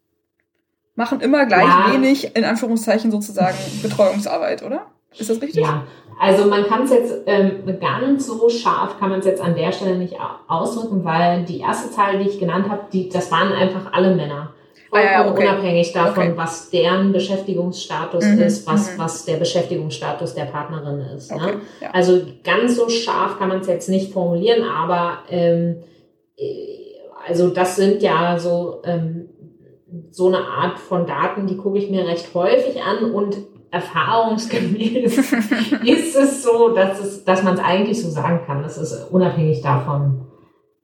machen 0.95 1.21
immer 1.21 1.45
gleich 1.45 1.67
ja. 1.67 1.93
wenig, 1.93 2.35
in 2.35 2.43
Anführungszeichen 2.43 3.11
sozusagen, 3.11 3.57
Betreuungsarbeit, 3.81 4.63
oder? 4.63 4.87
Ist 5.17 5.29
das 5.29 5.41
richtig? 5.41 5.63
Ja, 5.63 5.85
also 6.19 6.45
man 6.45 6.65
kann 6.65 6.83
es 6.83 6.91
jetzt 6.91 7.13
ähm, 7.25 7.79
ganz 7.79 8.25
so 8.25 8.49
scharf 8.49 8.99
kann 8.99 9.09
man 9.09 9.19
es 9.19 9.25
jetzt 9.25 9.41
an 9.41 9.55
der 9.55 9.71
Stelle 9.71 9.97
nicht 9.97 10.15
ausdrücken, 10.47 11.03
weil 11.03 11.43
die 11.43 11.59
erste 11.59 11.91
Zahl, 11.91 12.19
die 12.19 12.29
ich 12.29 12.39
genannt 12.39 12.69
habe, 12.69 12.85
die, 12.91 13.09
das 13.09 13.31
waren 13.31 13.51
einfach 13.51 13.93
alle 13.93 14.15
Männer. 14.15 14.53
Vollkommen 14.95 15.15
ah, 15.15 15.25
ja, 15.25 15.31
okay. 15.31 15.47
unabhängig 15.47 15.91
davon, 15.93 16.23
okay. 16.23 16.33
was 16.37 16.69
deren 16.69 17.11
Beschäftigungsstatus 17.11 18.25
mhm. 18.25 18.41
ist, 18.41 18.67
was, 18.67 18.93
mhm. 18.93 18.99
was 18.99 19.25
der 19.25 19.37
Beschäftigungsstatus 19.37 20.33
der 20.33 20.45
Partnerin 20.45 20.99
ist. 21.15 21.31
Ne? 21.31 21.37
Okay. 21.37 21.51
Ne? 21.55 21.61
Ja. 21.81 21.89
Also 21.91 22.21
ganz 22.43 22.75
so 22.75 22.87
scharf 22.89 23.37
kann 23.37 23.49
man 23.49 23.59
es 23.59 23.67
jetzt 23.67 23.89
nicht 23.89 24.13
formulieren, 24.13 24.63
aber 24.63 25.19
ähm, 25.29 25.83
äh, 26.37 26.85
also 27.27 27.49
das 27.49 27.75
sind 27.75 28.01
ja 28.01 28.37
so, 28.39 28.81
ähm, 28.85 29.29
so 30.11 30.27
eine 30.27 30.39
Art 30.39 30.79
von 30.79 31.05
Daten, 31.05 31.47
die 31.47 31.57
gucke 31.57 31.77
ich 31.77 31.89
mir 31.89 32.07
recht 32.07 32.33
häufig 32.33 32.81
an 32.81 33.11
und 33.11 33.37
erfahrungsgemäß 33.71 35.17
ist 35.83 36.15
es 36.15 36.43
so, 36.43 36.69
dass, 36.69 36.99
es, 36.99 37.25
dass 37.25 37.43
man 37.43 37.55
es 37.55 37.59
eigentlich 37.59 38.01
so 38.01 38.09
sagen 38.09 38.41
kann. 38.45 38.63
Das 38.63 38.77
ist 38.77 39.11
unabhängig 39.11 39.61
davon, 39.61 40.25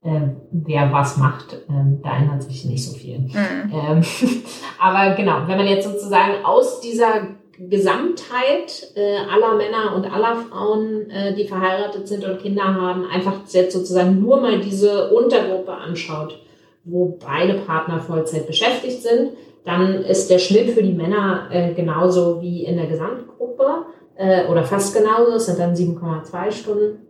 äh, 0.03 0.21
wer 0.51 0.91
was 0.91 1.17
macht, 1.17 1.53
äh, 1.53 1.99
da 2.03 2.17
ändert 2.17 2.43
sich 2.43 2.65
nicht 2.65 2.83
so 2.83 2.95
viel. 2.95 3.19
Mhm. 3.19 3.71
Ähm, 3.71 4.03
aber 4.79 5.15
genau, 5.15 5.47
wenn 5.47 5.57
man 5.57 5.67
jetzt 5.67 5.87
sozusagen 5.87 6.43
aus 6.43 6.81
dieser 6.81 7.27
Gesamtheit 7.69 8.91
äh, 8.95 9.17
aller 9.17 9.55
Männer 9.55 9.95
und 9.95 10.11
aller 10.11 10.35
Frauen, 10.35 11.09
äh, 11.11 11.35
die 11.35 11.47
verheiratet 11.47 12.07
sind 12.07 12.25
und 12.25 12.39
Kinder 12.39 12.63
haben, 12.63 13.05
einfach 13.05 13.41
jetzt 13.51 13.73
sozusagen 13.73 14.19
nur 14.19 14.41
mal 14.41 14.59
diese 14.59 15.11
Untergruppe 15.11 15.73
anschaut, 15.73 16.39
wo 16.83 17.19
beide 17.23 17.59
Partner 17.59 17.99
Vollzeit 17.99 18.47
beschäftigt 18.47 19.03
sind, 19.03 19.33
dann 19.65 20.03
ist 20.03 20.31
der 20.31 20.39
Schnitt 20.39 20.71
für 20.71 20.81
die 20.81 20.93
Männer 20.93 21.47
äh, 21.51 21.73
genauso 21.73 22.41
wie 22.41 22.63
in 22.65 22.77
der 22.77 22.87
Gesamtgruppe 22.87 23.85
äh, 24.15 24.47
oder 24.47 24.63
fast 24.63 24.95
genauso. 24.95 25.33
Es 25.33 25.45
sind 25.45 25.59
dann 25.59 25.75
7,2 25.75 26.51
Stunden 26.51 27.05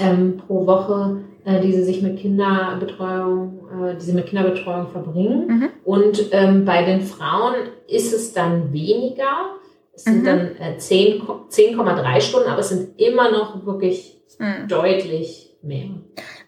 ähm, 0.00 0.42
pro 0.44 0.66
Woche, 0.66 1.18
die 1.62 1.72
sie 1.72 1.82
sich 1.82 2.02
mit 2.02 2.18
Kinderbetreuung, 2.18 3.68
äh, 3.70 3.96
die 3.96 4.04
sie 4.04 4.12
mit 4.12 4.26
Kinderbetreuung 4.26 4.88
verbringen. 4.88 5.46
Mhm. 5.46 5.68
Und 5.84 6.26
ähm, 6.32 6.64
bei 6.64 6.84
den 6.84 7.00
Frauen 7.00 7.54
ist 7.88 8.12
es 8.12 8.32
dann 8.32 8.72
weniger. 8.72 9.56
Es 9.94 10.04
sind 10.04 10.20
mhm. 10.20 10.24
dann 10.24 10.56
äh, 10.58 10.76
10,3 10.78 11.48
10, 11.48 12.20
Stunden, 12.20 12.48
aber 12.48 12.60
es 12.60 12.68
sind 12.68 13.00
immer 13.00 13.30
noch 13.30 13.64
wirklich 13.64 14.20
mhm. 14.38 14.68
deutlich 14.68 15.56
mehr. 15.62 15.88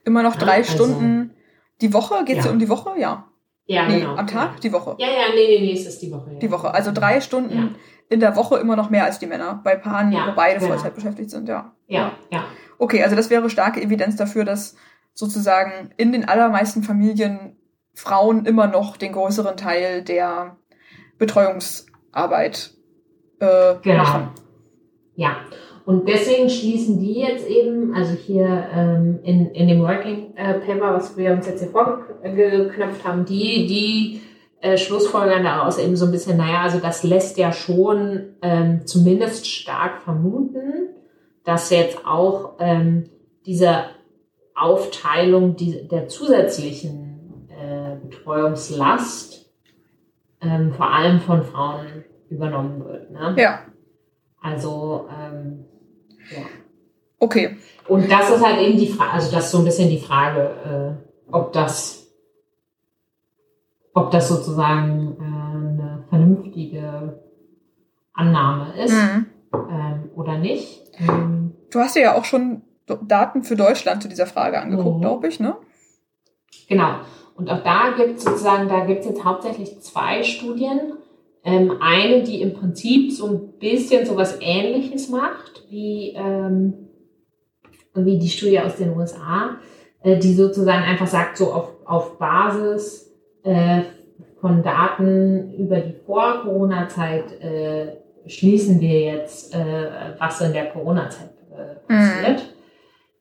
Immer 0.04 0.22
noch 0.22 0.36
drei 0.36 0.60
ja, 0.60 0.64
also, 0.68 0.72
Stunden 0.72 1.30
die 1.80 1.92
Woche? 1.92 2.24
Geht 2.24 2.38
es 2.38 2.44
ja. 2.44 2.50
um 2.50 2.58
die 2.58 2.68
Woche? 2.68 2.90
Ja. 2.98 3.26
Ja, 3.66 3.86
nee, 3.86 4.00
genau. 4.00 4.16
Am 4.16 4.26
Tag? 4.26 4.60
Die 4.60 4.72
Woche? 4.72 4.96
Ja, 4.98 5.06
ja, 5.06 5.34
nee, 5.34 5.46
nee, 5.46 5.60
nee, 5.60 5.72
es 5.72 5.86
ist 5.86 6.02
die 6.02 6.10
Woche. 6.10 6.32
Ja. 6.32 6.38
Die 6.40 6.50
Woche. 6.50 6.74
Also 6.74 6.90
drei 6.92 7.20
Stunden 7.20 7.76
in 8.08 8.18
der 8.18 8.34
Woche 8.34 8.58
immer 8.58 8.74
noch 8.74 8.90
mehr 8.90 9.04
als 9.04 9.20
die 9.20 9.26
Männer. 9.26 9.60
Bei 9.62 9.76
Paaren, 9.76 10.12
wo 10.12 10.32
beide 10.34 10.58
genau. 10.58 10.72
Vollzeit 10.72 10.94
beschäftigt 10.94 11.30
sind, 11.30 11.48
ja. 11.48 11.72
Ja, 11.86 12.12
ja. 12.30 12.44
Okay, 12.78 13.02
also 13.02 13.14
das 13.14 13.30
wäre 13.30 13.48
starke 13.48 13.80
Evidenz 13.80 14.16
dafür, 14.16 14.44
dass 14.44 14.74
sozusagen 15.14 15.90
in 15.96 16.12
den 16.12 16.28
allermeisten 16.28 16.82
Familien 16.82 17.56
Frauen 17.94 18.46
immer 18.46 18.66
noch 18.66 18.96
den 18.96 19.12
größeren 19.12 19.56
Teil 19.56 20.02
der 20.02 20.56
Betreuungsarbeit 21.18 22.72
äh, 23.40 23.74
genau. 23.82 24.02
machen. 24.02 24.28
Ja. 25.16 25.36
Und 25.84 26.08
deswegen 26.08 26.48
schließen 26.48 27.00
die 27.00 27.14
jetzt 27.14 27.46
eben, 27.48 27.94
also 27.94 28.12
hier 28.12 28.66
ähm, 28.74 29.18
in, 29.22 29.50
in 29.50 29.68
dem 29.68 29.80
Working 29.80 30.36
äh, 30.36 30.54
Paper, 30.54 30.94
was 30.94 31.16
wir 31.16 31.32
uns 31.32 31.46
jetzt 31.46 31.60
hier 31.60 31.70
vorgeknöpft 31.70 33.04
haben, 33.04 33.24
die, 33.24 33.66
die 33.66 34.20
äh, 34.60 34.76
Schlussfolgern 34.76 35.42
daraus 35.42 35.78
eben 35.78 35.96
so 35.96 36.06
ein 36.06 36.12
bisschen, 36.12 36.36
naja, 36.36 36.60
also 36.62 36.78
das 36.78 37.02
lässt 37.02 37.38
ja 37.38 37.52
schon 37.52 38.34
ähm, 38.42 38.86
zumindest 38.86 39.48
stark 39.48 40.02
vermuten, 40.02 40.90
dass 41.44 41.70
jetzt 41.70 42.06
auch 42.06 42.56
ähm, 42.60 43.10
diese 43.46 43.84
Aufteilung 44.54 45.56
die, 45.56 45.86
der 45.88 46.08
zusätzlichen 46.08 47.48
äh, 47.48 47.96
Betreuungslast 47.96 49.50
ähm, 50.40 50.72
vor 50.72 50.90
allem 50.92 51.20
von 51.20 51.44
Frauen 51.44 52.04
übernommen 52.28 52.84
wird. 52.84 53.10
Ne? 53.10 53.34
Ja. 53.38 53.60
Also 54.40 55.08
ähm, 55.10 55.66
ja. 56.30 56.42
Okay. 57.18 57.56
Und 57.86 58.10
das 58.10 58.30
ist 58.30 58.44
halt 58.44 58.60
eben 58.60 58.78
die 58.78 58.88
Frage, 58.88 59.12
also 59.12 59.30
das 59.30 59.46
ist 59.46 59.50
so 59.50 59.58
ein 59.58 59.64
bisschen 59.64 59.90
die 59.90 59.98
Frage, 59.98 60.96
äh, 60.98 61.32
ob 61.32 61.52
das, 61.52 62.08
ob 63.92 64.10
das 64.10 64.28
sozusagen 64.28 65.16
äh, 65.18 65.24
eine 65.24 66.04
vernünftige 66.08 67.20
Annahme 68.14 68.82
ist 68.82 68.94
mhm. 68.94 69.26
ähm, 69.52 70.10
oder 70.14 70.38
nicht. 70.38 70.82
Ähm, 70.98 71.52
du 71.70 71.78
hast 71.78 71.96
ja 71.96 72.16
auch 72.16 72.24
schon 72.24 72.62
Daten 72.96 73.42
für 73.42 73.56
Deutschland 73.56 74.02
zu 74.02 74.08
dieser 74.08 74.26
Frage 74.26 74.60
angeguckt, 74.60 74.96
mhm. 74.96 75.00
glaube 75.00 75.28
ich, 75.28 75.40
ne? 75.40 75.56
Genau. 76.68 76.96
Und 77.36 77.50
auch 77.50 77.62
da 77.62 77.94
gibt 77.96 78.18
es 78.18 78.24
sozusagen, 78.24 78.68
da 78.68 78.84
gibt 78.84 79.00
es 79.00 79.06
jetzt 79.06 79.24
hauptsächlich 79.24 79.80
zwei 79.80 80.22
Studien. 80.22 80.94
Ähm, 81.42 81.78
eine, 81.80 82.22
die 82.22 82.42
im 82.42 82.52
Prinzip 82.52 83.12
so 83.12 83.26
ein 83.26 83.58
bisschen 83.58 84.04
so 84.04 84.14
was 84.14 84.38
Ähnliches 84.42 85.08
macht, 85.08 85.64
wie, 85.70 86.12
ähm, 86.14 86.90
wie 87.94 88.18
die 88.18 88.28
Studie 88.28 88.60
aus 88.60 88.76
den 88.76 88.94
USA, 88.94 89.56
äh, 90.02 90.18
die 90.18 90.34
sozusagen 90.34 90.82
einfach 90.82 91.06
sagt, 91.06 91.38
so 91.38 91.50
auf, 91.52 91.72
auf 91.86 92.18
Basis 92.18 93.10
äh, 93.42 93.82
von 94.40 94.62
Daten 94.62 95.54
über 95.54 95.80
die 95.80 95.94
Vor-Corona-Zeit 96.04 97.40
äh, 97.40 97.96
schließen 98.26 98.80
wir 98.80 99.00
jetzt, 99.00 99.54
äh, 99.54 100.14
was 100.18 100.40
in 100.42 100.52
der 100.52 100.66
Corona-Zeit 100.66 101.30
äh, 101.52 101.92
passiert. 101.92 102.42
Mhm. 102.42 102.59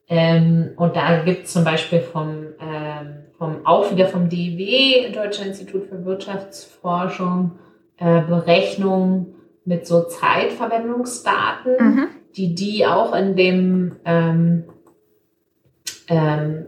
Ähm, 0.10 0.72
und 0.76 0.96
da 0.96 1.22
gibt 1.24 1.46
es 1.46 1.54
zum 1.54 1.64
Beispiel 1.64 2.00
vom, 2.00 2.48
ähm, 2.60 3.26
vom, 3.38 3.66
auch 3.66 3.92
wieder 3.92 4.08
vom 4.08 4.28
DIW, 4.28 5.12
Deutscher 5.14 5.46
Institut 5.46 5.86
für 5.86 6.04
Wirtschaftsforschung, 6.04 7.52
äh, 7.98 8.22
Berechnungen 8.22 9.36
mit 9.66 9.86
so 9.86 10.02
Zeitverwendungsdaten, 10.02 11.76
mhm. 11.80 12.08
die 12.36 12.56
die 12.56 12.88
auch 12.88 13.16
in 13.16 13.36
dem, 13.36 13.98
ähm, 14.04 14.64
ähm, 16.08 16.66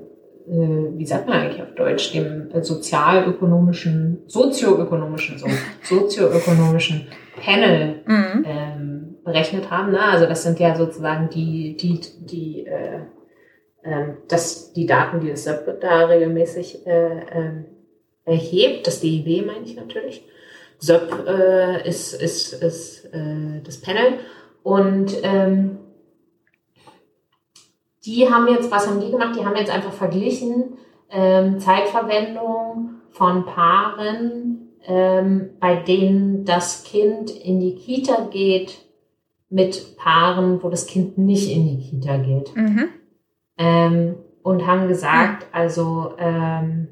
äh, 0.47 0.99
wie 0.99 1.05
sagt 1.07 1.27
man 1.27 1.39
eigentlich 1.39 1.63
auf 1.63 1.73
Deutsch, 1.73 2.13
dem 2.13 2.51
sozialökonomischen, 2.61 4.19
sozioökonomischen, 4.27 5.39
so, 5.39 5.47
sozioökonomischen 5.81 7.07
Panel 7.43 8.01
mhm. 8.05 8.45
ähm, 8.45 9.15
berechnet 9.23 9.72
haben. 9.72 9.93
Ne? 9.93 10.01
Also 10.01 10.27
das 10.27 10.43
sind 10.43 10.59
ja 10.59 10.76
sozusagen 10.76 11.30
die, 11.30 11.76
die, 11.76 12.01
die 12.19 12.68
äh, 12.68 12.99
dass 14.28 14.74
die 14.74 14.86
Daten, 14.86 15.22
die 15.22 15.30
das 15.30 15.44
SEP 15.44 15.82
da 15.82 16.06
regelmäßig 16.06 16.86
äh, 16.86 17.20
äh, 17.20 17.64
erhebt, 18.26 18.86
das 18.86 19.02
DIW 19.02 19.44
meine 19.44 19.66
ich 19.66 19.76
natürlich. 19.76 20.24
SEP 20.80 21.28
äh, 21.28 21.88
ist, 21.88 22.14
ist, 22.14 22.53
ist 22.53 23.06
äh, 23.06 23.62
das 23.64 23.82
Panel. 23.82 24.20
Und 24.64 25.16
ähm, 25.24 25.78
die 28.06 28.30
haben 28.30 28.48
jetzt, 28.48 28.72
was 28.72 28.88
haben 28.88 28.99
die 28.99 29.12
gemacht? 29.12 29.36
Die 29.38 29.45
haben 29.45 29.56
jetzt 29.56 29.72
einfach 29.72 29.94
verglichen 29.94 30.78
ähm, 31.12 31.60
Zeitverwendung 31.60 33.02
von 33.12 33.45
Paaren, 33.45 34.70
ähm, 34.86 35.52
bei 35.60 35.76
denen 35.76 36.45
das 36.45 36.84
Kind 36.84 37.30
in 37.30 37.60
die 37.60 37.76
Kita 37.76 38.28
geht, 38.32 38.80
mit 39.49 39.98
Paaren, 39.98 40.64
wo 40.64 40.70
das 40.70 40.88
Kind 40.88 41.18
nicht 41.18 41.52
in 41.52 41.68
die 41.68 41.90
Kita 41.90 42.18
geht. 42.18 42.56
Mhm. 42.56 42.90
Ähm, 43.61 44.15
und 44.41 44.65
haben 44.65 44.88
gesagt, 44.88 45.45
also 45.51 46.13
ähm, 46.17 46.88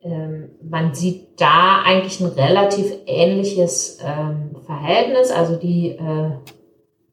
ähm, 0.00 0.48
man 0.62 0.94
sieht 0.94 1.38
da 1.38 1.82
eigentlich 1.84 2.18
ein 2.20 2.28
relativ 2.28 2.92
ähnliches 3.04 3.98
ähm, 4.02 4.56
Verhältnis. 4.64 5.30
Also 5.30 5.56
die 5.56 5.90
äh, 5.90 6.30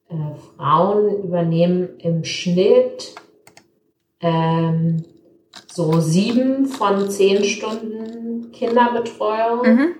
äh, 0.09 0.35
Frauen 0.55 1.23
übernehmen 1.23 1.99
im 1.99 2.23
Schnitt 2.23 3.15
ähm, 4.21 5.03
so 5.67 5.99
sieben 5.99 6.67
von 6.67 7.09
zehn 7.09 7.43
Stunden 7.43 8.51
Kinderbetreuung, 8.53 9.61
mhm. 9.61 9.95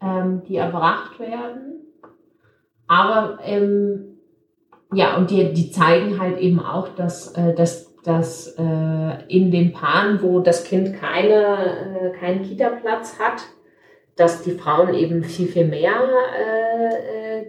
ähm, 0.00 0.42
die 0.48 0.56
erbracht 0.56 1.18
werden. 1.18 1.80
Aber 2.86 3.42
im 3.44 4.13
ja, 4.94 5.16
und 5.16 5.30
die, 5.30 5.52
die 5.52 5.70
zeigen 5.70 6.20
halt 6.20 6.38
eben 6.38 6.60
auch, 6.60 6.88
dass, 6.88 7.32
äh, 7.32 7.54
dass, 7.54 7.94
dass 8.02 8.54
äh, 8.58 9.24
in 9.28 9.50
den 9.50 9.72
Paaren, 9.72 10.22
wo 10.22 10.40
das 10.40 10.64
Kind 10.64 10.98
keine, 10.98 12.12
äh, 12.14 12.18
keinen 12.18 12.42
Kita-Platz 12.42 13.18
hat, 13.18 13.42
dass 14.16 14.42
die 14.42 14.52
Frauen 14.52 14.94
eben 14.94 15.24
viel, 15.24 15.48
viel 15.48 15.66
mehr 15.66 15.92
äh 15.92 16.64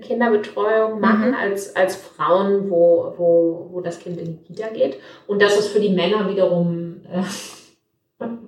Kinderbetreuung 0.02 1.00
machen 1.00 1.30
mhm. 1.30 1.36
als, 1.36 1.76
als 1.76 1.96
Frauen, 1.96 2.70
wo, 2.70 3.14
wo, 3.18 3.70
wo 3.72 3.82
das 3.82 4.00
Kind 4.00 4.20
in 4.20 4.38
die 4.38 4.54
Kita 4.54 4.68
geht. 4.70 4.98
Und 5.28 5.42
dass 5.42 5.58
es 5.58 5.68
für 5.68 5.80
die 5.80 5.90
Männer 5.90 6.30
wiederum 6.30 7.02
äh, 7.12 7.24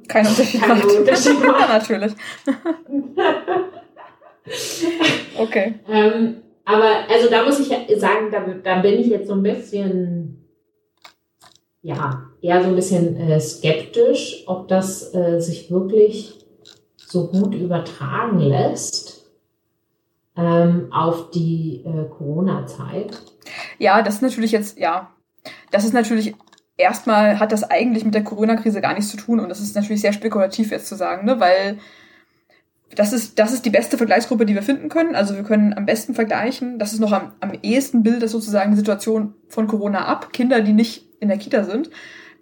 kein 0.07 0.25
Unterschied 0.27 0.61
kein 0.61 0.77
macht. 0.77 0.85
Unterschied 0.85 1.45
macht. 1.45 1.69
natürlich. 1.89 2.13
okay. 5.37 5.73
Ähm, 5.89 6.37
aber 6.67 7.09
also 7.09 7.29
da 7.29 7.45
muss 7.45 7.61
ich 7.61 7.69
sagen, 7.97 8.29
da, 8.29 8.41
da 8.41 8.81
bin 8.81 8.99
ich 8.99 9.07
jetzt 9.07 9.29
so 9.29 9.35
ein 9.35 9.41
bisschen, 9.41 10.45
ja, 11.81 12.23
eher 12.41 12.61
so 12.61 12.67
ein 12.67 12.75
bisschen 12.75 13.15
äh, 13.15 13.39
skeptisch, 13.39 14.43
ob 14.47 14.67
das 14.67 15.15
äh, 15.15 15.39
sich 15.39 15.71
wirklich 15.71 16.45
so 16.97 17.27
gut 17.27 17.55
übertragen 17.55 18.39
lässt 18.39 19.29
ähm, 20.35 20.91
auf 20.91 21.31
die 21.31 21.85
äh, 21.85 22.09
Corona-Zeit. 22.09 23.17
Ja, 23.79 24.01
das 24.01 24.15
ist 24.15 24.21
natürlich 24.21 24.51
jetzt, 24.51 24.77
ja, 24.77 25.13
das 25.71 25.85
ist 25.85 25.93
natürlich 25.93 26.35
erstmal 26.75 27.39
hat 27.39 27.53
das 27.53 27.63
eigentlich 27.63 28.03
mit 28.03 28.13
der 28.13 28.25
Corona-Krise 28.25 28.81
gar 28.81 28.93
nichts 28.93 29.09
zu 29.09 29.15
tun 29.15 29.39
und 29.39 29.47
das 29.47 29.61
ist 29.61 29.73
natürlich 29.73 30.01
sehr 30.01 30.11
spekulativ 30.11 30.71
jetzt 30.71 30.87
zu 30.87 30.95
sagen, 30.95 31.25
ne, 31.25 31.39
weil 31.39 31.77
das 32.95 33.13
ist, 33.13 33.37
das 33.37 33.51
ist 33.51 33.65
die 33.65 33.69
beste 33.69 33.97
Vergleichsgruppe, 33.97 34.45
die 34.45 34.55
wir 34.55 34.63
finden 34.63 34.89
können. 34.89 35.15
Also 35.15 35.35
wir 35.35 35.43
können 35.43 35.73
am 35.73 35.85
besten 35.85 36.13
vergleichen, 36.15 36.79
das 36.79 36.93
ist 36.93 36.99
noch 36.99 37.11
am, 37.11 37.33
am 37.41 37.51
ehesten 37.61 38.03
bildet 38.03 38.29
sozusagen 38.29 38.71
die 38.71 38.77
Situation 38.77 39.33
von 39.49 39.67
Corona 39.67 40.05
ab, 40.05 40.31
Kinder, 40.31 40.61
die 40.61 40.73
nicht 40.73 41.05
in 41.19 41.27
der 41.27 41.37
Kita 41.37 41.63
sind. 41.63 41.89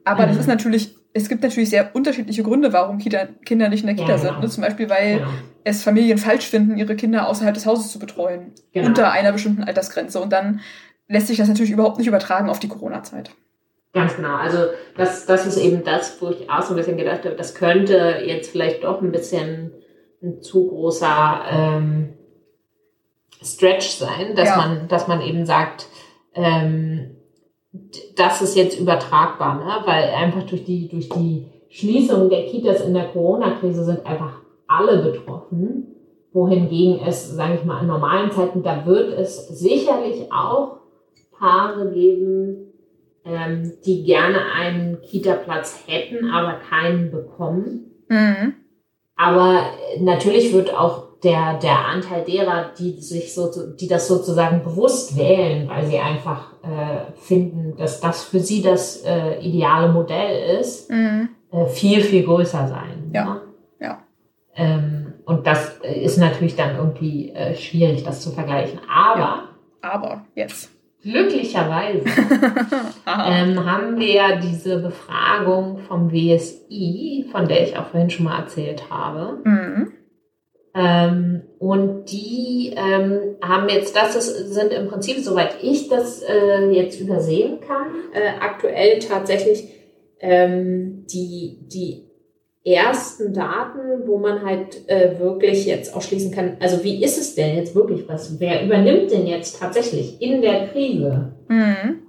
Aber 0.04 0.26
mhm. 0.26 0.30
das 0.30 0.38
ist 0.38 0.48
natürlich, 0.48 0.96
es 1.14 1.30
gibt 1.30 1.42
natürlich 1.42 1.70
sehr 1.70 1.96
unterschiedliche 1.96 2.44
Gründe, 2.44 2.74
warum 2.74 3.00
Kita, 3.00 3.28
Kinder 3.44 3.70
nicht 3.70 3.82
in 3.82 3.88
der 3.88 3.96
Kita 3.96 4.12
ja, 4.12 4.18
sind. 4.18 4.30
Genau. 4.30 4.42
Ne? 4.42 4.50
Zum 4.50 4.64
Beispiel, 4.64 4.90
weil 4.90 5.18
genau. 5.18 5.30
es 5.64 5.84
Familien 5.84 6.18
falsch 6.18 6.46
finden, 6.46 6.78
ihre 6.78 6.96
Kinder 6.96 7.28
außerhalb 7.28 7.54
des 7.54 7.66
Hauses 7.66 7.92
zu 7.92 7.98
betreuen. 7.98 8.52
Genau. 8.72 8.88
Unter 8.88 9.12
einer 9.12 9.32
bestimmten 9.32 9.64
Altersgrenze. 9.64 10.20
Und 10.20 10.32
dann 10.32 10.62
lässt 11.08 11.28
sich 11.28 11.38
das 11.38 11.48
natürlich 11.48 11.72
überhaupt 11.72 11.98
nicht 11.98 12.08
übertragen 12.08 12.50
auf 12.50 12.60
die 12.60 12.68
Corona-Zeit. 12.68 13.32
Ganz 13.94 14.16
genau. 14.16 14.36
Also 14.36 14.58
das, 14.98 15.26
das 15.26 15.46
ist 15.48 15.58
eben 15.58 15.84
das, 15.84 16.22
wo 16.22 16.30
ich 16.30 16.50
auch 16.50 16.62
so 16.62 16.74
ein 16.74 16.78
bisschen 16.78 16.98
gedacht 16.98 17.24
habe, 17.26 17.36
das 17.36 17.56
könnte 17.56 18.22
jetzt 18.26 18.52
vielleicht 18.52 18.84
doch 18.84 19.02
ein 19.02 19.12
bisschen 19.12 19.72
ein 20.22 20.42
zu 20.42 20.68
großer 20.68 21.42
ähm, 21.50 22.14
Stretch 23.44 23.88
sein, 23.88 24.36
dass 24.36 24.50
ja. 24.50 24.58
man, 24.58 24.88
dass 24.88 25.08
man 25.08 25.22
eben 25.22 25.46
sagt, 25.46 25.88
ähm, 26.34 27.18
das 28.16 28.42
ist 28.42 28.56
jetzt 28.56 28.80
übertragbar, 28.80 29.56
ne? 29.56 29.86
weil 29.86 30.10
einfach 30.10 30.44
durch 30.44 30.64
die, 30.64 30.88
durch 30.88 31.10
die 31.10 31.48
Schließung 31.70 32.30
der 32.30 32.46
Kitas 32.46 32.82
in 32.82 32.94
der 32.94 33.10
Corona-Krise 33.10 33.84
sind 33.84 34.06
einfach 34.06 34.42
alle 34.68 35.04
betroffen, 35.04 35.96
wohingegen 36.32 37.06
es, 37.06 37.30
sage 37.36 37.56
ich 37.56 37.66
mal, 37.66 37.82
in 37.82 37.88
normalen 37.88 38.32
Zeiten, 38.32 38.64
da 38.64 38.86
wird 38.86 39.14
es 39.20 39.48
sicherlich 39.48 40.32
auch 40.32 40.80
Paare 41.38 41.92
geben, 41.92 42.74
ähm, 43.26 43.74
die 43.86 44.04
gerne 44.04 44.40
einen 44.54 45.02
Kita-Platz 45.02 45.84
hätten, 45.88 46.30
aber 46.30 46.60
keinen 46.60 47.12
bekommen. 47.12 47.92
Mhm. 48.08 48.54
Aber 49.16 49.62
natürlich 50.00 50.54
wird 50.54 50.74
auch 50.74 51.06
der, 51.24 51.58
der 51.60 51.86
Anteil 51.88 52.24
derer, 52.24 52.72
die 52.78 53.02
sich 53.02 53.34
so, 53.34 53.50
die 53.76 53.88
das 53.88 54.08
sozusagen 54.08 54.62
bewusst 54.64 55.18
wählen, 55.18 55.68
weil 55.68 55.86
sie 55.88 55.98
einfach 55.98 56.52
äh, 56.64 57.12
finden, 57.16 57.76
dass 57.78 58.00
das 58.00 58.24
für 58.24 58.40
sie 58.40 58.62
das 58.62 59.04
äh, 59.04 59.40
ideale 59.40 59.92
Modell 59.92 60.60
ist, 60.60 60.92
mhm. 60.92 61.30
äh, 61.52 61.66
viel, 61.68 62.02
viel 62.02 62.24
größer 62.24 62.68
sein. 62.68 63.12
Ja. 63.14 63.26
Ne? 63.26 63.42
ja. 63.80 64.00
Ähm, 64.56 65.14
und 65.26 65.48
das 65.48 65.80
ist 65.82 66.18
natürlich 66.18 66.56
dann 66.56 66.76
irgendwie 66.76 67.32
äh, 67.32 67.56
schwierig, 67.56 68.04
das 68.04 68.22
zu 68.22 68.32
vergleichen. 68.32 68.80
Aber. 68.88 69.20
Ja. 69.20 69.44
Aber 69.82 70.26
jetzt. 70.36 70.75
Glücklicherweise 71.06 72.00
ähm, 73.06 73.64
haben 73.64 74.00
wir 74.00 74.12
ja 74.12 74.36
diese 74.38 74.80
Befragung 74.80 75.78
vom 75.88 76.12
WSI, 76.12 77.28
von 77.32 77.48
der 77.48 77.62
ich 77.64 77.78
auch 77.78 77.86
vorhin 77.90 78.10
schon 78.10 78.26
mal 78.26 78.40
erzählt 78.40 78.90
habe. 78.90 79.38
Mhm. 79.48 79.92
Ähm, 80.74 81.44
und 81.60 82.06
die 82.06 82.74
ähm, 82.76 83.36
haben 83.40 83.70
jetzt, 83.70 83.96
das 83.96 84.16
ist, 84.16 84.52
sind 84.52 84.74
im 84.74 84.88
Prinzip, 84.88 85.20
soweit 85.20 85.58
ich 85.62 85.90
das 85.90 86.24
äh, 86.24 86.72
jetzt 86.72 87.00
übersehen 87.00 87.60
kann, 87.62 87.86
äh, 88.12 88.40
aktuell 88.42 88.98
tatsächlich 88.98 89.64
ähm, 90.20 91.06
die, 91.06 91.60
die 91.72 92.10
ersten 92.66 93.34
Daten, 93.34 94.08
wo 94.08 94.18
man 94.18 94.44
halt 94.44 94.90
äh, 94.90 95.20
wirklich 95.20 95.66
jetzt 95.66 95.96
auch 95.96 96.02
schließen 96.02 96.32
kann, 96.32 96.58
also 96.60 96.84
wie 96.84 97.04
ist 97.04 97.18
es 97.20 97.36
denn 97.36 97.56
jetzt 97.58 97.76
wirklich 97.76 98.08
was? 98.10 98.40
Wer 98.40 98.66
übernimmt 98.66 99.12
denn 99.12 99.28
jetzt 99.28 99.60
tatsächlich 99.60 100.20
in 100.22 100.42
der 100.42 100.68
Krise 100.70 101.34
mhm. 101.48 102.00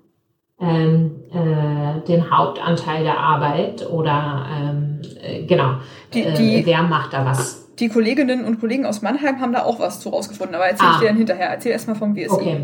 ähm, 0.61 1.11
äh, 1.33 2.07
den 2.09 2.31
Hauptanteil 2.31 3.03
der 3.05 3.19
Arbeit 3.19 3.87
oder 3.91 4.47
ähm, 4.51 5.01
äh, 5.23 5.43
genau, 5.45 5.75
Die- 6.15 6.23
äh, 6.25 6.33
die- 6.35 6.65
wer 6.67 6.83
macht 6.83 7.13
da 7.13 7.25
was? 7.27 7.63
Die 7.79 7.89
Kolleginnen 7.91 8.45
und 8.47 8.59
Kollegen 8.59 8.87
aus 8.87 9.03
Mannheim 9.03 9.39
haben 9.41 9.53
da 9.53 9.65
auch 9.65 9.79
was 9.79 10.01
zu 10.01 10.09
rausgefunden, 10.09 10.55
aber 10.55 10.65
erzähl 10.65 10.87
ich 10.89 10.97
Ah. 10.97 11.01
dir 11.01 11.07
dann 11.09 11.17
hinterher. 11.19 11.51
Erzähl 11.51 11.73
erstmal 11.73 11.95
vom 11.97 12.15
BSI. 12.15 12.31
Okay. 12.31 12.61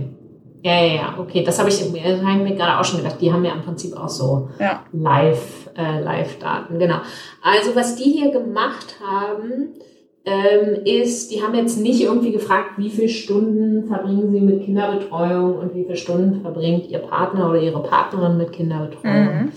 Ja, 0.63 0.85
ja, 0.85 0.95
ja, 0.95 1.15
okay. 1.19 1.43
Das 1.43 1.59
habe 1.59 1.69
ich, 1.69 1.79
das 1.79 1.89
hab 1.89 2.37
ich 2.37 2.43
mir 2.43 2.55
gerade 2.55 2.79
auch 2.79 2.85
schon 2.85 3.03
gedacht. 3.03 3.21
Die 3.21 3.33
haben 3.33 3.45
ja 3.45 3.53
im 3.53 3.63
Prinzip 3.63 3.97
auch 3.97 4.09
so 4.09 4.49
Ja. 4.61 4.85
Live, 4.93 5.71
äh, 5.77 6.01
Live-Daten, 6.01 6.79
genau. 6.79 6.99
Also 7.43 7.75
was 7.75 7.97
die 7.97 8.11
hier 8.11 8.31
gemacht 8.31 8.97
haben, 9.05 9.75
ähm, 10.25 10.85
ist, 10.85 11.33
die 11.33 11.43
haben 11.43 11.55
jetzt 11.57 11.81
nicht 11.81 12.01
irgendwie 12.01 12.31
gefragt, 12.31 12.73
wie 12.77 12.91
viele 12.91 13.09
Stunden 13.09 13.89
verbringen 13.89 14.31
sie 14.31 14.41
mit 14.41 14.65
Kinderbetreuung 14.65 15.59
und 15.59 15.75
wie 15.75 15.83
viele 15.83 15.97
Stunden 15.97 16.43
verbringt 16.43 16.87
ihr 16.89 17.01
Partner 17.01 17.51
oder 17.51 17.61
ihre 17.61 17.83
Partnerin 17.83 18.37
mit 18.37 18.53
Kinderbetreuung. 18.53 19.47
Mhm. 19.47 19.53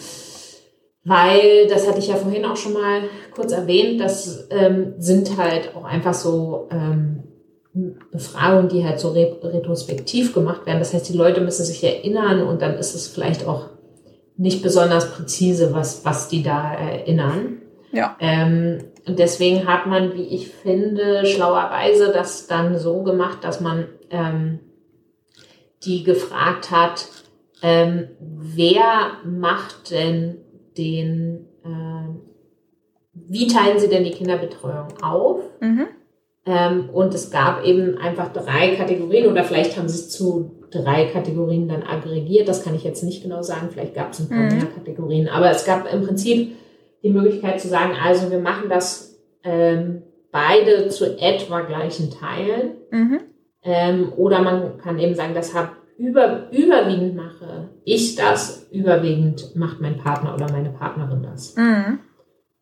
Weil, 1.03 1.67
das 1.67 1.87
hatte 1.87 1.99
ich 1.99 2.07
ja 2.07 2.15
vorhin 2.15 2.45
auch 2.45 2.55
schon 2.55 2.73
mal 2.73 3.01
kurz 3.35 3.51
erwähnt, 3.51 4.01
das 4.01 4.47
ähm, 4.49 4.95
sind 4.97 5.37
halt 5.37 5.75
auch 5.75 5.83
einfach 5.83 6.15
so 6.15 6.67
ähm, 6.71 7.34
Befragungen, 8.11 8.69
die 8.69 8.85
halt 8.85 8.99
so 8.99 9.09
re 9.09 9.37
retrospektiv 9.43 10.33
gemacht 10.33 10.65
werden. 10.65 10.79
Das 10.79 10.93
heißt, 10.93 11.09
die 11.09 11.17
Leute 11.17 11.41
müssen 11.41 11.65
sich 11.65 11.83
erinnern 11.83 12.41
und 12.41 12.61
dann 12.61 12.75
ist 12.75 12.95
es 12.95 13.07
vielleicht 13.07 13.45
auch 13.45 13.69
nicht 14.37 14.63
besonders 14.63 15.11
präzise, 15.11 15.73
was, 15.73 16.05
was 16.05 16.29
die 16.29 16.41
da 16.41 16.73
erinnern. 16.73 17.61
Ja. 17.91 18.15
Ähm, 18.19 18.79
und 19.05 19.19
deswegen 19.19 19.67
hat 19.67 19.87
man, 19.87 20.13
wie 20.13 20.23
ich 20.23 20.49
finde, 20.49 21.25
schlauerweise 21.25 22.11
das 22.11 22.47
dann 22.47 22.77
so 22.77 23.03
gemacht, 23.03 23.43
dass 23.43 23.61
man 23.61 23.87
ähm, 24.09 24.59
die 25.83 26.03
gefragt 26.03 26.71
hat, 26.71 27.07
ähm, 27.61 28.07
wer 28.19 29.11
macht 29.25 29.91
denn 29.91 30.37
den, 30.77 31.47
ähm, 31.63 32.21
wie 33.13 33.47
teilen 33.47 33.79
sie 33.79 33.89
denn 33.89 34.03
die 34.03 34.11
Kinderbetreuung 34.11 35.01
auf? 35.01 35.41
Mhm. 35.61 35.87
Ähm, 36.45 36.89
und 36.91 37.13
es 37.13 37.31
gab 37.31 37.63
eben 37.63 37.97
einfach 37.97 38.31
drei 38.31 38.75
Kategorien 38.75 39.31
oder 39.31 39.43
vielleicht 39.43 39.77
haben 39.77 39.89
sie 39.89 39.95
es 39.99 40.09
zu 40.11 40.51
drei 40.71 41.05
Kategorien 41.05 41.67
dann 41.67 41.83
aggregiert. 41.83 42.47
Das 42.47 42.63
kann 42.63 42.75
ich 42.75 42.83
jetzt 42.83 43.03
nicht 43.03 43.23
genau 43.23 43.41
sagen. 43.41 43.69
Vielleicht 43.71 43.95
gab 43.95 44.11
es 44.11 44.19
ein 44.19 44.29
paar 44.29 44.37
Mhm. 44.37 44.57
mehr 44.57 44.65
Kategorien. 44.67 45.27
Aber 45.27 45.49
es 45.49 45.65
gab 45.65 45.91
im 45.91 46.03
Prinzip 46.03 46.55
die 47.01 47.09
Möglichkeit 47.09 47.59
zu 47.59 47.67
sagen, 47.67 47.93
also 48.03 48.29
wir 48.29 48.39
machen 48.39 48.69
das 48.69 49.17
ähm, 49.43 50.03
beide 50.31 50.89
zu 50.89 51.17
etwa 51.19 51.61
gleichen 51.61 52.11
Teilen. 52.11 52.71
Mhm. 52.91 53.19
Ähm, 53.63 54.13
oder 54.17 54.41
man 54.41 54.77
kann 54.77 54.99
eben 54.99 55.15
sagen, 55.15 55.33
das 55.33 55.55
hab 55.55 55.71
über, 55.97 56.51
überwiegend 56.51 57.15
mache 57.15 57.69
ich 57.85 58.15
das, 58.15 58.67
überwiegend 58.71 59.55
macht 59.55 59.79
mein 59.81 59.97
Partner 59.97 60.35
oder 60.35 60.51
meine 60.51 60.69
Partnerin 60.69 61.23
das. 61.23 61.55
Mhm. 61.55 61.99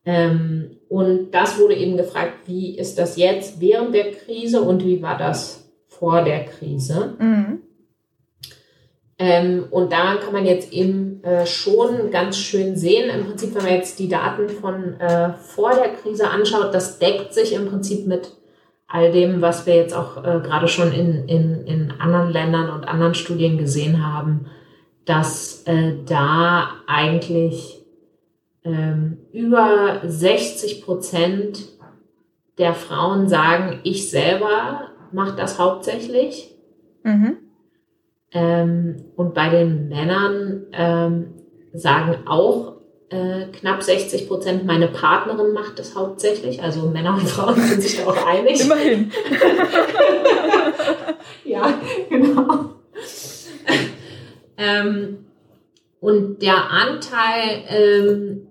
Ähm, 0.06 0.78
und 0.90 1.32
das 1.32 1.58
wurde 1.60 1.76
eben 1.76 1.98
gefragt, 1.98 2.34
wie 2.46 2.78
ist 2.78 3.00
das 3.00 3.18
jetzt 3.18 3.62
während 3.62 3.96
der 3.96 4.12
Krise 4.12 4.62
und 4.62 4.84
wie 4.84 5.02
war 5.02 5.18
das 5.18 5.72
vor 5.88 6.24
der 6.24 6.46
Krise? 6.46 7.16
Mhm. 7.20 7.62
Ähm, 9.20 9.66
und 9.70 9.92
daran 9.92 10.20
kann 10.20 10.34
man 10.34 10.46
jetzt 10.46 10.74
eben 10.74 11.24
äh, 11.24 11.46
schon 11.46 12.12
ganz 12.12 12.38
schön 12.38 12.76
sehen. 12.76 13.10
Im 13.10 13.26
Prinzip, 13.26 13.56
wenn 13.56 13.64
man 13.64 13.74
jetzt 13.74 14.00
die 14.00 14.10
Daten 14.10 14.50
von 14.50 15.00
äh, 15.00 15.34
vor 15.34 15.72
der 15.74 15.94
Krise 15.94 16.30
anschaut, 16.30 16.74
das 16.74 17.00
deckt 17.00 17.34
sich 17.34 17.54
im 17.54 17.68
Prinzip 17.68 18.08
mit 18.08 18.32
all 18.88 19.12
dem, 19.12 19.42
was 19.42 19.66
wir 19.66 19.76
jetzt 19.76 19.96
auch 19.96 20.18
äh, 20.18 20.42
gerade 20.42 20.68
schon 20.68 20.92
in, 20.92 21.28
in, 21.28 21.66
in 21.66 21.94
anderen 22.00 22.32
Ländern 22.32 22.70
und 22.70 22.84
anderen 22.84 23.14
Studien 23.14 23.58
gesehen 23.58 24.06
haben, 24.06 24.48
dass 25.06 25.64
äh, 25.68 25.94
da 26.06 26.70
eigentlich 26.88 27.83
ähm, 28.64 29.18
über 29.32 30.02
60 30.06 30.84
Prozent 30.84 31.68
der 32.58 32.74
Frauen 32.74 33.28
sagen, 33.28 33.80
ich 33.84 34.10
selber 34.10 34.92
mache 35.12 35.36
das 35.36 35.60
hauptsächlich. 35.60 36.56
Mhm. 37.04 37.38
Ähm, 38.32 39.06
und 39.16 39.34
bei 39.34 39.50
den 39.50 39.90
Männern 39.90 40.66
ähm, 40.72 41.34
sagen 41.74 42.28
auch 42.28 42.74
äh, 43.10 43.46
knapp 43.52 43.84
60 43.84 44.28
Prozent, 44.28 44.66
meine 44.66 44.88
Partnerin 44.88 45.54
macht 45.54 45.78
das 45.78 45.96
hauptsächlich. 45.96 46.64
Also 46.64 46.90
Männer 46.90 47.14
und 47.16 47.28
Frauen 47.28 47.60
sind 47.62 47.82
sich 47.82 47.98
da 47.98 48.08
auch 48.08 48.26
einig. 48.26 48.62
Immerhin. 48.62 49.12
ja, 51.44 51.74
genau. 52.10 52.70
ähm, 54.58 55.26
und 56.00 56.42
der 56.42 56.70
Anteil 56.72 57.64
ähm, 57.70 58.48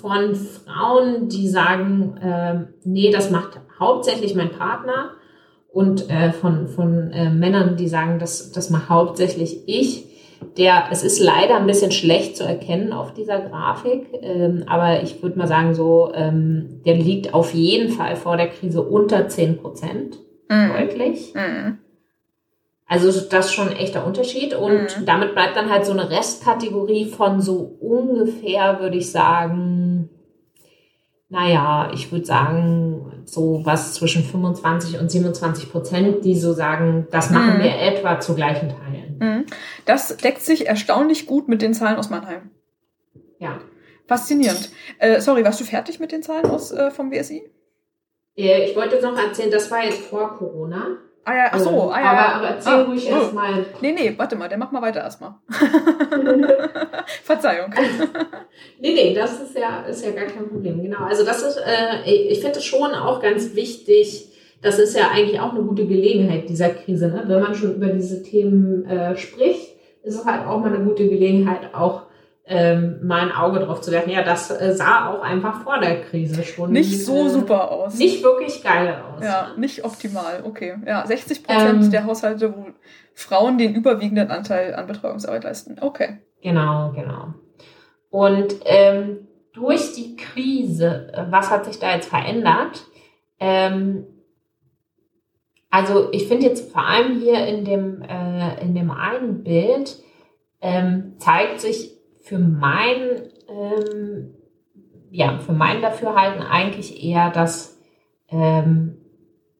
von 0.00 0.34
Frauen, 0.34 1.28
die 1.28 1.48
sagen, 1.48 2.18
ähm, 2.22 2.68
nee, 2.84 3.10
das 3.10 3.30
macht 3.30 3.60
hauptsächlich 3.78 4.34
mein 4.34 4.50
Partner, 4.50 5.12
und 5.74 6.08
äh, 6.08 6.32
von, 6.32 6.68
von 6.68 7.10
äh, 7.10 7.30
Männern, 7.30 7.76
die 7.76 7.88
sagen, 7.88 8.20
das, 8.20 8.52
das 8.52 8.70
macht 8.70 8.88
hauptsächlich 8.88 9.64
ich. 9.66 10.06
Der, 10.56 10.84
es 10.92 11.02
ist 11.02 11.20
leider 11.20 11.56
ein 11.56 11.66
bisschen 11.66 11.90
schlecht 11.90 12.36
zu 12.36 12.44
erkennen 12.44 12.92
auf 12.92 13.12
dieser 13.12 13.40
Grafik, 13.40 14.06
ähm, 14.20 14.62
aber 14.66 15.02
ich 15.02 15.20
würde 15.22 15.38
mal 15.38 15.48
sagen, 15.48 15.74
so, 15.74 16.12
ähm, 16.14 16.80
der 16.86 16.94
liegt 16.94 17.34
auf 17.34 17.54
jeden 17.54 17.88
Fall 17.90 18.14
vor 18.14 18.36
der 18.36 18.48
Krise 18.48 18.82
unter 18.82 19.28
10 19.28 19.56
Prozent, 19.56 20.18
Mhm. 20.48 20.72
deutlich. 20.76 21.34
Mhm. 21.34 21.78
Also 22.86 23.06
das 23.28 23.46
ist 23.46 23.52
schon 23.54 23.68
ein 23.70 23.76
echter 23.76 24.06
Unterschied 24.06 24.54
und 24.54 25.00
Mhm. 25.00 25.06
damit 25.06 25.34
bleibt 25.34 25.56
dann 25.56 25.70
halt 25.70 25.86
so 25.86 25.92
eine 25.92 26.10
Restkategorie 26.10 27.06
von 27.06 27.40
so 27.40 27.76
ungefähr, 27.80 28.78
würde 28.80 28.98
ich 28.98 29.10
sagen, 29.10 30.10
naja, 31.30 31.90
ich 31.94 32.12
würde 32.12 32.26
sagen, 32.26 33.22
so 33.24 33.62
was 33.64 33.94
zwischen 33.94 34.22
25 34.22 34.98
und 35.00 35.10
27 35.10 35.72
Prozent, 35.72 36.24
die 36.24 36.36
so 36.38 36.52
sagen, 36.52 37.06
das 37.10 37.30
machen 37.30 37.58
Mhm. 37.58 37.62
wir 37.62 37.78
etwa 37.80 38.20
zu 38.20 38.34
gleichen 38.34 38.68
Teilen. 38.68 39.16
Mhm. 39.18 39.46
Das 39.86 40.16
deckt 40.18 40.42
sich 40.42 40.66
erstaunlich 40.66 41.26
gut 41.26 41.48
mit 41.48 41.62
den 41.62 41.72
Zahlen 41.74 41.96
aus 41.96 42.10
Mannheim. 42.10 42.50
Ja. 43.38 43.58
Faszinierend. 44.06 44.70
Äh, 44.98 45.20
sorry, 45.22 45.42
warst 45.44 45.60
du 45.60 45.64
fertig 45.64 45.98
mit 45.98 46.12
den 46.12 46.22
Zahlen 46.22 46.44
aus 46.46 46.70
äh, 46.70 46.90
vom 46.90 47.08
BSI? 47.08 47.42
Äh, 48.36 48.68
Ich 48.68 48.76
wollte 48.76 48.96
jetzt 48.96 49.04
noch 49.04 49.16
erzählen, 49.18 49.50
das 49.50 49.70
war 49.70 49.82
jetzt 49.82 50.02
vor 50.02 50.36
Corona. 50.36 50.98
Ah 51.26 51.34
ja, 51.34 51.50
ach 51.52 51.58
so, 51.58 51.70
Ähm, 51.70 51.90
ah 51.92 52.00
ja. 52.00 52.10
aber, 52.10 52.34
aber 52.34 52.48
erzähl 52.48 52.72
Ah, 52.72 52.82
ruhig 52.82 53.08
oh. 53.10 53.14
erstmal. 53.16 53.66
Nee, 53.80 53.92
nee, 53.92 54.14
warte 54.16 54.36
mal, 54.36 54.48
der 54.48 54.58
macht 54.58 54.72
mal 54.72 54.82
weiter 54.82 55.00
erstmal. 55.00 55.34
Verzeihung. 57.22 57.72
Nee, 58.80 58.94
nee, 58.94 59.14
das 59.14 59.40
ist 59.40 59.56
ja, 59.58 59.82
ist 59.82 60.04
ja 60.04 60.12
gar 60.12 60.26
kein 60.26 60.48
Problem. 60.48 60.80
Genau. 60.82 61.04
Also 61.04 61.24
das 61.24 61.42
ist, 61.42 61.56
äh, 61.56 62.08
ich 62.08 62.40
finde 62.40 62.58
es 62.58 62.64
schon 62.64 62.92
auch 62.92 63.20
ganz 63.20 63.54
wichtig. 63.54 64.28
Das 64.62 64.78
ist 64.78 64.96
ja 64.96 65.10
eigentlich 65.12 65.40
auch 65.40 65.52
eine 65.52 65.62
gute 65.62 65.86
Gelegenheit 65.86 66.48
dieser 66.48 66.70
Krise, 66.70 67.08
ne? 67.08 67.24
Wenn 67.26 67.40
man 67.40 67.54
schon 67.54 67.74
über 67.74 67.88
diese 67.88 68.22
Themen 68.22 68.84
äh, 68.86 69.16
spricht, 69.16 69.76
ist 70.02 70.14
es 70.20 70.24
halt 70.24 70.46
auch 70.46 70.60
mal 70.60 70.72
eine 70.72 70.84
gute 70.84 71.08
Gelegenheit, 71.08 71.74
auch 71.74 72.02
ähm, 72.46 72.98
mal 73.02 73.20
ein 73.20 73.32
Auge 73.32 73.60
drauf 73.60 73.80
zu 73.80 73.90
werfen. 73.90 74.10
Ja, 74.10 74.22
das 74.22 74.50
äh, 74.50 74.74
sah 74.74 75.10
auch 75.10 75.22
einfach 75.22 75.62
vor 75.62 75.78
der 75.78 76.02
Krise 76.02 76.42
schon 76.44 76.72
Nicht 76.72 77.04
so 77.04 77.26
äh, 77.26 77.30
super 77.30 77.70
aus. 77.70 77.94
nicht 77.98 78.22
wirklich 78.22 78.62
geil 78.62 78.94
aus. 79.02 79.24
Ja, 79.24 79.52
nicht 79.56 79.84
optimal. 79.84 80.42
Okay. 80.44 80.76
Ja, 80.86 81.06
60 81.06 81.42
Prozent 81.44 81.84
Ähm. 81.84 81.90
der 81.90 82.04
Haushalte, 82.04 82.54
wo 82.54 82.66
Frauen 83.14 83.56
den 83.56 83.74
überwiegenden 83.74 84.30
Anteil 84.30 84.74
an 84.74 84.86
Betreuungsarbeit 84.86 85.44
leisten. 85.44 85.76
Okay. 85.80 86.18
Genau, 86.42 86.92
genau. 86.92 87.34
Und 88.10 88.56
ähm, 88.66 89.26
durch 89.54 89.92
die 89.94 90.16
Krise, 90.16 91.10
äh, 91.14 91.24
was 91.30 91.50
hat 91.50 91.64
sich 91.64 91.78
da 91.78 91.94
jetzt 91.94 92.08
verändert? 92.10 92.84
Ähm, 93.40 94.06
also 95.70 96.12
ich 96.12 96.28
finde 96.28 96.46
jetzt 96.46 96.70
vor 96.72 96.86
allem 96.86 97.18
hier 97.20 97.46
in 97.46 97.64
dem, 97.64 98.02
äh, 98.02 98.60
in 98.62 98.74
dem 98.74 98.90
einen 98.90 99.42
Bild 99.42 99.96
ähm, 100.60 101.14
zeigt 101.18 101.60
sich 101.60 101.93
für 102.24 102.38
mein, 102.38 103.28
ähm, 103.48 104.34
ja, 105.10 105.38
für 105.38 105.52
mein 105.52 105.82
Dafürhalten 105.82 106.40
eigentlich 106.42 107.04
eher, 107.04 107.30
dass 107.30 107.78
ähm, 108.30 108.96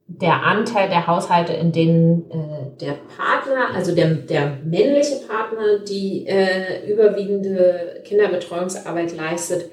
der 0.07 0.45
Anteil 0.45 0.89
der 0.89 1.07
Haushalte, 1.07 1.53
in 1.53 1.73
denen 1.73 2.31
äh, 2.31 2.77
der 2.81 2.95
Partner, 3.17 3.75
also 3.75 3.95
der, 3.95 4.15
der 4.15 4.59
männliche 4.65 5.17
Partner, 5.29 5.81
die 5.81 6.27
äh, 6.27 6.91
überwiegende 6.91 8.03
Kinderbetreuungsarbeit 8.05 9.15
leistet, 9.15 9.71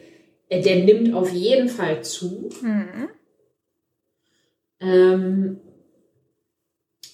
äh, 0.50 0.62
der 0.62 0.84
nimmt 0.84 1.14
auf 1.16 1.32
jeden 1.32 1.70
Fall 1.70 2.04
zu. 2.04 2.50
Mhm. 2.62 3.10
Ähm, 4.82 5.62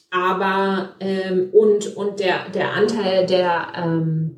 aber 0.09 0.95
ähm, 0.99 1.49
und, 1.51 1.95
und 1.95 2.19
der, 2.19 2.49
der 2.49 2.73
Anteil 2.73 3.27
der 3.27 3.67
ähm, 3.75 4.36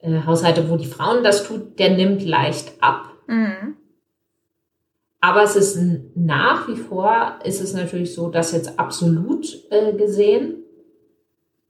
äh, 0.00 0.22
Haushalte, 0.26 0.68
wo 0.70 0.76
die 0.76 0.86
Frauen 0.86 1.24
das 1.24 1.44
tut, 1.44 1.78
der 1.78 1.90
nimmt 1.96 2.24
leicht 2.24 2.72
ab. 2.80 3.10
Mhm. 3.26 3.76
Aber 5.20 5.42
es 5.42 5.56
ist 5.56 5.78
nach 6.14 6.68
wie 6.68 6.76
vor, 6.76 7.38
ist 7.44 7.60
es 7.60 7.74
natürlich 7.74 8.14
so, 8.14 8.28
dass 8.28 8.52
jetzt 8.52 8.78
absolut 8.78 9.46
äh, 9.70 9.92
gesehen 9.92 10.54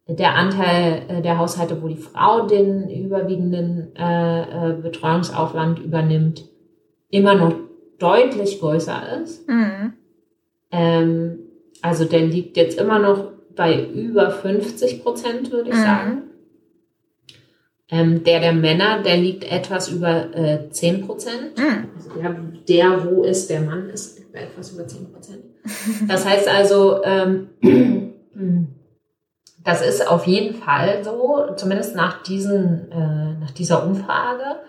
der 0.06 0.34
Anteil 0.34 1.02
äh, 1.08 1.22
der 1.22 1.38
Haushalte, 1.38 1.82
wo 1.82 1.88
die 1.88 1.96
Frau 1.96 2.46
den 2.46 2.88
überwiegenden 2.90 3.94
äh, 3.96 4.70
äh, 4.70 4.72
Betreuungsaufwand 4.74 5.78
übernimmt, 5.80 6.44
immer 7.10 7.34
noch 7.34 7.54
deutlich 7.98 8.60
größer 8.60 9.20
ist. 9.22 9.46
Mhm. 9.48 9.92
Ähm, 10.70 11.38
also 11.82 12.04
der 12.04 12.20
liegt 12.26 12.56
jetzt 12.56 12.78
immer 12.78 12.98
noch 12.98 13.32
bei 13.54 13.84
über 13.86 14.30
50 14.30 15.02
Prozent, 15.02 15.52
würde 15.52 15.70
ich 15.70 15.76
Mhm. 15.76 15.82
sagen. 15.82 16.22
Ähm, 17.90 18.22
der 18.22 18.40
der 18.40 18.52
Männer, 18.52 19.02
der 19.02 19.16
liegt 19.16 19.44
etwas 19.44 19.88
über 19.88 20.34
äh, 20.34 20.68
10 20.70 21.06
Prozent. 21.06 21.58
Mhm. 21.58 21.88
Also 21.96 22.10
der, 22.10 22.36
der, 22.68 23.04
wo 23.04 23.22
ist 23.22 23.48
der 23.48 23.60
Mann, 23.60 23.88
ist 23.88 24.18
liegt 24.18 24.32
bei 24.32 24.40
etwas 24.40 24.72
über 24.72 24.86
10 24.86 25.10
Prozent. 25.12 25.42
Das 26.06 26.26
heißt 26.26 26.48
also, 26.48 27.02
ähm, 27.04 27.48
das 29.64 29.86
ist 29.86 30.06
auf 30.06 30.26
jeden 30.26 30.54
Fall 30.54 31.02
so, 31.02 31.46
zumindest 31.56 31.96
nach, 31.96 32.22
diesen, 32.22 32.90
äh, 32.92 33.34
nach 33.40 33.50
dieser 33.50 33.86
Umfrage, 33.86 34.60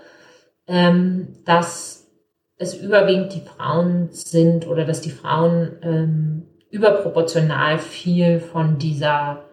ähm, 0.68 1.30
dass 1.46 2.08
es 2.58 2.74
überwiegend 2.74 3.34
die 3.34 3.42
Frauen 3.42 4.10
sind 4.12 4.68
oder 4.68 4.86
dass 4.86 5.02
die 5.02 5.12
Frauen 5.12 5.72
ähm, 5.82 6.44
überproportional 6.70 7.80
viel 7.80 8.40
von 8.40 8.78
dieser 8.78 9.46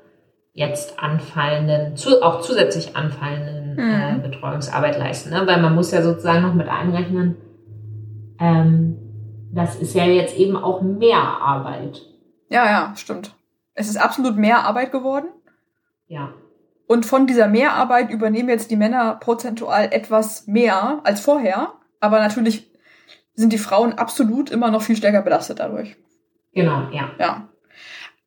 jetzt 0.56 0.98
anfallenden, 0.98 1.96
zu, 1.96 2.22
auch 2.22 2.40
zusätzlich 2.40 2.96
anfallenden 2.96 3.78
äh, 3.78 4.12
Mhm. 4.14 4.22
Betreuungsarbeit 4.22 4.98
leisten. 4.98 5.30
Ne? 5.30 5.46
Weil 5.46 5.60
man 5.60 5.74
muss 5.74 5.90
ja 5.90 6.00
sozusagen 6.02 6.42
noch 6.42 6.54
mit 6.54 6.66
einrechnen, 6.66 7.36
ähm, 8.40 8.96
das 9.52 9.76
ist 9.76 9.94
ja 9.94 10.04
jetzt 10.04 10.34
eben 10.36 10.56
auch 10.56 10.80
mehr 10.80 11.18
Arbeit. 11.18 12.02
Ja, 12.48 12.64
ja, 12.64 12.92
stimmt. 12.96 13.34
Es 13.74 13.88
ist 13.88 13.98
absolut 13.98 14.36
mehr 14.36 14.64
Arbeit 14.64 14.92
geworden. 14.92 15.26
Ja. 16.06 16.32
Und 16.86 17.04
von 17.04 17.26
dieser 17.26 17.48
Mehrarbeit 17.48 18.10
übernehmen 18.10 18.48
jetzt 18.48 18.70
die 18.70 18.76
Männer 18.76 19.16
prozentual 19.16 19.88
etwas 19.92 20.46
mehr 20.46 21.00
als 21.04 21.20
vorher. 21.20 21.72
Aber 22.00 22.18
natürlich 22.18 22.70
sind 23.34 23.52
die 23.52 23.58
Frauen 23.58 23.92
absolut 23.92 24.50
immer 24.50 24.70
noch 24.70 24.82
viel 24.82 24.96
stärker 24.96 25.20
belastet 25.20 25.60
dadurch. 25.60 25.96
Genau, 26.54 26.88
ja. 26.92 27.10
Ja. 27.18 27.48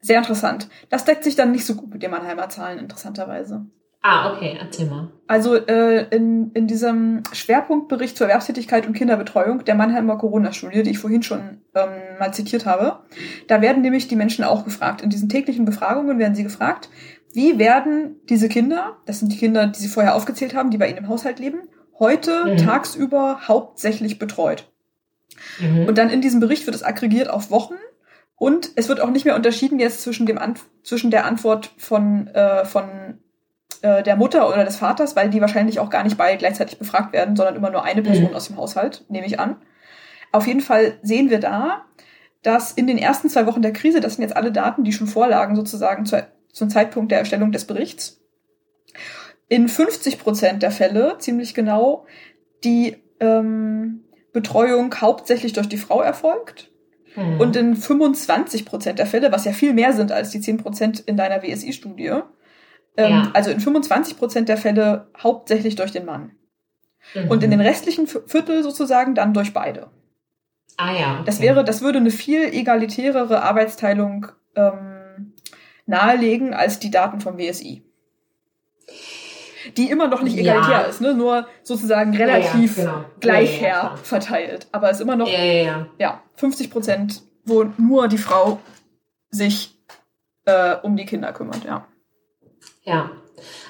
Sehr 0.02 0.18
interessant. 0.20 0.70
Das 0.90 1.06
deckt 1.06 1.24
sich 1.24 1.36
dann 1.36 1.52
nicht 1.52 1.66
so 1.66 1.76
gut 1.76 1.92
mit 1.92 2.04
den 2.04 2.12
Mannheimer 2.12 2.50
Zahlen, 2.50 2.80
interessanterweise. 2.80 3.66
Ah, 4.02 4.32
okay, 4.34 4.58
erzähl 4.58 4.86
mal. 4.86 5.10
Also 5.28 5.56
äh, 5.56 6.08
in, 6.16 6.52
in 6.54 6.68
diesem 6.68 7.22
Schwerpunktbericht 7.34 8.16
zur 8.18 8.28
Erwerbstätigkeit 8.28 8.88
und 8.88 8.94
Kinderbetreuung 8.94 9.66
der 9.66 9.76
Mannheimer 9.76 10.18
Corona-Studie, 10.18 10.84
die 10.84 10.92
ich 10.92 11.00
vorhin 11.00 11.22
schon 11.22 11.62
ähm, 11.76 11.90
mal 12.18 12.34
zitiert 12.34 12.66
habe, 12.66 13.00
da 13.48 13.62
werden 13.62 13.82
nämlich 13.82 14.08
die 14.08 14.16
Menschen 14.16 14.46
auch 14.46 14.64
gefragt. 14.64 15.02
In 15.02 15.10
diesen 15.10 15.28
täglichen 15.28 15.66
Befragungen 15.66 16.18
werden 16.18 16.34
sie 16.34 16.44
gefragt, 16.44 16.90
wie 17.34 17.60
werden 17.60 18.16
diese 18.30 18.48
Kinder, 18.48 18.96
das 19.06 19.20
sind 19.20 19.34
die 19.34 19.38
Kinder, 19.38 19.68
die 19.68 19.80
sie 19.80 19.90
vorher 19.90 20.16
aufgezählt 20.16 20.56
haben, 20.56 20.72
die 20.72 20.78
bei 20.78 20.88
ihnen 20.88 21.00
im 21.00 21.10
Haushalt 21.10 21.40
leben, 21.40 21.60
heute 22.00 22.46
Mhm. 22.46 22.58
tagsüber 22.58 23.42
hauptsächlich 23.50 24.18
betreut. 24.18 24.72
Mhm. 25.60 25.88
Und 25.88 25.98
dann 25.98 26.10
in 26.10 26.22
diesem 26.22 26.40
Bericht 26.40 26.66
wird 26.66 26.76
es 26.76 26.84
aggregiert 26.84 27.30
auf 27.30 27.52
Wochen 27.52 27.76
und 28.40 28.72
es 28.76 28.90
wird 28.90 29.02
auch 29.02 29.12
nicht 29.12 29.26
mehr 29.26 29.36
unterschieden 29.36 29.80
jetzt 29.80 30.02
zwischen 30.02 30.26
dem 30.26 30.40
Ant 30.40 30.62
zwischen 30.84 31.12
der 31.12 31.26
Antwort 31.26 31.72
von 31.78 32.28
äh, 32.28 32.66
von 32.66 33.20
äh, 33.82 34.02
der 34.02 34.16
Mutter 34.16 34.50
oder 34.50 34.66
des 34.66 34.78
Vaters, 34.78 35.16
weil 35.16 35.30
die 35.30 35.42
wahrscheinlich 35.42 35.80
auch 35.80 35.90
gar 35.90 36.04
nicht 36.04 36.18
beide 36.18 36.38
gleichzeitig 36.38 36.80
befragt 36.80 37.14
werden, 37.14 37.36
sondern 37.36 37.56
immer 37.56 37.70
nur 37.70 37.84
eine 37.84 38.02
Person 38.02 38.32
Mhm. 38.32 38.36
aus 38.36 38.48
dem 38.48 38.58
Haushalt, 38.58 39.06
nehme 39.10 39.28
ich 39.28 39.40
an. 39.40 39.58
Auf 40.32 40.48
jeden 40.48 40.62
Fall 40.62 40.98
sehen 41.02 41.30
wir 41.30 41.40
da, 41.40 41.86
dass 42.42 42.72
in 42.72 42.88
den 42.88 42.98
ersten 42.98 43.30
zwei 43.30 43.46
Wochen 43.46 43.62
der 43.62 43.74
Krise, 43.74 44.00
das 44.00 44.16
sind 44.16 44.24
jetzt 44.24 44.38
alle 44.38 44.52
Daten, 44.52 44.84
die 44.84 44.94
schon 44.94 45.08
vorlagen 45.08 45.56
sozusagen 45.56 46.06
zu, 46.06 46.26
zum 46.52 46.70
Zeitpunkt 46.70 47.12
der 47.12 47.20
Erstellung 47.20 47.52
des 47.52 47.66
Berichts, 47.66 48.22
in 49.50 49.68
50 49.68 50.20
Prozent 50.20 50.64
der 50.64 50.72
Fälle, 50.72 51.18
ziemlich 51.18 51.54
genau, 51.54 52.06
die 52.64 52.98
ähm, 53.20 54.06
Betreuung 54.32 54.94
hauptsächlich 55.02 55.54
durch 55.54 55.68
die 55.68 55.78
Frau 55.78 56.02
erfolgt. 56.02 56.69
Mhm. 57.20 57.40
Und 57.40 57.56
in 57.56 57.76
25 57.76 58.66
Prozent 58.66 59.00
der 59.00 59.06
Fälle, 59.06 59.32
was 59.32 59.46
ja 59.46 59.52
viel 59.52 59.74
mehr 59.74 59.94
sind 59.94 60.12
als 60.12 60.30
die 60.30 60.40
10 60.40 60.58
Prozent 60.58 61.00
in 61.02 61.18
deiner 61.18 61.44
WSI-Studie, 61.44 62.08
ähm, 62.98 63.12
Ja. 63.12 63.32
also 63.34 63.52
in 63.52 63.60
25 63.60 64.18
Prozent 64.18 64.50
der 64.50 64.58
Fälle 64.58 65.08
hauptsächlich 65.22 65.76
durch 65.76 65.92
den 65.92 66.06
Mann. 66.06 66.32
Mhm. 67.14 67.30
Und 67.30 67.44
in 67.44 67.52
den 67.52 67.62
restlichen 67.62 68.08
Viertel 68.08 68.64
sozusagen 68.64 69.16
dann 69.16 69.34
durch 69.34 69.54
beide. 69.54 69.88
Ah 70.78 70.94
ja. 70.94 71.14
Okay. 71.16 71.24
Das 71.26 71.42
wäre, 71.42 71.64
das 71.64 71.82
würde 71.82 72.00
eine 72.00 72.12
viel 72.12 72.54
egalitärere 72.54 73.42
Arbeitsteilung 73.44 74.28
ähm, 74.56 75.34
nahelegen 75.86 76.54
als 76.54 76.80
die 76.80 76.92
Daten 76.92 77.20
vom 77.20 77.38
WSI. 77.38 77.84
Die 79.78 79.90
immer 79.90 80.08
noch 80.08 80.22
nicht 80.22 80.36
Ja. 80.38 80.42
egalitär 80.54 80.88
ist, 80.88 81.02
ne? 81.02 81.14
nur 81.14 81.48
sozusagen 81.64 82.16
relativ 82.16 82.78
ja, 82.78 82.84
genau. 82.84 83.06
gleich 83.20 83.62
Ja, 83.62 83.68
ja, 83.68 83.82
her 83.82 83.98
verteilt. 84.04 84.68
Aber 84.72 84.90
es 84.90 84.98
ist 84.98 85.02
immer 85.02 85.16
noch 85.16 85.28
Ja, 85.28 85.44
ja, 85.44 85.64
ja. 85.64 85.88
ja, 85.98 86.22
50 86.36 86.72
Prozent, 86.72 87.22
wo 87.46 87.66
nur 87.78 88.08
die 88.08 88.18
Frau 88.18 88.60
sich 89.32 89.78
äh, 90.46 90.76
um 90.82 90.96
die 90.96 91.06
Kinder 91.06 91.32
kümmert, 91.34 91.64
ja. 91.66 91.86
Ja, 92.84 93.12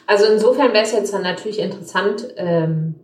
also 0.07 0.25
insofern 0.25 0.73
wäre 0.73 0.83
es 0.83 0.91
jetzt 0.93 1.13
dann 1.13 1.23
natürlich 1.23 1.59
interessant, 1.59 2.27
ähm, 2.37 2.95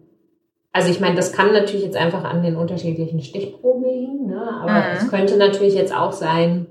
also 0.71 0.89
ich 0.89 0.99
meine, 0.99 1.15
das 1.15 1.31
kann 1.33 1.53
natürlich 1.53 1.83
jetzt 1.83 1.97
einfach 1.97 2.23
an 2.23 2.41
den 2.43 2.55
unterschiedlichen 2.55 3.21
Stichproben 3.21 3.83
liegen, 3.83 4.27
ne? 4.27 4.41
aber 4.61 4.71
Mhm. 4.73 4.97
es 4.97 5.09
könnte 5.09 5.37
natürlich 5.37 5.73
jetzt 5.73 5.93
auch 5.95 6.11
sein, 6.13 6.67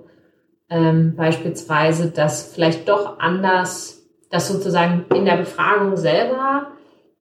ähm, 0.70 1.14
beispielsweise, 1.16 2.10
dass 2.10 2.52
vielleicht 2.54 2.88
doch 2.88 3.18
anders, 3.18 4.03
dass 4.30 4.48
sozusagen 4.48 5.04
in 5.14 5.24
der 5.24 5.36
Befragung 5.36 5.96
selber 5.96 6.68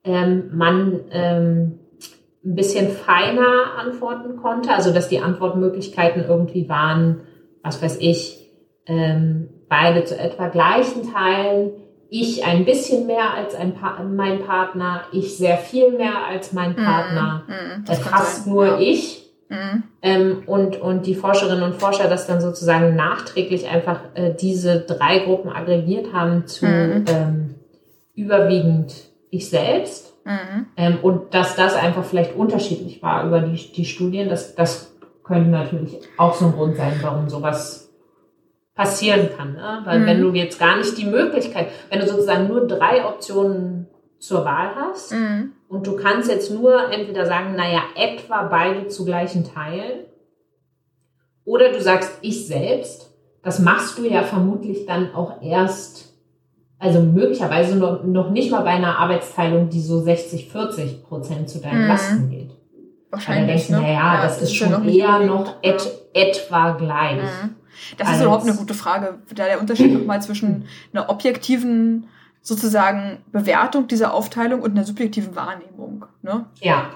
ähm, 0.04 0.52
man 0.54 1.00
ähm, 1.12 1.80
ein 2.46 2.56
bisschen 2.56 2.90
feiner 2.90 3.78
antworten 3.78 4.38
konnte, 4.38 4.72
also 4.74 4.94
dass 4.94 5.08
die 5.08 5.20
Antwortmöglichkeiten 5.20 6.24
irgendwie 6.24 6.68
waren, 6.68 7.22
was 7.64 7.82
weiß 7.82 7.98
ich, 8.00 8.52
ähm, 8.86 9.50
beide 9.70 10.04
zu 10.04 10.18
etwa 10.18 10.50
gleichen 10.50 11.14
Teilen, 11.14 11.72
ich 12.10 12.46
ein 12.46 12.66
bisschen 12.66 13.08
mehr 13.08 13.34
als 13.34 13.56
ein 13.56 13.74
pa 13.74 14.04
mein 14.04 14.46
Partner, 14.46 15.06
ich 15.14 15.38
sehr 15.38 15.58
viel 15.58 15.94
mehr 15.94 16.28
als 16.28 16.54
mein 16.54 16.76
Partner, 16.76 17.44
Mhm, 17.48 17.84
äh, 17.84 17.88
das 17.88 18.00
fast 18.00 18.46
nur 18.46 18.66
ja. 18.66 18.80
ich. 18.80 19.23
Mhm. 19.54 19.84
Ähm, 20.02 20.44
und, 20.48 20.82
und 20.82 21.06
die 21.06 21.16
Forscherinnen 21.16 21.64
und 21.64 21.76
Forscher 21.76 22.10
das 22.10 22.26
dann 22.28 22.42
sozusagen 22.42 22.96
nachträglich 22.96 23.68
einfach 23.68 24.00
äh, 24.16 24.34
diese 24.34 24.82
drei 24.82 25.20
Gruppen 25.20 25.52
aggregiert 25.52 26.12
haben 26.12 26.48
zu 26.48 26.66
Mhm. 26.66 27.06
ähm, 27.08 27.56
überwiegend 28.16 28.94
ich 29.30 29.50
selbst. 29.50 30.14
Mhm. 30.26 30.66
Ähm, 30.78 30.98
und 31.02 31.34
dass 31.34 31.56
das 31.56 31.76
einfach 31.76 32.04
vielleicht 32.04 32.36
unterschiedlich 32.36 33.02
war 33.04 33.26
über 33.28 33.42
die, 33.42 33.72
die 33.74 33.86
Studien, 33.86 34.30
das, 34.30 34.56
das 34.56 34.96
könnte 35.24 35.50
natürlich 35.50 36.00
auch 36.18 36.34
so 36.34 36.46
ein 36.46 36.54
Grund 36.54 36.76
sein, 36.76 36.94
warum 37.02 37.30
sowas 37.30 37.92
passieren 38.76 39.30
kann. 39.38 39.54
Ne? 39.54 39.82
Weil 39.86 40.00
Mhm. 40.00 40.06
wenn 40.06 40.22
du 40.22 40.32
jetzt 40.32 40.60
gar 40.60 40.78
nicht 40.78 40.98
die 40.98 41.06
Möglichkeit, 41.06 41.68
wenn 41.90 42.00
du 42.00 42.08
sozusagen 42.08 42.48
nur 42.48 42.68
drei 42.68 43.06
Optionen 43.06 43.88
zur 44.18 44.46
Wahl 44.46 44.70
hast 44.76 45.12
Mhm. 45.12 45.52
Und 45.74 45.88
du 45.88 45.96
kannst 45.96 46.30
jetzt 46.30 46.52
nur 46.52 46.92
entweder 46.92 47.26
sagen, 47.26 47.56
naja, 47.56 47.82
etwa 47.96 48.44
beide 48.44 48.88
zu 48.88 49.06
gleichen 49.06 49.44
Teilen 49.44 50.06
oder 51.46 51.72
du 51.72 51.82
sagst 51.82 52.12
ich 52.22 52.48
selbst, 52.48 53.10
das 53.42 53.60
machst 53.60 53.98
du 53.98 54.08
ja 54.08 54.24
vermutlich 54.24 54.86
dann 54.86 55.14
auch 55.14 55.42
erst, 55.42 56.14
also 56.80 57.02
möglicherweise 57.02 57.76
noch, 57.76 58.04
noch 58.04 58.30
nicht 58.30 58.52
mal 58.52 58.62
bei 58.62 58.70
einer 58.72 58.98
Arbeitsteilung, 59.00 59.70
die 59.70 59.82
so 59.82 60.00
60-40 60.00 61.04
Prozent 61.04 61.50
zu 61.50 61.60
deinen 61.60 61.84
Mhm. 61.84 61.88
Lasten 61.88 62.30
geht. 62.30 62.50
Weil 62.50 62.56
dann 62.56 63.12
Wahrscheinlich. 63.12 63.48
denkst 63.48 63.68
du, 63.68 63.74
ne? 63.74 63.82
naja, 63.82 64.22
das 64.24 64.42
ist 64.42 64.58
ja 64.60 64.70
noch 64.70 64.78
schon 64.78 64.86
nicht 64.86 65.00
eher 65.00 65.20
noch 65.20 65.56
et, 65.62 65.92
etwa 66.14 66.72
gleich. 66.72 67.18
Mhm. 67.22 67.56
Das 67.98 68.12
ist 68.12 68.22
überhaupt 68.22 68.44
eine 68.48 68.56
gute 68.56 68.74
Frage, 68.74 69.20
da 69.36 69.46
der 69.46 69.60
Unterschied 69.60 69.94
nochmal 69.94 70.22
zwischen 70.22 70.66
einer 70.94 71.10
objektiven 71.10 72.08
sozusagen 72.44 73.18
Bewertung 73.32 73.88
dieser 73.88 74.14
Aufteilung 74.14 74.62
und 74.62 74.72
einer 74.72 74.86
subjektiven 74.86 75.36
Wahrnehmung. 75.36 76.06
Ne? 76.22 76.46
Ja. 76.62 76.90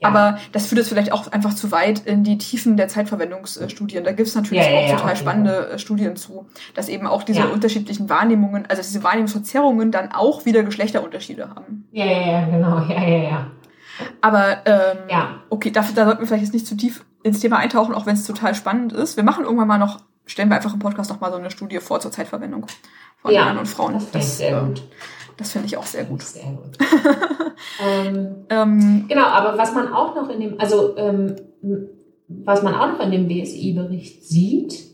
Ja. 0.00 0.08
Aber 0.08 0.38
das 0.52 0.66
führt 0.66 0.78
jetzt 0.78 0.88
vielleicht 0.90 1.10
auch 1.12 1.32
einfach 1.32 1.54
zu 1.54 1.72
weit 1.72 2.06
in 2.06 2.22
die 2.22 2.38
Tiefen 2.38 2.76
der 2.76 2.86
Zeitverwendungsstudien. 2.86 4.04
Da 4.04 4.12
gibt 4.12 4.28
es 4.28 4.34
natürlich 4.36 4.64
Ja, 4.64 4.70
ja, 4.70 4.78
auch 4.94 5.00
total 5.00 5.16
spannende 5.16 5.70
äh, 5.70 5.78
Studien 5.80 6.14
zu, 6.14 6.46
dass 6.74 6.88
eben 6.88 7.06
auch 7.08 7.24
diese 7.24 7.48
unterschiedlichen 7.48 8.08
Wahrnehmungen, 8.08 8.64
also 8.68 8.80
diese 8.80 9.02
Wahrnehmungsverzerrungen 9.02 9.90
dann 9.90 10.12
auch 10.12 10.44
wieder 10.44 10.62
Geschlechterunterschiede 10.62 11.50
haben. 11.50 11.88
ja, 11.92 12.04
ja, 12.06 12.30
ja, 12.30 12.44
genau, 12.46 12.78
ja, 12.88 13.02
ja, 13.02 13.22
ja. 13.30 13.46
Aber 14.20 14.58
ähm, 14.66 14.98
Ja. 15.10 15.40
okay, 15.50 15.72
dafür, 15.72 15.96
da 15.96 16.04
sollten 16.04 16.20
wir 16.20 16.28
vielleicht 16.28 16.44
jetzt 16.44 16.54
nicht 16.54 16.66
zu 16.68 16.76
tief 16.76 17.04
ins 17.24 17.40
Thema 17.40 17.56
eintauchen, 17.56 17.92
auch 17.94 18.06
wenn 18.06 18.14
es 18.14 18.24
total 18.24 18.54
spannend 18.54 18.92
ist. 18.92 19.16
Wir 19.16 19.24
machen 19.24 19.44
irgendwann 19.44 19.66
mal 19.66 19.78
noch, 19.78 19.98
stellen 20.28 20.48
wir 20.48 20.56
einfach 20.56 20.72
im 20.72 20.78
Podcast 20.78 21.10
noch 21.10 21.20
mal 21.20 21.30
so 21.32 21.38
eine 21.38 21.50
Studie 21.50 21.78
vor 21.80 21.98
zur 22.00 22.12
Zeitverwendung 22.12 22.66
von 23.16 23.32
Ja, 23.32 23.46
Männern 23.46 23.58
und 23.58 23.66
Frauen. 23.66 23.94
Das 23.94 24.04
finde 24.04 24.18
ich 24.18 24.32
sehr 24.32 24.56
äh, 24.56 24.60
gut. 24.66 24.82
Das 25.36 25.52
finde 25.52 25.66
ich 25.66 25.76
auch 25.76 25.86
sehr 25.86 26.04
gut. 26.04 26.22
Sehr 26.22 26.44
gut. 26.44 26.78
ähm, 27.84 28.46
Ähm, 28.48 29.04
Genau, 29.08 29.26
aber 29.26 29.58
was 29.58 29.74
man 29.74 29.92
auch 29.92 30.14
noch 30.14 30.28
in 30.30 30.40
dem, 30.40 30.60
also 30.60 30.96
ähm, 30.96 31.36
was 32.28 32.62
man 32.62 32.74
auch 32.74 32.88
noch 32.92 33.00
in 33.00 33.10
dem 33.10 33.28
BSI-Bericht 33.28 34.24
sieht, 34.24 34.86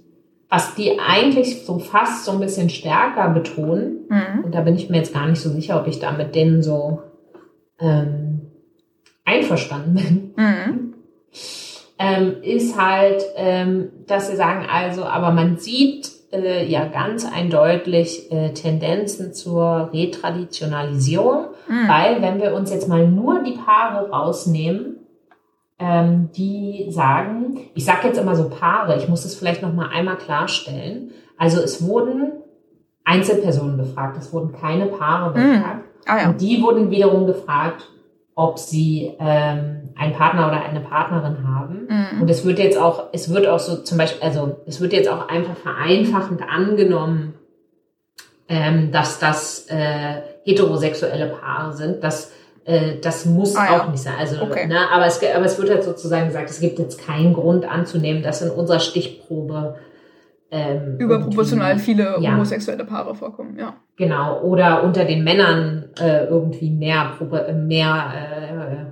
was 0.48 0.74
die 0.76 0.98
eigentlich 1.00 1.64
so 1.66 1.78
fast 1.78 2.24
so 2.24 2.32
ein 2.32 2.40
bisschen 2.40 2.70
stärker 2.70 3.28
betonen, 3.30 4.06
mhm. 4.08 4.44
und 4.44 4.54
da 4.54 4.60
bin 4.60 4.76
ich 4.76 4.88
mir 4.88 4.98
jetzt 4.98 5.12
gar 5.12 5.26
nicht 5.26 5.40
so 5.40 5.50
sicher, 5.50 5.80
ob 5.80 5.88
ich 5.88 5.98
da 5.98 6.12
mit 6.12 6.34
denen 6.34 6.62
so 6.62 7.02
ähm, 7.80 8.52
einverstanden 9.24 9.94
bin, 9.94 10.34
Mhm. 10.36 10.94
Ähm, 11.98 12.36
ist 12.42 12.78
halt, 12.80 13.22
ähm, 13.36 13.90
dass 14.06 14.28
sie 14.28 14.36
sagen, 14.36 14.66
also, 14.70 15.04
aber 15.04 15.30
man 15.30 15.58
sieht 15.58 16.10
äh, 16.32 16.66
ja 16.66 16.86
ganz 16.86 17.24
eindeutig 17.24 18.30
äh, 18.32 18.52
Tendenzen 18.52 19.32
zur 19.32 19.90
Retraditionalisierung, 19.92 21.46
Mhm. 21.68 21.88
weil 21.88 22.20
wenn 22.22 22.40
wir 22.42 22.54
uns 22.54 22.70
jetzt 22.70 22.88
mal 22.88 23.06
nur 23.06 23.42
die 23.42 23.52
Paare 23.64 24.10
rausnehmen, 24.10 24.96
ähm, 25.78 26.30
die 26.36 26.86
sagen, 26.90 27.58
ich 27.74 27.84
sage 27.84 28.08
jetzt 28.08 28.18
immer 28.18 28.36
so 28.36 28.48
Paare, 28.48 28.96
ich 28.96 29.08
muss 29.08 29.24
es 29.24 29.34
vielleicht 29.34 29.62
noch 29.62 29.72
mal 29.72 29.88
einmal 29.88 30.16
klarstellen. 30.16 31.12
Also 31.38 31.60
es 31.60 31.86
wurden 31.86 32.32
Einzelpersonen 33.04 33.76
befragt, 33.76 34.16
es 34.18 34.32
wurden 34.32 34.52
keine 34.52 34.86
Paare 34.86 35.30
Mhm. 35.30 35.34
befragt. 35.52 35.84
Ah 36.06 36.18
ja. 36.22 36.28
Und 36.28 36.40
die 36.40 36.62
wurden 36.62 36.90
wiederum 36.90 37.26
gefragt, 37.26 37.84
ob 38.36 38.58
sie 38.58 39.14
ähm, 39.20 39.90
einen 39.96 40.12
Partner 40.12 40.48
oder 40.48 40.62
eine 40.64 40.80
Partnerin 40.80 41.46
haben. 41.48 41.88
Mhm. 41.88 42.22
Und 42.22 42.30
es 42.30 42.44
wird 42.44 42.58
jetzt 42.58 42.76
auch, 42.78 43.04
es 43.12 43.32
wird 43.32 43.46
auch 43.46 43.60
so 43.60 43.76
zum 43.76 43.96
Beispiel, 43.98 44.22
also 44.22 44.56
es 44.66 44.80
wird 44.80 44.92
jetzt 44.92 45.08
auch 45.08 45.28
einfach 45.28 45.56
vereinfachend 45.56 46.42
angenommen, 46.42 47.34
ähm, 48.48 48.90
dass 48.92 49.18
das 49.20 49.66
äh, 49.68 50.20
heterosexuelle 50.44 51.26
Paare 51.28 51.72
sind. 51.74 52.02
Das, 52.02 52.32
äh, 52.64 52.98
das 53.00 53.24
muss 53.24 53.54
Ah, 53.56 53.66
ja. 53.66 53.82
auch 53.82 53.88
nicht 53.90 54.02
sein. 54.02 54.14
Also, 54.18 54.42
Okay. 54.42 54.66
ne, 54.66 54.90
aber, 54.92 55.06
es, 55.06 55.20
aber 55.22 55.44
es 55.44 55.58
wird 55.58 55.70
halt 55.70 55.84
sozusagen 55.84 56.26
gesagt, 56.26 56.50
es 56.50 56.60
gibt 56.60 56.78
jetzt 56.78 57.00
keinen 57.06 57.34
Grund 57.34 57.64
anzunehmen, 57.70 58.22
dass 58.22 58.42
in 58.42 58.50
unserer 58.50 58.80
Stichprobe 58.80 59.76
ähm, 60.56 60.96
Überproportional 60.98 61.78
viele 61.78 62.16
ja. 62.20 62.32
homosexuelle 62.32 62.84
Paare 62.84 63.14
vorkommen, 63.14 63.58
ja. 63.58 63.74
Genau, 63.96 64.40
oder 64.42 64.84
unter 64.84 65.04
den 65.04 65.24
Männern 65.24 65.86
äh, 66.00 66.26
irgendwie 66.26 66.70
mehr, 66.70 67.12
äh, 67.20 67.52
mehr 67.52 68.12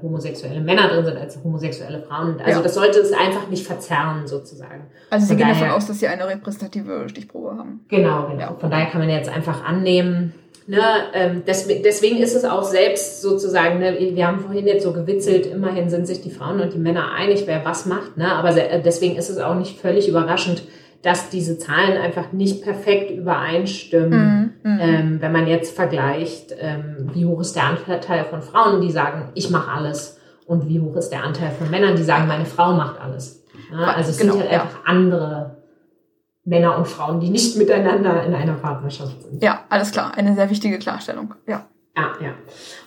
äh, 0.01 0.03
homosexuelle 0.03 0.61
Männer 0.61 0.89
drin 0.89 1.05
sind 1.05 1.17
als 1.19 1.39
homosexuelle 1.43 2.03
Frauen. 2.03 2.37
Also 2.45 2.59
Ja. 2.59 2.63
das 2.63 2.75
sollte 2.75 2.99
es 3.01 3.13
einfach 3.13 3.49
nicht 3.49 3.65
verzerren, 3.67 4.27
sozusagen. 4.27 4.89
Also 5.11 5.27
Sie 5.27 5.29
Von 5.35 5.37
gehen 5.39 5.49
davon 5.49 5.63
daher- 5.63 5.77
aus, 5.77 5.87
dass 5.87 6.01
Sie 6.01 6.09
eine 6.09 6.27
repräsentative 6.29 7.09
Stichprobe 7.09 7.57
haben. 7.57 7.81
Genau, 7.89 8.29
genau. 8.29 8.41
Ja. 8.41 8.57
Von 8.59 8.71
daher 8.71 8.87
kann 8.87 9.01
man 9.01 9.11
jetzt 9.11 9.29
einfach 9.35 9.65
annehmen. 9.65 10.35
Ne, 10.69 10.79
ähm, 11.13 11.43
deswegen, 11.45 12.19
ist 12.19 12.37
es 12.37 12.45
auch 12.45 12.63
selbst 12.63 13.21
sozusagen, 13.21 13.81
ne, 13.81 13.97
wir 13.99 14.27
haben 14.27 14.39
vorhin 14.39 14.65
jetzt 14.69 14.85
so 14.85 14.93
gewitzelt, 14.93 15.47
immerhin 15.47 15.91
sind 15.91 16.07
sich 16.07 16.21
die 16.23 16.31
Frauen 16.31 16.61
und 16.61 16.73
die 16.73 16.79
Männer 16.79 17.13
einig, 17.13 17.43
wer 17.47 17.65
was 17.65 17.85
macht. 17.87 18.17
Ne, 18.17 18.33
aber 18.33 18.53
deswegen 18.53 19.17
ist 19.17 19.29
es 19.29 19.39
auch 19.39 19.57
nicht 19.57 19.81
völlig 19.81 20.09
überraschend, 20.09 20.63
dass 21.03 21.31
diese 21.31 21.59
Zahlen 21.59 21.97
einfach 22.01 22.33
nicht 22.33 22.62
perfekt 22.62 23.11
übereinstimmen. 23.11 24.55
Mhm. 24.62 24.73
Mhm. 24.73 24.81
Ähm, 24.81 25.16
wenn 25.20 25.33
man 25.33 25.47
jetzt 25.47 25.74
vergleicht, 25.74 26.55
ähm, 26.59 27.11
wie 27.12 27.27
hoch 27.27 27.41
ist 27.41 27.57
der 27.57 27.65
Anteil 27.65 28.24
von 28.24 28.43
Frauen, 28.43 28.81
die 28.81 28.91
sagen, 28.91 29.31
ich 29.35 29.51
mache 29.51 29.70
alles, 29.70 30.20
und 30.47 30.69
wie 30.69 30.81
hoch 30.81 30.97
ist 30.97 31.11
der 31.11 31.24
Anteil 31.24 31.51
von 31.51 31.70
Männern, 31.70 31.97
die 31.97 32.03
sagen, 32.03 32.27
meine 32.27 32.45
Frau 32.45 32.74
macht 32.74 33.01
alles. 33.01 33.45
Ja, 33.70 33.95
also 33.95 34.11
es 34.11 34.19
Genau, 34.19 34.35
sind 34.35 34.43
halt 34.43 34.53
ja. 34.53 34.62
einfach 34.62 34.81
andere 34.85 35.57
Männer 36.45 36.77
und 36.77 36.87
Frauen, 36.89 37.20
die 37.20 37.31
nicht 37.31 37.57
miteinander 37.57 38.24
in 38.24 38.35
einer 38.35 38.55
Partnerschaft 38.55 39.23
sind. 39.23 39.43
Ja, 39.43 39.65
alles 39.69 39.93
klar. 39.93 40.12
Eine 40.16 40.35
sehr 40.35 40.51
wichtige 40.51 40.79
Klarstellung. 40.79 41.35
Ja. 41.47 41.66
Ja, 41.97 42.12
ja. 42.20 42.35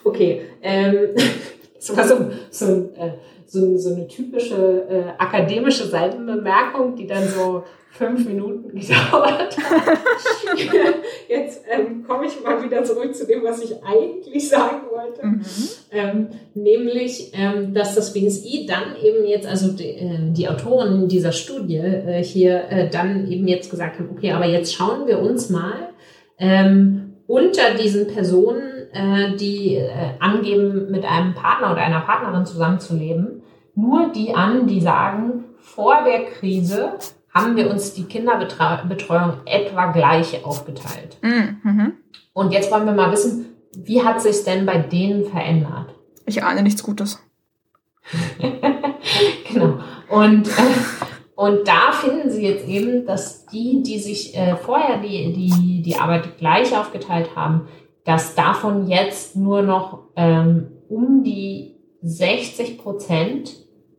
Okay. 0.04 0.42
Ähm, 0.62 1.10
das 1.76 1.96
war 1.96 2.08
so, 2.08 2.32
so, 2.52 2.66
ein, 2.66 2.96
äh, 2.96 3.12
so, 3.46 3.78
so 3.78 3.94
eine 3.94 4.08
typische 4.08 4.88
äh, 4.90 5.04
akademische 5.18 5.86
Seitenbemerkung, 5.86 6.96
die 6.96 7.08
dann 7.08 7.28
so 7.28 7.64
fünf 7.92 8.26
Minuten 8.26 8.70
gedauert 8.80 9.58
hat. 9.58 9.98
Jetzt 11.30 11.64
ähm, 11.70 12.04
komme 12.06 12.26
ich 12.26 12.44
mal 12.44 12.62
wieder 12.64 12.84
zurück 12.84 13.16
zu 13.16 13.26
dem, 13.26 13.44
was 13.44 13.62
ich 13.64 13.74
eigentlich 13.84 14.50
sagen 14.50 14.82
wollte. 14.92 15.26
Mhm. 15.26 15.46
Ähm, 15.92 16.28
nämlich, 16.54 17.32
ähm, 17.34 17.74
dass 17.74 17.96
das 17.96 18.14
BSI 18.14 18.66
dann 18.68 18.96
eben 19.02 19.26
jetzt, 19.26 19.48
also 19.48 19.72
die, 19.72 19.92
äh, 19.92 20.32
die 20.32 20.48
Autoren 20.48 21.08
dieser 21.08 21.32
Studie 21.32 21.78
äh, 21.78 22.24
hier 22.24 22.66
äh, 22.70 22.90
dann 22.90 23.32
eben 23.32 23.48
jetzt 23.48 23.72
gesagt 23.72 24.00
haben, 24.00 24.10
okay, 24.12 24.32
aber 24.32 24.46
jetzt 24.46 24.74
schauen 24.74 25.08
wir 25.08 25.20
uns 25.20 25.50
mal 25.50 25.90
ähm, 26.38 27.14
unter 27.28 27.74
diesen 27.82 28.08
Personen, 28.08 28.75
äh, 28.94 29.36
die 29.36 29.76
äh, 29.76 29.90
angeben, 30.20 30.92
mit 30.92 31.06
einem 31.06 31.34
Partner 31.34 31.72
oder 31.72 31.82
einer 31.82 32.02
Partnerin 32.02 32.46
zusammenzuleben, 32.46 33.44
nur 33.76 34.10
die 34.10 34.34
an, 34.34 34.68
die 34.68 34.82
sagen, 34.82 35.44
vor 35.60 36.04
der 36.06 36.26
Krise 36.26 36.94
haben 37.34 37.58
wir 37.58 37.70
uns 37.70 37.94
die 37.94 38.06
Kinderbetreuung 38.06 39.34
etwa 39.46 39.92
gleich 39.92 40.46
aufgeteilt. 40.46 41.18
Mhm. 41.22 41.58
Mhm. 41.64 41.94
Und 42.34 42.52
jetzt 42.52 42.72
wollen 42.72 42.86
wir 42.86 42.94
mal 42.94 43.12
wissen, 43.12 43.48
wie 43.78 44.02
hat 44.04 44.22
sich 44.22 44.44
denn 44.44 44.66
bei 44.66 44.78
denen 44.78 45.26
verändert? 45.26 45.94
Ich 46.26 46.44
ahne 46.44 46.64
nichts 46.64 46.82
Gutes. 46.82 47.22
genau. 49.52 49.80
Und, 50.10 50.48
äh, 50.48 50.52
und 51.36 51.68
da 51.68 51.92
finden 51.92 52.30
Sie 52.30 52.46
jetzt 52.48 52.68
eben, 52.68 53.06
dass 53.06 53.46
die, 53.48 53.84
die 53.84 54.00
sich 54.00 54.36
äh, 54.38 54.56
vorher 54.56 55.00
die, 55.00 55.34
die, 55.34 55.82
die 55.82 55.96
Arbeit 55.98 56.38
gleich 56.38 56.78
aufgeteilt 56.78 57.36
haben, 57.36 57.68
dass 58.06 58.36
davon 58.36 58.88
jetzt 58.88 59.36
nur 59.36 59.62
noch 59.62 60.10
ähm, 60.16 60.68
um 60.88 61.24
die 61.24 61.76
60 62.02 62.78
Prozent 62.78 63.54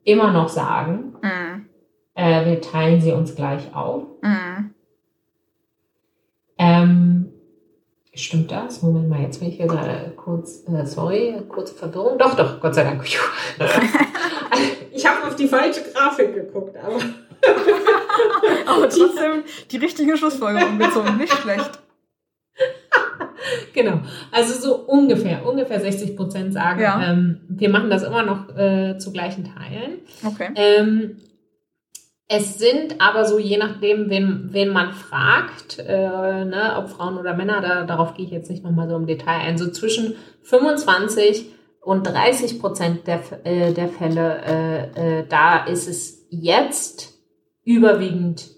immer 0.05 0.33
noch 0.33 0.49
sagen, 0.49 1.15
Mhm. 1.23 1.67
äh, 2.15 2.47
wir 2.47 2.61
teilen 2.61 3.01
sie 3.01 3.13
uns 3.13 3.35
gleich 3.35 3.75
auf. 3.75 4.05
Mhm. 4.23 4.71
Ähm, 6.59 7.33
stimmt 8.15 8.51
das? 8.51 8.83
Moment 8.83 9.09
mal, 9.11 9.21
jetzt 9.21 9.41
bin 9.41 9.49
ich 9.49 9.57
hier 9.57 9.67
gerade 9.67 10.13
kurz, 10.17 10.63
äh, 10.69 10.87
sorry, 10.87 11.35
kurze 11.49 11.75
Verwirrung. 11.75 12.17
Doch, 12.19 12.35
doch, 12.35 12.61
Gott 12.61 12.75
sei 12.75 12.85
Dank. 12.85 13.05
ich 14.93 15.07
habe 15.07 15.27
auf 15.27 15.37
die 15.37 15.49
falsche 15.49 15.83
Grafik 15.93 16.35
geguckt, 16.35 16.77
aber 16.77 16.95
Aber 18.67 18.89
trotzdem 18.89 19.43
die 19.71 19.77
richtige 19.77 20.17
Schlussfolgerung 20.17 20.79
gezogen. 20.79 21.17
Nicht 21.19 21.33
schlecht. 21.35 21.79
genau. 23.75 24.01
Also 24.33 24.55
so 24.61 24.77
ungefähr, 24.87 25.47
ungefähr 25.47 25.81
60 25.81 26.17
Prozent 26.17 26.53
sagen, 26.53 26.81
Ja. 26.81 27.03
ähm, 27.13 27.41
wir 27.49 27.71
machen 27.71 27.91
das 27.91 28.03
immer 28.03 28.23
noch 28.23 28.57
äh, 28.57 28.99
zu 28.99 29.13
gleichen 29.13 29.45
Teilen. 29.45 30.01
Okay. 30.25 30.49
Ähm, 30.55 31.17
es 32.29 32.59
sind 32.59 33.01
aber 33.01 33.25
so, 33.25 33.39
je 33.39 33.57
nachdem, 33.57 34.11
wen, 34.11 34.49
wen 34.53 34.71
man 34.71 34.91
fragt, 34.93 35.79
äh, 35.79 36.45
ne, 36.45 36.75
ob 36.77 36.89
Frauen 36.89 37.19
oder 37.19 37.35
Männer, 37.35 37.61
da, 37.61 37.85
darauf 37.85 38.15
gehe 38.15 38.25
ich 38.27 38.33
jetzt 38.33 38.51
nicht 38.51 38.65
nochmal 38.65 38.89
so 38.89 38.97
im 38.97 39.07
Detail 39.07 39.43
ein, 39.47 39.59
so 39.59 39.71
zwischen 39.71 40.15
25 40.43 41.47
und 41.83 42.05
30 42.05 42.59
Prozent 42.61 43.07
der, 43.07 43.21
äh, 43.45 43.73
der 43.73 43.89
Fälle, 43.89 44.43
äh, 44.45 45.21
äh, 45.21 45.25
da 45.29 45.65
ist 45.67 45.87
es 45.89 46.27
jetzt 46.31 47.15
überwiegend 47.65 48.49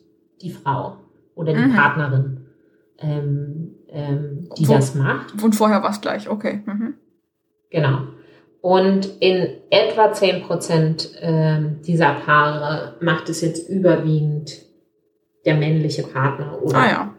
die 0.41 0.51
Frau 0.51 0.97
oder 1.35 1.53
die 1.53 1.61
Mhm. 1.61 1.75
Partnerin, 1.75 2.47
ähm, 3.01 3.75
ähm, 3.91 4.38
die 4.57 4.69
Wo- 4.69 4.75
das 4.75 4.95
macht. 4.95 5.43
Und 5.43 5.55
vorher 5.55 5.83
war 5.83 5.91
es 5.91 6.01
gleich. 6.01 6.29
Okay. 6.29 6.63
Mhm. 6.67 6.95
Genau. 7.71 7.99
Und 8.61 9.09
in 9.21 9.47
etwa 9.71 10.13
10 10.13 10.43
Prozent 10.43 11.11
ähm, 11.21 11.81
dieser 11.87 12.15
Paare 12.15 12.97
macht 13.01 13.29
es 13.29 13.41
jetzt 13.41 13.69
überwiegend 13.69 14.63
der 15.45 15.55
männliche 15.55 16.03
Partner 16.03 16.61
oder 16.63 16.77
Ah 16.77 16.89
ja. 16.89 17.15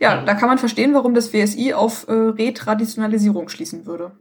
Ja, 0.00 0.24
da 0.24 0.34
kann 0.34 0.48
man 0.48 0.58
verstehen, 0.58 0.94
warum 0.94 1.14
das 1.14 1.32
WSI 1.32 1.72
auf 1.74 2.08
äh, 2.08 2.12
Retraditionalisierung 2.12 3.48
schließen 3.48 3.86
würde. 3.86 4.12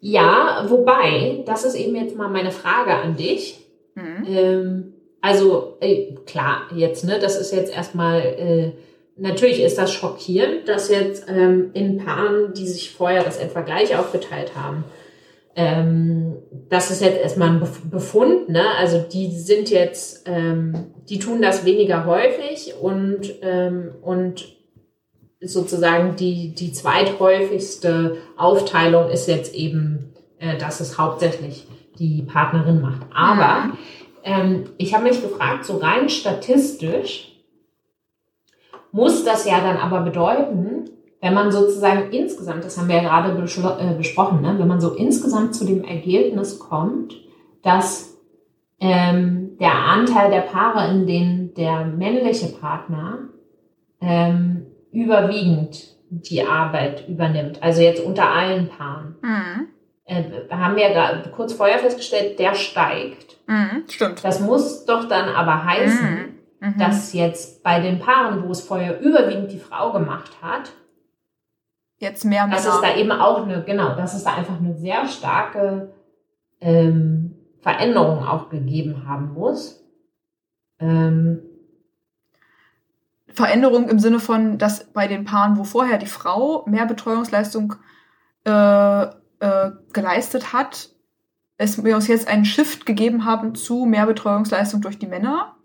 Ja, 0.00 0.66
wobei, 0.68 1.42
das 1.46 1.64
ist 1.64 1.74
eben 1.76 1.94
jetzt 1.94 2.16
mal 2.16 2.28
meine 2.28 2.50
Frage 2.50 2.92
an 2.94 3.16
dich. 3.16 3.64
Mhm. 3.94 4.24
Ähm, 4.26 4.92
also 5.20 5.76
äh, 5.80 6.14
klar, 6.26 6.62
jetzt, 6.74 7.04
ne, 7.04 7.18
das 7.20 7.36
ist 7.38 7.52
jetzt 7.52 7.72
erstmal, 7.72 8.20
äh, 8.20 8.72
natürlich 9.22 9.62
ist 9.62 9.78
das 9.78 9.92
schockierend, 9.92 10.68
dass 10.68 10.88
jetzt 10.90 11.24
ähm, 11.28 11.70
in 11.74 11.98
Paaren, 11.98 12.52
die 12.54 12.66
sich 12.66 12.90
vorher 12.90 13.22
das 13.24 13.38
etwa 13.38 13.60
gleich 13.62 13.96
aufgeteilt 13.96 14.52
haben, 14.56 14.84
ähm, 15.54 16.36
das 16.68 16.90
ist 16.90 17.02
jetzt 17.02 17.20
erstmal 17.20 17.50
ein 17.50 17.60
Bef- 17.62 17.88
Befund, 17.90 18.48
ne? 18.48 18.62
Also 18.78 18.98
die 19.00 19.30
sind 19.30 19.70
jetzt, 19.70 20.24
ähm, 20.26 20.86
die 21.08 21.18
tun 21.18 21.42
das 21.42 21.64
weniger 21.64 22.06
häufig 22.06 22.74
und, 22.80 23.34
ähm, 23.42 23.90
und 24.02 24.44
sozusagen 25.40 26.16
die, 26.16 26.54
die 26.54 26.72
zweithäufigste 26.72 28.16
Aufteilung 28.36 29.10
ist 29.10 29.28
jetzt 29.28 29.54
eben, 29.54 30.14
äh, 30.38 30.56
dass 30.56 30.80
es 30.80 30.98
hauptsächlich 30.98 31.66
die 31.98 32.22
Partnerin 32.22 32.80
macht. 32.80 33.02
Aber 33.14 33.66
Mhm. 33.66 33.72
ähm, 34.24 34.64
ich 34.78 34.94
habe 34.94 35.04
mich 35.04 35.20
gefragt, 35.20 35.64
so 35.64 35.76
rein 35.78 36.08
statistisch 36.08 37.31
muss 38.92 39.24
das 39.24 39.44
ja 39.46 39.60
dann 39.60 39.76
aber 39.78 40.00
bedeuten, 40.02 40.90
wenn 41.20 41.34
man 41.34 41.50
sozusagen 41.52 42.10
insgesamt, 42.12 42.64
das 42.64 42.78
haben 42.78 42.88
wir 42.88 42.96
ja 42.96 43.02
gerade 43.02 43.30
äh, 43.32 43.94
besprochen, 43.96 44.42
ne, 44.42 44.54
wenn 44.58 44.68
man 44.68 44.80
so 44.80 44.94
insgesamt 44.94 45.54
zu 45.54 45.64
dem 45.64 45.84
Ergebnis 45.84 46.58
kommt, 46.58 47.14
dass 47.62 48.18
ähm, 48.80 49.56
der 49.60 49.74
Anteil 49.74 50.30
der 50.30 50.40
Paare, 50.40 50.90
in 50.90 51.06
denen 51.06 51.54
der 51.54 51.84
männliche 51.86 52.46
Partner 52.48 53.18
ähm, 54.00 54.66
überwiegend 54.90 55.96
die 56.10 56.44
Arbeit 56.44 57.08
übernimmt, 57.08 57.62
also 57.62 57.80
jetzt 57.80 58.04
unter 58.04 58.28
allen 58.28 58.68
Paaren, 58.68 59.14
Mhm. 59.22 59.68
äh, 60.04 60.24
haben 60.50 60.76
wir 60.76 60.90
gerade 60.90 61.30
kurz 61.30 61.52
vorher 61.52 61.78
festgestellt, 61.78 62.38
der 62.40 62.54
steigt. 62.54 63.38
Mhm, 63.46 63.84
stimmt. 63.88 64.24
Das 64.24 64.40
muss 64.40 64.84
doch 64.84 65.08
dann 65.08 65.28
aber 65.28 65.64
heißen, 65.64 66.10
Mhm. 66.10 66.31
Mhm. 66.62 66.78
dass 66.78 67.12
jetzt 67.12 67.64
bei 67.64 67.80
den 67.80 67.98
Paaren, 67.98 68.44
wo 68.44 68.52
es 68.52 68.60
vorher 68.60 69.00
überwiegend 69.00 69.50
die 69.50 69.58
Frau 69.58 69.90
gemacht 69.90 70.30
hat, 70.40 70.70
jetzt 71.98 72.24
mehr 72.24 72.46
Männer. 72.46 72.54
dass 72.54 72.72
es 72.72 72.80
da 72.80 72.94
eben 72.94 73.10
auch 73.10 73.42
eine, 73.42 73.64
genau, 73.64 73.96
dass 73.96 74.14
es 74.14 74.22
da 74.22 74.34
einfach 74.34 74.58
eine 74.58 74.76
sehr 74.76 75.08
starke 75.08 75.92
ähm, 76.60 77.34
Veränderung 77.62 78.24
auch 78.24 78.48
gegeben 78.48 79.08
haben 79.08 79.32
muss. 79.34 79.84
Ähm, 80.78 81.40
Veränderung 83.26 83.88
im 83.88 83.98
Sinne 83.98 84.20
von, 84.20 84.56
dass 84.56 84.84
bei 84.92 85.08
den 85.08 85.24
Paaren, 85.24 85.58
wo 85.58 85.64
vorher 85.64 85.98
die 85.98 86.06
Frau 86.06 86.64
mehr 86.66 86.86
Betreuungsleistung 86.86 87.74
äh, 88.44 89.02
äh, 89.02 89.70
geleistet 89.92 90.52
hat, 90.52 90.90
es 91.56 91.82
wir 91.82 91.96
uns 91.96 92.06
jetzt 92.06 92.28
einen 92.28 92.44
Shift 92.44 92.86
gegeben 92.86 93.24
haben 93.24 93.56
zu 93.56 93.84
mehr 93.84 94.06
Betreuungsleistung 94.06 94.80
durch 94.80 95.00
die 95.00 95.08
Männer. 95.08 95.56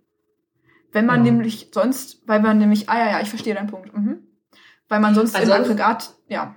Wenn 0.92 1.06
man 1.06 1.26
Ja. 1.26 1.32
nämlich 1.32 1.70
sonst, 1.74 2.22
weil 2.28 2.40
man 2.40 2.58
nämlich, 2.58 2.90
ah 2.90 2.98
ja, 2.98 3.12
ja, 3.12 3.22
ich 3.22 3.30
verstehe 3.30 3.54
deinen 3.56 3.68
Punkt. 3.70 3.94
Mhm. 3.96 4.20
Weil 4.90 5.00
man 5.00 5.14
sonst 5.16 5.36
im 5.36 5.42
Ansonsten- 5.42 5.64
Aggregat, 5.74 6.10
ja. 6.30 6.56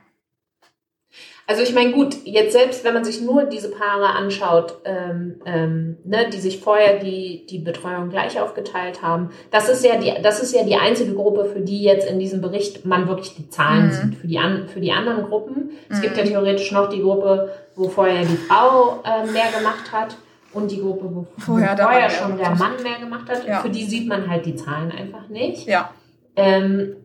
Also 1.47 1.62
ich 1.65 1.74
meine, 1.74 1.90
gut, 1.90 2.15
jetzt 2.24 2.52
selbst 2.52 2.85
wenn 2.85 2.94
man 2.94 3.02
sich 3.05 3.20
nur 3.20 3.43
diese 3.43 3.73
Paare 3.73 4.11
anschaut, 4.11 4.78
ähm, 4.85 5.40
ähm, 5.44 5.97
ne, 6.05 6.31
die 6.32 6.39
sich 6.39 6.61
vorher 6.61 7.01
die, 7.01 7.44
die 7.51 7.59
Betreuung 7.59 8.09
gleich 8.09 8.40
aufgeteilt 8.40 9.02
haben, 9.02 9.31
das 9.51 9.69
ist 9.69 9.85
ja 9.85 9.97
die, 9.97 10.15
das 10.23 10.40
ist 10.40 10.55
ja 10.55 10.62
die 10.62 10.77
einzige 10.77 11.12
Gruppe, 11.12 11.47
für 11.47 11.59
die 11.61 11.82
jetzt 11.82 12.09
in 12.09 12.20
diesem 12.20 12.40
Bericht 12.40 12.85
man 12.86 13.09
wirklich 13.09 13.35
die 13.35 13.48
Zahlen 13.48 13.86
Mhm. 13.89 13.90
sieht. 13.93 14.15
Für 14.20 14.28
die, 14.28 14.39
an, 14.39 14.69
für 14.69 14.81
die 14.81 14.93
anderen 14.93 15.24
Gruppen. 15.24 15.70
Es 15.89 15.98
Mhm. 15.98 16.02
gibt 16.02 16.16
ja 16.19 16.23
theoretisch 16.23 16.70
noch 16.70 16.89
die 16.89 17.02
Gruppe, 17.02 17.51
wo 17.74 17.89
vorher 17.89 18.24
die 18.24 18.36
Frau 18.36 19.02
äh, 19.05 19.27
mehr 19.32 19.51
gemacht 19.51 19.90
hat 19.90 20.15
und 20.52 20.70
die 20.70 20.81
Gruppe, 20.81 21.05
wo 21.14 21.27
Vorher 21.39 21.77
vorher 21.77 22.10
schon 22.10 22.36
der. 22.36 22.51
Mann 22.51 22.82
mehr 22.82 22.98
gemacht 22.98 23.28
hat. 23.28 23.47
Ja. 23.47 23.60
Für 23.60 23.70
die 23.70 23.85
sieht 23.85 24.09
man 24.09 24.28
halt 24.28 24.47
die 24.47 24.56
Zahlen 24.56 24.90
einfach 24.90 25.28
nicht. 25.28 25.66
Ja. 25.66 25.90
Ähm, 26.36 26.97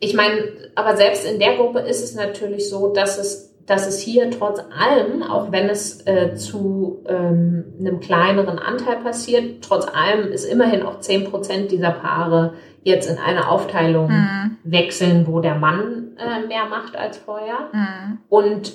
ich 0.00 0.14
meine, 0.14 0.42
aber 0.74 0.96
selbst 0.96 1.26
in 1.26 1.38
der 1.40 1.56
Gruppe 1.56 1.80
ist 1.80 2.02
es 2.02 2.14
natürlich 2.14 2.68
so, 2.68 2.92
dass 2.92 3.18
es, 3.18 3.56
dass 3.66 3.86
es 3.86 3.98
hier 4.00 4.30
trotz 4.30 4.60
allem, 4.60 5.22
auch 5.22 5.50
wenn 5.52 5.68
es 5.68 6.06
äh, 6.06 6.34
zu 6.34 7.04
ähm, 7.08 7.64
einem 7.80 8.00
kleineren 8.00 8.58
Anteil 8.58 8.96
passiert, 8.96 9.62
trotz 9.64 9.86
allem 9.86 10.30
ist 10.30 10.44
immerhin 10.44 10.82
auch 10.82 11.00
10% 11.00 11.66
dieser 11.68 11.90
Paare 11.90 12.54
jetzt 12.84 13.10
in 13.10 13.18
eine 13.18 13.48
Aufteilung 13.48 14.08
Mhm. 14.08 14.56
wechseln, 14.64 15.26
wo 15.26 15.40
der 15.40 15.56
Mann 15.56 16.16
äh, 16.16 16.46
mehr 16.46 16.66
macht 16.66 16.96
als 16.96 17.18
vorher. 17.18 17.68
Mhm. 17.72 18.18
Und 18.28 18.72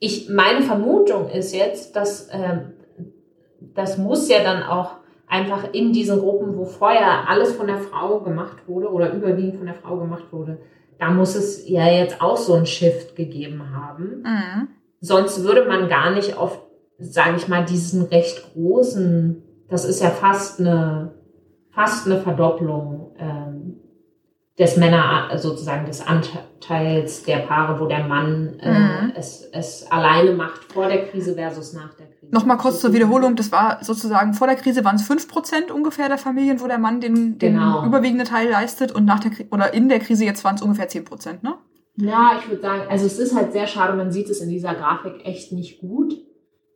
ich, 0.00 0.28
meine 0.30 0.62
Vermutung 0.62 1.28
ist 1.28 1.54
jetzt, 1.54 1.94
dass 1.94 2.28
ähm, 2.32 2.72
das 3.74 3.98
muss 3.98 4.28
ja 4.28 4.42
dann 4.42 4.62
auch 4.62 4.96
einfach 5.28 5.72
in 5.72 5.92
diesen 5.92 6.18
Gruppen, 6.18 6.56
wo 6.56 6.64
vorher 6.64 7.28
alles 7.28 7.52
von 7.52 7.68
der 7.68 7.78
Frau 7.78 8.20
gemacht 8.20 8.66
wurde 8.66 8.90
oder 8.90 9.12
überwiegend 9.12 9.56
von 9.56 9.66
der 9.66 9.76
Frau 9.76 9.98
gemacht 9.98 10.24
wurde, 10.32 10.58
da 10.98 11.10
muss 11.10 11.36
es 11.36 11.68
ja 11.68 11.86
jetzt 11.86 12.20
auch 12.20 12.36
so 12.36 12.54
einen 12.54 12.66
Shift 12.66 13.14
gegeben 13.14 13.74
haben. 13.74 14.22
Mhm. 14.22 14.68
Sonst 15.00 15.44
würde 15.44 15.66
man 15.66 15.88
gar 15.88 16.10
nicht 16.10 16.36
auf, 16.36 16.60
sage 16.98 17.36
ich 17.36 17.48
mal, 17.48 17.64
diesen 17.64 18.02
recht 18.02 18.52
großen, 18.52 19.42
das 19.68 19.84
ist 19.84 20.02
ja 20.02 20.10
fast 20.10 20.60
eine, 20.60 21.14
fast 21.70 22.06
eine 22.06 22.20
Verdopplung 22.20 23.12
ähm, 23.18 23.39
des 24.60 24.76
Männer, 24.76 25.30
sozusagen 25.38 25.86
des 25.86 26.06
Anteils 26.06 27.22
der 27.24 27.38
Paare, 27.38 27.80
wo 27.80 27.86
der 27.86 28.04
Mann 28.04 28.58
äh, 28.60 28.70
Mhm. 28.78 29.12
es, 29.16 29.48
es 29.52 29.90
alleine 29.90 30.32
macht 30.32 30.72
vor 30.72 30.86
der 30.86 31.06
Krise 31.06 31.34
versus 31.34 31.72
nach 31.72 31.94
der 31.94 32.06
Krise. 32.06 32.32
Nochmal 32.32 32.58
kurz 32.58 32.80
zur 32.80 32.92
Wiederholung, 32.92 33.34
das 33.36 33.50
war 33.50 33.82
sozusagen 33.82 34.34
vor 34.34 34.46
der 34.46 34.56
Krise 34.56 34.84
waren 34.84 34.96
es 34.96 35.02
5% 35.10 35.70
ungefähr 35.72 36.08
der 36.08 36.18
Familien, 36.18 36.60
wo 36.60 36.66
der 36.66 36.78
Mann 36.78 37.00
den, 37.00 37.38
den 37.38 37.54
Genau. 37.54 37.84
überwiegenden 37.86 38.26
Teil 38.26 38.50
leistet 38.50 38.92
und 38.92 39.06
nach 39.06 39.20
der 39.20 39.32
oder 39.50 39.72
in 39.74 39.88
der 39.88 39.98
Krise 39.98 40.24
jetzt 40.26 40.44
waren 40.44 40.56
es 40.56 40.62
ungefähr 40.62 40.88
10%, 40.88 41.38
ne? 41.42 41.54
Ja, 41.96 42.32
ich 42.38 42.48
würde 42.48 42.62
sagen, 42.62 42.82
also 42.88 43.06
es 43.06 43.18
ist 43.18 43.34
halt 43.34 43.52
sehr 43.52 43.66
schade, 43.66 43.96
man 43.96 44.12
sieht 44.12 44.28
es 44.30 44.40
in 44.40 44.48
dieser 44.50 44.74
Grafik 44.74 45.24
echt 45.24 45.52
nicht 45.52 45.80
gut. 45.80 46.14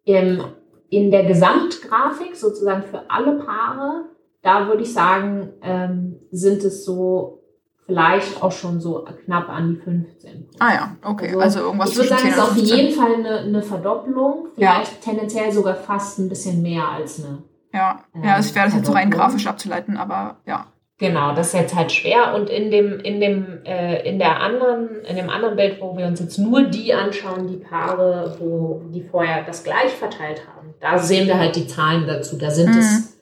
Im, 0.05 0.43
in 0.91 1.11
der 1.11 1.25
Gesamtgrafik, 1.25 2.35
sozusagen 2.37 2.83
für 2.83 3.09
alle 3.11 3.39
Paare, 3.39 4.07
da 4.43 4.67
würde 4.69 4.83
ich 4.83 4.93
sagen, 4.93 5.51
ähm, 5.63 6.17
sind 6.31 6.63
es 6.65 6.85
so 6.85 7.44
vielleicht 7.87 8.43
auch 8.43 8.53
schon 8.53 8.81
so 8.81 9.05
knapp 9.25 9.49
an 9.49 9.75
die 9.75 9.81
15. 9.81 10.49
Ah 10.59 10.73
ja, 10.75 10.97
okay. 11.05 11.35
Also, 11.37 11.61
irgendwas 11.61 11.91
ich 11.91 11.97
würde 11.97 12.09
sagen, 12.11 12.21
10 12.23 12.31
es 12.31 12.37
ist 12.37 12.43
auf 12.43 12.53
15. 12.53 12.77
jeden 12.79 12.95
Fall 12.99 13.15
eine, 13.15 13.39
eine 13.41 13.63
Verdopplung, 13.63 14.49
vielleicht 14.55 15.01
tendenziell 15.03 15.53
sogar 15.53 15.75
fast 15.75 16.19
ein 16.19 16.29
bisschen 16.29 16.63
mehr 16.63 16.89
als 16.89 17.23
eine. 17.23 17.43
Ja, 17.73 18.01
Ähm, 18.15 18.23
ja, 18.25 18.39
es 18.39 18.55
wäre 18.55 18.67
das 18.67 18.75
jetzt 18.77 18.87
so 18.87 18.93
rein 18.93 19.11
grafisch 19.11 19.47
abzuleiten, 19.47 19.97
aber 19.97 20.37
ja. 20.47 20.67
Genau, 20.97 21.35
das 21.35 21.49
ist 21.49 21.55
jetzt 21.55 21.75
halt 21.75 21.91
schwer. 21.91 22.35
Und 22.37 22.49
in 22.49 22.71
dem, 22.71 23.01
in 23.01 23.21
dem, 23.21 23.65
äh, 23.65 24.09
in 24.09 24.21
der 24.21 24.41
anderen, 24.41 25.01
in 25.05 25.17
dem 25.17 25.29
anderen 25.29 25.57
Bild, 25.57 25.81
wo 25.81 25.97
wir 25.97 26.07
uns 26.07 26.21
jetzt 26.21 26.39
nur 26.39 26.63
die 26.63 26.95
anschauen, 26.95 27.49
die 27.49 27.57
Paare, 27.57 28.37
wo 28.39 28.81
die 28.95 29.03
vorher 29.03 29.43
das 29.43 29.65
gleich 29.65 29.91
verteilt 29.93 30.43
haben, 30.47 30.73
da 30.81 30.97
sehen 30.99 31.27
wir 31.27 31.37
halt 31.37 31.57
die 31.57 31.67
Zahlen 31.67 32.07
dazu. 32.07 32.39
Da 32.39 32.51
sind 32.51 32.71
Mhm. 32.71 32.79
es, 32.79 33.19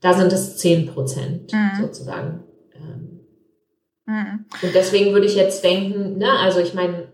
da 0.00 0.12
sind 0.14 0.32
es 0.32 0.56
10 0.58 0.86
Prozent 0.86 1.52
Mhm. 1.52 1.70
sozusagen. 1.82 2.43
Mhm. 4.06 4.44
Und 4.62 4.74
deswegen 4.74 5.12
würde 5.12 5.26
ich 5.26 5.34
jetzt 5.34 5.64
denken, 5.64 6.18
ne, 6.18 6.30
also 6.42 6.60
ich 6.60 6.74
meine, 6.74 7.08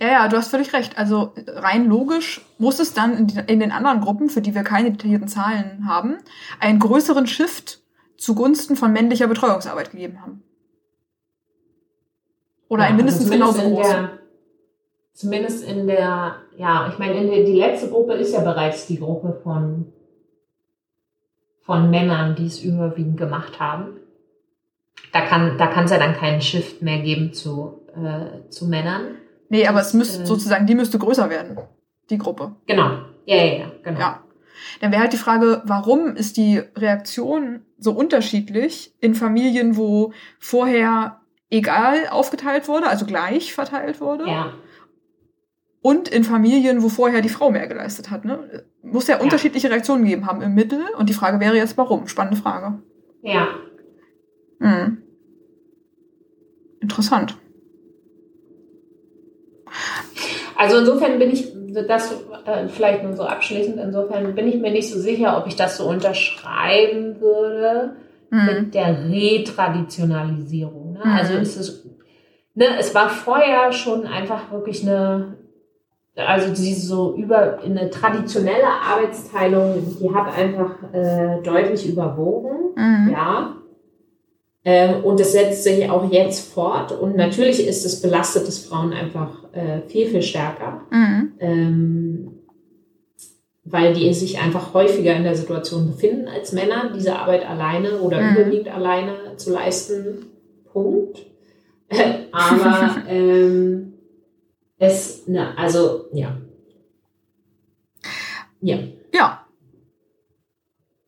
Ja, 0.00 0.08
ja, 0.08 0.28
du 0.28 0.36
hast 0.38 0.48
völlig 0.50 0.72
recht. 0.72 0.96
Also 0.96 1.34
rein 1.46 1.86
logisch 1.86 2.40
muss 2.58 2.78
es 2.78 2.94
dann 2.94 3.16
in, 3.18 3.26
die- 3.26 3.38
in 3.46 3.60
den 3.60 3.72
anderen 3.72 4.00
Gruppen, 4.00 4.30
für 4.30 4.40
die 4.40 4.54
wir 4.54 4.62
keine 4.62 4.90
detaillierten 4.92 5.28
Zahlen 5.28 5.86
haben, 5.86 6.16
einen 6.60 6.78
größeren 6.78 7.26
Shift 7.26 7.80
zugunsten 8.16 8.76
von 8.76 8.92
männlicher 8.92 9.26
Betreuungsarbeit 9.26 9.90
gegeben 9.90 10.22
haben. 10.22 10.42
Oder 12.68 12.84
ja, 12.84 12.88
ein 12.88 12.96
mindestens 12.96 13.26
also 13.30 13.34
genauso 13.34 13.58
zumindest 13.60 13.82
groß. 13.82 13.90
in 13.90 14.02
der, 14.02 14.10
Zumindest 15.12 15.64
in 15.64 15.86
der, 15.86 16.36
ja, 16.58 16.88
ich 16.92 16.98
meine, 16.98 17.14
in 17.20 17.26
der, 17.30 17.44
die 17.44 17.54
letzte 17.58 17.88
Gruppe 17.88 18.14
ist 18.14 18.32
ja 18.34 18.40
bereits 18.40 18.86
die 18.86 18.98
Gruppe 18.98 19.40
von, 19.42 19.90
von 21.62 21.90
Männern, 21.90 22.34
die 22.36 22.46
es 22.46 22.62
überwiegend 22.62 23.16
gemacht 23.16 23.58
haben. 23.60 23.96
Da 25.12 25.20
kann 25.22 25.56
da 25.58 25.66
kann 25.66 25.84
es 25.84 25.90
ja 25.90 25.98
dann 25.98 26.14
keinen 26.16 26.40
Shift 26.40 26.82
mehr 26.82 26.98
geben 26.98 27.32
zu, 27.32 27.86
äh, 27.94 28.48
zu 28.50 28.66
Männern. 28.66 29.16
Nee, 29.48 29.66
aber 29.66 29.80
es 29.80 29.94
müsste 29.94 30.22
äh, 30.22 30.26
sozusagen, 30.26 30.66
die 30.66 30.74
müsste 30.74 30.98
größer 30.98 31.30
werden, 31.30 31.58
die 32.10 32.18
Gruppe. 32.18 32.56
Genau. 32.66 32.90
Ja, 33.26 33.36
ja, 33.36 33.44
ja, 33.58 33.72
genau. 33.82 34.00
Ja. 34.00 34.22
Dann 34.80 34.90
wäre 34.92 35.02
halt 35.02 35.12
die 35.12 35.16
Frage, 35.18 35.62
warum 35.64 36.16
ist 36.16 36.36
die 36.36 36.58
Reaktion 36.76 37.60
so 37.78 37.92
unterschiedlich 37.92 38.92
in 39.00 39.14
Familien, 39.14 39.76
wo 39.76 40.12
vorher 40.38 41.20
egal 41.50 42.08
aufgeteilt 42.10 42.66
wurde, 42.68 42.88
also 42.88 43.06
gleich 43.06 43.52
verteilt 43.54 44.00
wurde, 44.00 44.26
ja. 44.26 44.52
und 45.82 46.08
in 46.08 46.24
Familien, 46.24 46.82
wo 46.82 46.88
vorher 46.88 47.20
die 47.22 47.28
Frau 47.28 47.50
mehr 47.50 47.68
geleistet 47.68 48.10
hat. 48.10 48.24
Ne? 48.24 48.64
Muss 48.82 49.06
ja, 49.06 49.16
Ja. 49.16 49.22
unterschiedliche 49.22 49.70
Reaktionen 49.70 50.02
gegeben 50.04 50.26
haben 50.26 50.42
im 50.42 50.54
Mittel. 50.54 50.80
Und 50.98 51.08
die 51.08 51.14
Frage 51.14 51.38
wäre 51.38 51.56
jetzt, 51.56 51.76
warum? 51.78 52.08
Spannende 52.08 52.40
Frage. 52.40 52.82
ja. 53.22 53.46
Hm. 54.60 54.98
Interessant. 56.80 57.36
Also 60.56 60.78
insofern 60.78 61.18
bin 61.18 61.30
ich, 61.30 61.52
das 61.88 62.12
äh, 62.46 62.68
vielleicht 62.68 63.02
nur 63.02 63.14
so 63.14 63.24
abschließend, 63.24 63.78
insofern 63.78 64.34
bin 64.34 64.48
ich 64.48 64.56
mir 64.56 64.70
nicht 64.70 64.90
so 64.90 64.98
sicher, 64.98 65.36
ob 65.38 65.46
ich 65.46 65.56
das 65.56 65.76
so 65.76 65.88
unterschreiben 65.88 67.20
würde 67.20 67.96
Hm. 68.30 68.46
mit 68.46 68.74
der 68.74 69.08
Retraditionalisierung. 69.08 70.94
Ne? 70.94 71.00
Mhm. 71.04 71.10
Also 71.12 71.34
ist 71.34 71.56
es, 71.56 71.84
ne, 72.54 72.64
es 72.78 72.94
war 72.94 73.08
vorher 73.08 73.72
schon 73.72 74.06
einfach 74.06 74.50
wirklich 74.50 74.82
eine, 74.82 75.36
also 76.16 76.48
diese 76.48 76.86
so 76.86 77.14
über 77.14 77.60
eine 77.60 77.88
traditionelle 77.90 78.66
Arbeitsteilung, 78.66 79.96
die 80.00 80.12
hat 80.14 80.36
einfach 80.36 80.74
äh, 80.92 81.40
deutlich 81.42 81.88
überwogen. 81.88 82.74
Mhm. 82.74 83.10
Ja. 83.12 83.56
Ähm, 84.68 85.04
und 85.04 85.20
es 85.20 85.30
setzt 85.30 85.62
sich 85.62 85.88
auch 85.88 86.10
jetzt 86.10 86.52
fort. 86.52 86.90
Und 86.90 87.14
natürlich 87.14 87.64
ist 87.64 87.84
es 87.86 88.02
belastet 88.02 88.48
es 88.48 88.66
Frauen 88.66 88.92
einfach 88.92 89.44
äh, 89.52 89.82
viel, 89.86 90.08
viel 90.08 90.22
stärker, 90.22 90.82
Mhm. 90.90 91.32
ähm, 91.38 92.32
weil 93.62 93.94
die 93.94 94.12
sich 94.12 94.40
einfach 94.40 94.74
häufiger 94.74 95.14
in 95.14 95.22
der 95.22 95.36
Situation 95.36 95.86
befinden 95.86 96.26
als 96.26 96.50
Männer, 96.52 96.90
diese 96.92 97.16
Arbeit 97.16 97.48
alleine 97.48 98.00
oder 98.00 98.20
Mhm. 98.20 98.36
überwiegend 98.36 98.68
alleine 98.74 99.36
zu 99.36 99.52
leisten. 99.52 100.26
Punkt. 100.72 101.24
Aber 102.32 102.96
ähm, 103.08 103.92
es, 104.78 105.28
ne, 105.28 105.56
also 105.56 106.06
ja. 106.12 106.36
Ja. 108.60 108.78
Ja. 109.14 109.46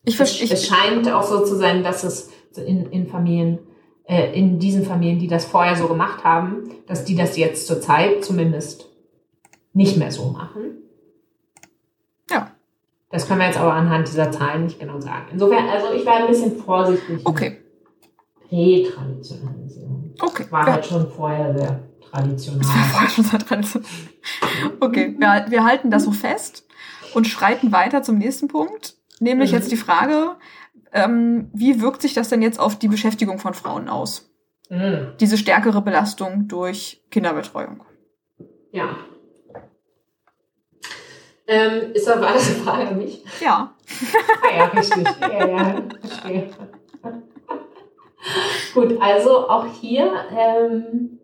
Ich 0.05 0.15
Es, 0.15 0.17
verstehe. 0.17 0.49
es 0.53 0.65
scheint 0.67 1.11
auch 1.11 1.25
so 1.25 1.45
zu 1.45 1.57
sein, 1.57 1.83
dass 1.83 2.05
es 2.05 2.31
in, 2.57 2.87
in 2.91 3.07
Familien, 3.07 3.59
äh, 4.05 4.33
in 4.39 4.59
diesen 4.59 4.85
Familien, 4.85 5.19
die 5.19 5.27
das 5.29 5.45
vorher 5.45 5.77
so 5.77 5.87
gemacht 5.89 6.25
haben, 6.25 6.71
dass 6.87 7.05
die 7.05 7.15
das 7.17 7.37
jetzt 7.37 7.67
zur 7.67 7.81
Zeit 7.81 8.25
zumindest 8.25 8.89
nicht 9.75 9.97
mehr 9.99 10.11
so 10.11 10.31
machen. 10.31 10.79
Ja. 12.31 12.53
Das 13.11 13.27
können 13.27 13.41
wir 13.41 13.47
jetzt 13.47 13.59
aber 13.59 13.73
anhand 13.75 14.09
dieser 14.09 14.31
Zahlen 14.31 14.65
nicht 14.65 14.79
genau 14.81 15.01
sagen. 15.01 15.27
Insofern, 15.33 15.69
also 15.69 15.93
ich 15.95 16.05
war 16.07 16.17
ein 16.17 16.27
bisschen 16.27 16.57
vorsichtig. 16.63 17.21
Okay. 17.25 17.59
Retraditionalisierung. 18.51 20.15
Okay. 20.21 20.47
War 20.51 20.67
Ja. 20.67 20.73
halt 20.75 20.87
schon 20.87 21.11
vorher 21.11 21.57
sehr 21.57 21.81
traditionell. 22.11 22.61
Das 22.61 22.69
war 22.69 22.85
vorher 22.85 23.09
schon 23.11 23.25
seit 23.25 23.47
Tradition. 23.47 23.85
Okay, 24.81 25.15
wir, 25.19 25.47
wir 25.49 25.65
halten 25.65 25.91
das 25.91 26.05
so 26.05 26.13
fest 26.13 26.67
und 27.15 27.27
schreiten 27.27 27.73
weiter 27.73 28.03
zum 28.03 28.19
nächsten 28.19 28.49
Punkt. 28.49 28.97
Nämlich 29.21 29.51
Mhm. 29.53 29.57
jetzt 29.59 29.73
die 29.73 29.77
Frage, 29.77 30.37
ähm, 30.93 31.51
wie 31.53 31.81
wirkt 31.81 32.03
sich 32.03 32.15
das 32.15 32.29
denn 32.29 32.43
jetzt 32.43 32.61
auf 32.61 32.79
die 32.79 32.89
Beschäftigung 32.89 33.39
von 33.39 33.55
Frauen 33.55 33.89
aus? 33.89 34.31
Mhm. 34.71 35.15
Diese 35.21 35.39
stärkere 35.39 35.83
Belastung 35.83 36.49
durch 36.49 37.03
Kinderbetreuung. 37.11 37.85
Ja. 38.73 38.97
Ähm, 41.47 41.93
ist 41.95 42.07
war 42.07 42.21
das 42.21 42.47
eine 42.49 42.57
Frage 42.57 42.89
an 42.89 42.99
mich? 42.99 43.25
Ja. 43.41 43.75
Ah 44.43 44.57
ja, 44.57 44.65
richtig. 44.67 45.09
Ja, 45.21 45.47
ja, 45.47 45.83
verstehe. 46.01 46.51
Gut, 48.75 49.01
also 49.01 49.49
auch 49.49 49.67
hier, 49.81 50.13
ähm, 50.37 51.18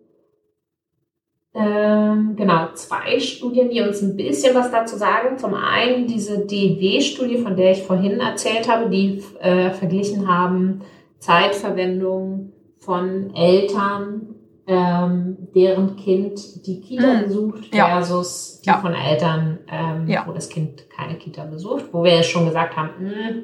ähm, 1.55 2.35
genau, 2.37 2.69
zwei 2.75 3.21
Studien, 3.21 3.71
die 3.71 3.81
uns 3.81 4.03
ein 4.03 4.17
bisschen 4.17 4.55
was 4.57 4.71
dazu 4.73 4.97
sagen. 4.97 5.39
Zum 5.39 5.55
einen 5.55 6.07
diese 6.09 6.39
DW-Studie, 6.41 7.39
von 7.39 7.57
der 7.57 7.73
ich 7.73 7.83
vorhin 7.85 8.19
erzählt 8.21 8.69
habe, 8.69 8.91
die 8.91 9.23
äh, 9.41 9.71
verglichen 9.71 10.27
haben 10.29 10.81
Zeitverwendung 11.21 12.53
von 12.81 13.35
Eltern, 13.35 14.35
ähm, 14.67 15.37
deren 15.55 15.97
Kind 15.97 16.67
die 16.67 16.81
Kita 16.81 17.07
Mhm. 17.15 17.23
besucht, 17.25 17.75
Ja. 17.75 17.87
versus 17.87 18.61
die 18.65 18.69
Ja. 18.71 18.79
von 18.79 18.95
Eltern, 18.95 19.59
ähm, 19.71 20.09
Ja. 20.09 20.25
wo 20.27 20.33
das 20.33 20.49
Kind 20.49 20.89
keine 20.91 21.17
Kita 21.19 21.45
besucht, 21.45 21.85
wo 21.93 22.03
wir 22.03 22.15
ja 22.17 22.23
schon 22.23 22.47
gesagt 22.47 22.77
haben, 22.77 22.91
mh, 23.01 23.43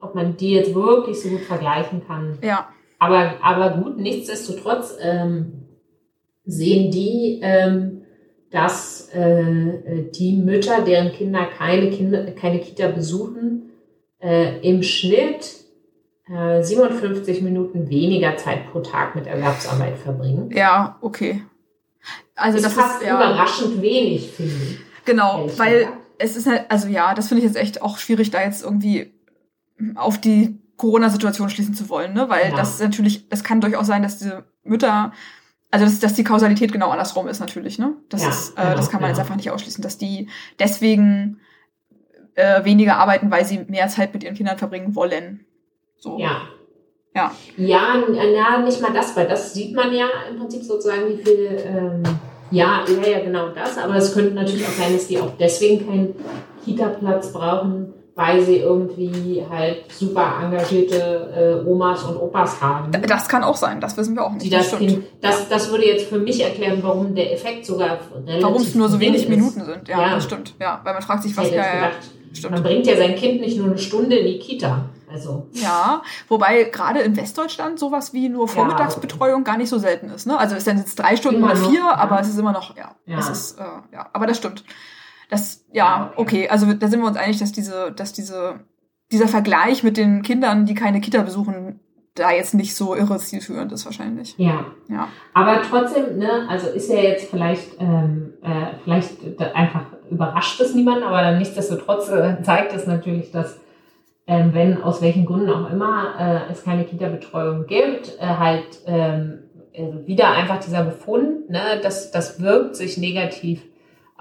ob 0.00 0.14
man 0.14 0.36
die 0.36 0.52
jetzt 0.52 0.74
wirklich 0.74 1.20
so 1.22 1.28
gut 1.30 1.42
vergleichen 1.42 2.02
kann. 2.06 2.36
Ja. 2.42 2.68
Aber, 2.98 3.32
aber 3.42 3.70
gut, 3.70 3.98
nichtsdestotrotz 3.98 4.96
ähm, 5.00 5.61
sehen 6.44 6.90
die, 6.90 7.40
ähm, 7.42 8.02
dass 8.50 9.08
äh, 9.14 10.10
die 10.14 10.36
Mütter, 10.36 10.82
deren 10.82 11.12
Kinder 11.12 11.46
keine, 11.46 11.90
Kinder, 11.90 12.30
keine 12.32 12.60
Kita 12.60 12.88
besuchen, 12.88 13.70
äh, 14.20 14.60
im 14.60 14.82
Schnitt 14.82 15.54
äh, 16.28 16.62
57 16.62 17.42
Minuten 17.42 17.88
weniger 17.88 18.36
Zeit 18.36 18.70
pro 18.70 18.80
Tag 18.80 19.14
mit 19.14 19.26
Erwerbsarbeit 19.26 19.98
verbringen. 19.98 20.50
Ja, 20.54 20.98
okay. 21.00 21.42
Also 22.34 22.58
ist 22.58 22.64
das 22.66 22.72
fast 22.74 23.02
ist 23.02 23.06
ja 23.08 23.16
überraschend 23.16 23.80
wenig, 23.82 24.30
finde 24.32 24.52
ich. 24.54 24.78
genau, 25.04 25.48
weil 25.56 25.88
es 26.18 26.36
ist 26.36 26.46
halt, 26.46 26.64
also 26.68 26.88
ja, 26.88 27.14
das 27.14 27.28
finde 27.28 27.42
ich 27.42 27.46
jetzt 27.46 27.60
echt 27.60 27.82
auch 27.82 27.98
schwierig, 27.98 28.30
da 28.30 28.42
jetzt 28.42 28.62
irgendwie 28.64 29.12
auf 29.94 30.20
die 30.20 30.58
Corona-Situation 30.76 31.48
schließen 31.50 31.74
zu 31.74 31.88
wollen, 31.88 32.12
ne? 32.12 32.28
Weil 32.28 32.50
Ja. 32.50 32.56
das 32.56 32.78
natürlich, 32.80 33.26
es 33.30 33.44
kann 33.44 33.60
durchaus 33.60 33.86
sein, 33.86 34.02
dass 34.02 34.18
diese 34.18 34.44
Mütter, 34.64 35.12
also 35.72 35.84
dass, 35.86 35.98
dass 35.98 36.14
die 36.14 36.22
Kausalität 36.22 36.70
genau 36.72 36.90
andersrum 36.90 37.26
ist 37.26 37.40
natürlich, 37.40 37.78
ne? 37.80 37.94
Das 38.08 38.22
Ja, 38.22 38.28
ist, 38.28 38.56
äh, 38.56 38.62
genau, 38.62 38.76
das 38.76 38.90
kann 38.90 39.00
man 39.00 39.08
jetzt 39.10 39.16
genau. 39.16 39.24
einfach 39.24 39.36
nicht 39.36 39.50
ausschließen, 39.50 39.82
dass 39.82 39.98
die 39.98 40.28
deswegen 40.60 41.40
äh, 42.34 42.64
weniger 42.64 42.96
arbeiten, 42.98 43.30
weil 43.30 43.44
sie 43.44 43.64
mehr 43.68 43.88
Zeit 43.88 44.14
mit 44.14 44.22
ihren 44.22 44.34
Kindern 44.36 44.58
verbringen 44.58 44.94
wollen. 44.94 45.44
So. 45.98 46.18
Ja. 46.18 46.42
Ja. 47.14 47.32
Ja, 47.56 47.94
n- 48.06 48.14
ja, 48.14 48.58
nicht 48.58 48.80
mal 48.80 48.92
das, 48.92 49.14
weil 49.16 49.26
das 49.28 49.52
sieht 49.52 49.74
man 49.74 49.92
ja 49.92 50.06
im 50.30 50.38
Prinzip 50.38 50.62
sozusagen, 50.62 51.08
wie 51.08 51.22
viel, 51.22 51.62
ähm, 51.66 52.02
ja, 52.50 52.84
ja, 52.88 53.08
ja, 53.10 53.20
genau 53.20 53.48
das. 53.50 53.76
Aber 53.78 53.96
es 53.96 54.14
könnte 54.14 54.32
natürlich 54.34 54.64
auch 54.66 54.70
sein, 54.72 54.92
dass 54.94 55.08
die 55.08 55.18
auch 55.18 55.32
deswegen 55.38 55.86
keinen 55.86 56.14
Kita-Platz 56.64 57.32
brauchen, 57.32 57.92
weil 58.14 58.42
sie 58.42 58.56
irgendwie 58.58 59.42
halt 59.48 59.90
super 59.92 60.34
engagierte 60.42 61.62
äh, 61.64 61.68
Omas 61.68 62.04
und 62.04 62.16
Opas 62.16 62.60
haben. 62.60 62.90
Das 63.06 63.28
kann 63.28 63.42
auch 63.42 63.56
sein, 63.56 63.80
das 63.80 63.96
wissen 63.96 64.14
wir 64.14 64.24
auch 64.24 64.32
nicht. 64.32 64.44
Die 64.44 64.50
das, 64.50 64.66
stimmt. 64.68 64.80
kind, 64.80 65.04
das, 65.20 65.48
das 65.48 65.70
würde 65.70 65.86
jetzt 65.86 66.06
für 66.08 66.18
mich 66.18 66.42
erklären, 66.42 66.78
warum 66.82 67.14
der 67.14 67.32
Effekt 67.32 67.64
sogar 67.66 67.98
relativ 68.26 68.42
Warum 68.42 68.62
es 68.62 68.74
nur 68.74 68.88
so 68.88 69.00
wenig 69.00 69.22
ist. 69.22 69.28
Minuten 69.30 69.64
sind. 69.64 69.88
Ja, 69.88 70.00
Ja. 70.00 70.14
das 70.14 70.24
stimmt. 70.24 70.54
Ja, 70.60 70.80
weil 70.84 70.92
man 70.94 71.02
fragt 71.02 71.22
sich, 71.22 71.32
Ich 71.32 71.38
was. 71.38 71.50
Ja, 71.50 71.56
ja, 71.56 71.62
ja. 71.66 71.74
gedacht, 71.88 71.98
Stimmt. 72.34 72.52
man 72.54 72.62
bringt 72.62 72.86
ja 72.86 72.96
sein 72.96 73.14
Kind 73.14 73.40
nicht 73.40 73.56
nur 73.58 73.66
eine 73.68 73.78
Stunde 73.78 74.16
in 74.16 74.26
die 74.26 74.38
Kita. 74.38 74.86
Also, 75.12 75.46
Ja, 75.52 76.00
wobei 76.28 76.64
gerade 76.64 77.00
in 77.00 77.14
Westdeutschland 77.16 77.78
sowas 77.78 78.14
wie 78.14 78.30
nur 78.30 78.48
Vormittagsbetreuung 78.48 79.44
gar 79.44 79.58
nicht 79.58 79.68
so 79.68 79.76
selten 79.78 80.08
ist. 80.10 80.26
Ne? 80.26 80.38
Also 80.38 80.56
es 80.56 80.64
sind 80.64 80.78
jetzt 80.78 80.98
drei 80.98 81.16
Stunden 81.16 81.42
Immer 81.42 81.52
oder 81.52 81.60
noch, 81.60 81.70
vier, 81.70 81.80
ja. 81.80 81.94
aber 81.96 82.20
es 82.20 82.28
ist 82.28 82.38
immer 82.38 82.52
noch, 82.52 82.74
ja, 82.76 82.94
Ja. 83.04 83.18
es 83.18 83.28
ist, 83.28 83.58
äh, 83.60 83.62
ja, 83.92 84.08
aber 84.14 84.26
das 84.26 84.38
stimmt. 84.38 84.64
Das, 85.32 85.64
Ja, 85.72 86.12
okay, 86.16 86.46
also 86.50 86.74
da 86.74 86.88
sind 86.88 87.00
wir 87.00 87.08
uns 87.08 87.16
einig, 87.16 87.38
dass 87.38 87.52
diese, 87.52 87.90
dass 87.96 88.12
diese, 88.12 88.60
dieser 89.10 89.28
Vergleich 89.28 89.82
mit 89.82 89.96
den 89.96 90.20
Kindern, 90.20 90.66
die 90.66 90.74
keine 90.74 91.00
Kita 91.00 91.22
besuchen, 91.22 91.80
da 92.14 92.30
jetzt 92.30 92.52
nicht 92.52 92.74
so 92.74 92.94
irre 92.94 93.16
zielführend 93.16 93.72
ist 93.72 93.86
wahrscheinlich. 93.86 94.36
ja. 94.36 94.66
Ja. 94.90 95.08
Aber 95.32 95.62
trotzdem, 95.62 96.18
ne, 96.18 96.46
also 96.50 96.68
ist 96.68 96.90
ja 96.90 96.98
jetzt 96.98 97.30
vielleicht, 97.30 97.80
ähm, 97.80 98.34
äh, 98.42 98.76
vielleicht 98.84 99.40
einfach 99.54 99.86
überrascht 100.10 100.60
es 100.60 100.74
niemanden, 100.74 101.04
aber 101.04 101.22
dann 101.22 101.38
nichtsdestotrotz 101.38 102.10
äh, 102.10 102.42
zeigt 102.42 102.74
es 102.74 102.86
natürlich, 102.86 103.30
dass 103.30 103.58
ähm, 104.26 104.52
wenn 104.52 104.82
aus 104.82 105.00
welchen 105.00 105.24
Gründen 105.24 105.48
auch 105.48 105.70
immer 105.70 106.14
äh, 106.18 106.52
es 106.52 106.62
keine 106.62 106.84
Kita-Betreuung 106.84 107.66
gibt, 107.66 108.18
äh, 108.20 108.26
halt 108.26 108.82
ähm, 108.84 109.44
äh, 109.72 110.06
wieder 110.06 110.32
einfach 110.32 110.60
dieser 110.60 110.84
Befund, 110.84 111.48
ne, 111.48 111.80
dass 111.82 112.10
das 112.10 112.42
wirkt 112.42 112.76
sich 112.76 112.98
negativ 112.98 113.62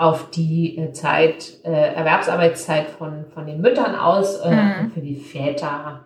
auf 0.02 0.32
die 0.32 0.78
äh, 0.78 0.92
Zeit, 0.94 1.60
äh, 1.64 1.70
Erwerbsarbeitszeit 1.94 2.88
von, 2.90 3.26
von 3.34 3.46
den 3.46 3.62
Müttern 3.62 3.96
aus. 3.96 4.38
Äh, 4.40 4.50
Mhm. 4.52 4.72
und 4.86 4.94
Für 4.94 5.02
die 5.02 5.16
Väter 5.16 6.06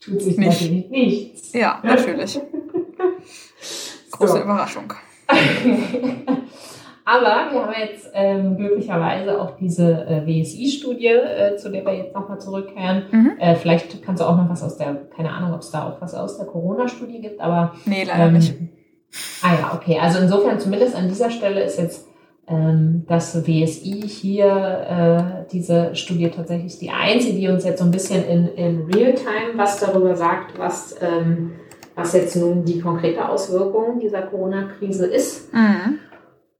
tut 0.00 0.20
sich 0.22 0.36
Nicht. 0.38 0.48
natürlich 0.62 0.90
nichts. 0.90 1.52
Ja, 1.52 1.78
natürlich. 1.84 2.40
Große 4.12 4.32
So. 4.32 4.42
Überraschung. 4.42 4.92
Aber 7.04 7.50
wir 7.50 7.62
haben 7.64 7.72
jetzt 7.80 8.08
ähm, 8.14 8.56
glücklicherweise 8.56 9.40
auch 9.40 9.56
diese 9.56 10.06
äh, 10.06 10.24
WSI-Studie, 10.24 11.06
äh, 11.08 11.56
zu 11.56 11.68
der 11.70 11.84
wir 11.84 11.94
jetzt 11.96 12.14
nochmal 12.14 12.40
zurückkehren. 12.40 13.02
Mhm. 13.10 13.32
Äh, 13.40 13.56
vielleicht 13.56 14.02
kannst 14.04 14.22
du 14.22 14.26
auch 14.26 14.36
noch 14.36 14.48
was 14.48 14.62
aus 14.62 14.76
der, 14.78 14.94
keine 15.16 15.30
Ahnung, 15.32 15.52
ob 15.52 15.60
es 15.62 15.70
da 15.72 15.88
auch 15.88 16.00
was 16.00 16.14
aus 16.14 16.38
der 16.38 16.46
Corona-Studie 16.46 17.20
gibt, 17.20 17.40
aber 17.40 17.74
Nee, 17.86 18.04
leider 18.04 18.26
ähm, 18.26 18.34
nicht. 18.34 18.54
Ah 19.42 19.54
ja, 19.60 19.72
okay. 19.74 19.98
Also 20.00 20.20
insofern 20.20 20.60
zumindest 20.60 20.94
an 20.94 21.08
dieser 21.08 21.30
Stelle 21.30 21.62
ist 21.64 21.78
jetzt 21.78 22.06
das 22.46 23.46
WSI 23.46 24.02
hier, 24.02 25.44
äh, 25.46 25.50
diese 25.52 25.94
Studie 25.94 26.28
tatsächlich 26.28 26.78
die 26.78 26.90
einzige, 26.90 27.38
die 27.38 27.48
uns 27.48 27.64
jetzt 27.64 27.78
so 27.78 27.84
ein 27.84 27.90
bisschen 27.90 28.24
in, 28.24 28.48
in 28.54 28.92
Realtime 28.92 29.56
was 29.56 29.78
darüber 29.78 30.16
sagt, 30.16 30.58
was, 30.58 30.96
ähm, 31.00 31.52
was 31.94 32.12
jetzt 32.14 32.36
nun 32.36 32.64
die 32.64 32.80
konkrete 32.80 33.28
Auswirkung 33.28 34.00
dieser 34.00 34.22
Corona-Krise 34.22 35.06
ist. 35.06 35.52
Mhm. 35.54 35.98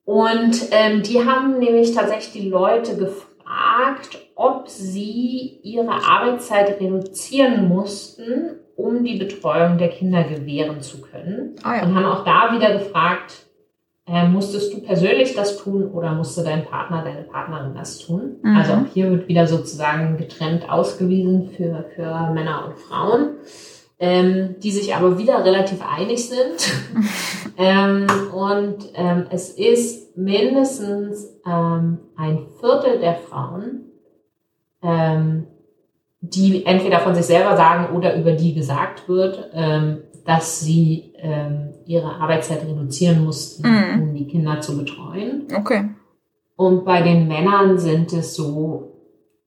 Und 0.05 0.69
ähm, 0.71 1.03
die 1.03 1.25
haben 1.25 1.59
nämlich 1.59 1.95
tatsächlich 1.95 2.43
die 2.43 2.49
Leute 2.49 2.97
gefragt, 2.97 4.19
ob 4.35 4.69
sie 4.69 5.61
ihre 5.63 5.91
Arbeitszeit 5.91 6.81
reduzieren 6.81 7.69
mussten, 7.69 8.57
um 8.77 9.05
die 9.05 9.19
Betreuung 9.19 9.79
der 9.79 9.89
Kinder 9.89 10.25
gewähren 10.25 10.81
zu 10.81 11.01
können. 11.01 11.57
Ah 11.63 11.77
ja. 11.77 11.83
Und 11.83 11.95
haben 11.95 12.05
auch 12.05 12.25
da 12.25 12.55
wieder 12.55 12.73
gefragt, 12.79 13.47
äh, 14.07 14.27
musstest 14.27 14.75
du 14.75 14.81
persönlich 14.81 15.35
das 15.35 15.59
tun 15.59 15.91
oder 15.93 16.13
musste 16.13 16.43
dein 16.43 16.65
Partner, 16.65 17.05
deine 17.05 17.23
Partnerin 17.23 17.75
das 17.75 17.99
tun? 17.99 18.37
Mhm. 18.43 18.57
Also 18.57 18.73
auch 18.73 18.93
hier 18.93 19.11
wird 19.11 19.29
wieder 19.29 19.47
sozusagen 19.47 20.17
getrennt 20.17 20.69
ausgewiesen 20.69 21.51
für, 21.57 21.85
für 21.95 22.31
Männer 22.33 22.67
und 22.67 22.79
Frauen, 22.79 23.37
ähm, 24.01 24.57
die 24.59 24.73
sich 24.73 24.95
aber 24.95 25.19
wieder 25.19 25.45
relativ 25.45 25.79
einig 25.87 26.29
sind. 26.29 26.73
ähm, 27.57 28.07
und 28.35 28.89
ähm, 28.95 29.27
es 29.31 29.51
ist 29.51 30.17
mindestens 30.17 31.41
ähm, 31.47 31.99
ein 32.17 32.47
Viertel 32.59 32.99
der 32.99 33.15
Frauen, 33.15 33.85
ähm, 34.83 35.47
die 36.21 36.67
entweder 36.67 36.99
von 36.99 37.15
sich 37.15 37.27
selber 37.27 37.57
sagen 37.57 37.97
oder 37.97 38.17
über 38.17 38.33
die 38.33 38.55
gesagt 38.55 39.09
wird, 39.09 39.51
ähm, 39.55 40.03
dass 40.25 40.61
sie 40.61 41.13
ihre 41.87 42.15
Arbeitszeit 42.17 42.65
reduzieren 42.65 43.25
mussten, 43.25 43.63
Mhm. 43.69 44.03
um 44.03 44.15
die 44.15 44.27
Kinder 44.27 44.61
zu 44.61 44.77
betreuen. 44.77 45.47
Okay. 45.55 45.91
Und 46.57 46.85
bei 46.85 47.03
den 47.03 47.29
Männern 47.29 47.79
sind 47.79 48.13
es 48.13 48.35
so 48.35 48.93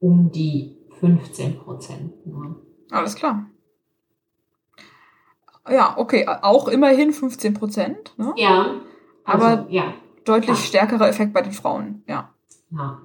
um 0.00 0.30
die 0.30 0.76
15 1.00 1.58
Prozent 1.58 2.26
nur. 2.26 2.56
Alles 2.90 3.14
klar. 3.14 3.46
Ja, 5.68 5.94
okay, 5.96 6.26
auch 6.28 6.68
immerhin 6.68 7.12
15 7.12 7.54
Prozent, 7.54 8.14
ne? 8.16 8.32
Ja, 8.36 8.74
also, 9.24 9.46
Aber 9.46 9.66
ja, 9.70 9.94
deutlich 10.24 10.50
Ja. 10.58 10.64
stärkerer 10.64 11.08
Effekt 11.08 11.32
bei 11.32 11.42
den 11.42 11.52
Frauen, 11.52 12.04
ja. 12.06 12.30
ja. 12.70 12.98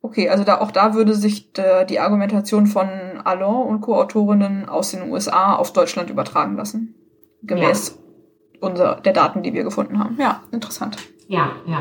Okay, 0.00 0.28
also 0.28 0.44
da 0.44 0.60
auch 0.60 0.70
da 0.70 0.94
würde 0.94 1.14
sich 1.14 1.52
der, 1.54 1.84
die 1.86 1.98
Argumentation 1.98 2.66
von 2.66 2.86
Allon 3.24 3.66
und 3.66 3.80
Co-Autorinnen 3.80 4.68
aus 4.68 4.90
den 4.92 5.10
USA 5.10 5.56
auf 5.56 5.72
Deutschland 5.72 6.10
übertragen 6.10 6.56
lassen. 6.56 6.94
Gemäß 7.46 7.98
unser, 8.60 8.96
der 8.96 9.12
Daten, 9.12 9.42
die 9.42 9.52
wir 9.52 9.64
gefunden 9.64 9.98
haben. 9.98 10.16
Ja, 10.18 10.42
interessant. 10.52 10.96
Ja, 11.28 11.52
ja. 11.66 11.80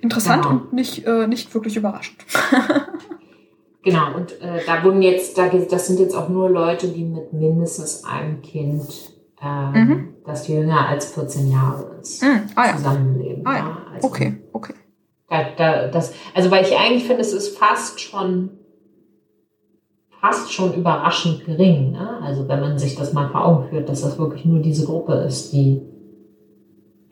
Interessant 0.00 0.42
Genau. 0.44 0.54
und 0.56 0.72
nicht, 0.72 1.06
äh, 1.06 1.26
nicht 1.26 1.52
wirklich 1.54 1.76
überraschend. 1.76 2.18
Genau, 3.82 4.16
und 4.16 4.32
äh, 4.42 4.62
da 4.66 4.82
wurden 4.82 5.00
jetzt, 5.00 5.38
da, 5.38 5.46
das 5.48 5.86
sind 5.86 6.00
jetzt 6.00 6.16
auch 6.16 6.28
nur 6.28 6.50
Leute, 6.50 6.88
die 6.88 7.04
mit 7.04 7.32
mindestens 7.32 8.02
einem 8.04 8.42
Kind, 8.42 8.84
ähm, 9.40 9.72
Mhm. 9.72 10.08
das 10.24 10.48
jünger 10.48 10.88
als 10.88 11.12
14 11.12 11.48
Jahre 11.52 11.96
ist, 12.00 12.20
Hm, 12.20 12.40
ah 12.56 12.66
ja, 12.66 12.76
zusammenleben. 12.76 13.46
ah 13.46 13.54
ja, 13.56 13.76
Also, 13.94 14.08
okay, 14.08 14.36
okay. 14.52 14.74
Da, 15.30 15.44
da, 15.56 15.86
das, 15.86 16.12
also 16.34 16.50
weil 16.50 16.64
ich 16.64 16.76
eigentlich 16.76 17.04
finde, 17.04 17.20
es 17.22 17.32
ist 17.32 17.56
fast 17.56 18.00
schon 18.00 18.50
fast 20.26 20.52
schon 20.52 20.74
überraschend 20.74 21.44
gering. 21.44 21.92
Ne? 21.92 22.18
Also 22.22 22.48
wenn 22.48 22.60
man 22.60 22.78
sich 22.78 22.96
das 22.96 23.12
mal 23.12 23.28
vor 23.30 23.44
Augen 23.44 23.68
führt, 23.68 23.88
dass 23.88 24.02
das 24.02 24.18
wirklich 24.18 24.44
nur 24.44 24.60
diese 24.60 24.84
Gruppe 24.86 25.14
ist, 25.14 25.52
die 25.52 25.82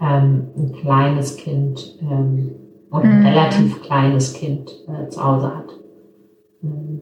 ähm, 0.00 0.48
ein 0.56 0.72
kleines 0.80 1.36
Kind 1.36 1.96
ähm, 2.00 2.54
und 2.90 3.02
ein 3.04 3.20
Mhm. 3.20 3.26
relativ 3.26 3.82
kleines 3.82 4.32
Kind 4.34 4.70
äh, 4.88 5.08
zu 5.08 5.22
Hause 5.22 5.54
hat. 5.56 5.70
Ähm, 6.62 7.00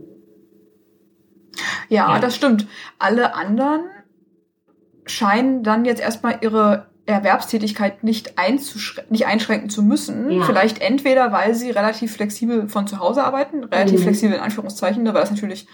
Ja, 1.88 2.14
Ja. 2.14 2.18
das 2.20 2.34
stimmt. 2.36 2.66
Alle 2.98 3.34
anderen 3.34 3.82
scheinen 5.06 5.62
dann 5.62 5.84
jetzt 5.84 6.00
erstmal 6.00 6.38
ihre 6.40 6.86
Erwerbstätigkeit 7.06 8.04
nicht, 8.04 8.34
nicht 9.10 9.26
einschränken 9.26 9.68
zu 9.68 9.82
müssen. 9.82 10.30
Ja. 10.30 10.44
Vielleicht 10.44 10.80
entweder, 10.80 11.32
weil 11.32 11.54
sie 11.54 11.70
relativ 11.70 12.12
flexibel 12.14 12.68
von 12.68 12.86
zu 12.86 12.98
Hause 13.00 13.24
arbeiten, 13.24 13.64
relativ 13.64 14.00
Mhm. 14.00 14.04
flexibel 14.04 14.36
in 14.36 14.42
Anführungszeichen, 14.42 15.04
weil 15.04 15.12
das 15.14 15.30
natürlich 15.30 15.66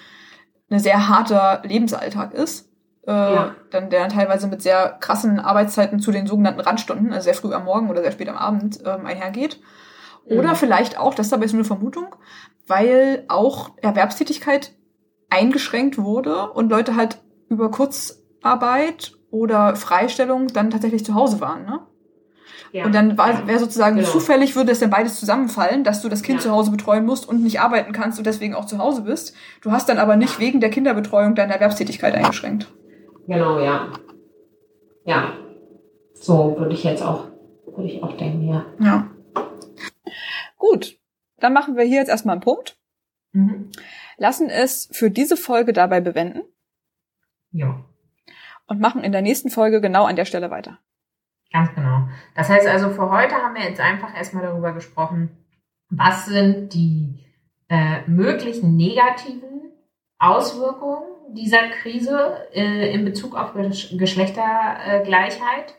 ein 0.71 0.79
sehr 0.79 1.09
harter 1.09 1.63
Lebensalltag 1.65 2.35
ist. 2.35 2.69
Äh, 3.07 3.11
Ja. 3.13 3.55
dann, 3.71 3.89
der 3.91 4.09
teilweise 4.09 4.49
mit 4.49 4.61
sehr 4.63 4.97
krassen 5.01 5.41
Arbeitszeiten 5.41 5.99
zu 6.01 6.13
den 6.13 6.27
sogenannten 6.27 6.61
Randstunden, 6.61 7.13
also 7.13 7.25
sehr 7.25 7.35
früh 7.35 7.55
am 7.55 7.65
Morgen 7.65 7.89
oder 7.91 8.03
sehr 8.03 8.13
spät 8.13 8.29
am 8.29 8.37
Abend, 8.37 8.81
ähm, 8.85 9.07
einhergeht. 9.07 9.61
Oder 10.27 10.51
Mhm. 10.51 10.57
vielleicht 10.57 10.99
auch, 10.99 11.15
das 11.15 11.29
ist 11.29 11.33
aber 11.33 11.43
jetzt 11.45 11.53
nur 11.53 11.61
eine 11.61 11.67
Vermutung, 11.67 12.15
weil 12.67 13.25
auch 13.29 13.71
Erwerbstätigkeit 13.81 14.73
eingeschränkt 15.31 15.97
wurde 15.97 16.51
und 16.51 16.69
Leute 16.69 16.97
halt 16.97 17.19
über 17.49 17.71
Kurzarbeit 17.71 19.13
oder 19.31 19.75
Freistellung 19.77 20.49
dann 20.49 20.71
tatsächlich 20.71 21.05
zu 21.05 21.15
Hause 21.15 21.41
waren. 21.41 21.65
Ne? 21.65 21.81
Ja. 22.73 22.85
Und 22.85 22.95
dann 22.95 23.17
wäre 23.19 23.59
sozusagen 23.59 23.97
Genau. 23.97 24.09
zufällig 24.09 24.55
würde 24.57 24.73
es 24.73 24.81
dann 24.81 24.91
beides 24.91 25.19
zusammenfallen, 25.19 25.85
dass 25.85 26.03
du 26.03 26.09
das 26.09 26.23
Kind 26.23 26.39
Ja. 26.41 26.45
zu 26.45 26.51
Hause 26.53 26.71
betreuen 26.71 27.05
musst 27.07 27.29
und 27.29 27.43
nicht 27.43 27.61
arbeiten 27.61 27.93
kannst 27.93 28.19
und 28.19 28.27
deswegen 28.27 28.55
auch 28.55 28.67
zu 28.67 28.79
Hause 28.79 29.03
bist. 29.03 29.35
Du 29.63 29.73
hast 29.73 29.89
dann 29.89 29.99
aber 29.99 30.17
nicht 30.17 30.39
wegen 30.39 30.61
der 30.61 30.71
Kinderbetreuung 30.71 31.35
deine 31.35 31.55
Erwerbstätigkeit 31.55 32.15
eingeschränkt. 32.15 32.73
Genau, 33.27 33.61
ja. 33.61 33.89
Ja. 35.05 35.33
So 36.15 36.57
würde 36.59 36.75
ich 36.75 36.85
jetzt 36.85 37.03
auch, 37.03 37.29
würde 37.67 37.89
ich 37.91 38.03
auch 38.03 38.17
denken, 38.17 38.49
ja. 38.49 38.67
Ja. 38.81 39.11
Gut, 40.57 40.99
dann 41.39 41.53
machen 41.53 41.77
wir 41.77 41.85
hier 41.85 41.99
jetzt 41.99 42.09
erstmal 42.09 42.35
einen 42.35 42.43
Punkt. 42.43 42.77
Mhm. 43.33 43.71
Lassen 44.17 44.51
es 44.51 44.89
für 44.93 45.11
diese 45.11 45.37
Folge 45.37 45.73
dabei 45.73 46.01
bewenden 46.01 46.43
Ja. 47.53 47.85
und 48.67 48.81
machen 48.81 49.05
in 49.05 49.13
der 49.13 49.23
nächsten 49.23 49.51
Folge 49.51 49.81
genau 49.81 50.05
an 50.05 50.17
der 50.17 50.25
Stelle 50.25 50.51
weiter. 50.51 50.79
Ganz 51.53 51.75
genau. 51.75 52.09
Das 52.35 52.49
heißt 52.51 52.67
also, 52.67 52.91
für 52.91 53.11
heute 53.11 53.37
haben 53.37 53.55
wir 53.55 53.63
jetzt 53.65 53.81
einfach 53.81 54.15
erstmal 54.15 54.43
darüber 54.43 54.73
gesprochen, 54.73 55.31
was 55.89 56.27
sind 56.27 56.75
die 56.75 57.25
äh, 57.69 58.03
möglichen 58.07 58.77
negativen 58.77 59.73
Auswirkungen 60.19 61.05
dieser 61.35 61.69
Krise 61.69 62.47
äh, 62.53 62.93
in 62.93 63.05
Bezug 63.05 63.35
auf 63.35 63.55
Gesch 63.55 63.97
Geschlechtergleichheit 63.97 65.75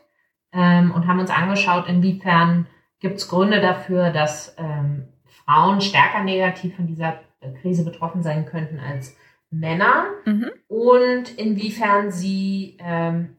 ähm, 0.52 0.92
und 0.92 1.06
haben 1.06 1.20
uns 1.20 1.30
angeschaut, 1.30 1.88
inwiefern 1.88 2.66
gibt 3.00 3.16
es 3.18 3.28
Gründe 3.28 3.60
dafür, 3.60 4.10
dass 4.10 4.54
ähm, 4.58 5.08
Frauen 5.26 5.80
stärker 5.80 6.22
negativ 6.22 6.76
von 6.76 6.86
dieser 6.86 7.20
äh, 7.40 7.52
Krise 7.60 7.84
betroffen 7.84 8.22
sein 8.22 8.46
könnten 8.46 8.78
als 8.78 9.16
Männer 9.50 10.06
Mhm. 10.26 10.50
und 10.68 11.36
inwiefern 11.38 12.10
sie 12.12 12.76
ähm, 12.78 13.36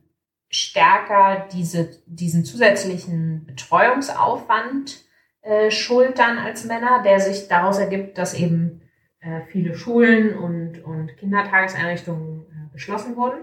stärker 0.51 1.47
diese, 1.51 1.89
diesen 2.05 2.45
zusätzlichen 2.45 3.45
Betreuungsaufwand 3.47 5.03
äh, 5.41 5.71
schultern 5.71 6.37
als 6.37 6.65
Männer, 6.65 7.01
der 7.03 7.19
sich 7.19 7.47
daraus 7.47 7.79
ergibt, 7.79 8.17
dass 8.17 8.33
eben 8.33 8.81
äh, 9.21 9.41
viele 9.47 9.75
Schulen 9.75 10.37
und, 10.37 10.83
und 10.83 11.15
Kindertageseinrichtungen 11.17 12.41
äh, 12.41 12.73
geschlossen 12.73 13.15
wurden. 13.15 13.39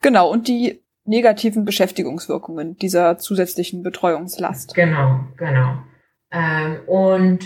Genau, 0.00 0.30
und 0.30 0.48
die 0.48 0.82
negativen 1.04 1.64
Beschäftigungswirkungen 1.64 2.76
dieser 2.76 3.18
zusätzlichen 3.18 3.82
Betreuungslast. 3.82 4.74
Genau, 4.74 5.20
genau. 5.36 5.78
Ähm, 6.30 6.80
und 6.86 7.40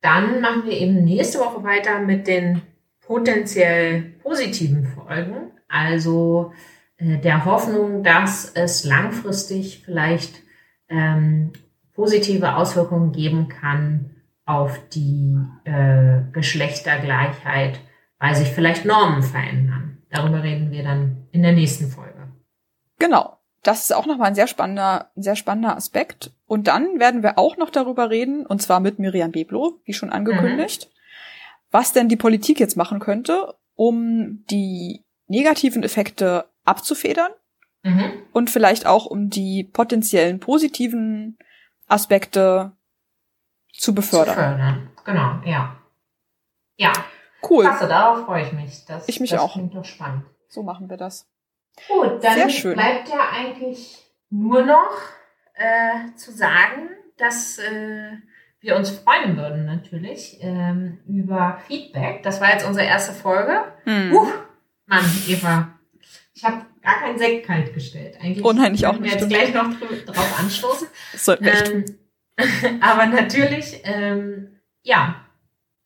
dann 0.00 0.40
machen 0.40 0.64
wir 0.64 0.72
eben 0.72 1.04
nächste 1.04 1.38
Woche 1.38 1.62
weiter 1.64 2.00
mit 2.00 2.26
den 2.26 2.62
potenziell 3.00 4.14
positiven 4.22 4.86
Folgen. 4.86 5.52
Also 5.68 6.52
der 6.98 7.44
Hoffnung, 7.44 8.02
dass 8.02 8.50
es 8.54 8.84
langfristig 8.84 9.82
vielleicht 9.84 10.42
ähm, 10.88 11.52
positive 11.94 12.56
Auswirkungen 12.56 13.12
geben 13.12 13.48
kann 13.48 14.10
auf 14.46 14.78
die 14.90 15.36
äh, 15.64 16.20
Geschlechtergleichheit, 16.32 17.80
weil 18.18 18.34
sich 18.34 18.48
vielleicht 18.48 18.84
Normen 18.84 19.22
verändern. 19.22 20.02
Darüber 20.10 20.42
reden 20.42 20.70
wir 20.70 20.82
dann 20.82 21.26
in 21.32 21.42
der 21.42 21.52
nächsten 21.52 21.88
Folge. 21.88 22.28
Genau. 22.98 23.38
Das 23.62 23.80
ist 23.80 23.94
auch 23.94 24.04
nochmal 24.04 24.28
ein 24.28 24.34
sehr 24.34 24.46
spannender, 24.46 25.10
ein 25.16 25.22
sehr 25.22 25.36
spannender 25.36 25.74
Aspekt. 25.74 26.32
Und 26.46 26.68
dann 26.68 27.00
werden 27.00 27.22
wir 27.22 27.38
auch 27.38 27.56
noch 27.56 27.70
darüber 27.70 28.10
reden, 28.10 28.44
und 28.44 28.60
zwar 28.60 28.78
mit 28.78 28.98
Miriam 28.98 29.32
Beblo, 29.32 29.80
wie 29.84 29.94
schon 29.94 30.10
angekündigt, 30.10 30.90
was 31.70 31.94
denn 31.94 32.10
die 32.10 32.16
Politik 32.16 32.60
jetzt 32.60 32.76
machen 32.76 33.00
könnte, 33.00 33.54
um 33.74 34.44
die 34.50 35.02
negativen 35.28 35.82
Effekte 35.82 36.44
abzufedern 36.64 37.30
Mhm. 37.86 38.22
und 38.32 38.48
vielleicht 38.50 38.86
auch 38.86 39.04
um 39.06 39.28
die 39.28 39.62
potenziellen 39.64 40.40
positiven 40.40 41.36
Aspekte 41.86 42.72
zu 43.72 43.86
Zu 43.92 43.94
befördern. 43.94 44.34
fördern. 44.34 44.90
Genau, 45.04 45.40
ja. 45.44 45.76
Ja, 46.76 46.92
Cool. 47.48 47.64
klasse, 47.64 47.86
darauf 47.88 48.24
freue 48.24 48.42
ich 48.46 48.52
mich. 48.52 48.84
Das, 48.86 49.06
Ich 49.08 49.20
mich 49.20 49.30
das 49.30 49.40
auch. 49.40 49.52
klingt 49.52 49.74
doch 49.74 49.84
spannend. 49.84 50.24
So 50.48 50.62
machen 50.62 50.88
wir 50.88 50.96
das. 50.96 51.28
Gut, 51.88 52.22
dann 52.24 52.34
Sehr 52.34 52.48
schön. 52.48 52.74
bleibt 52.74 53.08
ja 53.10 53.28
eigentlich 53.32 53.98
nur 54.30 54.62
noch 54.64 54.90
äh, 55.54 56.14
zu 56.16 56.32
sagen, 56.32 56.88
dass 57.18 57.58
äh, 57.58 58.12
wir 58.60 58.76
uns 58.76 58.90
freuen 58.90 59.36
würden 59.36 59.66
natürlich 59.66 60.38
ähm, 60.40 61.00
über 61.06 61.58
Feedback. 61.66 62.22
Das 62.22 62.40
war 62.40 62.50
jetzt 62.50 62.66
unsere 62.66 62.86
erste 62.86 63.12
Folge. 63.12 63.62
Hm. 63.84 64.12
Uh, 64.14 64.26
Mann, 64.86 65.04
Eva, 65.28 65.73
ich 66.34 66.44
habe 66.44 66.66
gar 66.82 67.00
keinen 67.00 67.18
Sekt 67.18 67.46
kalt 67.46 67.72
gestellt. 67.72 68.18
Eigentlich 68.20 68.44
Oh 68.44 68.52
nein, 68.52 68.74
ich 68.74 68.86
auch 68.86 68.92
können 68.92 69.04
wir 69.04 69.12
nicht, 69.12 69.20
jetzt 69.20 69.30
gleich 69.30 69.54
noch 69.54 69.70
drauf 70.06 70.38
anstoßen. 70.40 70.88
Das 71.12 71.24
sollten 71.24 71.44
wir. 71.44 71.64
Ähm, 71.64 71.84
aber 72.80 73.06
natürlich, 73.06 73.80
ähm, 73.84 74.60
ja, 74.82 75.24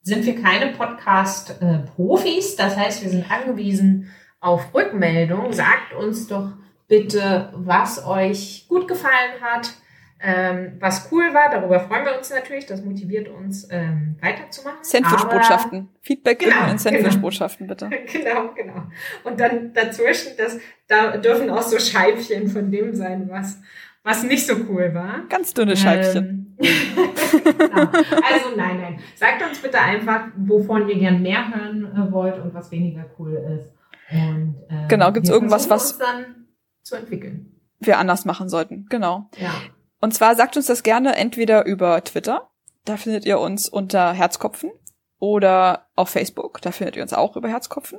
sind 0.03 0.25
wir 0.25 0.41
keine 0.41 0.73
Podcast-Profis. 0.73 2.57
das 2.57 2.77
heißt, 2.77 3.03
wir 3.03 3.11
sind 3.11 3.31
angewiesen 3.31 4.11
auf 4.41 4.75
Rückmeldung. 4.75 5.53
Sagt 5.53 5.93
uns 5.93 6.29
doch 6.29 6.53
bitte, 6.87 7.53
was 7.55 8.07
euch 8.07 8.65
gut 8.69 8.89
gefallen 8.89 9.43
hat, 9.43 9.75
ähm, 10.21 10.73
was 10.81 11.09
cool 11.13 11.33
war. 11.35 11.51
Darüber 11.51 11.81
freuen 11.81 12.05
wir 12.05 12.17
uns 12.19 12.31
natürlich. 12.31 12.67
Das 12.67 12.85
motiviert 12.85 13.29
uns, 13.29 13.69
ähm, 13.71 14.17
weiterzumachen. 14.21 14.79
Sandwich-Botschaften. 14.83 15.89
Feedback 16.01 16.41
Genau, 16.41 16.71
in 16.71 16.79
Sandwich-Botschaften, 16.79 17.67
bitte. 17.67 17.87
Aber- 17.87 17.97
Genau, 18.13 18.53
genau. 18.55 18.83
Und 19.25 19.39
dann 19.41 19.73
dazwischen, 19.73 20.33
das, 20.37 20.59
da 20.89 21.17
dürfen 21.17 21.51
auch 21.51 21.63
so 21.63 21.79
Scheibchen 21.79 22.49
von 22.49 22.71
dem 22.71 22.95
sein, 22.95 23.29
was, 23.31 23.61
was 24.03 24.23
nicht 24.25 24.47
so 24.47 24.55
cool 24.69 24.93
war. 24.95 25.25
Ganz 25.29 25.55
dünne 25.55 25.77
Scheibchen. 25.77 26.57
Ähm, 26.59 26.59
genau. 27.45 27.83
Also 27.83 28.57
nein, 28.57 28.81
nein. 28.81 28.99
Sagt 29.15 29.43
uns 29.49 29.59
bitte 29.61 29.79
einfach, 29.81 30.29
wovon 30.37 30.89
ihr 30.89 30.99
gern 30.99 31.23
mehr 31.23 31.45
hören 31.55 31.85
äh, 31.95 32.13
wollt 32.13 32.39
und 32.39 32.53
was 32.55 32.71
weniger 32.73 33.05
cool 33.19 33.35
ist. 33.61 33.73
Und, 34.11 34.57
ähm, 34.71 34.89
Genau, 34.89 35.13
gibt's 35.13 35.29
wir 35.29 35.35
irgendwas, 35.35 35.69
was- 35.71 35.93
uns 35.93 35.99
dann 35.99 36.47
zu 36.83 36.97
entwickeln. 36.97 37.53
Wir 37.81 37.99
anders 37.99 38.25
machen 38.25 38.49
sollten. 38.49 38.87
Genau. 38.89 39.31
Ja. 39.37 39.53
Und 40.01 40.15
zwar 40.15 40.37
sagt 40.37 40.57
uns 40.57 40.67
das 40.67 40.83
gerne 40.83 41.17
entweder 41.17 41.65
über 41.65 42.03
Twitter, 42.05 42.49
da 42.85 42.97
findet 42.97 43.27
ihr 43.27 43.39
uns 43.39 43.69
unter 43.69 44.13
Herzkopfen, 44.13 44.71
oder 45.19 45.87
auf 45.97 46.11
Facebook, 46.11 46.61
da 46.63 46.71
findet 46.71 46.97
ihr 46.97 47.03
uns 47.03 47.13
auch 47.13 47.37
über 47.37 47.49
Herzkopfen, 47.49 47.99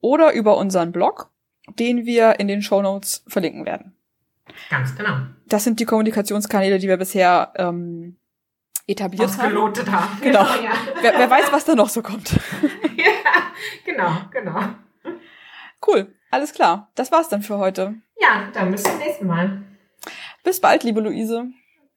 oder 0.00 0.32
über 0.32 0.56
unseren 0.56 0.92
Blog, 0.92 1.30
den 1.78 2.06
wir 2.06 2.38
in 2.40 2.48
den 2.48 2.62
Shownotes 2.62 3.24
verlinken 3.26 3.66
werden. 3.66 3.96
Ganz 4.70 4.94
genau. 4.96 5.16
Das 5.46 5.64
sind 5.64 5.80
die 5.80 5.84
Kommunikationskanäle, 5.84 6.78
die 6.78 6.88
wir 6.88 6.96
bisher 6.96 7.52
ähm, 7.56 8.16
etabliert 8.86 9.30
haben. 9.30 9.40
Ausgelotet 9.40 9.90
haben. 9.90 10.20
Genau. 10.20 10.42
ja. 10.62 10.72
Wer, 11.00 11.14
wer 11.18 11.30
weiß, 11.30 11.52
was 11.52 11.64
da 11.64 11.74
noch 11.74 11.88
so 11.88 12.02
kommt. 12.02 12.32
ja, 12.96 13.12
genau, 13.84 14.12
genau. 14.30 14.60
Cool, 15.86 16.14
alles 16.30 16.52
klar. 16.52 16.90
Das 16.94 17.10
war's 17.10 17.28
dann 17.28 17.42
für 17.42 17.58
heute. 17.58 17.94
Ja, 18.20 18.48
dann 18.52 18.70
bis 18.70 18.84
zum 18.84 18.98
nächsten 18.98 19.26
Mal. 19.26 19.62
Bis 20.42 20.60
bald, 20.60 20.84
liebe 20.84 21.00
Luise. 21.00 21.46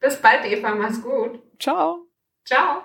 Bis 0.00 0.20
bald, 0.20 0.44
Eva. 0.44 0.74
Mach's 0.74 1.02
gut. 1.02 1.40
Ciao. 1.58 2.06
Ciao. 2.44 2.82